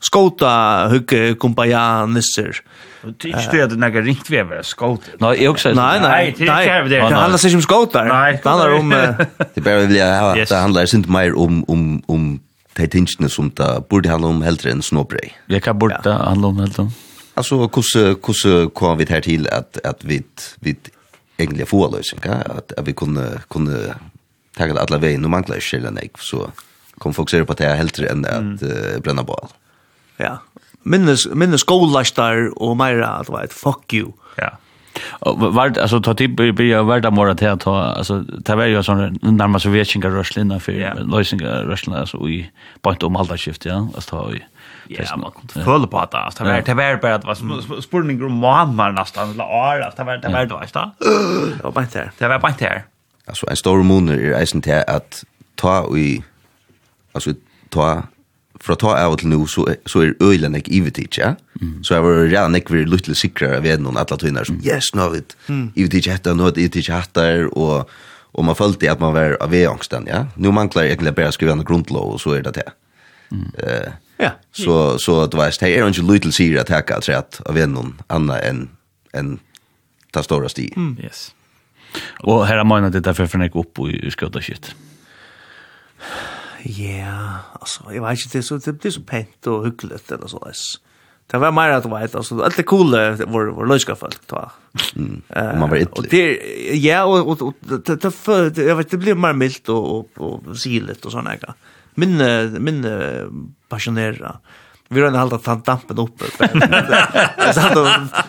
Skåta, 0.01 0.86
hugge, 0.93 1.35
kumpaja, 1.35 2.06
nisser. 2.06 2.60
Det 3.02 3.32
är 3.32 3.43
inte 3.43 3.66
det 3.66 3.76
några 3.76 4.01
ringtvever, 4.01 4.62
skåta. 4.62 5.10
Nej, 5.18 5.43
jag 5.43 5.51
också. 5.51 5.72
Nej, 5.72 6.01
nej, 6.01 6.35
nej. 6.39 6.89
Det 6.89 7.14
handlar 7.14 7.36
sig 7.39 7.55
om 7.55 7.62
skåtar. 7.62 8.05
Det 8.05 8.48
handlar 8.48 8.72
om... 8.72 8.90
Det 9.55 9.60
bara 9.60 9.78
vill 9.78 9.97
jag 9.97 10.20
ha. 10.20 10.35
Det 10.35 10.56
handlar 10.56 10.86
sig 10.86 10.97
inte 10.97 11.10
mer 11.10 11.39
om, 11.39 11.64
om, 11.68 12.02
om 12.06 12.40
de 12.78 12.86
tingene 12.86 13.30
som 13.32 13.50
det 13.59 13.68
burde 13.90 14.10
handle 14.10 14.32
om 14.36 14.44
heldre 14.46 14.72
enn 14.72 14.84
snåbrei. 14.84 15.32
Ja, 15.50 15.60
hva 15.64 15.74
burde 15.74 16.00
det 16.05 16.14
handle 16.14 16.52
om 16.52 16.62
heldre? 16.62 16.86
Altså, 17.38 17.59
hvordan 17.66 18.70
kom 18.74 18.98
vi 18.98 19.06
her 19.09 19.22
til 19.22 19.46
at, 19.55 19.78
at 19.86 20.02
vi, 20.06 20.22
vi 20.64 20.74
egentlig 21.38 21.68
få 21.70 21.84
løsning, 21.92 22.24
at, 22.26 22.72
at 22.76 22.86
vi 22.86 22.94
kunne, 22.98 23.26
kunne 23.48 23.94
ta 24.59 24.66
det 24.66 24.80
alle 24.82 25.00
veien, 25.02 25.24
og 25.24 25.34
mangler 25.34 25.62
ikke 25.62 25.78
eller 25.78 25.94
nek, 25.94 26.18
så 26.18 26.48
kom 26.98 27.14
folk 27.14 27.30
ser 27.30 27.46
på 27.46 27.55
at 27.55 27.62
det 27.62 27.68
er 27.68 27.78
heldre 27.78 28.10
enn 28.10 28.24
at 28.26 28.64
uh, 28.64 28.96
brenna 29.02 29.22
bål. 29.22 29.52
Ja, 30.18 30.40
minnes, 30.82 31.28
minnes 31.30 31.62
skolastar 31.62 32.48
og 32.56 32.74
meira, 32.80 33.20
at 33.20 33.30
det 33.30 33.36
var 33.36 33.46
et 33.46 33.55
fuck 33.55 33.94
you. 33.94 34.16
Ja. 34.38 34.55
Yeah 34.55 34.64
Vart 35.37 35.77
alltså 35.77 36.01
ta 36.01 36.15
typ 36.15 36.37
börja 36.37 36.83
värda 36.83 37.11
mora 37.11 37.35
till 37.35 37.49
att 37.49 37.61
ta 37.61 37.83
alltså 37.83 38.25
ta 38.45 38.57
var 38.57 38.65
ju 38.65 38.83
sån 38.83 39.19
närmast 39.23 39.62
sovjetiska 39.62 40.09
röslinna 40.09 40.61
för 40.61 41.05
lösningar 41.05 41.62
röslinna 41.65 42.01
alltså 42.01 42.29
i 42.29 42.51
point 42.83 43.03
om 43.03 43.16
alla 43.16 43.37
skift 43.37 43.65
ja 43.65 43.89
alltså 43.95 44.11
ta 44.11 44.33
i 44.33 44.43
Ja, 44.91 45.16
man 45.16 45.31
kunde 45.31 45.65
föll 45.65 45.87
på 45.87 45.99
att 45.99 46.11
det 46.11 46.45
var 46.45 46.62
det 46.66 46.75
var 46.75 46.97
bara 47.03 47.15
att 47.15 47.25
var 47.25 47.81
spurning 47.81 48.23
om 48.25 48.33
mamma 48.33 48.91
nästan 48.91 49.31
eller 49.31 49.45
all 49.45 49.93
det 49.97 50.05
var 50.05 50.16
det 50.16 50.29
var 50.29 50.47
då 50.47 50.61
Det 51.57 51.62
var 51.62 51.73
bara 51.73 51.87
där. 51.93 52.11
Det 52.19 52.29
var 52.29 52.39
bara 52.39 52.55
där. 52.59 52.85
Alltså 53.27 53.51
en 53.51 53.57
stor 53.57 53.83
moon 53.83 54.09
är 54.09 54.35
eisen 54.35 54.62
till 54.62 54.83
att 54.87 55.25
ta 55.55 55.97
i 55.97 56.25
alltså 57.12 57.31
ta 57.69 58.03
för 58.60 58.72
att 58.72 58.78
ta 58.78 59.05
av 59.05 59.16
till 59.16 59.28
nu, 59.28 59.47
så, 59.47 59.66
så 59.86 60.02
er 60.02 60.12
øylen 60.22 60.55
ikke 60.55 60.72
ivetid, 60.72 61.18
ja? 61.18 61.35
Så 61.82 61.94
jag 61.94 62.02
var 62.02 62.28
redan 62.28 62.55
ek 62.55 62.70
veldig 62.70 62.90
lite 62.90 63.14
sikrere 63.14 63.56
av 63.56 63.66
en 63.66 63.86
alla 63.86 64.16
tunnar 64.16 64.44
som, 64.44 64.60
yes, 64.64 64.94
no 64.94 65.14
it 65.14 65.36
vi 65.47 65.55
mm. 65.55 65.72
ivetid 65.74 66.10
hette, 66.10 66.35
nå 66.35 66.44
har 66.44 66.52
vi 66.52 66.66
ivetid 66.66 66.90
hette, 66.93 67.48
og, 67.52 67.90
man 68.44 68.56
följde 68.56 68.93
att 68.93 69.01
man 69.01 69.14
var 69.14 69.36
av 69.40 69.55
angsten, 69.55 70.06
ja? 70.06 70.26
nu 70.36 70.52
mangler 70.52 70.82
jeg 70.82 70.90
egentligen 70.90 71.14
bara 71.14 71.32
skriva 71.32 71.52
en 71.52 71.64
grunnlov, 71.64 72.12
och 72.12 72.20
så 72.20 72.32
är 72.32 72.43
det 72.43 72.51
det. 72.51 72.72
eh 73.59 73.93
ja. 74.18 74.30
Så, 74.52 74.98
så 74.98 75.26
det 75.26 75.36
var, 75.36 75.55
det 75.60 75.78
är 75.78 75.89
inte 75.89 76.02
lite 76.02 76.28
lyttelig 76.28 76.59
att 76.59 76.70
at 76.70 76.76
jeg 76.76 76.86
kan 76.86 77.02
si 77.02 77.12
av 77.47 77.59
en 77.59 77.94
annan 78.09 78.36
än 78.43 78.68
en, 79.12 79.40
ta 80.12 80.22
stora 80.22 80.48
sti. 80.48 80.72
Yes. 81.05 81.35
Og 82.20 82.47
her 82.47 82.59
er 82.59 82.64
mannen 82.64 82.93
det 82.93 83.05
derfor 83.05 83.26
for 83.26 83.43
jeg 83.43 83.56
opp 83.56 83.78
og 83.78 83.90
skjøter 84.10 84.40
skitt. 84.40 84.74
Ja. 86.01 86.38
Ja, 86.69 87.49
altså, 87.57 87.86
jeg 87.95 88.03
vet 88.05 88.20
ikke, 88.20 88.32
det, 88.35 88.43
er 88.43 88.47
så, 88.49 88.59
det 88.61 88.74
blir 88.82 88.93
så 88.93 89.03
pent 89.09 89.49
og 89.49 89.65
hyggelig 89.65 90.03
eller 90.12 90.28
så 90.28 90.40
dess. 90.45 90.66
Det 91.28 91.40
var 91.40 91.53
mer 91.53 91.74
at 91.77 91.85
du 91.85 91.90
vet, 91.93 92.15
altså, 92.16 92.39
alt 92.45 92.57
det 92.57 92.65
coole 92.69 93.01
var, 93.20 93.51
var 93.57 93.69
løyska 93.69 93.97
folk, 94.01 94.20
da. 94.31 94.47
Mm, 94.97 95.19
og 95.28 95.59
man 95.61 95.73
var 95.73 95.82
ytlig. 95.82 95.99
Og 96.01 96.07
det, 96.12 96.23
ja, 96.81 97.03
og, 97.05 97.28
og, 97.28 97.43
og 97.51 97.69
det, 97.69 97.82
det, 97.86 97.99
det, 98.03 98.12
det, 98.57 98.69
jeg 98.70 98.78
vet, 98.78 98.93
det 98.95 99.01
blir 99.03 99.19
mer 99.20 99.36
mildt 99.36 99.69
og, 99.73 100.09
og, 100.16 100.47
og 100.49 100.57
silet 100.57 101.05
og 101.05 101.12
sånn, 101.12 101.28
ikke? 101.35 101.53
Minne, 102.01 102.31
minne 102.62 102.95
passionera. 103.69 104.39
Vi 104.90 105.01
rönnar 105.01 105.19
halda 105.19 105.39
tant 105.39 105.66
dampen 105.66 105.98
uppe. 105.98 106.24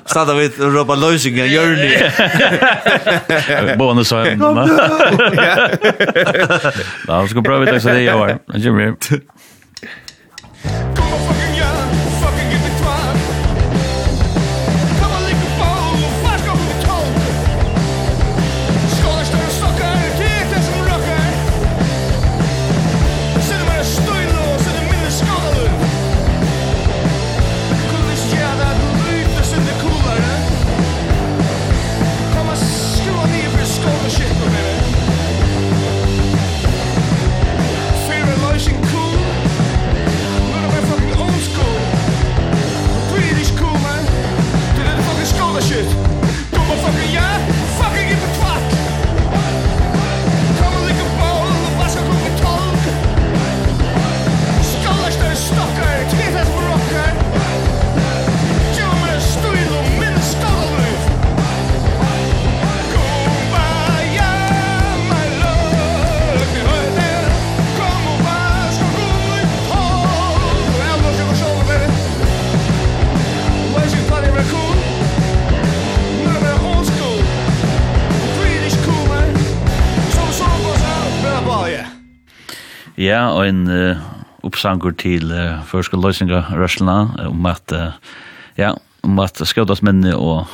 Stanna 0.05 0.33
vid 0.33 0.61
och 0.61 0.73
ropa 0.73 0.95
lösningar, 0.95 1.45
gör 1.45 1.65
ni? 3.67 3.77
Bonus 3.77 4.11
har. 4.11 4.25
Ja, 7.07 7.21
vi 7.21 7.27
ska 7.27 7.41
prova 7.41 7.65
det 7.65 7.79
så 7.79 7.87
det 7.87 8.01
gör. 8.01 8.39
Jag 8.45 8.57
gör 8.57 8.71
vi. 8.71 8.93
Ja, 83.09 83.31
og 83.33 83.47
en 83.49 83.65
uh, 83.65 83.97
oppsangur 84.45 84.93
til 84.99 85.31
uh, 85.33 85.63
første 85.65 85.97
løsninga 85.97 86.43
rørslene 86.53 86.97
om 87.25 87.47
at 87.49 87.73
uh, 87.73 87.95
ja, 88.59 88.75
om 89.05 89.21
at 89.23 89.41
skjøtas 89.49 89.81
mennene 89.81 90.13
og 90.13 90.45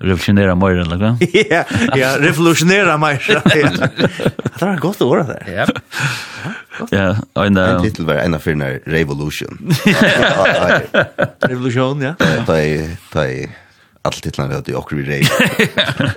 revolutionera 0.00 0.56
mer 0.58 0.80
eller 0.82 0.98
vad? 0.98 1.22
Ja, 1.52 1.62
ja, 1.94 2.14
revolutionera 2.18 2.96
mer. 2.98 3.20
Det 4.60 4.66
var 4.66 4.76
gott 4.76 5.02
ord 5.02 5.26
där. 5.26 5.44
Ja. 5.46 5.66
Ja, 6.90 7.44
en 7.44 7.56
en 7.56 7.82
titel 7.82 8.06
var 8.06 8.14
en 8.14 8.40
för 8.40 8.50
en 8.50 8.62
revolution. 8.86 9.72
Revolution, 11.48 12.02
ja. 12.02 12.14
Tai 12.46 12.96
tai 13.12 13.48
allt 14.02 14.22
titlarna 14.22 14.54
hade 14.54 14.70
ju 14.70 14.76
också 14.76 14.96
revolution. 14.96 16.10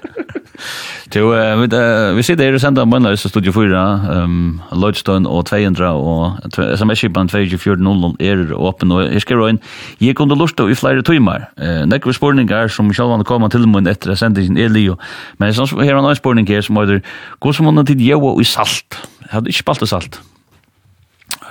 Jo, 1.15 1.29
vi 1.59 1.67
vi 2.15 2.23
sitter 2.25 2.45
her 2.45 2.55
i 2.57 2.61
senda 2.61 2.85
Mønløs 2.85 3.25
studio 3.29 3.51
4, 3.53 3.83
um, 4.23 4.61
Lodgestone 4.71 5.29
og 5.29 5.45
200 5.49 5.85
og 5.89 6.39
SMS-skipan 6.53 7.29
2400 7.29 8.15
er 8.19 8.53
åpen, 8.55 8.91
og 8.91 9.05
jeg 9.05 9.21
skriver 9.25 9.53
inn, 9.53 9.61
jeg 10.01 10.15
kunne 10.17 10.37
lurt 10.37 10.59
i 10.59 10.77
flere 10.77 11.01
timer. 11.05 11.47
Uh, 11.57 11.83
Nekker 11.89 12.13
spurningar 12.13 12.69
som 12.73 12.93
selv 12.93 13.15
han 13.15 13.25
kommer 13.27 13.49
til 13.53 13.67
mun 13.67 13.89
etter 13.89 14.15
sendingen 14.19 14.57
er 14.57 14.73
lio, 14.73 14.97
men 15.37 15.49
jeg 15.49 15.59
synes 15.59 15.75
her 15.77 15.95
er 15.95 16.01
en 16.01 16.15
spurning 16.15 16.49
her 16.49 16.61
som 16.61 16.77
heter, 16.81 17.01
hva 17.41 17.53
som 17.53 17.69
hun 17.69 17.85
tid 17.85 18.01
jo 18.01 18.37
i 18.39 18.45
salt? 18.47 19.01
Jeg 19.25 19.33
hadde 19.33 19.49
ikke 19.53 19.65
spalt 19.65 19.89
salt. 19.89 20.21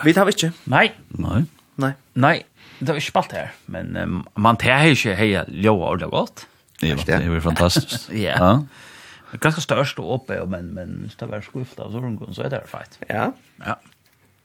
Vi 0.03 0.13
tar 0.15 0.31
ikke. 0.31 0.53
Nei. 0.67 0.89
Nei. 1.19 1.45
Nei. 1.79 1.93
Nei. 2.15 2.39
Det 2.83 2.89
var 2.89 2.99
ikke 2.99 3.13
spalt 3.13 3.35
her, 3.37 3.53
men 3.71 3.97
um, 3.97 4.23
man 4.37 4.59
tar 4.59 4.89
ikke 4.91 5.15
heia 5.15 5.45
ljøa 5.47 5.93
ordentlig 5.93 6.11
godt. 6.11 6.49
Ja, 6.83 6.97
det 7.07 7.21
er 7.23 7.41
fantastisk. 7.45 8.09
ja. 8.27 8.35
ja 8.35 8.57
ganske 9.41 9.63
størst 9.65 9.99
og 9.99 10.11
oppe, 10.19 10.37
men 10.47 10.75
men 10.75 11.11
det 11.21 11.29
var 11.29 11.41
skuft 11.41 11.81
av 11.81 11.93
Zorungun 11.93 12.35
så 12.35 12.45
er 12.45 12.49
det 12.49 12.63
feit. 12.69 12.99
Ja. 13.09 13.31
Ja. 13.65 13.79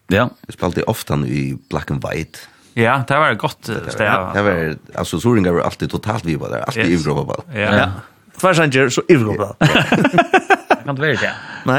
Ja, 0.09 0.29
jag 0.45 0.53
spelade 0.53 0.83
ofta 0.83 1.17
i 1.27 1.57
black 1.69 1.91
and 1.91 2.03
white. 2.03 2.39
Ja, 2.73 3.03
det 3.07 3.17
var 3.17 3.33
godt 3.33 3.63
ställe. 3.63 3.91
sted. 3.91 4.33
det 4.33 4.41
var 4.41 4.75
altså 4.95 5.19
Zorungun 5.19 5.55
var 5.55 5.61
alltid 5.61 5.89
totalt 5.89 6.25
vi 6.25 6.35
var 6.35 6.49
der, 6.49 6.63
alltid 6.63 6.91
yes. 6.91 7.07
Europa. 7.07 7.41
Ja. 7.53 7.75
ja. 7.75 7.89
Tvärs 8.37 8.93
så 8.93 9.01
Europa. 9.09 9.55
Kan 10.85 10.95
det 10.95 11.01
være 11.01 11.15
det? 11.15 11.33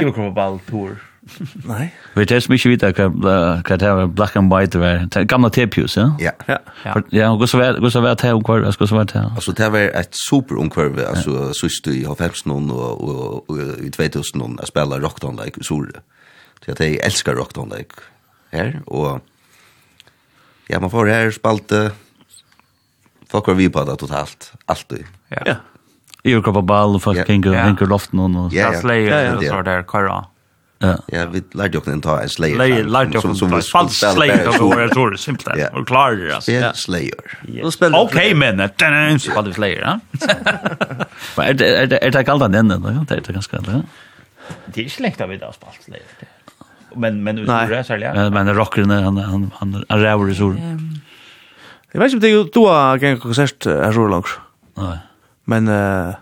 Europa 0.05 0.59
Tour. 0.69 1.08
Nei. 1.71 1.89
Vi 2.17 2.25
tar 2.29 2.41
så 2.43 2.53
ikke 2.57 2.71
vite 2.73 2.91
hva 2.97 3.77
det 3.79 3.91
var 3.99 4.07
black 4.11 4.37
and 4.37 4.53
white 4.53 4.81
var. 4.81 5.05
Gamla 5.29 5.51
tepjus, 5.55 5.97
ja? 5.97 6.09
Ja. 6.23 6.35
Ja, 7.13 7.29
og 7.31 7.39
hva 7.43 7.47
så 7.51 7.61
var 7.61 7.79
det 7.79 8.27
her 8.27 8.35
omkvarve? 8.39 8.71
Hva 8.73 8.89
så 8.89 8.97
var 8.99 9.09
det 9.11 9.17
her? 9.19 9.31
Altså, 9.35 9.53
det 9.53 9.71
var 9.75 9.91
et 10.01 10.17
super 10.17 10.59
omkvarve, 10.63 11.05
altså, 11.07 11.49
sørste 11.59 11.95
i 11.95 12.05
H5-nån 12.09 12.71
og 12.75 13.49
i 13.85 13.91
2000-nån, 13.95 14.59
jeg 14.63 14.73
spiller 14.73 15.03
rockdown-like 15.05 15.61
i 15.61 15.67
Sore. 15.69 16.03
Så 16.65 16.75
jeg 16.79 16.99
elsker 17.07 17.37
rockdown-like 17.39 18.03
her, 18.53 18.79
og 18.87 19.21
ja, 20.69 20.79
man 20.81 20.91
får 20.93 21.07
her 21.09 21.31
spalte, 21.33 21.91
folk 23.31 23.47
var 23.49 23.57
vi 23.61 23.69
på 23.73 23.85
det 23.89 23.99
totalt, 24.01 24.53
alltid. 24.69 25.05
Ja. 25.33 25.43
Ja. 25.47 25.57
Iverkroppa 26.29 26.61
ball, 26.67 26.97
og 26.99 27.03
folk 27.05 27.21
henger 27.29 27.87
loften 27.89 28.19
og... 28.21 28.51
Ja, 28.53 28.73
ja. 28.75 28.81
Ja, 28.83 28.97
ja. 28.99 29.05
Ja, 29.07 29.21
ja. 29.23 29.39
Ja, 29.39 29.53
ja. 29.63 29.85
Ja, 29.95 30.09
ja. 30.09 30.19
Ja, 30.81 31.25
vi 31.27 31.41
lærte 31.59 31.75
jo 31.75 31.81
ikke 31.81 31.95
ta 32.03 32.21
en 32.23 32.31
slayer. 32.31 32.55
Slayer, 32.55 32.85
lærte 32.87 33.19
jo 33.19 33.23
ikke 33.33 33.49
ta 33.51 33.59
falsk 33.67 34.05
slayer, 34.15 34.51
og 34.63 34.79
jeg 34.79 34.91
tror 34.93 35.11
det 35.11 35.19
simpelt, 35.21 35.49
og 35.73 35.87
klarer 35.87 36.21
det. 36.21 36.53
Ja, 36.55 36.73
slayer. 36.73 37.35
Då 37.63 37.71
spelade 37.71 38.05
Okej 38.05 38.35
men, 38.35 38.63
så 39.19 39.35
var 39.35 39.43
det 39.43 39.55
slayer, 39.55 39.81
ja. 39.83 39.99
Er 41.43 41.87
det 41.87 41.99
ikke 42.21 42.33
alt 42.33 42.43
av 42.43 42.53
denne, 42.53 42.79
da? 42.79 42.95
Det 43.09 43.17
er 43.17 43.27
det 43.27 43.35
ganske 43.35 43.57
alt, 43.57 43.69
ja. 43.69 43.81
Det 44.67 44.83
er 44.83 44.87
ikke 44.87 45.03
lengt 45.03 45.21
av 45.21 45.33
i 45.33 45.41
dag, 45.41 45.55
falsk 45.65 45.83
slayer. 45.89 46.31
Men, 46.97 47.25
men, 47.25 47.39
utrolig, 47.39 47.85
særlig, 47.85 48.13
ja. 48.15 48.29
Men 48.31 48.55
rockerne, 48.57 49.03
han, 49.03 49.17
han, 49.17 49.51
han, 49.59 49.75
han 49.91 50.03
ræver 50.03 50.31
i 50.31 50.35
sol. 50.35 50.57
Jag 51.93 52.01
vet 52.01 52.13
inte 52.13 52.17
om 52.17 52.21
det 52.21 52.29
är 52.29 52.33
jo, 52.33 52.45
du 52.45 52.61
jag 52.61 53.01
gang 53.01 53.19
konsert 53.19 53.67
här 53.67 53.93
så 53.93 54.09
långt. 54.09 54.27
Nej. 54.77 54.99
Men, 55.45 55.69
eh, 55.69 56.15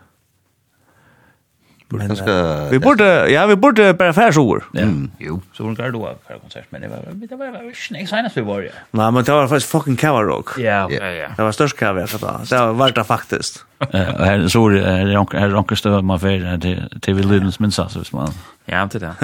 Men, 1.88 2.08
ganska, 2.08 2.64
vi 2.70 2.78
borde 2.78 3.30
ja 3.30 3.46
vi 3.46 3.56
borde 3.56 3.94
bara 3.94 4.12
färsor. 4.12 4.64
Ja. 4.72 4.80
Mm. 4.80 5.10
Jo, 5.18 5.40
så 5.52 5.62
hon 5.62 5.74
går 5.74 5.90
då 5.90 6.14
för 6.26 6.38
konsert 6.38 6.64
men 6.70 6.80
det 6.80 6.88
var 6.88 6.96
det 7.28 7.36
var 7.36 7.74
snägt 7.74 8.10
senast 8.10 8.36
vi 8.36 8.40
var 8.40 8.60
ju. 8.60 8.70
Nej, 8.90 9.12
men 9.12 9.24
det 9.24 9.32
var 9.32 9.48
faktiskt 9.48 9.70
fucking 9.70 9.96
cover 9.96 10.22
rock. 10.22 10.58
Ja, 10.58 10.90
ja, 10.90 11.06
ja. 11.06 11.28
Det 11.36 11.42
var 11.42 11.52
störst 11.52 11.78
cover 11.78 12.00
jag 12.00 12.20
då. 12.20 12.40
Det 12.50 12.72
var 12.72 12.90
det 12.90 13.04
faktiskt. 13.04 13.64
Och 13.78 13.86
här 13.92 14.48
så 14.48 14.70
här 14.70 15.38
här 15.38 15.56
onkel 15.56 15.76
stöv 15.76 16.04
man 16.04 16.20
för 16.20 16.58
till 16.58 17.00
till 17.00 17.16
Lundens 17.16 17.60
minns 17.60 17.74
så 17.74 18.16
man. 18.16 18.30
Ja, 18.64 18.82
inte 18.82 18.98
det. 18.98 19.14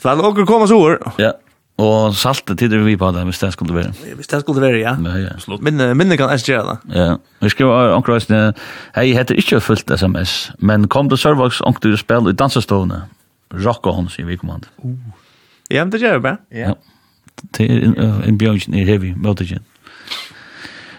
Flan 0.00 0.24
onkel 0.24 0.46
komma 0.46 0.66
så. 0.66 0.98
Ja. 1.16 1.32
Og 1.82 2.14
saltet 2.14 2.60
tider 2.60 2.82
vi 2.84 2.94
på 3.00 3.08
det, 3.14 3.24
hvis 3.26 3.40
det 3.42 3.52
skulle 3.54 3.74
være. 3.74 3.92
Hvis 4.14 4.30
det 4.30 4.40
skulle 4.40 4.62
være, 4.62 4.78
ja. 4.78 4.94
ja, 5.04 5.16
ja. 5.24 5.56
Minne, 5.60 5.94
minne 5.98 6.16
kan 6.20 6.30
SG, 6.38 6.52
gjøre 6.52 6.68
det. 6.68 6.98
Ja. 6.98 7.16
Vi 7.40 7.50
skriver 7.50 7.94
omkring 7.96 8.16
reisende, 8.16 8.52
hei, 8.94 9.08
heter 9.16 9.38
ikke 9.40 9.60
fullt 9.60 9.90
sms, 9.96 10.52
men 10.58 10.86
kom 10.92 11.08
til 11.10 11.18
Sørvaks 11.18 11.60
omkring 11.60 11.92
du 11.92 11.98
spiller 12.00 12.30
i 12.30 12.38
dansestående. 12.38 13.02
Rock 13.66 13.86
og 13.86 13.98
hånd, 13.98 14.12
sier 14.12 14.28
vi 14.28 14.38
kommand. 14.40 14.68
Uh. 14.84 14.94
Ja, 15.70 15.84
men 15.84 15.92
det 15.92 16.00
gjør 16.00 16.18
jeg 16.18 16.22
bare. 16.22 16.36
Ja. 16.52 16.72
Det 17.56 17.66
er 17.70 18.28
en 18.28 18.38
bjørn 18.38 18.74
i 18.74 18.84
heavy, 18.84 19.14
ikke. 19.40 19.60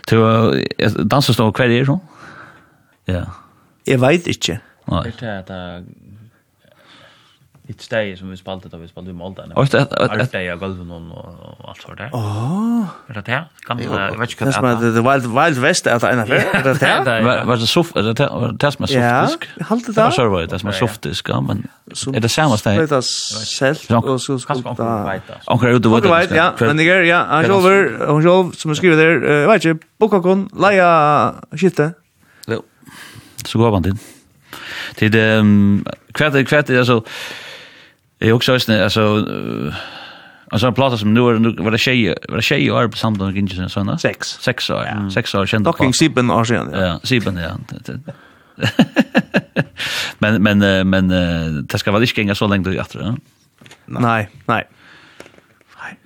Til 0.08 0.20
uh, 0.20 0.58
dansestående 1.08 1.54
hva 1.56 1.66
er 1.66 1.74
det, 1.74 1.82
sånn? 1.88 2.04
Ja. 3.08 3.24
Jeg 3.88 4.02
vet 4.02 4.28
ikke. 4.32 4.60
Nei. 4.92 5.04
Det 5.20 5.30
er 5.30 5.44
det 5.48 5.62
Ett 7.68 7.82
steg 7.82 8.18
som 8.18 8.30
vi 8.30 8.38
spalte 8.38 8.70
då 8.70 8.78
vi 8.78 8.88
spalte 8.88 9.10
i 9.10 9.14
Molde. 9.14 9.44
Och 9.56 9.64
ett 9.64 9.74
ett 9.74 10.28
steg 10.28 10.50
av 10.50 10.60
golven 10.60 10.92
och 10.92 11.70
allt 11.70 11.82
sånt 11.82 11.98
där. 11.98 12.10
Åh. 12.14 12.86
Är 13.08 13.14
det 13.14 13.22
det? 13.22 13.44
Kan 13.68 13.80
jag 13.80 14.20
vet 14.20 14.42
ju 14.42 14.46
vad 14.46 14.82
det 14.82 14.88
är. 14.88 14.92
Det 14.92 15.02
Wild 15.02 15.40
Wild 15.40 15.58
West 15.58 15.88
är 15.88 16.00
det 16.00 16.08
en 16.08 16.20
affär. 16.20 16.36
Är 16.54 16.64
det 16.64 16.74
det? 16.74 17.46
Var 17.46 17.58
det 17.58 17.68
soft 17.68 17.96
är 17.96 18.02
det 18.14 18.28
var 18.28 18.52
det 18.52 18.72
som 18.72 18.88
softdisk. 18.88 19.50
Ja, 19.60 19.66
halt 19.66 19.86
det 19.86 19.92
där. 19.92 20.12
Så 20.12 20.30
var 20.30 20.42
det 20.42 20.60
som 20.60 20.74
softdisk, 20.74 21.30
ja, 21.30 21.42
men 21.42 21.68
är 22.16 22.20
det 22.20 22.30
samma 22.30 22.58
steg. 22.58 22.80
Det 22.80 22.92
är 22.92 23.02
selt 23.02 23.92
och 23.92 24.22
så 24.22 24.40
skulta. 24.40 24.70
Och 24.70 25.62
det 25.82 25.90
var 25.90 26.02
det. 26.02 26.36
Ja, 26.36 26.54
men 26.60 26.78
det 26.78 26.90
är 26.90 27.02
ja, 27.02 27.26
han 27.30 27.46
över 27.46 28.06
han 28.08 28.24
jobb 28.24 28.56
som 28.56 28.76
skriver 28.76 28.98
där, 28.98 29.32
jag 29.32 29.48
vet 29.48 29.66
ju, 29.66 29.78
bokakon, 29.98 30.50
leja 30.60 31.36
skitte. 31.52 31.94
Jo. 32.48 32.62
Så 33.46 33.60
går 33.60 33.72
man 33.72 33.84
till. 33.84 33.98
Till 34.96 35.12
Det 35.12 35.34
ehm 35.34 35.86
kvärt 36.14 36.48
kvärt 36.48 36.70
alltså 36.70 37.04
Jag 38.24 38.36
också 38.36 38.54
visste 38.54 38.84
alltså 38.84 39.28
alltså 40.48 40.68
en 40.68 40.74
platta 40.74 40.98
som 40.98 41.14
nu 41.14 41.20
var 41.20 41.64
var 41.64 41.72
det 41.72 41.78
tjej 41.78 42.16
var 42.30 42.36
det 42.36 42.42
tjej 42.42 42.72
år 42.72 42.88
på 42.88 42.98
samt 42.98 43.22
och 43.22 43.32
inte 43.32 43.70
såna. 43.70 43.98
6. 43.98 44.28
6 44.28 44.70
år. 44.70 44.86
ja. 44.86 45.10
6 45.10 45.36
år 45.36 45.46
kände. 45.46 45.70
Docking 45.70 45.94
Siben 45.94 46.32
år 46.32 46.44
sedan. 46.44 46.70
Ja, 46.74 47.00
Siben 47.04 47.38
ja. 47.38 47.58
men 50.20 50.44
men 50.44 50.90
men 50.90 51.08
det 51.68 51.78
ska 51.78 51.92
väl 51.92 52.02
inte 52.02 52.18
gänga 52.18 52.36
så 52.36 52.48
länge 52.48 52.64
då 52.64 52.82
efter. 52.82 53.00
Nej, 53.02 53.20
nej. 53.86 54.30
Nej. 54.46 54.68
Nej, 55.76 55.98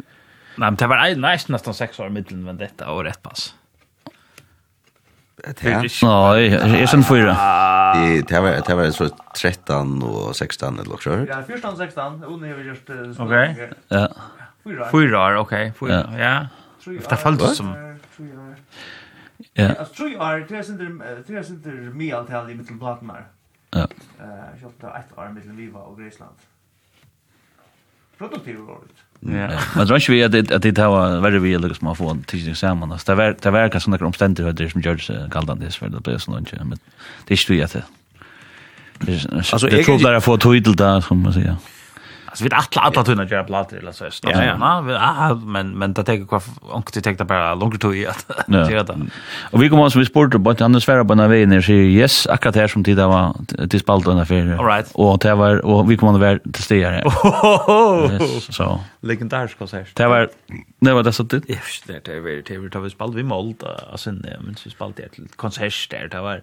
men 0.55 0.75
det 0.75 0.87
var 0.87 1.15
nästan 1.15 1.53
nästan 1.53 1.73
6 1.73 1.99
år 1.99 2.09
mitteln 2.09 2.43
men 2.43 2.57
detta 2.57 2.91
år 2.91 3.03
rätt 3.03 3.23
pass. 3.23 3.53
Nej, 5.43 5.53
är 6.81 6.85
sen 6.85 7.03
fyra. 7.03 7.33
Det 7.93 8.27
det 8.27 8.39
var 8.39 8.67
det 8.67 8.75
var 8.75 8.91
så 8.91 9.09
13 9.41 10.03
och 10.03 10.35
16 10.35 10.79
eller 10.79 10.97
så. 10.97 11.25
Ja, 11.29 11.43
14 11.47 11.71
och 11.71 11.77
16 11.77 12.23
och 12.23 12.41
nu 12.41 12.47
har 12.47 12.55
vi 12.55 12.67
gjort 12.67 13.19
Okej. 13.19 13.71
Ja. 13.87 14.07
Fyra. 14.63 14.91
Fyra, 14.91 15.39
okej. 15.39 15.73
Fyra. 15.79 16.13
Ja. 16.19 16.47
Det 17.09 17.15
faller 17.15 17.47
som 17.47 17.97
Ja. 19.53 19.73
Alltså 19.73 19.93
tror 19.93 20.09
jag 20.09 20.47
det 20.47 20.55
är 20.55 20.71
inte 20.71 20.83
det 21.27 21.37
är 21.37 21.49
inte 21.49 21.69
mig 21.69 22.11
allt 22.11 22.29
här 22.29 22.51
i 22.51 22.55
mitten 22.55 22.79
platnar. 22.79 23.27
Ja. 23.69 23.87
Eh, 24.19 24.27
jag 24.61 24.89
har 24.89 24.99
ett 24.99 25.17
år 25.17 25.29
mellan 25.29 25.57
Viva 25.57 25.79
och 25.79 25.99
Gräsland. 25.99 26.35
Produktivt. 28.17 28.59
Ja. 29.19 29.49
Men 29.75 29.87
tror 29.87 29.95
inte 29.95 30.11
vi 30.11 30.23
att 30.23 30.51
att 30.51 30.61
det 30.61 30.87
var 30.87 31.19
varit 31.19 31.41
vi 31.41 31.57
lyckas 31.57 31.81
man 31.81 31.95
få 31.95 32.09
en 32.09 32.23
tidsning 32.23 32.55
samman. 32.55 32.99
Det 33.05 33.15
var 33.15 33.35
det 33.41 33.51
verkar 33.51 33.79
såna 33.79 33.97
omständigheter 33.97 34.69
som 34.69 34.81
gjorde 34.81 34.99
så 34.99 35.13
kallt 35.31 35.59
det 35.59 35.71
för 35.71 35.89
det 35.89 36.01
blir 36.01 36.17
så 36.17 36.37
inte 36.37 36.63
men 36.63 36.79
det 37.27 37.33
är 37.33 37.51
ju 37.53 37.63
att 37.63 37.75
Alltså 39.51 39.69
jag 39.69 39.85
tror 39.85 39.99
där 39.99 40.19
få 40.19 40.37
titel 40.37 40.75
där 40.75 41.01
som 41.01 41.21
man 41.21 41.33
säger. 41.33 41.55
Alltså 42.37 42.43
vi 42.43 42.79
alla 42.79 42.87
alla 42.87 43.03
tunna 43.03 43.25
gör 43.25 43.43
plattor 43.43 43.77
eller 43.77 43.91
så. 43.91 44.03
Ja, 44.21 44.43
ja. 44.43 44.83
ja, 44.91 45.35
men 45.45 45.77
men 45.77 45.93
det 45.93 46.03
tar 46.03 46.27
kvar 46.27 46.43
onkel 46.71 47.01
det 47.01 47.15
tar 47.15 47.25
bara 47.25 47.55
längre 47.55 47.77
tid 47.77 48.07
att 48.07 48.71
göra 48.71 48.83
det. 48.83 48.97
Och 49.51 49.63
vi 49.63 49.69
kommer 49.69 49.89
som 49.89 49.99
vi 49.99 50.05
sportar 50.05 50.37
bara 50.39 50.65
andra 50.65 50.79
svära 50.79 51.05
på 51.05 51.15
när 51.15 51.27
vi 51.27 51.45
ner 51.45 51.61
så 51.61 51.71
yes, 51.71 52.27
akkurat 52.27 52.55
här 52.55 52.67
som 52.67 52.83
tid 52.83 52.97
det 52.97 53.07
var 53.07 53.33
till 53.69 53.79
spalt 53.79 54.03
spalten 54.03 54.17
där 54.17 54.59
All 54.59 54.65
right. 54.65 54.91
Och 54.93 55.19
det 55.19 55.35
var 55.35 55.65
och 55.65 55.91
vi 55.91 55.97
kommer 55.97 56.13
att 56.13 56.19
vara 56.19 56.39
till 56.39 56.63
stiga 56.63 56.89
här. 56.89 57.03
Så. 58.51 58.79
Legendarisk 59.01 59.57
konsert. 59.57 59.95
Det 59.95 60.07
var 60.07 60.29
det 60.79 60.93
var 60.93 61.03
det 61.03 61.11
så 61.11 61.23
det. 61.23 61.39
Det 61.47 61.59
det 61.87 62.05
det 62.47 62.57
vi 62.59 62.69
tar 62.69 62.79
vi 62.79 62.89
spalt 62.89 63.15
vi 63.15 63.23
mål 63.23 63.55
alltså 63.91 64.11
men 64.11 64.55
så 64.55 64.69
spalt 64.69 64.97
det 64.97 65.09
till 65.09 65.27
konsert 65.35 65.89
där 65.89 66.07
det 66.07 66.21
var 66.21 66.41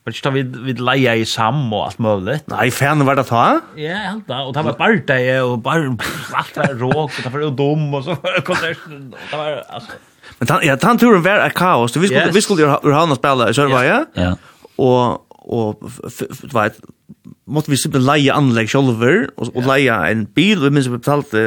Men 0.00 0.16
ikke 0.16 0.24
da 0.24 0.30
vi, 0.32 0.42
vi 0.64 0.74
leja 0.80 1.14
i 1.20 1.24
sam 1.28 1.58
og 1.76 1.82
alt 1.90 1.98
mulig. 2.00 2.38
Nei, 2.48 2.68
fan 2.72 3.04
var 3.04 3.18
det 3.20 3.26
ta? 3.28 3.46
Ja, 3.76 3.98
helt 4.08 4.30
da. 4.30 4.42
Og 4.48 4.54
det 4.56 4.62
var 4.64 4.78
bare 4.78 5.02
det, 5.10 5.24
og 5.44 5.58
bare 5.64 5.90
alt 6.40 6.56
var 6.56 6.72
råk, 6.80 7.18
og 7.18 7.26
det 7.26 7.32
var 7.34 7.44
jo 7.44 7.50
dum, 7.58 7.82
og 7.98 8.06
så 8.06 8.16
var 8.22 8.40
konserten, 8.46 9.10
og 9.12 9.26
det 9.26 9.42
var, 9.42 9.58
altså. 9.68 9.98
Men 10.38 10.48
tan, 10.48 10.64
ja, 10.64 10.78
tan 10.80 11.00
turen 11.00 11.24
var 11.24 11.44
et 11.44 11.56
kaos. 11.56 11.92
Vi 11.98 12.08
skulle, 12.08 12.30
yes. 12.30 12.34
vi 12.34 12.44
skulle 12.44 12.70
ur 12.80 12.96
havna 12.96 13.18
spela 13.18 13.50
i 13.50 13.56
Sørbaia, 13.56 14.00
ja. 14.16 14.32
og, 14.80 15.20
og, 15.44 15.84
du 15.84 16.56
vet, 16.56 16.80
måtte 17.50 17.72
vi 17.72 17.76
simpelthen 17.80 18.08
leie 18.08 18.32
anlegg 18.32 18.72
sjolver, 18.72 19.26
og, 19.36 19.52
og 19.52 19.68
leie 19.68 20.00
en 20.08 20.24
bil, 20.24 20.62
vi 20.64 20.72
minns 20.72 20.88
vi 20.88 20.96
betalte 20.96 21.46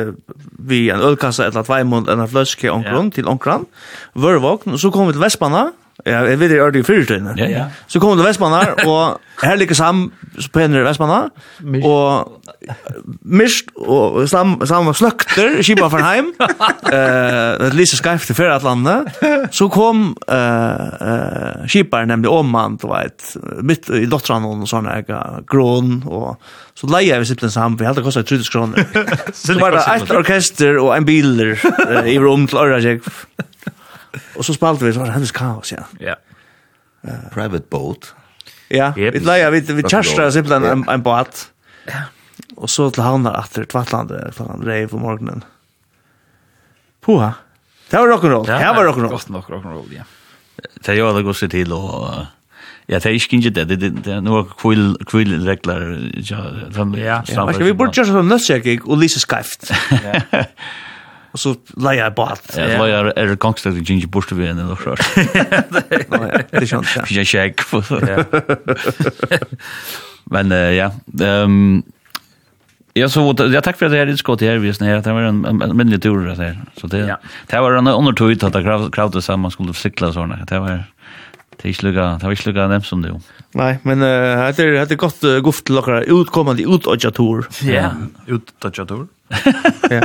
vi 0.61 0.85
en 0.93 1.01
ølkassa, 1.01 1.49
eller 1.49 1.65
tvei 1.65 1.81
måned, 1.89 2.13
en 2.13 2.29
fløske, 2.29 2.69
onkron, 2.69 3.09
til 3.15 3.29
onkron, 3.31 3.65
vørvåkn, 4.13 4.75
og 4.75 4.83
så 4.83 4.93
kom 4.93 5.09
vi 5.09 5.17
til 5.17 5.25
Vespana, 5.25 5.71
Ja, 6.03 6.23
jeg 6.27 6.39
vet 6.39 6.51
det 6.51 6.59
er 6.59 6.71
det 6.71 6.83
i. 6.83 7.21
Ja, 7.39 7.47
ja. 7.47 7.65
Så 7.87 7.99
kom 8.03 8.17
det 8.19 8.25
Vestmanna, 8.27 8.73
og 8.91 9.21
her 9.43 9.55
ligger 9.55 9.75
Sam, 9.75 10.11
så 10.37 10.49
i 10.59 10.83
Vestmanna. 10.83 11.29
og 11.83 12.39
Mist, 13.23 13.71
og 13.75 14.29
Sam, 14.29 14.55
Sam 14.67 14.85
var 14.87 14.95
sløkter, 14.95 15.61
Kipa 15.63 15.87
for 15.91 16.03
heim, 16.03 16.33
uh, 16.39 17.67
et 17.67 17.75
lise 17.75 17.97
skarft 17.99 18.27
til 18.27 18.35
Fyrratlandet, 18.35 19.09
så 19.51 19.67
kom 19.71 20.13
uh, 20.27 20.35
uh, 20.35 21.63
Kiba, 21.67 22.03
nemlig 22.05 22.31
Åman, 22.31 22.77
du 22.81 22.87
vet, 22.91 23.35
mitt 23.63 23.89
i 23.91 24.05
dotteren 24.07 24.47
og 24.47 24.67
sånne, 24.69 24.99
jeg, 25.01 25.43
Grån, 25.51 26.01
og 26.07 26.35
så 26.75 26.89
leie 26.89 27.19
vi 27.21 27.27
simpelthen 27.29 27.53
Sam, 27.53 27.79
vi 27.79 27.87
hadde 27.87 28.03
kostet 28.03 28.27
30 28.27 28.51
kroner. 28.51 28.87
Så 29.37 29.53
det 29.53 29.61
var 29.61 29.75
et 29.77 30.11
orkester 30.11 30.79
og 30.81 30.95
en 30.95 31.05
biler 31.05 31.53
uh, 31.53 32.07
i 32.09 32.17
rom 32.19 32.47
til 32.49 32.63
Ørajekv. 32.63 33.11
Og 34.37 34.45
så 34.45 34.55
spalte 34.55 34.85
vi 34.85 34.93
så 34.93 35.01
var 35.01 35.11
det 35.11 35.17
hennes 35.17 35.33
kaos, 35.35 35.71
ja. 35.73 35.85
Ja. 36.01 36.17
Uh, 37.03 37.29
Private 37.33 37.65
boat. 37.71 38.13
Ja, 38.73 38.91
yep. 38.97 39.13
vi 39.13 39.21
leia, 39.25 39.49
vi, 39.53 39.61
vi 39.61 39.83
kjærstra 39.85 40.29
simpelthen 40.33 40.65
en, 40.69 40.85
en 40.89 41.03
båt. 41.05 41.47
Ja. 41.89 42.07
Og 42.57 42.69
så 42.71 42.89
til 42.93 43.03
havna 43.05 43.33
atter 43.37 43.65
Tvattlandet, 43.69 44.33
klokkan 44.37 44.63
rei 44.65 44.85
på 44.89 45.01
morgenen. 45.01 45.43
Poha. 47.03 47.33
Det 47.91 47.99
var 47.99 48.09
rock'n'roll, 48.09 48.47
det 48.47 48.57
var 48.57 48.87
rock'n'roll. 48.87 49.11
Godt 49.13 49.29
nok 49.33 49.49
rock'n'roll, 49.51 49.91
ja. 49.93 50.07
Det 50.85 50.95
gjør 50.97 51.17
det 51.17 51.25
godt 51.27 51.43
til 51.51 51.73
og... 51.75 52.25
Ja, 52.89 52.97
det 52.99 53.05
er 53.05 53.15
ikke 53.15 53.37
ikke 53.37 53.49
det. 53.55 53.79
Det 53.79 54.11
er 54.11 54.19
noen 54.19 54.49
kvill-regler. 55.07 55.83
Ja, 56.19 56.41
ja. 57.23 57.45
Vi 57.55 57.71
burde 57.71 57.95
gjøre 57.95 58.09
sånn 58.09 58.27
nødtjekking 58.27 58.83
og 58.83 58.99
lise 59.03 59.23
skreft. 59.23 59.69
Ja. 60.03 60.43
Og 61.33 61.39
så 61.39 61.55
lejer 61.77 62.03
jag 62.03 62.13
båt. 62.13 62.55
Ja, 62.57 62.67
ja. 62.67 62.85
lejer 62.85 63.13
är 63.15 63.25
det 63.25 63.39
gangster 63.39 63.71
Ginger 63.71 64.07
Bush 64.07 64.27
till 64.27 64.37
vän 64.37 64.59
eller 64.59 64.75
så. 64.75 64.95
Nej, 66.09 66.45
det 66.51 66.67
känns 66.67 66.97
inte. 66.97 67.13
Jag 67.13 67.27
check. 67.27 67.61
Men 70.23 70.51
ja, 70.75 70.91
ehm 71.21 71.83
Ja 72.95 73.09
så 73.09 73.35
ja 73.53 73.61
tack 73.61 73.77
för 73.77 73.89
det 73.89 73.97
här 73.97 74.07
utskottet 74.07 74.47
här 74.47 74.57
vi 74.57 74.73
när 74.79 75.01
det 75.01 75.13
var 75.13 75.21
en 75.21 75.77
mindre 75.77 75.99
tur 75.99 76.25
det 76.25 76.35
här. 76.35 76.61
Så 76.77 76.87
det 76.87 76.97
ja. 76.97 77.17
det 77.47 77.59
var 77.59 77.71
en 77.71 77.87
undertog 77.87 78.43
att 78.43 78.53
det 78.53 78.89
crowd 78.91 79.23
samman 79.23 79.51
skulle 79.51 79.73
cykla 79.73 80.13
såna. 80.13 80.45
Det 80.45 80.59
var 80.59 80.83
det 81.61 81.69
är 81.69 81.73
slugga, 81.73 82.17
det 82.21 82.27
var 82.27 82.35
slugga 82.35 82.67
dem 82.67 82.81
som 82.83 83.01
det 83.01 83.21
Nej, 83.51 83.79
men 83.83 83.99
det 83.99 84.59
är 84.59 84.85
det 84.85 84.95
gott 84.95 85.21
guft 85.21 85.69
lockar 85.69 86.21
utkommande 86.21 86.63
utodjator. 86.63 87.47
Ja, 87.61 87.91
utodjator. 88.27 89.07
Ja. 89.89 90.01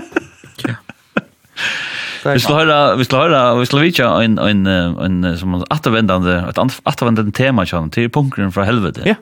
Vi 2.25 2.41
skulle 2.41 2.59
höra, 2.59 2.97
vi 2.97 3.05
skulle 3.05 3.23
höra, 3.23 3.55
vi 3.55 3.67
skulle 3.67 3.83
vitja 3.83 4.23
en 4.23 4.39
en 4.39 4.67
en 4.67 5.39
som 5.39 5.55
återvändande 5.55 6.45
ett 6.49 6.59
återvändande 6.59 7.33
tema 7.33 7.67
kan 7.67 7.91
till 7.91 8.11
punkten 8.11 8.53
från 8.53 8.65
helvete. 8.65 9.03
Ja. 9.05 9.15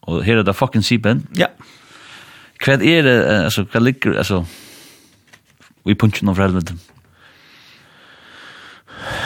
Och 0.00 0.24
här 0.24 0.36
är 0.36 0.42
det 0.42 0.54
fucking 0.54 0.82
sipen. 0.82 1.26
Ja. 1.32 1.46
Kvad 2.56 2.82
är 2.82 3.02
det 3.02 3.44
alltså 3.44 3.66
kvad 3.66 3.82
ligger 3.82 4.18
alltså 4.18 4.46
vi 5.84 5.94
punchen 5.94 6.28
av 6.28 6.38
helvete. 6.38 6.74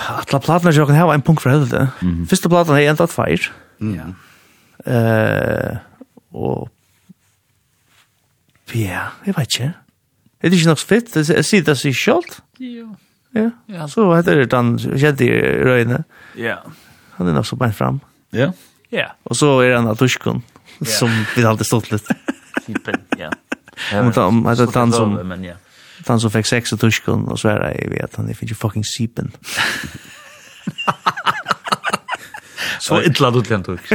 Alla 0.07 0.41
platna 0.41 0.71
jag 0.73 0.89
kan 0.89 0.97
ha 0.97 1.15
en 1.15 1.23
punkt 1.23 1.43
för 1.43 1.51
helvete. 1.51 1.89
Första 2.29 2.49
plattan 2.49 2.77
är 2.77 2.91
ända 2.91 3.07
tvär. 3.07 3.53
Ja. 3.79 4.07
Eh 4.93 5.77
och 6.33 6.69
Ja, 8.75 9.11
jeg 9.27 9.35
vet 9.37 9.55
ikke. 9.55 9.73
Er 10.41 10.49
det 10.49 10.57
ikke 10.59 10.71
nok 10.71 10.81
fitt? 10.81 11.17
Jeg 11.17 11.45
sier 11.45 11.65
det 11.65 11.77
seg 11.79 11.97
selv. 11.97 12.41
Jo. 12.61 12.89
Ja, 13.37 13.87
så 13.87 14.09
heter 14.17 14.41
det 14.41 14.51
den 14.51 14.75
kjente 14.81 15.27
i 15.27 15.35
røyene. 15.65 16.03
Ja. 16.41 16.57
Han 17.19 17.29
er 17.29 17.37
nok 17.37 17.47
så 17.47 17.59
beint 17.61 17.77
fram. 17.77 18.01
Ja. 18.33 18.51
Ja. 18.91 19.13
Og 19.29 19.37
så 19.39 19.53
er 19.63 19.77
han 19.77 19.87
av 19.91 20.01
tuskon, 20.01 20.43
som 20.99 21.13
vi 21.37 21.45
alltid 21.47 21.69
stått 21.69 21.91
litt. 21.93 22.09
Typen, 22.65 23.05
ja. 23.21 23.31
Om 24.01 24.13
han 24.17 24.47
heter 24.49 24.73
den 24.75 24.93
som... 24.93 25.19
Han 26.09 26.21
som 26.21 26.33
fikk 26.33 26.49
sex 26.49 26.73
og 26.73 26.81
tuskon, 26.81 27.27
og 27.29 27.37
så 27.39 27.53
er 27.53 27.59
det 27.61 27.71
jeg 27.77 27.91
vet, 27.93 28.15
han 28.17 28.29
er 28.33 28.37
finnes 28.39 28.55
jo 28.55 28.57
fucking 28.57 28.87
sipen. 28.89 29.29
Så 32.81 33.03
ytla 33.05 33.29
du 33.31 33.43
til 33.45 33.59
en 33.59 33.65
tusk. 33.67 33.91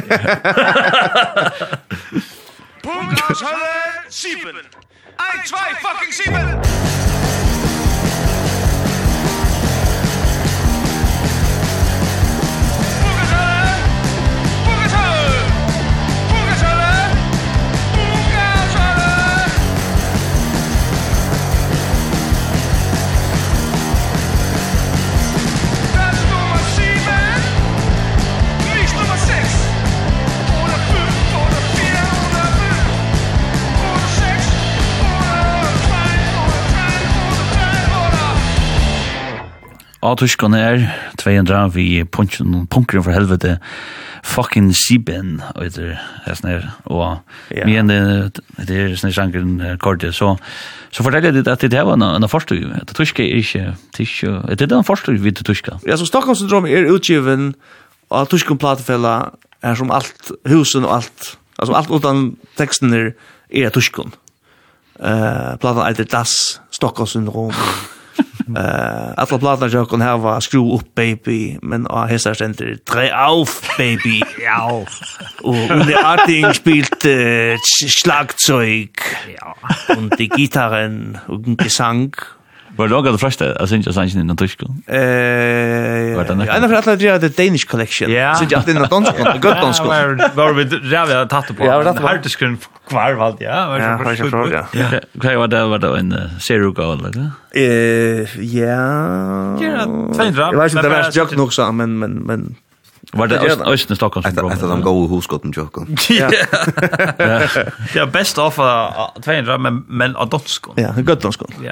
Punkas 2.86 3.42
høyre 3.42 4.04
sypen! 4.14 4.60
Ein, 5.18 5.46
zwei, 5.46 5.76
fucking 5.76 6.12
sieben! 6.12 6.62
Atushkan 40.06 40.54
er 40.54 40.84
200 41.18 41.74
vi 41.74 42.04
punchen 42.06 42.68
punkeren 42.70 43.04
for 43.04 43.16
helvete. 43.16 43.58
Fucking 44.26 44.72
Siben 44.74 45.38
og 45.54 45.70
det 45.76 45.92
er 46.26 46.38
sånn 46.38 46.50
her 46.50 46.64
og 46.90 47.22
men 47.54 47.92
det 47.92 48.74
er 48.74 48.96
sånn 48.98 49.14
sjanken 49.14 49.60
kortet 49.82 50.18
så 50.18 50.34
så 50.90 51.06
forteller 51.06 51.36
jeg 51.36 51.46
at 51.52 51.62
det 51.62 51.84
var 51.86 52.02
en 52.02 52.28
forstøy 52.32 52.64
at 52.74 52.94
tyske 52.98 53.22
er 53.22 53.44
ikke 53.44 53.76
tyske 53.94 54.34
det 54.58 54.66
er 54.66 54.78
en 54.80 54.88
forstøy 54.88 55.20
vid 55.22 55.44
tyska 55.46 55.78
ja 55.86 55.98
så 56.02 56.10
Stockholm 56.10 56.40
syndrom 56.40 56.66
er 56.66 56.90
utgiven 56.90 57.52
av 58.10 58.26
tyskan 58.34 58.58
platefella 58.62 59.16
er 59.62 59.78
som 59.78 59.94
alt 59.94 60.34
husen 60.50 60.90
og 60.90 60.98
alt 60.98 61.36
altså 61.60 61.78
alt 61.78 61.94
utan 61.94 62.32
teksten 62.58 62.98
er 62.98 63.12
er 63.54 63.70
tyskan 63.70 64.16
eh 65.00 65.54
platan 65.62 65.86
er 65.86 65.94
det 66.02 66.10
das 66.12 66.62
Stockholm 66.74 67.14
syndrom 67.14 67.54
Eh, 68.58 69.14
alla 69.18 69.40
platna 69.40 69.68
jag 69.68 69.90
kan 69.90 70.02
ha 70.02 70.42
screw 70.42 70.76
up 70.76 70.96
baby, 70.96 71.58
men 71.62 71.88
a 71.90 72.06
hesa 72.06 72.36
ständer 72.36 72.78
tre 72.86 73.12
auf 73.12 73.78
baby. 73.78 74.22
Ja. 74.46 74.86
Och 75.42 75.86
det 75.88 75.96
arting 75.96 76.54
spielt 76.54 77.06
Schlagzeug. 77.88 78.90
Ja, 79.40 79.56
und 79.98 80.20
die 80.20 80.30
Gitarren 80.30 81.18
und 81.28 81.58
Gesang 81.58 82.16
Var 82.78 82.88
det 82.88 82.96
også 82.96 83.12
det 83.12 83.18
första 83.18 83.46
jag 83.46 83.70
syns 83.70 83.86
jag 83.86 83.96
syns 83.96 84.16
innan 84.16 84.38
tysk? 84.38 84.64
Eh, 84.88 84.98
en 84.98 86.70
för 86.70 86.74
alla 86.74 86.96
det 86.96 87.20
the 87.20 87.44
Danish 87.44 87.68
collection. 87.68 88.12
Ja. 88.12 88.36
Så 88.36 88.44
jag 88.50 88.54
alltid 88.54 88.76
innan 88.76 88.90
dansk, 88.90 89.12
gott 89.42 89.62
dansk. 89.62 89.84
Var 90.36 90.54
vi 90.54 90.64
rävda 90.66 91.26
tatt 91.26 91.48
på. 91.58 91.66
Ja, 91.66 91.78
det 91.78 92.02
var 92.02 92.10
hartisken 92.10 92.58
kvar 92.90 93.14
vald, 93.14 93.38
ja, 93.40 93.68
var 93.68 93.80
det 93.80 94.16
för 94.18 94.30
fråga. 94.30 94.66
Ja, 94.74 94.86
okej, 95.18 95.36
vad 95.38 95.50
det 95.50 95.66
var 95.66 95.78
det 95.78 96.00
en 96.00 96.16
zero 96.40 96.72
goal 96.72 97.00
eller? 97.00 97.32
Eh, 97.56 98.46
ja. 98.46 98.76
Ja, 99.62 99.86
två 100.16 100.24
drop. 100.24 100.54
Jag 100.54 100.62
vet 100.64 100.72
inte 100.72 100.82
det 100.82 100.90
var 100.90 101.12
jag 101.14 101.38
nog 101.38 101.54
så 101.54 101.72
men 101.72 102.00
men 102.00 102.12
men 102.12 102.56
Var 103.14 103.28
det 103.28 103.40
Østen 103.74 103.94
i 103.94 103.96
Stockholm 103.96 104.24
som 104.24 104.36
kom? 104.36 104.52
Etter 104.52 104.68
de 104.68 104.82
gode 104.82 105.10
hoskotten 105.10 105.54
tjokken. 105.54 105.98
Ja. 106.10 106.30
Ja, 107.96 108.06
best 108.06 108.38
av 108.38 108.52
200, 108.52 109.58
men 109.88 110.16
av 110.16 110.30
danskon. 110.30 110.74
Ja, 110.78 110.94
gøtt 110.98 111.24
danskon. 111.24 111.54
Ja. 111.64 111.72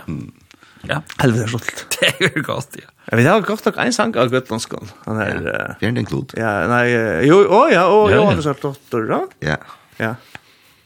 Ja. 0.89 0.99
Helvete 1.21 1.47
rullt. 1.53 1.85
Det 1.93 2.09
er 2.19 2.35
jo 2.35 2.43
godt, 2.45 2.75
ja. 2.75 2.89
Jeg 3.11 3.17
vet, 3.17 3.23
jeg 3.25 3.31
har 3.33 3.45
godt 3.47 3.65
nok 3.65 3.77
en 3.79 3.93
sang 3.95 4.15
av 4.19 4.31
Gøtlandskål. 4.31 4.89
Han 5.05 5.21
er... 5.23 5.41
Ja. 5.47 5.71
Fjern 5.79 5.97
den 5.99 6.07
klod. 6.07 6.35
Ja, 6.39 6.51
nei, 6.71 6.85
jo, 7.27 7.41
å 7.47 7.65
ja, 7.71 7.87
å, 7.87 8.05
jo, 8.11 8.23
han 8.27 8.39
har 8.43 8.61
dotter, 8.61 9.07
da. 9.09 9.19
Ja. 9.43 9.57
Ja. 9.99 10.13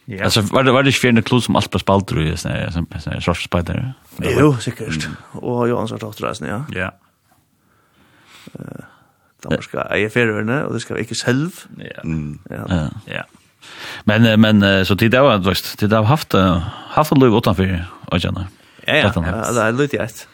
Ja. 0.08 0.24
Alltså 0.24 0.42
var 0.42 0.64
det 0.64 0.72
var 0.72 0.84
det 0.88 0.94
fjärde 0.96 1.22
klot 1.22 1.44
som 1.44 1.56
allt 1.60 1.72
på 1.72 1.80
spalter 1.80 2.16
ju 2.16 2.38
såna 2.38 2.72
såna 2.72 3.22
sorts 3.22 3.44
spalter. 3.44 3.94
Jo, 4.24 4.54
säkert. 4.56 5.10
Och 5.32 5.68
Johan 5.68 5.88
sa 5.88 5.98
dotter 5.98 6.28
där 6.28 6.48
ja. 6.48 6.66
Ja. 6.72 6.92
Eh, 8.54 8.86
de 9.42 9.62
ska 9.62 9.84
eie 9.92 10.10
förvärna 10.10 10.66
och 10.66 10.74
det 10.74 10.80
ska 10.80 10.98
inte 10.98 11.16
själv. 11.16 11.52
Ja. 11.78 12.02
Ja. 12.50 12.90
Ja. 13.06 13.24
Men 14.04 14.42
men 14.42 14.86
så 14.86 14.96
tid 14.96 15.12
det 15.12 15.22
var 15.22 15.38
du 15.38 15.50
vet, 15.50 15.78
tid 15.78 15.90
det 15.90 15.96
har 15.96 16.04
haft 16.04 16.34
haft 16.90 17.12
en 17.12 17.20
löv 17.20 17.38
utanför 17.38 17.86
och 18.06 18.20
jag 18.24 18.34
Ja. 18.34 18.46
Ja, 18.88 19.04
ja, 19.04 19.54
det 19.54 19.64
er 19.64 19.78
litt 19.78 19.96
gjett. 19.96 20.26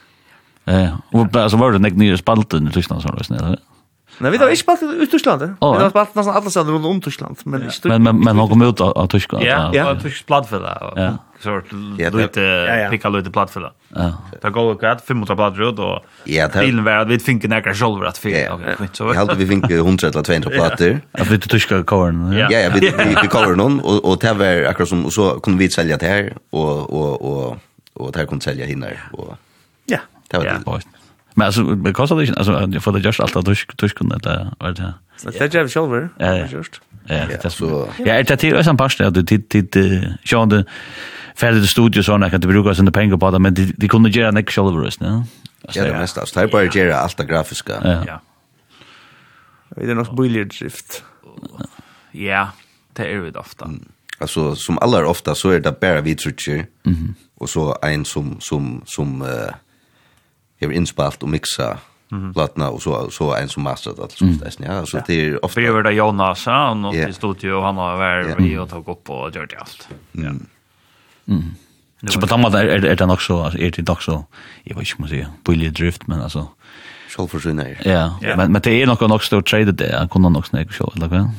Ja, 0.70 0.96
og 1.12 1.36
så 1.52 1.60
var 1.60 1.76
det 1.76 1.84
nek 1.84 1.98
nye 2.00 2.18
spalten 2.20 2.70
i 2.70 2.74
Tyskland 2.76 3.04
sånn, 3.04 3.20
eller? 3.20 3.62
Nei, 4.22 4.30
vi 4.30 4.38
har 4.38 4.52
ikke 4.54 4.62
spalt 4.62 4.84
i 4.86 5.06
Tyskland. 5.10 5.42
Vi 5.58 5.82
har 5.82 5.90
spalt 5.90 6.18
nesten 6.18 6.36
alle 6.38 6.52
steder 6.54 6.76
rundt 6.76 6.86
om 6.86 7.00
Tyskland, 7.02 7.40
men 7.50 7.66
ikke 7.66 7.90
men, 7.90 8.04
Men, 8.06 8.20
men 8.22 8.38
han 8.38 8.50
kom 8.52 8.62
ut 8.62 8.82
av, 8.86 9.08
Tyskland. 9.10 9.46
Ja, 9.46 9.72
ja. 9.74 9.88
og 9.90 10.04
tysk 10.04 10.28
plattfella. 10.30 10.74
Ja. 10.96 11.08
Så 11.42 11.52
var 11.52 11.64
det 11.66 12.90
pikka 12.92 13.10
lite 13.10 13.32
plattfella. 13.34 13.74
Ja. 13.96 14.12
Det 14.44 14.54
går 14.54 14.72
ikke 14.76 14.92
at 14.92 15.02
500 15.08 15.36
platter 15.36 15.66
ut, 15.66 15.80
og 15.80 16.30
ja, 16.30 16.48
bilen 16.54 16.86
var 16.86 17.04
at 17.04 17.10
vi 17.10 17.18
finner 17.20 17.56
nekker 17.56 17.74
selv 17.74 18.06
at 18.08 18.22
vi 18.24 18.36
så. 18.94 19.10
Jeg 19.10 19.18
halte 19.18 19.40
vi 19.42 19.50
finner 19.50 19.76
100 19.82 20.08
eller 20.14 20.30
200 20.30 20.54
platter. 20.54 21.02
Ja, 21.18 21.28
vi 21.30 21.42
tyska 21.50 21.84
kåren. 21.84 22.32
Ja, 22.38 22.48
ja, 22.54 22.70
vi, 22.70 22.86
vi, 22.86 23.12
vi 23.18 23.28
coveren 23.28 23.60
noen, 23.60 23.82
og, 23.82 24.06
og 24.06 24.22
det 24.22 24.38
var 24.40 24.70
akkurat 24.70 24.94
som, 24.94 25.06
så 25.12 25.34
kunne 25.44 25.58
vi 25.58 25.72
selge 25.74 25.98
det 25.98 26.10
her, 26.10 26.34
og, 26.54 26.94
og, 26.94 27.26
og 27.26 27.73
och 27.94 28.11
där 28.11 28.26
kunde 28.26 28.44
sälja 28.44 28.65
hinner 28.65 29.10
och 29.11 29.38
ja 29.86 29.99
det 30.28 30.38
var 30.38 30.45
ja. 30.45 30.53
det 30.65 30.82
Men 31.34 31.45
alltså 31.45 31.64
det 31.64 31.94
kostar 31.94 32.15
det 32.15 32.26
inte 32.26 32.40
alltså 32.40 32.82
får 32.82 32.91
det 32.91 32.99
just 32.99 33.20
allt 33.20 33.36
att 33.36 33.45
dusch 33.45 33.68
dusch 33.78 33.95
kunde 33.95 34.18
det 34.18 34.52
var 34.60 34.72
det. 34.72 34.94
Det 35.24 35.41
är 35.41 35.61
ju 35.61 35.68
själva. 35.68 36.10
Ja, 36.18 36.36
just. 36.36 36.82
Ja, 37.07 37.26
det 37.44 37.49
så. 37.49 37.90
Ja, 37.98 38.14
er 38.14 38.24
det 38.24 38.44
är 38.44 38.64
ju 38.64 38.70
en 38.70 38.78
pasta 38.78 39.10
det 39.10 39.24
tid, 39.24 39.68
det 39.72 40.18
sjön 40.24 40.49
det 40.49 40.65
färdigt 41.36 41.70
studio 41.70 42.03
såna 42.03 42.30
kan 42.30 42.41
det 42.41 42.48
brukas 42.48 42.80
under 42.80 42.91
pengar 42.91 43.18
på 43.18 43.32
det 43.32 43.40
men 43.40 43.53
de 43.53 43.88
kunde 43.88 44.10
göra 44.10 44.28
en 44.28 44.45
själva 44.45 44.82
röst, 44.82 45.02
va? 45.02 45.26
Ja, 45.74 45.84
det 45.84 45.94
mesta. 45.94 46.26
Så 46.26 46.40
det 46.40 46.48
bara 46.48 46.64
göra 46.64 46.95
allt 46.95 47.18
det 47.18 47.26
grafiska. 47.26 48.03
Ja. 48.07 48.22
Vi 49.76 49.86
det 49.86 49.94
nog 49.94 50.15
billigare 50.15 50.48
drift. 50.48 51.03
Ja, 52.11 52.48
det 52.94 53.03
är 53.03 53.10
ju 53.10 53.32
ofta. 53.32 53.65
Mm 53.65 53.86
alltså 54.19 54.56
som 54.56 54.77
alla 54.80 55.06
ofta 55.07 55.35
så 55.35 55.49
är 55.49 55.60
det 55.60 55.80
bara 55.81 56.02
vi 56.02 56.15
tror 56.15 56.65
Mhm. 56.84 57.15
Och 57.35 57.49
så 57.49 57.77
en 57.81 58.06
som 58.06 58.38
som 58.40 58.81
som 58.85 59.22
eh 59.22 59.53
är 60.60 60.72
inspalt 60.72 61.23
och 61.23 61.30
mixa 61.30 61.77
Mm. 62.11 62.34
Platna 62.34 62.69
och 62.69 62.81
så 62.81 63.10
så 63.11 63.35
en 63.35 63.49
som 63.49 63.64
masterat 63.64 63.99
allt 63.99 64.11
sånt 64.11 64.40
där. 64.40 64.53
Ja, 64.57 64.85
så 64.85 64.99
det 65.07 65.26
är 65.26 65.45
ofta 65.45 65.61
över 65.61 65.84
där 65.84 65.91
Jonas 65.91 66.48
och 66.48 66.77
något 66.77 66.95
i 66.95 67.14
studio 67.14 67.61
han 67.61 67.77
har 67.77 67.98
varit 67.98 68.40
vi 68.40 68.57
och 68.57 68.69
tagit 68.69 68.88
upp 68.88 69.10
och 69.10 69.35
gjort 69.35 69.53
allt. 69.57 69.88
Ja. 70.11 70.22
Mm. 71.27 71.56
Så 72.07 72.22
på 72.22 72.27
tamma 72.27 72.49
där 72.49 72.65
är 72.65 72.95
det 72.95 73.06
nog 73.06 73.22
så 73.22 73.45
är 73.45 73.72
det 73.72 73.81
dock 73.81 74.02
så 74.02 74.26
jag 74.64 74.76
vet 74.76 74.81
inte 74.81 74.94
vad 74.94 74.99
man 74.99 75.10
säger. 75.10 75.27
Bully 75.44 75.69
drift 75.69 76.07
men 76.07 76.22
alltså 76.22 76.48
självförsörjare. 77.15 77.77
Ja, 77.84 78.19
ja. 78.22 78.35
men 78.38 78.52
men 78.52 78.61
det 78.61 78.81
är 78.81 78.88
nog 78.88 79.02
också 79.02 79.27
stor 79.27 79.41
trade 79.41 79.72
det. 79.72 79.90
Jag 79.90 80.11
kunde 80.11 80.30
nog 80.30 80.48
snägga 80.48 80.72
så 80.72 80.94
eller 80.95 81.07
vad? 81.07 81.30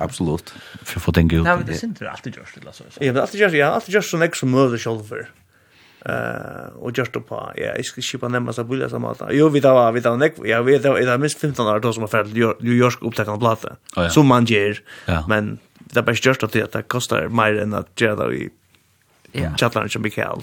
Absolut. 0.00 0.54
För 0.82 1.00
få 1.00 1.12
den 1.12 1.28
gud. 1.28 1.44
Nej, 1.44 1.58
det 1.66 1.72
syns 1.72 1.82
inte 1.82 2.10
alltid 2.10 2.36
just 2.36 2.54
det 2.54 2.72
så. 2.72 2.84
Ja, 3.00 3.12
det 3.12 3.18
är 3.18 3.22
alltid 3.22 3.40
just 3.40 3.54
ja, 3.54 3.66
alltid 3.66 3.94
just 3.94 4.10
så 4.10 4.16
nästa 4.16 4.46
möte 4.46 4.78
självför. 4.78 5.28
Eh 6.04 6.68
och 6.78 6.98
just 6.98 7.12
på 7.12 7.52
ja, 7.56 7.72
jag 7.76 7.84
ska 7.84 8.00
skipa 8.00 8.28
nämna 8.28 8.52
så 8.52 8.64
bullar 8.64 8.88
som 8.88 9.04
att. 9.04 9.22
Jo, 9.30 9.48
vi 9.48 9.60
tar 9.60 9.92
vi 9.92 10.02
tar 10.02 10.16
näck. 10.16 10.34
Ja, 10.44 10.62
vi 10.62 10.78
tar 10.78 10.94
det 10.94 11.12
är 11.12 11.18
minst 11.18 11.40
15 11.40 11.66
år 11.66 11.80
då 11.80 11.92
som 11.92 12.02
har 12.02 12.08
färd 12.08 12.26
New 12.60 12.74
York 12.74 12.98
upptäckande 13.00 13.40
platta. 13.40 13.76
Som 14.10 14.26
man 14.26 14.44
ger. 14.44 14.80
Men 15.28 15.58
det 15.78 16.00
är 16.00 16.02
bara 16.02 16.16
just 16.22 16.42
att 16.42 16.52
det 16.52 16.88
kostar 16.88 17.28
mer 17.28 17.62
än 17.62 17.74
att 17.74 18.00
göra 18.00 18.28
det 18.28 18.36
i 18.36 18.50
Chatlar 19.56 19.88
som 19.88 20.02
Mikael. 20.02 20.38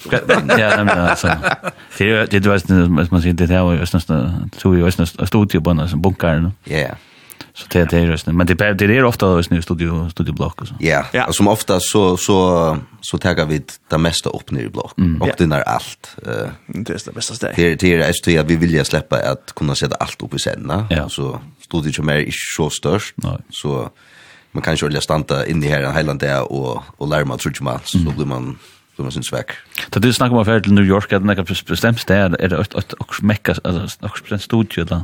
Ja, 0.58 0.84
men 0.84 0.90
alltså. 0.90 1.28
Det 1.98 2.12
är 2.12 2.28
det 2.28 2.40
du 2.40 2.50
vet 2.50 2.70
vad 2.70 3.12
man 3.12 3.22
säger 3.22 3.34
det 3.34 3.48
här 3.48 3.74
är 3.74 3.80
nästan 3.94 4.50
så 4.58 4.76
ju 4.76 4.86
nästan 4.86 5.28
studio 5.28 5.62
på 5.62 5.74
någon 5.74 6.02
bunkar. 6.02 6.52
Ja. 6.64 6.88
Så 7.56 7.66
det 7.70 7.86
det 7.86 7.98
är 7.98 8.06
just 8.06 8.28
men 8.28 8.48
det 8.48 8.74
det 8.74 8.98
är 8.98 9.04
ofta 9.04 9.26
då 9.26 9.42
nu 9.50 9.62
studio 9.62 10.10
studioblock 10.10 10.62
och 10.62 10.68
så. 10.68 10.76
Ja, 10.80 11.26
och 11.28 11.36
som 11.36 11.48
ofta 11.48 11.80
så 11.80 12.18
så 12.18 12.78
så 13.02 13.18
tar 13.18 13.46
vi 13.46 13.62
det 13.90 13.98
mesta 13.98 14.30
upp 14.30 14.52
nu 14.52 14.62
i 14.62 14.70
block 14.70 14.94
och 15.20 15.30
det 15.38 15.44
är 15.44 15.62
allt. 15.62 16.18
Eh 16.28 16.50
det 16.68 16.90
är 16.90 17.00
det 17.06 17.14
bästa 17.16 17.34
stället. 17.34 17.56
Det 17.56 17.76
det 17.76 17.94
är 17.94 18.08
just 18.08 18.28
att 18.28 18.46
vi 18.46 18.56
vill 18.56 18.74
ju 18.74 18.84
släppa 18.84 19.18
att 19.32 19.56
kunna 19.56 19.76
sätta 19.76 19.96
allt 19.96 20.22
upp 20.22 20.34
i 20.34 20.40
sänna 20.40 20.88
så 21.10 21.40
studio 21.62 21.92
som 21.92 22.10
är 22.10 22.28
så 22.58 22.70
störst. 22.70 23.16
Så 23.50 23.90
man 24.52 24.62
kan 24.62 24.76
ju 24.76 24.90
läsa 24.90 25.02
stanta 25.02 25.48
in 25.48 25.64
i 25.64 25.68
här 25.68 25.82
en 25.82 25.96
hela 25.96 26.14
dag 26.14 26.52
och 26.52 26.84
och 26.98 27.08
lära 27.08 27.26
man 27.26 27.38
tror 27.38 27.64
man 27.64 27.80
så 27.84 27.98
blir 27.98 28.26
man 28.26 28.58
som 28.96 29.06
man 29.06 29.12
sin 29.12 29.24
svekk. 29.24 29.56
Da 29.94 30.00
du 30.00 30.12
snakker 30.14 30.36
om 30.36 30.42
affære 30.42 30.66
til 30.66 30.74
New 30.74 30.86
York, 30.86 31.12
er 31.12 31.20
det 31.20 31.28
nekka 31.28 31.44
bestemt 31.68 32.00
sted, 32.00 32.36
er 32.40 32.54
det 32.54 32.60
et 32.60 32.96
mekka, 33.22 33.58
altså, 33.64 34.00
et 34.06 34.22
bestemt 34.22 34.42
studio, 34.42 34.82
eller? 34.82 35.04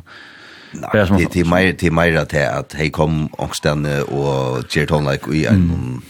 Nei, 0.72 0.90
det 0.94 1.34
det, 1.34 1.42
er 1.42 1.50
meira 1.50 1.74
til 1.76 1.94
meira 1.94 2.24
til 2.26 2.46
at 2.48 2.74
hei 2.80 2.88
kom 2.90 3.26
ångstene 3.40 4.06
og 4.08 4.70
gjer 4.72 4.88
tonleik 4.88 5.28
i 5.28 5.46
en 5.52 6.02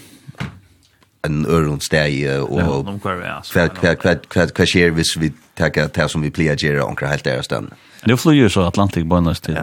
en 1.26 1.46
øron 1.46 1.80
steg 1.80 2.24
og 2.42 2.88
hva 3.02 4.66
skjer 4.66 4.90
hvis 4.96 5.14
vi 5.20 5.30
takker 5.58 5.90
det 5.94 6.08
som 6.10 6.22
vi 6.22 6.30
pleier 6.34 6.58
gjøre 6.58 6.82
ångre 6.82 7.10
helt 7.12 7.24
deres 7.24 7.50
den. 7.50 7.70
Det 8.02 8.18
flyr 8.18 8.48
så 8.50 8.66
Atlantik 8.66 9.06
Buenos 9.08 9.40
til. 9.40 9.58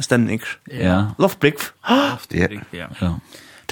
Stemning. 0.00 0.40
Ja. 0.72 1.12
Loftblikk. 1.18 1.60
Loftblikk, 1.90 2.62
ja. 2.72 2.88
Ja. 3.00 3.12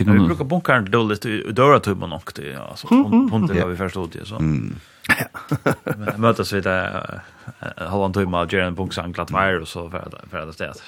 Vi 0.06 0.26
brukar 0.26 0.44
bunkern 0.44 0.90
dåligt 0.90 1.26
i 1.26 1.52
dörratubben 1.52 2.12
och 2.12 2.32
det 2.34 2.56
alltså 2.56 2.86
punten 2.86 3.60
har 3.62 3.68
vi 3.68 3.76
förstått 3.76 4.12
det 4.12 4.26
så. 4.26 4.38
Men 4.38 6.20
mötas 6.20 6.52
vi 6.52 6.60
där 6.60 7.20
har 7.76 8.06
en 8.06 8.12
timme 8.12 8.36
av 8.36 8.54
Jaren 8.54 8.74
Bunksang 8.74 9.12
glatt 9.12 9.30
var 9.30 9.60
och 9.60 9.68
så 9.68 9.90
för 9.90 10.10
för 10.30 10.46
det 10.46 10.52
stället. 10.52 10.82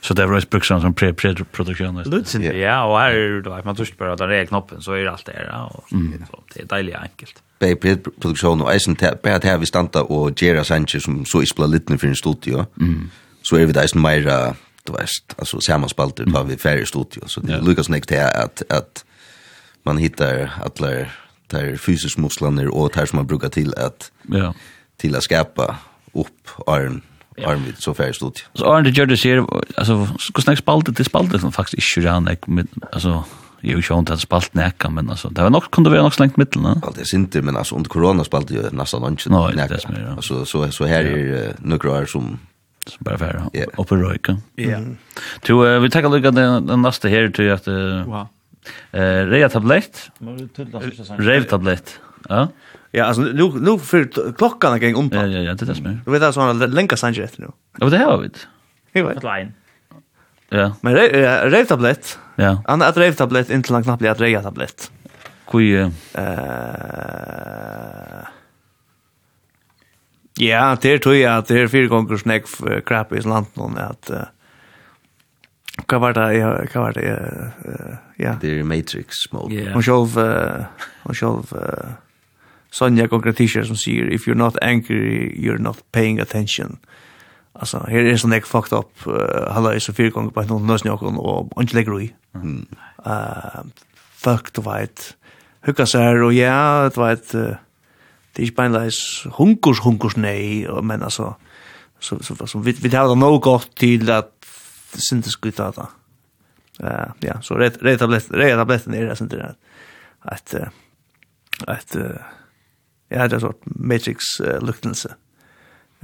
Så 0.00 0.14
det 0.14 0.26
var 0.26 0.50
bruksan 0.50 0.80
som 0.80 0.94
pre 0.94 1.12
pre 1.12 1.34
produktion. 1.34 2.02
Lutsen 2.02 2.42
ja 2.42 2.84
och 2.84 2.98
här 2.98 3.10
är 3.10 3.42
det 3.42 3.64
man 3.64 3.76
törst 3.76 3.98
på 3.98 4.04
den 4.04 4.16
där 4.16 4.46
knoppen 4.46 4.82
så 4.82 4.92
är 4.92 5.04
det 5.04 5.10
allt 5.10 5.26
där 5.26 5.68
och 5.70 5.84
så 5.88 5.96
det 6.54 6.60
är 6.60 6.66
dejligt 6.66 6.96
enkelt. 6.96 7.42
Baby 7.58 7.76
pre 7.76 7.96
produktion 7.96 8.62
och 8.62 8.72
eisen 8.72 8.96
bara 9.22 9.40
här 9.42 9.58
vi 9.58 9.66
stanta 9.66 10.02
och 10.02 10.42
Jera 10.42 10.64
Sanchez 10.64 11.02
som 11.02 11.24
så 11.24 11.42
isbla 11.42 11.66
lite 11.66 11.98
för 11.98 12.06
en 12.06 12.16
studio. 12.16 12.66
Mm. 12.80 13.10
Så 13.42 13.56
är 13.56 13.66
vi 13.66 13.72
där 13.72 13.86
som 13.86 14.02
mera 14.02 14.54
du 14.86 14.92
vet, 14.92 15.38
alltså 15.38 15.60
sammanspalt 15.60 16.20
mm. 16.20 16.48
vi 16.48 16.56
färre 16.56 16.80
i 16.80 16.86
studio 16.86 17.22
så 17.26 17.40
det 17.40 17.52
yeah. 17.52 17.64
lukas 17.64 17.88
näkt 17.88 18.10
här 18.10 18.44
att 18.44 18.62
att 18.68 19.04
man 19.82 19.98
hittar 19.98 20.50
alla 20.64 21.06
där 21.46 21.76
fysisk 21.76 22.18
musklerna 22.18 22.70
och 22.70 22.90
där 22.94 23.06
som 23.06 23.16
man 23.16 23.26
brukar 23.26 23.48
till 23.48 23.74
att 23.74 24.10
ja 24.22 24.54
till 24.96 25.16
att 25.16 25.22
skapa 25.22 25.76
upp 26.12 26.48
arm 26.66 27.02
Ja. 27.38 27.50
Arn 27.50 27.74
så 27.78 27.94
färre 27.94 28.12
stod. 28.12 28.32
Så 28.54 28.64
Arn 28.64 28.84
det 28.84 28.90
gör 28.90 29.06
det 29.06 29.16
ser 29.16 29.44
alltså, 29.76 30.08
ska 30.18 30.42
snacka 30.42 30.56
spalt 30.56 30.96
det 30.96 31.04
spaltet 31.04 31.40
som 31.40 31.52
faktiskt 31.52 31.96
inte 31.96 32.08
rann, 32.08 32.28
alltså, 32.92 33.24
jo 33.60 33.78
ikke 33.78 33.94
om 33.94 34.04
det 34.04 34.18
spalt 34.20 34.54
nekka, 34.54 34.88
men 34.88 35.10
altså, 35.10 35.28
det 35.28 35.42
var 35.42 35.50
nok, 35.50 35.70
kunne 35.70 35.90
være 35.90 36.02
nok 36.06 36.14
slengt 36.14 36.38
middel, 36.38 36.62
ne? 36.62 36.74
Ja, 36.82 36.92
det 36.94 37.04
er 37.04 37.10
sinter, 37.10 37.42
men 37.42 37.56
altså, 37.56 37.76
under 37.76 37.90
korona 37.92 38.24
spalt 38.24 38.50
jo 38.50 38.62
nesten 38.72 39.18
ikke 39.18 39.32
nekka. 39.34 39.56
Nei, 39.56 39.68
det 39.68 39.76
er 39.76 39.84
som 39.84 39.96
ja. 39.96 40.14
Altså, 40.16 40.44
så, 40.44 40.70
så 40.70 40.88
her 40.88 41.10
er 41.12 41.52
några 41.60 41.98
år 42.00 42.08
som 42.10 42.38
Så 42.86 42.96
bara 42.98 43.18
färra. 43.18 43.50
upp 43.76 43.92
och 43.92 43.98
röka. 43.98 44.36
Ja. 44.54 44.64
Yeah. 44.64 44.82
Mm. 44.82 44.96
To, 45.40 45.64
uh, 45.64 45.80
vi 45.80 45.90
tackar 45.90 46.08
lukka 46.08 46.30
den, 46.30 46.66
den 46.66 46.82
nästa 46.82 47.08
här 47.08 47.28
till 47.28 47.52
att... 47.52 47.68
Uh, 47.68 48.04
wow. 48.04 48.28
Eh, 48.92 49.26
Reja 49.26 49.48
tablett. 49.48 50.10
Rev 51.18 51.42
tablett. 51.42 52.00
Ja. 52.28 52.48
Ja, 52.90 53.04
alltså 53.04 53.22
nu 53.22 53.52
nu 53.60 53.78
för 53.78 54.32
klockan 54.32 54.72
är 54.72 54.78
gick 54.78 54.98
om. 54.98 55.10
Ja, 55.12 55.26
ja, 55.26 55.38
ja, 55.38 55.54
det 55.54 55.68
är 55.68 55.74
smär. 55.74 56.00
Du 56.04 56.10
vet 56.10 56.22
alltså 56.22 56.40
han 56.40 56.58
länkar 56.58 56.96
sig 56.96 57.24
efter 57.24 57.40
nu. 57.40 57.48
Och 57.80 57.90
det 57.90 57.98
har 57.98 58.18
vi. 58.18 58.30
Hej, 58.94 59.02
vad? 59.02 59.24
Line. 59.24 59.52
Ja. 60.48 60.76
Men 60.80 60.94
reja 60.94 61.64
tablett. 61.64 62.18
Ja. 62.36 62.62
Han 62.66 62.80
har 62.80 62.92
reja 62.92 63.12
tablett 63.12 63.50
inte 63.50 63.72
långt 63.72 63.84
knappt 63.84 64.04
att 64.04 64.20
reja 64.20 64.42
tablett. 64.42 64.90
Kui 65.50 65.76
eh 65.76 65.90
Ja, 70.40 70.74
det 70.82 71.02
tror 71.02 71.14
jeg 71.16 71.30
at 71.32 71.48
det 71.48 71.62
er 71.62 71.68
fire 71.72 71.88
ganger 71.88 72.18
snakk 72.20 72.48
crap 72.84 73.12
i 73.12 73.20
land 73.24 73.46
nå, 73.56 73.70
at 73.80 74.10
uh, 74.12 74.26
hva 75.88 76.00
var 76.00 76.12
det, 76.16 76.26
ja, 76.36 76.50
hva 76.72 76.82
var 76.86 76.92
det, 76.96 77.06
uh, 77.64 77.96
ja. 78.20 78.34
Det 78.40 78.58
er 78.58 78.64
Matrix 78.64 79.26
mode. 79.32 79.54
Yeah. 79.54 79.72
Hun 79.72 79.82
sjolv, 79.82 80.16
uh, 80.16 80.66
hun 81.06 81.14
sjolv, 81.14 81.52
uh, 81.56 81.96
Sonja 82.70 83.06
ganger 83.08 83.32
t-shirt 83.32 83.66
som 83.66 83.76
sier, 83.76 84.12
if 84.12 84.26
you're 84.28 84.36
not 84.36 84.58
angry, 84.60 85.32
you're 85.40 85.62
not 85.62 85.80
paying 85.92 86.20
attention. 86.20 86.78
Alltså, 87.52 87.86
här 87.88 87.98
är 87.98 88.16
sån 88.16 88.30
där 88.30 88.40
fucked 88.40 88.78
up, 88.78 89.06
uh, 89.06 89.52
halla 89.52 89.74
är 89.74 89.78
så 89.78 89.92
fyra 89.92 90.10
gånger 90.10 90.30
på 90.30 90.42
någon 90.42 90.66
nösning 90.66 90.92
och 90.92 91.56
och 91.56 91.62
inte 91.62 91.76
lägger 91.76 92.00
i. 92.00 92.14
Mm. 92.34 92.66
Uh, 93.06 93.64
fuck, 94.12 94.52
du 94.52 94.62
vet. 94.62 95.16
Hukka 95.60 95.86
så 95.86 95.98
här, 95.98 96.22
och 96.22 96.32
ja, 96.32 96.90
du 96.94 97.00
vet, 97.00 97.34
uh, 97.34 97.54
det 98.36 98.42
er 98.42 98.50
ikke 98.50 98.56
bare 98.56 98.68
en 98.68 98.76
leis 98.76 98.98
hunkurs, 99.32 100.16
nei, 100.20 100.66
men 100.84 101.02
altså, 101.02 101.30
så, 101.98 102.18
så, 102.20 102.34
så, 102.36 102.46
så 102.46 102.58
vi, 102.60 102.74
vi 102.82 102.90
tar 102.92 103.08
det 103.08 103.16
noe 103.16 103.40
godt 103.40 103.70
til 103.80 104.10
at 104.12 104.28
syntes 104.96 105.38
gutta 105.40 105.70
da. 105.72 105.86
Uh, 106.76 107.14
ja, 107.24 107.38
så 107.40 107.56
re-tabletten 107.56 108.36
er 108.94 109.08
det 109.08 109.16
syntes 109.16 109.40
at, 109.40 109.56
at, 110.36 110.54
at, 111.64 111.96
ja, 113.10 113.24
det 113.24 113.38
er 113.38 113.44
sort 113.46 113.64
matrix-luktelse, 113.64 115.14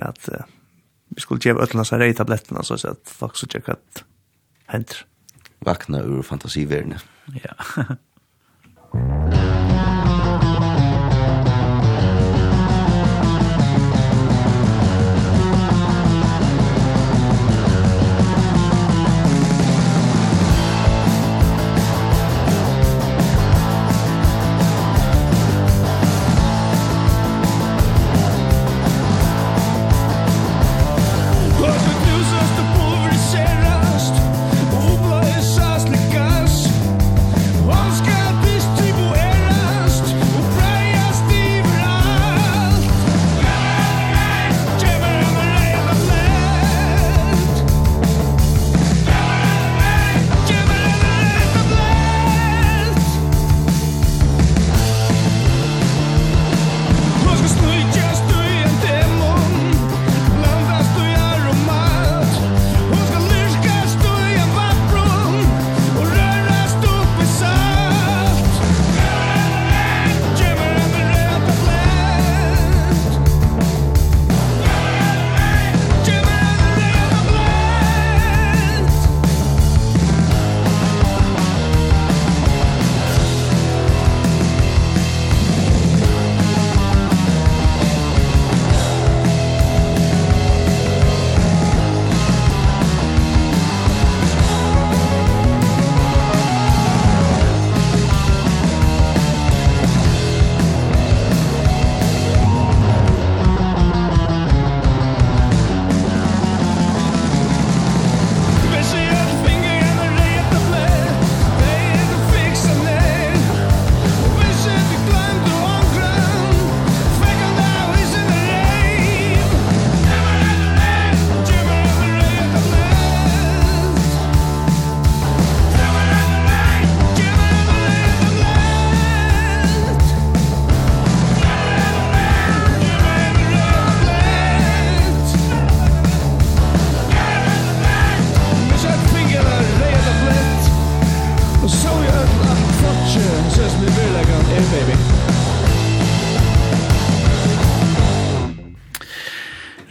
at 0.01 0.29
uh, 0.33 0.47
vi 1.13 1.21
skulle 1.21 1.45
gjøre 1.45 1.67
øtlene 1.67 1.85
seg 1.85 2.01
re-tabletten, 2.01 2.63
så 2.65 2.81
at 2.89 3.13
folk 3.21 3.37
så 3.37 3.51
tjekk 3.53 3.75
at 3.77 4.05
henter. 4.73 5.05
Vakna 5.63 6.01
ur 6.09 6.25
fantasiverne. 6.25 6.97
Ja. 7.45 7.53
Ja. 7.77 9.53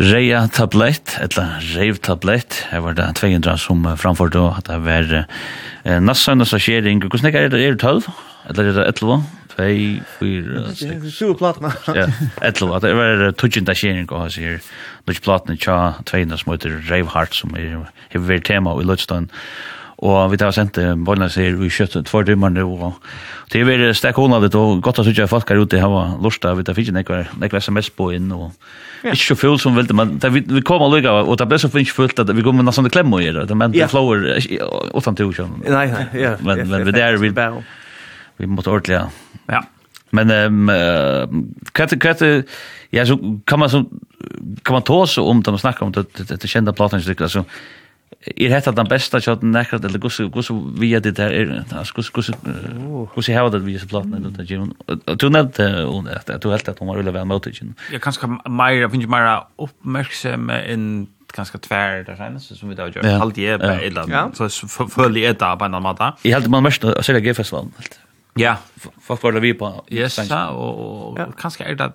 Reia 0.02 0.48
tablett, 0.50 1.18
eller 1.22 1.60
reiv 1.76 2.00
tablett, 2.02 2.56
her 2.72 2.82
var 2.82 2.96
det 2.98 3.06
200 3.20 3.54
som 3.62 3.84
framfor 4.02 4.32
og 4.40 4.56
at 4.58 4.66
det 4.66 4.80
var 4.82 5.12
eh, 5.20 6.00
nassøyne 6.02 6.48
som 6.48 6.62
skjer. 6.62 6.88
Hvordan 7.04 7.30
er 7.30 7.52
det? 7.54 7.60
Er 7.62 7.76
det 7.76 7.84
12? 7.84 8.08
Eller 8.50 8.72
er 8.72 8.78
det 8.80 8.86
11? 8.96 9.20
2, 9.52 9.68
4, 10.20 10.64
6... 10.80 11.12
Sju 11.14 11.34
platna. 11.38 11.74
Ja, 11.94 12.08
11. 12.42 12.80
Det 12.82 12.96
var 12.98 13.26
12 13.38 13.68
da 13.68 13.76
skjer 13.78 14.02
og 14.08 14.18
hans 14.24 14.40
her, 14.42 14.58
lutsk 15.06 15.28
platene 15.28 15.60
tja 15.60 15.78
200 16.10 16.42
som 16.42 16.56
heter 16.56 16.80
reiv 16.90 17.14
hart, 17.14 17.38
som 17.38 17.54
er, 17.60 17.86
er 18.10 18.44
tema 18.48 18.74
i 18.82 18.88
Lutstan. 18.88 19.30
Og 20.02 20.32
vi 20.32 20.38
tar 20.42 20.54
sendt 20.56 20.80
bollen 21.06 21.30
sier 21.30 21.54
vi 21.60 21.70
kjøtt 21.70 22.10
for 22.10 22.26
dimmer 22.26 22.50
nå. 22.50 22.64
Og 22.66 22.96
det 23.54 23.60
er 23.62 23.68
veldig 23.68 23.92
sterk 23.94 24.18
hånda 24.18 24.40
det, 24.42 24.54
og 24.58 24.80
godt 24.82 25.02
at 25.04 25.10
ikke 25.12 25.28
folk 25.30 25.50
her 25.52 25.62
ute 25.62 25.82
har 25.82 26.16
lust 26.24 26.46
av, 26.48 26.58
vi 26.58 26.66
tar 26.66 26.80
nekvar 26.96 27.30
nekvar 27.38 27.62
sms 27.62 27.92
på 27.94 28.08
inn, 28.16 28.32
og 28.34 28.50
ikke 29.04 29.28
så 29.28 29.38
full 29.38 29.60
som 29.62 29.76
veldig, 29.78 29.98
men 29.98 30.16
vi, 30.34 30.42
vi 30.48 30.64
kom 30.66 30.82
og 30.82 30.96
lykka, 30.96 31.14
og 31.22 31.38
det 31.38 31.48
ble 31.52 31.60
så 31.62 31.70
fint 31.70 31.92
fullt 31.94 32.24
at 32.24 32.32
vi 32.34 32.46
kom 32.46 32.58
med 32.58 32.66
noen 32.66 32.90
klemmo 32.90 33.20
klemmer 33.20 33.22
det 33.22 33.28
gjøre, 33.28 33.60
men 33.62 33.76
det 33.76 33.90
flower 33.92 34.26
utan 34.96 35.20
til 35.20 35.36
kjønn. 35.38 35.60
Nei, 35.68 35.86
nei, 35.92 36.08
ja. 36.18 36.34
Men, 36.42 36.64
men 36.72 36.90
det 36.90 37.04
er 37.06 37.20
vi, 37.22 37.34
vi 38.42 38.50
måtte 38.50 38.74
ordentlig, 38.74 39.04
ja. 39.52 39.62
Men 40.12 40.32
ehm 40.32 40.70
um, 40.70 41.44
katte 41.72 42.32
ja 42.92 43.06
så 43.08 43.16
kan 43.48 43.60
man 43.60 43.70
så 43.70 43.86
kan 44.64 44.74
man 44.74 44.84
tåsa 44.84 45.22
om 45.22 45.44
det 45.44 45.52
man 45.52 45.60
snackar 45.60 45.86
om 45.86 45.92
det 45.92 46.28
det 46.28 46.48
kända 46.48 46.74
plattan 46.74 47.02
så 47.02 47.14
alltså 47.24 47.46
er 48.22 48.54
hetta 48.54 48.72
den 48.72 48.90
besta 48.90 49.20
chatten 49.20 49.52
nekrat 49.52 49.86
eller 49.86 50.00
gussu 50.00 50.28
gussu 50.30 50.54
vi 50.78 50.92
det 51.00 51.16
der 51.18 51.32
er 51.32 51.64
gussu 51.96 52.12
gussu 52.14 52.34
gussu 53.16 53.34
hava 53.34 53.50
det 53.50 53.64
vi 53.66 53.80
platna 53.90 54.18
eller 54.18 54.30
det 54.30 54.50
Jim 54.50 54.72
du 55.18 55.30
nevnt 55.30 55.60
on 55.60 56.08
at 56.08 56.30
du 56.44 56.50
helt 56.52 56.70
at 56.70 56.80
hon 56.80 56.88
var 56.88 57.02
ulla 57.02 57.12
vel 57.12 57.26
mot 57.26 57.48
Jim 57.48 57.74
ja 57.92 58.00
kanskje 58.00 58.30
meira 58.50 58.90
finn 58.90 59.10
meira 59.10 59.48
uppmärksam 59.58 60.50
in 60.68 61.08
ganska 61.34 61.58
tvär 61.58 62.04
där 62.04 62.16
sen 62.16 62.40
så 62.40 62.56
som 62.56 62.70
vi 62.70 62.76
då 62.76 62.88
gör 62.88 63.18
halt 63.20 63.38
är 63.38 63.58
på 63.58 63.66
eller 63.66 64.50
så 64.50 64.68
följer 64.68 65.34
det 65.34 65.40
där 65.40 65.56
på 65.56 65.66
en 65.66 65.74
annan 65.74 65.84
måte 65.84 66.14
i 66.24 66.32
helt 66.32 66.48
man 66.48 66.64
mest 66.64 66.82
så 66.82 67.14
det 67.14 67.26
gefesvall 67.26 67.68
Ja, 68.40 68.56
folk 69.02 69.24
var 69.24 69.32
det 69.32 69.42
vi 69.44 69.54
på. 69.54 69.86
Yes, 69.92 70.18
og, 70.32 71.12
og 71.12 71.18
kanske 71.18 71.42
kanskje 71.42 71.66
er 71.66 71.76
det 71.76 71.92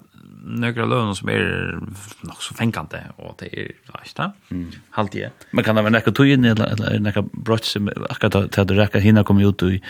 några 0.47 0.85
lön 0.85 1.15
som 1.15 1.29
är 1.29 1.79
nog 2.21 2.43
så 2.43 2.55
fängande 2.55 3.03
och 3.17 3.35
det 3.39 3.61
är 3.61 3.67
rätt 3.67 4.17
där. 4.17 4.33
Mm. 4.51 4.71
Halt 4.91 5.13
det. 5.13 5.31
Man 5.51 5.65
kan 5.65 5.79
även 5.79 5.93
näka 5.93 6.13
tog 6.13 6.27
in 6.27 6.45
eller 6.45 6.67
eller 6.67 6.99
näka 6.99 7.23
brott 7.23 7.65
som 7.65 7.91
akkurat 8.11 8.53
ta 8.53 8.65
det 8.65 8.75
räcka 8.75 8.99
hinna 8.99 9.25
komma 9.25 9.43
ut 9.43 9.63
i 9.63 9.83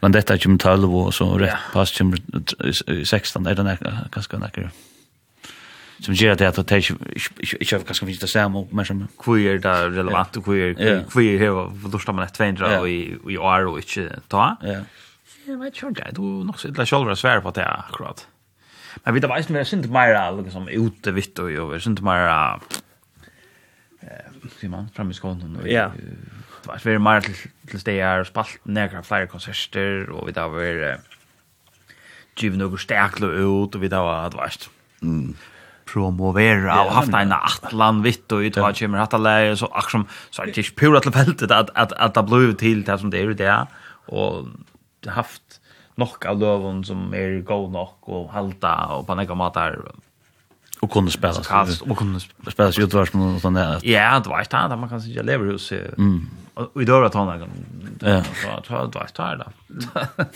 men 0.00 0.12
detta 0.12 0.38
kommer 0.38 0.58
tal 0.58 0.84
och 0.84 1.14
så 1.14 1.38
rätt 1.38 1.54
pass 1.72 1.98
kommer 1.98 3.04
16 3.04 3.46
eller 3.46 3.62
näka 3.62 4.08
ganska 4.12 4.38
näka 4.38 4.70
som 6.00 6.14
gör 6.14 6.34
det 6.34 6.48
att 6.48 6.68
det 6.68 6.76
inte 6.76 6.94
jag 7.60 7.86
kanske 7.86 8.06
finns 8.06 8.18
det 8.18 8.28
samma 8.28 8.66
men 8.70 8.84
som 8.84 9.08
queer 9.18 9.58
där 9.58 9.90
relevant 9.90 10.36
och 10.36 10.44
queer 10.44 11.04
queer 11.10 11.38
här 11.38 11.90
då 11.90 11.98
står 11.98 12.12
man 12.12 12.24
ett 12.24 12.40
vändra 12.40 12.80
och 12.80 12.88
i 12.88 13.16
i 13.28 13.38
år 13.38 13.66
och 13.66 13.78
inte 13.78 14.20
ta. 14.28 14.56
Ja. 14.62 14.80
Jag 15.44 15.58
vet 15.58 15.82
inte, 15.82 16.10
du 16.12 16.20
nog 16.20 16.58
så 16.58 16.68
illa 16.68 16.86
själva 16.86 17.16
svär 17.16 17.40
på 17.40 17.50
det 17.50 17.66
akkurat. 17.66 18.26
Men 19.04 19.14
vi 19.14 19.20
vet 19.20 19.30
veist 19.30 19.50
vi 19.50 19.58
er 19.60 19.68
sint 19.68 19.88
mer 19.90 20.14
liksom 20.38 20.68
ute 20.68 21.14
vitt 21.14 21.38
och 21.38 21.48
vi 21.48 21.76
er 21.76 21.78
sint 21.78 22.02
mer 22.02 22.28
eh 24.02 24.30
sier 24.58 24.70
man 24.70 24.90
fram 24.94 25.10
i 25.10 25.14
skånen 25.14 25.56
og 25.56 25.68
ja. 25.68 25.90
Det 26.62 26.84
var 26.84 26.98
mer 26.98 27.20
til, 27.20 27.34
til 27.70 27.80
stegar 27.80 28.22
og 28.22 28.26
spalt 28.26 28.60
negra 28.66 29.02
flere 29.02 29.26
konserter 29.26 30.10
og 30.10 30.26
vi 30.26 30.32
där 30.32 30.48
var 30.48 31.00
Givet 32.36 32.58
noe 32.58 32.78
stekle 32.78 33.26
ut 33.26 33.74
og 33.74 33.80
vi 33.80 33.88
där 33.88 34.00
var 34.00 34.28
det 34.30 34.38
värst. 34.38 34.70
Mm 35.02 35.36
promovera 35.92 36.78
og 36.86 36.92
haft 36.96 37.14
en 37.16 37.34
atlan 37.36 38.02
vitt 38.04 38.32
og 38.32 38.46
ut 38.46 38.56
vad 38.56 38.78
kommer 38.78 38.98
att 38.98 39.12
lära 39.12 39.56
så 39.56 39.68
som 39.90 40.06
så 40.30 40.44
det 40.44 40.58
ikke 40.58 40.76
pura 40.76 41.00
till 41.00 41.12
at, 41.14 41.50
at, 41.50 41.70
at, 41.76 41.92
att 41.92 42.14
det 42.14 42.26
blir 42.26 42.52
til 42.54 42.86
det 42.86 43.00
som 43.00 43.10
det 43.10 43.20
är 43.20 43.34
det 43.34 43.66
og 44.08 44.48
haft 45.06 45.60
nok 46.00 46.24
av 46.28 46.40
løven 46.40 46.82
som 46.86 47.10
er 47.16 47.40
god 47.46 47.70
nok 47.74 48.08
og 48.08 48.30
halta 48.32 48.74
og 48.96 49.06
på 49.08 49.16
nekka 49.18 49.36
matar 49.38 49.78
Og 50.82 50.90
kunne 50.90 51.10
spela 51.10 51.42
kast 51.46 51.82
og 51.82 51.96
kunne 51.96 52.20
spela 52.20 52.70
ju 52.70 52.82
utvars 52.84 53.14
med 53.14 53.40
sån 53.40 53.54
där. 53.54 53.78
Ja, 53.82 54.18
det 54.18 54.30
var 54.30 54.40
ikke 54.40 54.68
det. 54.68 54.78
man 54.78 54.88
kan 54.88 55.00
sikkert 55.00 55.24
lever 55.24 55.52
hos 55.52 55.72
Mm. 55.72 56.28
I 56.80 56.84
døra 56.84 57.08
tånda. 57.08 57.32
han. 57.32 57.50
Ja, 58.02 58.22
så 58.24 58.76
att 58.76 58.92
det 58.92 58.98
var 58.98 59.52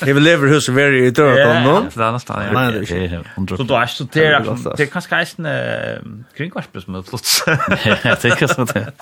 Jeg 0.07 0.15
vil 0.15 0.15
Vi 0.15 0.21
lever 0.21 0.55
hos 0.55 0.69
very 0.69 1.07
i 1.07 1.11
døra 1.11 1.65
då. 1.65 1.71
Ja, 1.71 1.83
det 1.95 2.05
är 2.05 2.13
nästan. 2.13 2.55
Nei, 2.55 2.73
det 2.73 2.91
er 2.91 3.25
inte. 3.39 3.57
Så 3.57 3.63
då 3.63 3.75
är 3.75 3.87
så 3.87 4.05
det 4.13 4.25
är 4.25 4.77
det 4.77 4.87
kan 4.87 5.03
skajsen 5.03 5.47
kring 6.37 6.51
kvarts 6.51 6.69
plus 6.73 6.87
med 6.87 7.05
plats. 7.05 7.43
Ja, 8.05 8.17
det 8.23 8.39
kan 8.39 8.49
så 8.49 8.65
det. 8.65 8.93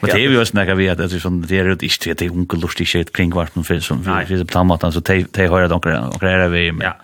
Men 0.00 0.10
det 0.10 0.24
är 0.24 0.30
ju 0.30 0.44
snacka 0.44 0.74
vi 0.74 0.88
att 0.88 0.98
det 0.98 1.04
är 1.04 1.18
sån 1.18 1.42
det 1.42 1.58
är 1.58 1.64
ju 1.64 1.72
inte 1.72 2.14
det 2.14 2.22
är 2.22 2.32
onkel 2.32 2.60
lustig 2.60 2.88
shit 2.88 3.12
kring 3.12 3.30
kvarts 3.30 3.54
men 3.54 3.64
för 3.64 3.80
som 3.80 4.04
för 4.04 4.44
plan 4.44 4.66
matan 4.66 4.92
så 4.92 5.00
te 5.00 5.24
te 5.24 5.48
höra 5.48 5.68
donkra 5.68 6.08
och 6.08 6.18
det 6.20 6.30
är 6.30 6.48
vi. 6.48 6.72
Ja 6.80 6.96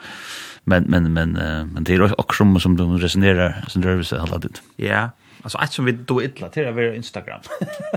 men 0.64 0.84
men 0.88 1.12
men 1.12 1.36
uh, 1.36 1.66
men 1.66 1.84
det 1.84 1.94
är 1.94 2.20
också 2.20 2.36
som 2.36 2.60
som 2.60 2.76
de 2.76 2.98
resonerar 2.98 3.64
som 3.68 3.82
det 3.82 4.04
så 4.04 4.16
hela 4.16 4.38
tiden. 4.38 4.56
Ja. 4.76 5.10
Alltså 5.42 5.58
allt 5.58 5.72
som 5.72 5.84
vi 5.84 5.92
då 5.92 6.22
illa 6.22 6.48
till 6.48 6.68
att 6.68 6.74
vara 6.74 6.94
Instagram. 6.94 7.40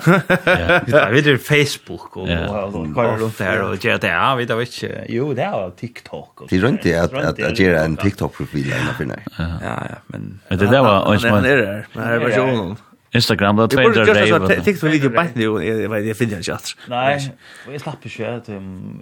ja, 0.85 1.09
vi 1.11 1.21
det 1.21 1.37
Facebook 1.37 2.17
och 2.17 2.27
vad 2.27 3.19
runt 3.19 3.37
där 3.37 3.61
och 3.61 3.85
gör 3.85 3.97
det. 3.97 4.07
Ja, 4.07 4.35
vi 4.35 4.45
då 4.45 4.55
vet 4.55 4.83
inte. 4.83 5.05
Jo, 5.09 5.33
det 5.33 5.41
är 5.41 5.69
TikTok 5.69 6.41
och. 6.41 6.47
Det 6.49 6.59
runt 6.59 6.83
det 6.83 6.95
att 6.95 7.13
att 7.41 7.59
göra 7.59 7.83
en 7.83 7.97
TikTok 7.97 8.37
profil 8.37 8.73
eller 8.73 8.93
för 8.93 9.05
nej. 9.05 9.23
Ja, 9.37 9.45
ja, 9.61 9.95
men 10.07 10.39
Men 10.47 10.57
det 10.57 10.67
där 10.67 10.81
var 10.81 11.15
inte 11.15 11.31
man. 11.31 11.43
Det 11.43 11.51
är 11.93 12.19
versionen. 12.19 12.75
Instagram 13.11 13.55
där 13.55 13.67
tvättar 13.67 14.13
dig. 14.13 14.29
Jag 14.29 14.41
borde 14.41 14.61
TikTok 14.61 14.89
video 14.93 15.09
på 15.09 15.23
nu 15.33 15.43
jag 15.43 15.89
vet 15.89 16.05
jag 16.05 16.17
finner 16.17 16.37
inte 16.37 16.53
att. 16.53 16.75
Nej, 16.87 17.35
vi 17.69 17.79
slapp 17.79 17.97
ju 18.03 18.25
att 18.25 18.47
jag 18.47 18.57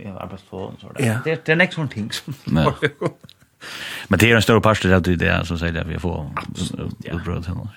arbetar 0.06 0.49
på 0.49 0.73
så 0.81 0.91
där. 0.94 1.19
Det 1.23 1.45
Det 1.45 1.52
är 1.52 1.56
next 1.56 1.77
one 1.77 1.88
things. 1.88 2.23
Nej. 2.45 2.68
Men 4.07 4.19
det 4.19 4.31
är 4.31 4.35
en 4.35 4.41
stor 4.41 4.60
pastor 4.60 4.94
att 4.94 5.03
det 5.03 5.27
är 5.27 5.44
som 5.44 5.57
säger 5.57 5.81
att 5.81 5.88
vi 5.88 5.99
får 5.99 6.30
uppbrott 7.11 7.45
henne. 7.45 7.69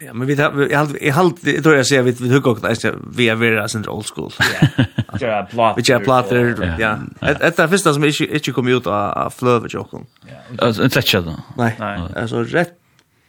Ja, 0.00 0.12
men 0.12 0.26
vi 0.26 0.34
har 0.34 0.68
jag 0.70 0.78
har 0.78 0.96
jag 1.00 1.14
har 1.14 1.62
tror 1.62 1.76
jag 1.76 1.86
säger 1.86 2.02
vi 2.02 2.10
vi 2.10 2.28
hugger 2.28 2.50
också 2.50 2.94
vi 3.12 3.28
är 3.28 3.34
vera 3.34 3.68
sen 3.68 3.88
old 3.88 4.06
school. 4.06 4.32
Ja. 4.38 4.84
Ja, 5.20 5.48
plot. 5.50 5.88
Vi 5.88 5.92
har 5.92 6.00
plotter. 6.00 6.76
Ja. 6.78 6.98
Det 7.20 7.58
är 7.58 7.68
första 7.68 7.94
som 7.94 8.04
inte 8.04 8.24
inte 8.24 8.52
kommer 8.52 8.70
ut 8.70 8.86
av 8.86 9.30
flöver 9.30 9.68
jocken. 9.68 10.06
Ja. 10.26 10.66
Alltså 10.66 10.84
inte 10.84 10.96
lätt 10.96 11.12
då. 11.12 11.36
Nej. 11.56 11.76
Alltså 12.16 12.42
rätt 12.42 12.72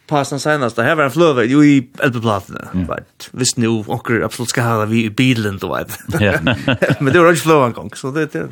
passa 0.07 0.39
senast 0.39 0.75
det 0.75 0.83
här 0.83 0.95
var 0.95 1.03
en 1.03 1.11
flöver 1.11 1.43
ju 1.43 1.65
i 1.65 1.89
elplattorna 1.99 2.67
but 2.73 3.29
visst 3.31 3.57
nu 3.57 3.67
och 3.67 4.11
absolut 4.23 4.49
ska 4.49 4.61
ha 4.61 4.85
vi 4.85 5.03
i 5.03 5.09
bilen 5.09 5.57
då 5.57 5.75
vet. 5.75 5.99
Ja. 6.19 6.33
Men 6.99 7.13
det 7.13 7.19
var 7.19 7.29
ju 7.29 7.35
flöver 7.35 7.65
en 7.65 7.73
gång 7.73 7.91
så 7.95 8.11
det 8.11 8.33
det 8.33 8.47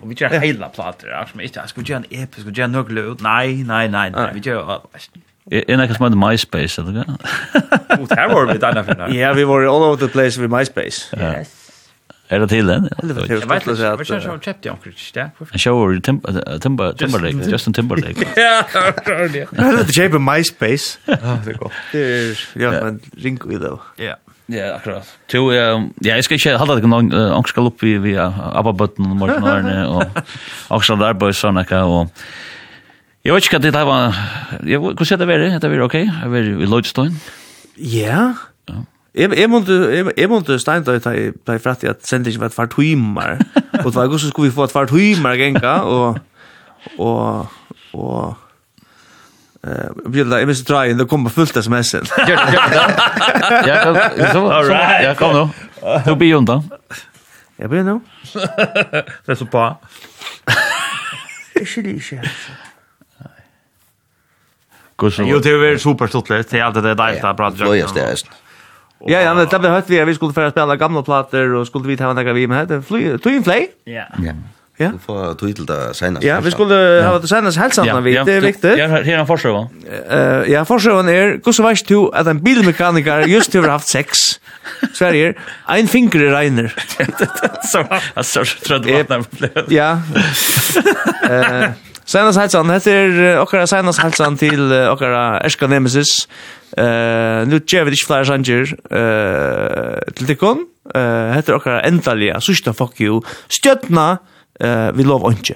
Och 0.00 0.10
vi 0.10 0.14
gör 0.14 0.28
hela 0.28 0.68
plattor. 0.68 1.10
Jag 1.10 1.28
som 1.28 1.40
inte 1.40 1.62
ska 1.66 1.80
göra 1.80 2.02
en 2.10 2.22
episk 2.22 2.46
och 2.46 2.52
göra 2.52 2.68
något 2.68 2.92
låt. 2.92 3.20
Nej, 3.20 3.64
nej, 3.64 3.88
nej. 3.88 4.10
nej. 4.10 4.30
Vi 4.34 4.40
gör 4.40 4.80
är 5.50 5.76
något 5.76 5.96
som 5.96 6.04
heter 6.04 6.28
MySpace 6.28 6.80
eller 6.80 6.92
vad? 6.92 8.00
Och 8.00 8.16
här 8.16 8.28
var 8.28 8.46
vi 8.46 8.58
där 8.58 8.82
för 8.82 9.14
Ja, 9.14 9.32
vi 9.32 9.44
var 9.44 9.60
all 9.62 9.82
over 9.82 10.06
the 10.06 10.12
place 10.12 10.40
with 10.40 10.54
MySpace. 10.54 11.16
Yes. 11.16 11.68
Är 12.30 12.40
det 12.40 12.48
till 12.48 12.66
den? 12.66 12.88
Jag 13.02 13.14
vet 13.14 13.18
inte, 13.66 13.82
jag 13.82 13.96
vet 13.96 14.10
inte, 14.10 14.28
jag 14.28 14.42
köpte 14.44 14.68
ju 14.68 14.72
omkring 14.72 14.94
det. 15.14 15.30
En 15.52 15.58
show 15.58 15.94
i 15.94 16.00
Timberlake, 16.00 17.50
Justin 17.50 17.72
Timberlake. 17.72 18.26
Ja, 18.36 18.64
det 19.04 19.12
är 19.12 19.28
det. 19.28 19.48
Det 19.96 20.04
är 20.04 20.18
MySpace. 20.18 20.98
Ja, 21.04 21.38
det 21.44 21.52
går. 21.52 21.72
Det 21.92 21.98
är. 21.98 22.48
Ja, 22.52 22.70
men 22.70 23.00
ring 23.16 23.40
i 23.52 23.56
det. 23.56 23.78
Ja. 23.96 24.16
Ja, 24.48 24.74
akkurat. 24.78 25.08
Tu, 25.28 25.40
ja, 25.52 25.74
jeg 26.00 26.24
skal 26.24 26.38
ikke 26.38 26.58
halda 26.60 26.78
deg 26.78 26.86
noen 26.88 27.12
angskall 27.12 27.68
oppi 27.68 27.98
vi 28.00 28.14
Abba-bøtten 28.16 29.10
og 29.10 29.18
Morten 29.20 29.44
Arne, 29.44 29.80
og 29.92 30.22
angskall 30.72 31.02
der 31.02 31.18
bare 31.20 31.36
sånn, 31.36 31.60
og 31.60 32.08
jeg 33.26 33.34
vet 33.34 33.44
ikke 33.44 33.58
hva 33.58 33.64
det 33.66 33.80
var, 33.84 34.20
hvordan 34.62 35.12
er 35.12 35.18
det 35.20 35.26
vært? 35.28 35.42
Er 35.52 35.60
det 35.60 35.70
vært 35.72 35.84
ok? 35.84 35.96
Er 36.00 36.22
det 36.22 36.30
vært 36.32 36.62
i 36.64 36.68
Lloydstein? 36.70 37.18
Ja, 37.76 38.22
ja. 38.70 38.78
Jeg 39.18 39.34
jeg 39.34 39.50
måtte 39.50 39.74
jeg 39.92 40.12
jeg 40.16 40.30
måtte 40.30 40.58
stein 40.62 40.84
da 40.86 40.94
jeg 40.94 41.34
ble 41.44 41.56
jeg 41.56 41.62
fatt 41.64 41.84
at 41.84 42.06
sendte 42.06 42.30
ikke 42.30 42.46
et 42.46 42.54
fart 42.54 42.72
timer. 42.76 43.40
Og 43.84 43.88
det 43.90 43.96
var 43.96 44.08
godt 44.08 44.22
så 44.22 44.30
skulle 44.30 44.48
vi 44.50 44.54
få 44.54 44.68
et 44.68 44.72
fart 44.72 44.92
timer 44.92 45.36
genka 45.40 45.80
og 45.82 46.20
og 46.96 47.46
og 47.92 48.47
Eh, 49.66 49.90
bjuda, 50.06 50.38
jag 50.38 50.48
måste 50.48 50.72
dra 50.72 50.86
in, 50.86 50.98
det 50.98 51.04
kommer 51.04 51.30
fullt 51.30 51.56
sms. 51.56 51.94
Gör 51.94 52.02
det, 52.26 52.28
gör 52.28 52.70
det. 52.70 53.02
Jag 53.68 53.82
kan, 53.82 53.94
så, 54.32 54.52
jag 55.02 55.16
kom 55.16 55.34
då. 55.34 55.50
Du 56.04 56.16
blir 56.16 56.28
ju 56.28 56.34
undan. 56.34 56.70
Jag 57.56 57.70
blir 57.70 57.82
nu. 57.82 58.00
Det 59.26 59.32
är 59.32 59.34
så 59.34 59.44
bra. 59.44 59.80
Ikke 61.54 62.22
så. 65.10 65.22
Jo, 65.22 65.38
det 65.38 65.52
er 65.52 65.78
superstottelig, 65.78 66.50
det 66.50 66.58
är 66.58 66.64
alltid 66.64 66.82
det 66.82 66.94
där 66.94 67.20
å 67.22 67.34
prate. 67.34 67.64
Ja, 67.64 67.86
det 67.94 68.02
er 68.02 68.16
Ja, 69.06 69.20
ja, 69.20 69.34
men 69.34 69.46
det 69.46 69.52
har 69.52 69.60
vi 69.62 69.68
hørt 69.68 69.90
vi, 69.90 70.04
vi 70.04 70.14
skulle 70.14 70.34
fære 70.34 70.50
spela 70.50 70.76
gamla 70.76 71.02
plater, 71.02 71.54
og 71.54 71.66
skulle 71.66 71.86
vi 71.86 71.96
ta 71.96 72.12
hva 72.12 72.32
vi 72.34 72.46
med, 72.50 72.66
det 72.68 72.76
er 72.76 72.80
fly, 72.82 73.18
fly, 73.22 73.22
fly, 73.22 73.42
fly, 73.42 73.66
Ja. 73.86 74.04
Ja. 74.78 74.92
Du 74.94 74.98
får 75.02 75.34
tog 75.40 75.54
til 75.54 75.66
det 75.66 75.78
senast. 75.98 76.24
Ja, 76.24 76.38
vi 76.40 76.50
skulle 76.54 76.76
ha 77.02 77.16
det 77.18 77.28
senast 77.30 77.58
helt 77.58 77.74
sammen, 77.74 78.06
ja, 78.12 78.22
det 78.24 78.36
er 78.36 78.44
viktig. 78.44 78.76
Ja, 78.78 78.86
her 78.92 79.02
er 79.02 79.20
en 79.20 79.26
forsøven. 79.26 79.66
Uh, 79.82 80.44
ja, 80.50 80.62
forsøven 80.68 81.08
er, 81.10 81.34
hvordan 81.42 81.66
veist 81.66 81.88
du 81.90 82.10
at 82.14 82.30
en 82.30 82.42
bilmekaniker 82.44 83.26
just 83.26 83.54
har 83.58 83.70
haft 83.70 83.90
sex? 83.90 84.38
Sverige, 84.94 85.34
ein 85.68 85.88
finger 85.88 86.28
i 86.28 86.30
regner. 86.30 86.70
Så, 87.72 87.82
jeg 87.88 88.24
tror 88.24 88.54
trødd 88.68 88.88
vattnet 88.92 89.42
det. 89.42 89.66
Ja. 89.74 89.98
Eh... 91.26 91.68
Senast 92.08 92.38
hälsan 92.40 92.70
heter 92.72 93.36
okkara 93.42 93.66
senast 93.68 94.00
hälsan 94.00 94.38
uh, 94.40 94.92
okkara 94.92 95.40
Erska 95.44 95.66
Nemesis. 95.66 96.28
Uh, 96.78 97.44
nu 97.48 97.60
ger 97.66 97.84
vi 97.84 97.92
ikke 97.92 98.06
flere 98.06 98.24
sanger 98.24 98.72
uh, 98.88 99.98
til 100.16 100.26
tikkun. 100.30 100.64
Uh, 100.88 101.34
hette 101.34 101.52
er 101.52 101.58
okkara 101.58 101.82
endalige, 101.84 102.40
Sista 102.40 102.72
fuck 102.72 103.00
you. 103.00 103.20
Stjärna 103.52 104.18
Eh 104.60 104.92
vi 104.92 105.04
lov 105.04 105.32
inte. 105.32 105.54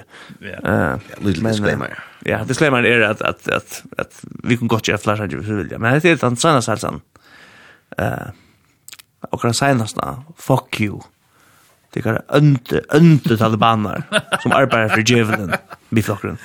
Eh 0.64 0.96
lite 1.20 1.40
disclaimer. 1.40 1.98
Ja, 2.24 2.44
disclaimer 2.44 2.82
är 2.86 3.00
att 3.00 3.22
att 3.22 3.48
att 3.48 3.82
att 3.98 4.24
vi 4.44 4.56
kan 4.56 4.68
gott 4.68 4.88
göra 4.88 4.98
flasha 4.98 5.26
ju 5.26 5.44
så 5.44 5.52
vill 5.52 5.70
jag. 5.70 5.80
Men 5.80 6.00
det 6.00 6.08
är 6.10 6.16
den 6.16 6.36
sanna 6.36 6.62
salsan. 6.62 7.00
Eh 7.98 8.12
och 9.30 9.40
kan 9.40 9.54
säga 9.54 9.74
nästan 9.74 10.24
fuck 10.36 10.80
you. 10.80 11.00
Det 11.90 12.06
är 12.06 12.36
inte 12.36 12.82
inte 12.94 13.36
talibaner 13.36 14.02
som 14.42 14.52
arbetar 14.52 14.88
för 14.88 15.10
Jevelen 15.12 15.52
med 15.88 16.04
flocken. 16.04 16.38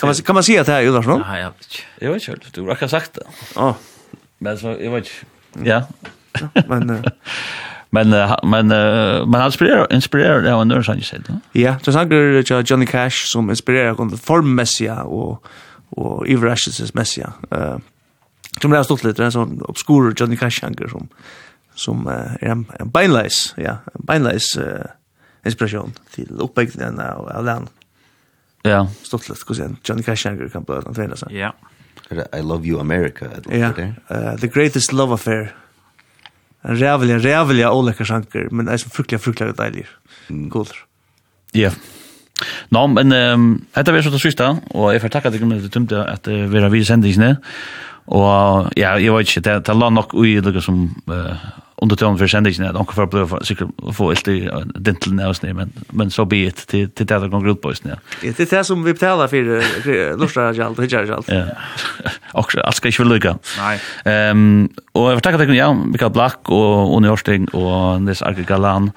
Kan 0.00 0.08
man 0.08 0.14
kan 0.14 0.34
man 0.34 0.44
se 0.44 0.58
att 0.58 0.66
det 0.66 0.72
här 0.72 0.80
Jonas 0.80 1.06
någon? 1.06 1.20
Nej, 1.20 1.42
jag. 1.42 1.52
Jag 1.98 2.12
vet 2.12 2.28
inte. 2.28 2.60
Du 2.60 2.62
har 2.62 2.88
sagt 2.88 3.14
det. 3.14 3.22
Ja. 3.54 3.76
Men 4.38 4.58
så 4.58 4.66
jag 4.66 4.90
vet 4.90 5.10
inte. 5.56 5.70
Ja. 5.70 5.86
Men 6.66 7.04
Men 7.92 8.08
men 8.42 8.66
men 8.68 9.34
han 9.34 9.46
inspirerar 9.46 9.92
inspirerar 9.92 10.42
det 10.42 10.50
var 10.50 10.60
av 10.60 10.72
en 10.72 10.84
sån 10.84 11.00
sätt. 11.00 11.28
Ja, 11.52 11.78
så 11.82 11.92
sanger 11.92 12.62
Johnny 12.70 12.86
Cash 12.86 13.26
som 13.32 13.50
inspirerar 13.50 13.94
kon 13.94 14.18
form 14.18 14.54
messia 14.54 15.02
och 15.02 15.46
och 15.90 16.28
Everashes 16.28 16.94
messia. 16.94 17.32
Eh 17.50 17.78
som 18.60 18.70
det 18.70 18.76
har 18.76 18.84
stått 18.84 19.04
lite 19.04 19.24
en 19.24 19.32
sån 19.32 19.62
obskur 19.62 20.14
Johnny 20.16 20.36
Cash 20.36 20.50
sjanger 20.50 20.88
som 20.88 21.08
som 21.74 22.06
är 22.06 22.38
en, 22.40 22.66
en 22.78 22.90
beinleis, 22.90 23.54
ja, 23.56 23.76
en 23.94 24.04
beinleis 24.06 24.56
uh, 24.56 24.84
inspiration 25.44 25.92
till 26.14 26.40
uppbyggnaden 26.40 27.00
av 27.00 27.28
Alan. 27.28 27.68
Ja. 28.62 28.88
Stått 29.02 29.28
lite, 29.28 29.40
ska 29.40 29.54
säga, 29.54 29.76
Johnny 29.84 30.02
Cash 30.02 30.16
sjanger 30.16 30.48
kan 30.48 30.62
bli 30.62 30.74
en 30.74 30.94
tvärna 30.94 31.16
så. 31.16 31.26
Ja. 31.30 31.54
I 32.10 32.42
love 32.42 32.66
you 32.66 32.80
America. 32.80 33.26
Ja, 33.48 33.56
yeah. 33.56 33.78
uh, 34.10 34.36
the 34.36 34.46
greatest 34.46 34.92
love 34.92 35.14
affair 35.14 35.54
en 36.62 36.78
rævliga, 36.78 37.18
rævliga 37.18 37.72
olika 37.74 38.04
sjanker, 38.06 38.48
men 38.50 38.66
det 38.66 38.74
er 38.74 38.82
som 38.82 38.92
fruktliga, 38.94 39.20
fruktliga 39.22 39.54
deilig. 39.58 39.86
Cool. 40.52 40.70
Ja. 41.54 41.72
Nå, 42.74 42.86
men 42.94 43.12
um, 43.12 43.48
dette 43.76 43.94
var 43.94 44.04
så 44.04 44.12
det 44.14 44.22
sista, 44.22 44.52
og 44.74 44.92
jeg 44.94 45.02
får 45.02 45.12
takka 45.14 45.32
deg 45.32 45.42
om 45.44 45.52
det 45.54 45.72
tømte 45.74 46.04
at 46.06 46.26
det 46.26 46.62
har 46.62 46.72
vi 46.72 46.84
sendingsene. 46.86 47.36
Og 48.12 48.72
ja, 48.78 48.96
jeg 48.98 49.14
vet 49.14 49.28
ikke, 49.28 49.44
det, 49.46 49.58
det 49.66 49.76
la 49.78 49.90
nok 49.90 50.14
ui, 50.18 50.38
det 50.42 50.62
som... 50.64 50.84
Uh, 51.10 51.36
under 51.82 51.98
tøvn 51.98 52.18
for 52.20 52.30
sendingen, 52.30 52.68
at 52.68 52.78
onker 52.78 52.96
for 52.96 53.06
å 53.06 53.10
bli 53.10 53.40
sikkert 53.46 53.72
få 53.96 54.12
ilt 54.14 54.28
i 54.30 54.36
dintelen 54.86 55.20
av 55.22 55.32
oss, 55.34 55.42
men, 55.42 55.72
men 55.90 56.12
så 56.14 56.26
be 56.28 56.44
it 56.46 56.62
til, 56.70 56.86
til 56.94 57.08
det 57.08 57.18
det 57.24 57.30
går 57.32 57.50
ut 57.50 57.62
på 57.64 57.72
oss. 57.72 57.82
Ja. 57.86 57.98
Det 58.22 58.46
er 58.46 58.52
det 58.52 58.62
som 58.68 58.84
vi 58.86 58.94
betaler 58.94 59.30
for 59.32 60.14
lursdag 60.20 60.60
og 60.60 60.64
alt, 60.68 60.78
og 60.78 60.86
ikke 60.86 61.02
alt. 61.18 61.32
Ja, 61.32 61.58
og 62.38 62.54
alt 62.62 62.78
skal 62.78 62.92
ikke 62.92 63.04
være 63.04 63.14
lykke. 63.16 63.34
Nei. 63.58 63.74
Um, 64.06 64.46
og 64.94 65.10
jeg 65.10 65.18
vil 65.18 65.26
takke 65.26 65.42
deg, 65.42 65.54
ja, 65.58 65.72
Mikael 65.74 66.14
Black 66.14 66.52
og 66.54 66.94
Oni 66.96 67.10
Årsting 67.10 67.50
og 67.50 68.06
Nes 68.06 68.22
Arke 68.26 68.46
Galan, 68.48 68.92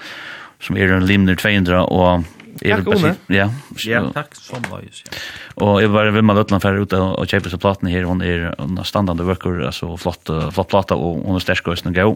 som 0.64 0.78
er 0.80 0.94
en 0.96 1.06
limner 1.10 1.38
200, 1.40 1.86
og 1.90 2.26
Takk, 2.56 2.88
Ole. 2.88 3.10
Ja, 3.28 3.50
ja 3.84 4.00
takk 4.16 4.38
som 4.40 4.64
var 4.72 4.84
just, 4.86 5.10
ja. 5.10 5.18
Og 5.60 5.82
jeg 5.82 5.90
vil 5.90 5.98
bare 5.98 6.14
vimma 6.16 6.36
Løtland 6.38 6.64
færre 6.64 6.86
ut 6.86 6.94
og 6.96 7.28
kjøpe 7.28 7.52
seg 7.52 7.60
platen 7.60 7.90
her. 7.92 8.08
Hun 8.08 8.24
er 8.24 8.48
en 8.64 8.80
standande 8.88 9.26
worker, 9.28 9.60
altså 9.68 9.92
flott, 10.00 10.32
flott 10.56 10.72
plata, 10.72 10.96
og 10.96 11.20
hun 11.26 11.36
er 11.36 11.44
sterk 11.44 11.68
og 11.68 11.80
snøgg. 11.80 12.16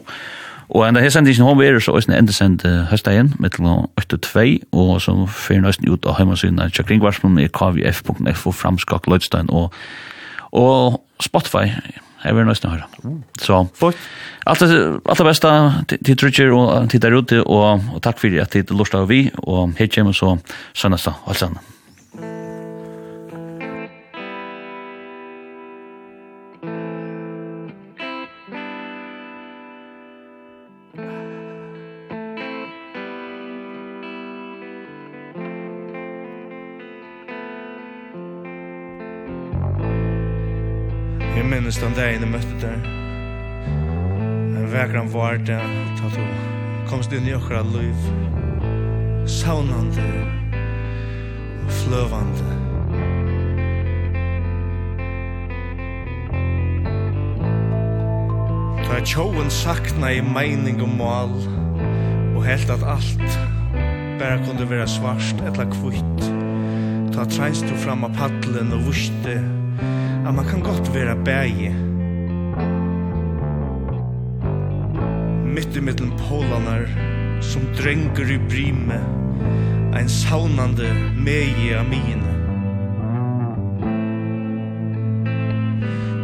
Og 0.70 0.84
enda 0.86 1.02
her 1.02 1.10
sendingen 1.10 1.48
hon 1.48 1.62
er 1.66 1.80
så 1.82 1.96
også 1.98 2.12
en 2.12 2.18
endesend 2.20 2.62
høstdagen, 2.92 3.34
mittel 3.42 3.66
8-2, 3.98 4.44
og 4.72 5.00
så 5.02 5.16
fyrir 5.34 5.64
nøysten 5.66 5.90
ut 5.90 6.06
av 6.06 6.20
heimasynet 6.20 6.68
av 6.68 6.76
Kjøkringvarsmån 6.78 7.40
i 7.42 7.48
kvf.fo 7.50 8.54
framskak 8.54 9.10
Løydstein 9.10 9.50
og, 9.50 9.74
og 10.54 11.00
Spotify, 11.26 11.72
jeg 12.24 12.36
vil 12.36 12.46
nøysten 12.46 12.70
høre. 12.70 12.86
Så, 13.42 13.64
alt 14.46 14.62
det, 14.62 14.70
alt 15.10 15.24
det 15.24 15.28
beste 15.32 15.56
til 15.96 16.22
Trudger 16.22 16.54
og 16.54 16.90
til 16.92 17.02
der 17.02 17.18
ute, 17.18 17.42
og, 17.44 17.90
og 17.96 18.06
takk 18.06 18.22
for 18.22 18.40
at 18.44 18.54
tid 18.54 18.70
lortet 18.76 19.02
av 19.02 19.10
vi, 19.10 19.26
og 19.42 19.74
her 19.80 19.90
kommer 19.96 20.14
så 20.14 20.36
sønnesta, 20.78 21.18
alt 21.26 21.42
sammen. 21.42 21.79
minnes 41.50 41.80
den 41.82 41.96
dagen 41.98 42.22
jeg 42.22 42.30
møtte 42.30 42.58
der. 42.62 42.82
En 44.60 44.68
vekran 44.70 45.10
var 45.10 45.40
det, 45.42 45.58
tatt 45.98 46.14
du 46.14 46.26
komst 46.90 47.14
inn 47.16 47.26
i 47.26 47.34
okra 47.34 47.64
liv. 47.66 48.04
Saunande 49.30 50.06
og 51.66 51.72
fløvande. 51.82 52.54
Ta 58.86 59.02
tjoen 59.06 59.50
sakna 59.54 60.14
i 60.18 60.22
meining 60.26 60.82
og 60.86 60.94
mål 61.02 61.38
og 62.36 62.44
helt 62.46 62.70
at 62.74 62.86
alt 62.86 63.40
bare 64.22 64.38
kunne 64.46 64.70
være 64.70 64.90
svart 64.90 65.42
eller 65.50 65.70
kvitt. 65.80 66.28
Ta 67.16 67.26
treist 67.26 67.66
du 67.66 67.74
fram 67.82 68.06
av 68.06 68.14
paddelen 68.18 68.76
og 68.78 68.86
vuste 68.92 69.40
at 70.30 70.36
man 70.36 70.46
kan 70.46 70.60
godt 70.62 70.94
være 70.94 71.16
bæge. 71.26 71.76
Mitt 75.56 75.76
i 75.76 75.80
middelen 75.80 76.12
polanar, 76.18 76.86
som 77.42 77.62
drengur 77.78 78.30
i 78.30 78.38
brime, 78.50 79.00
ein 79.98 80.10
saunande 80.10 80.94
megi 81.18 81.74
av 81.74 81.86
mine. 81.90 82.34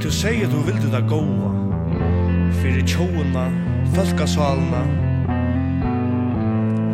Du 0.04 0.12
sier 0.12 0.54
du 0.54 0.62
vildi 0.70 0.92
da 0.94 1.02
gåa, 1.02 1.52
fyrir 2.62 2.86
tjóuna, 2.86 3.50
folkasalna, 3.96 4.86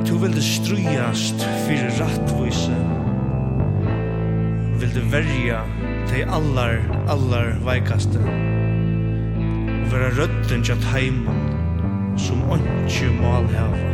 Du 0.07 0.17
vildi 0.17 0.41
strujast 0.41 1.43
fyrir 1.67 1.91
rattvise, 1.99 2.79
vildi 4.79 5.03
verja 5.11 5.61
tei 6.11 6.23
allar, 6.27 6.81
allar 7.07 7.53
veikaste. 7.63 8.19
Vera 9.91 10.09
rødden 10.17 10.63
tjat 10.63 10.83
heimen, 10.91 11.39
som 12.19 12.43
ondkje 12.51 13.13
mal 13.21 13.47
hava. 13.55 13.90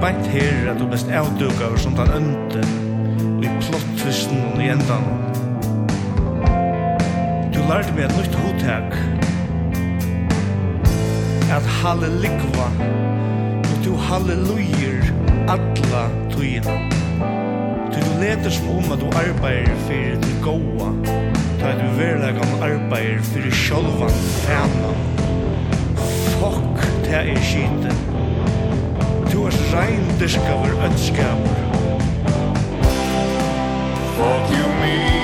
beint 0.00 0.26
her 0.26 0.70
at 0.70 0.78
du 0.80 0.86
best 0.86 1.08
avduka 1.08 1.64
over 1.68 1.76
som 1.76 1.94
den 1.96 2.10
ønte 2.16 2.62
og 3.36 3.44
i 3.44 3.50
plottvisten 3.60 4.40
og 4.52 4.62
i 4.62 4.68
endan. 4.72 5.06
Du 7.54 7.60
lærte 7.68 7.94
meg 7.96 8.04
et 8.06 8.16
nytt 8.18 8.36
hotek 8.42 8.96
at 11.56 11.68
hallelikva 11.78 12.66
og 13.60 13.78
du 13.84 13.94
hallelujer 14.08 15.06
alla 15.52 16.02
tøyina. 16.34 16.76
Du 17.94 18.02
leter 18.20 18.52
som 18.52 18.68
om 18.76 18.92
at 18.92 19.00
du 19.00 19.08
arbeider 19.22 19.80
fyrir 19.86 20.20
til 20.24 20.36
goa 20.44 20.90
ta 21.60 21.72
du 21.80 21.86
verlegan 21.96 22.60
arbeider 22.60 23.24
fyrir 23.32 23.56
sjolvan 23.64 24.20
fæna. 24.42 24.92
Fuck, 26.36 26.84
det 27.06 27.14
er 27.14 27.42
skiten 27.42 28.05
er 29.46 29.78
rein 29.78 30.20
diskaver 30.20 30.84
ødskapur 30.84 31.56
Fuck 34.16 34.58
you 34.58 34.68
mean 34.80 35.15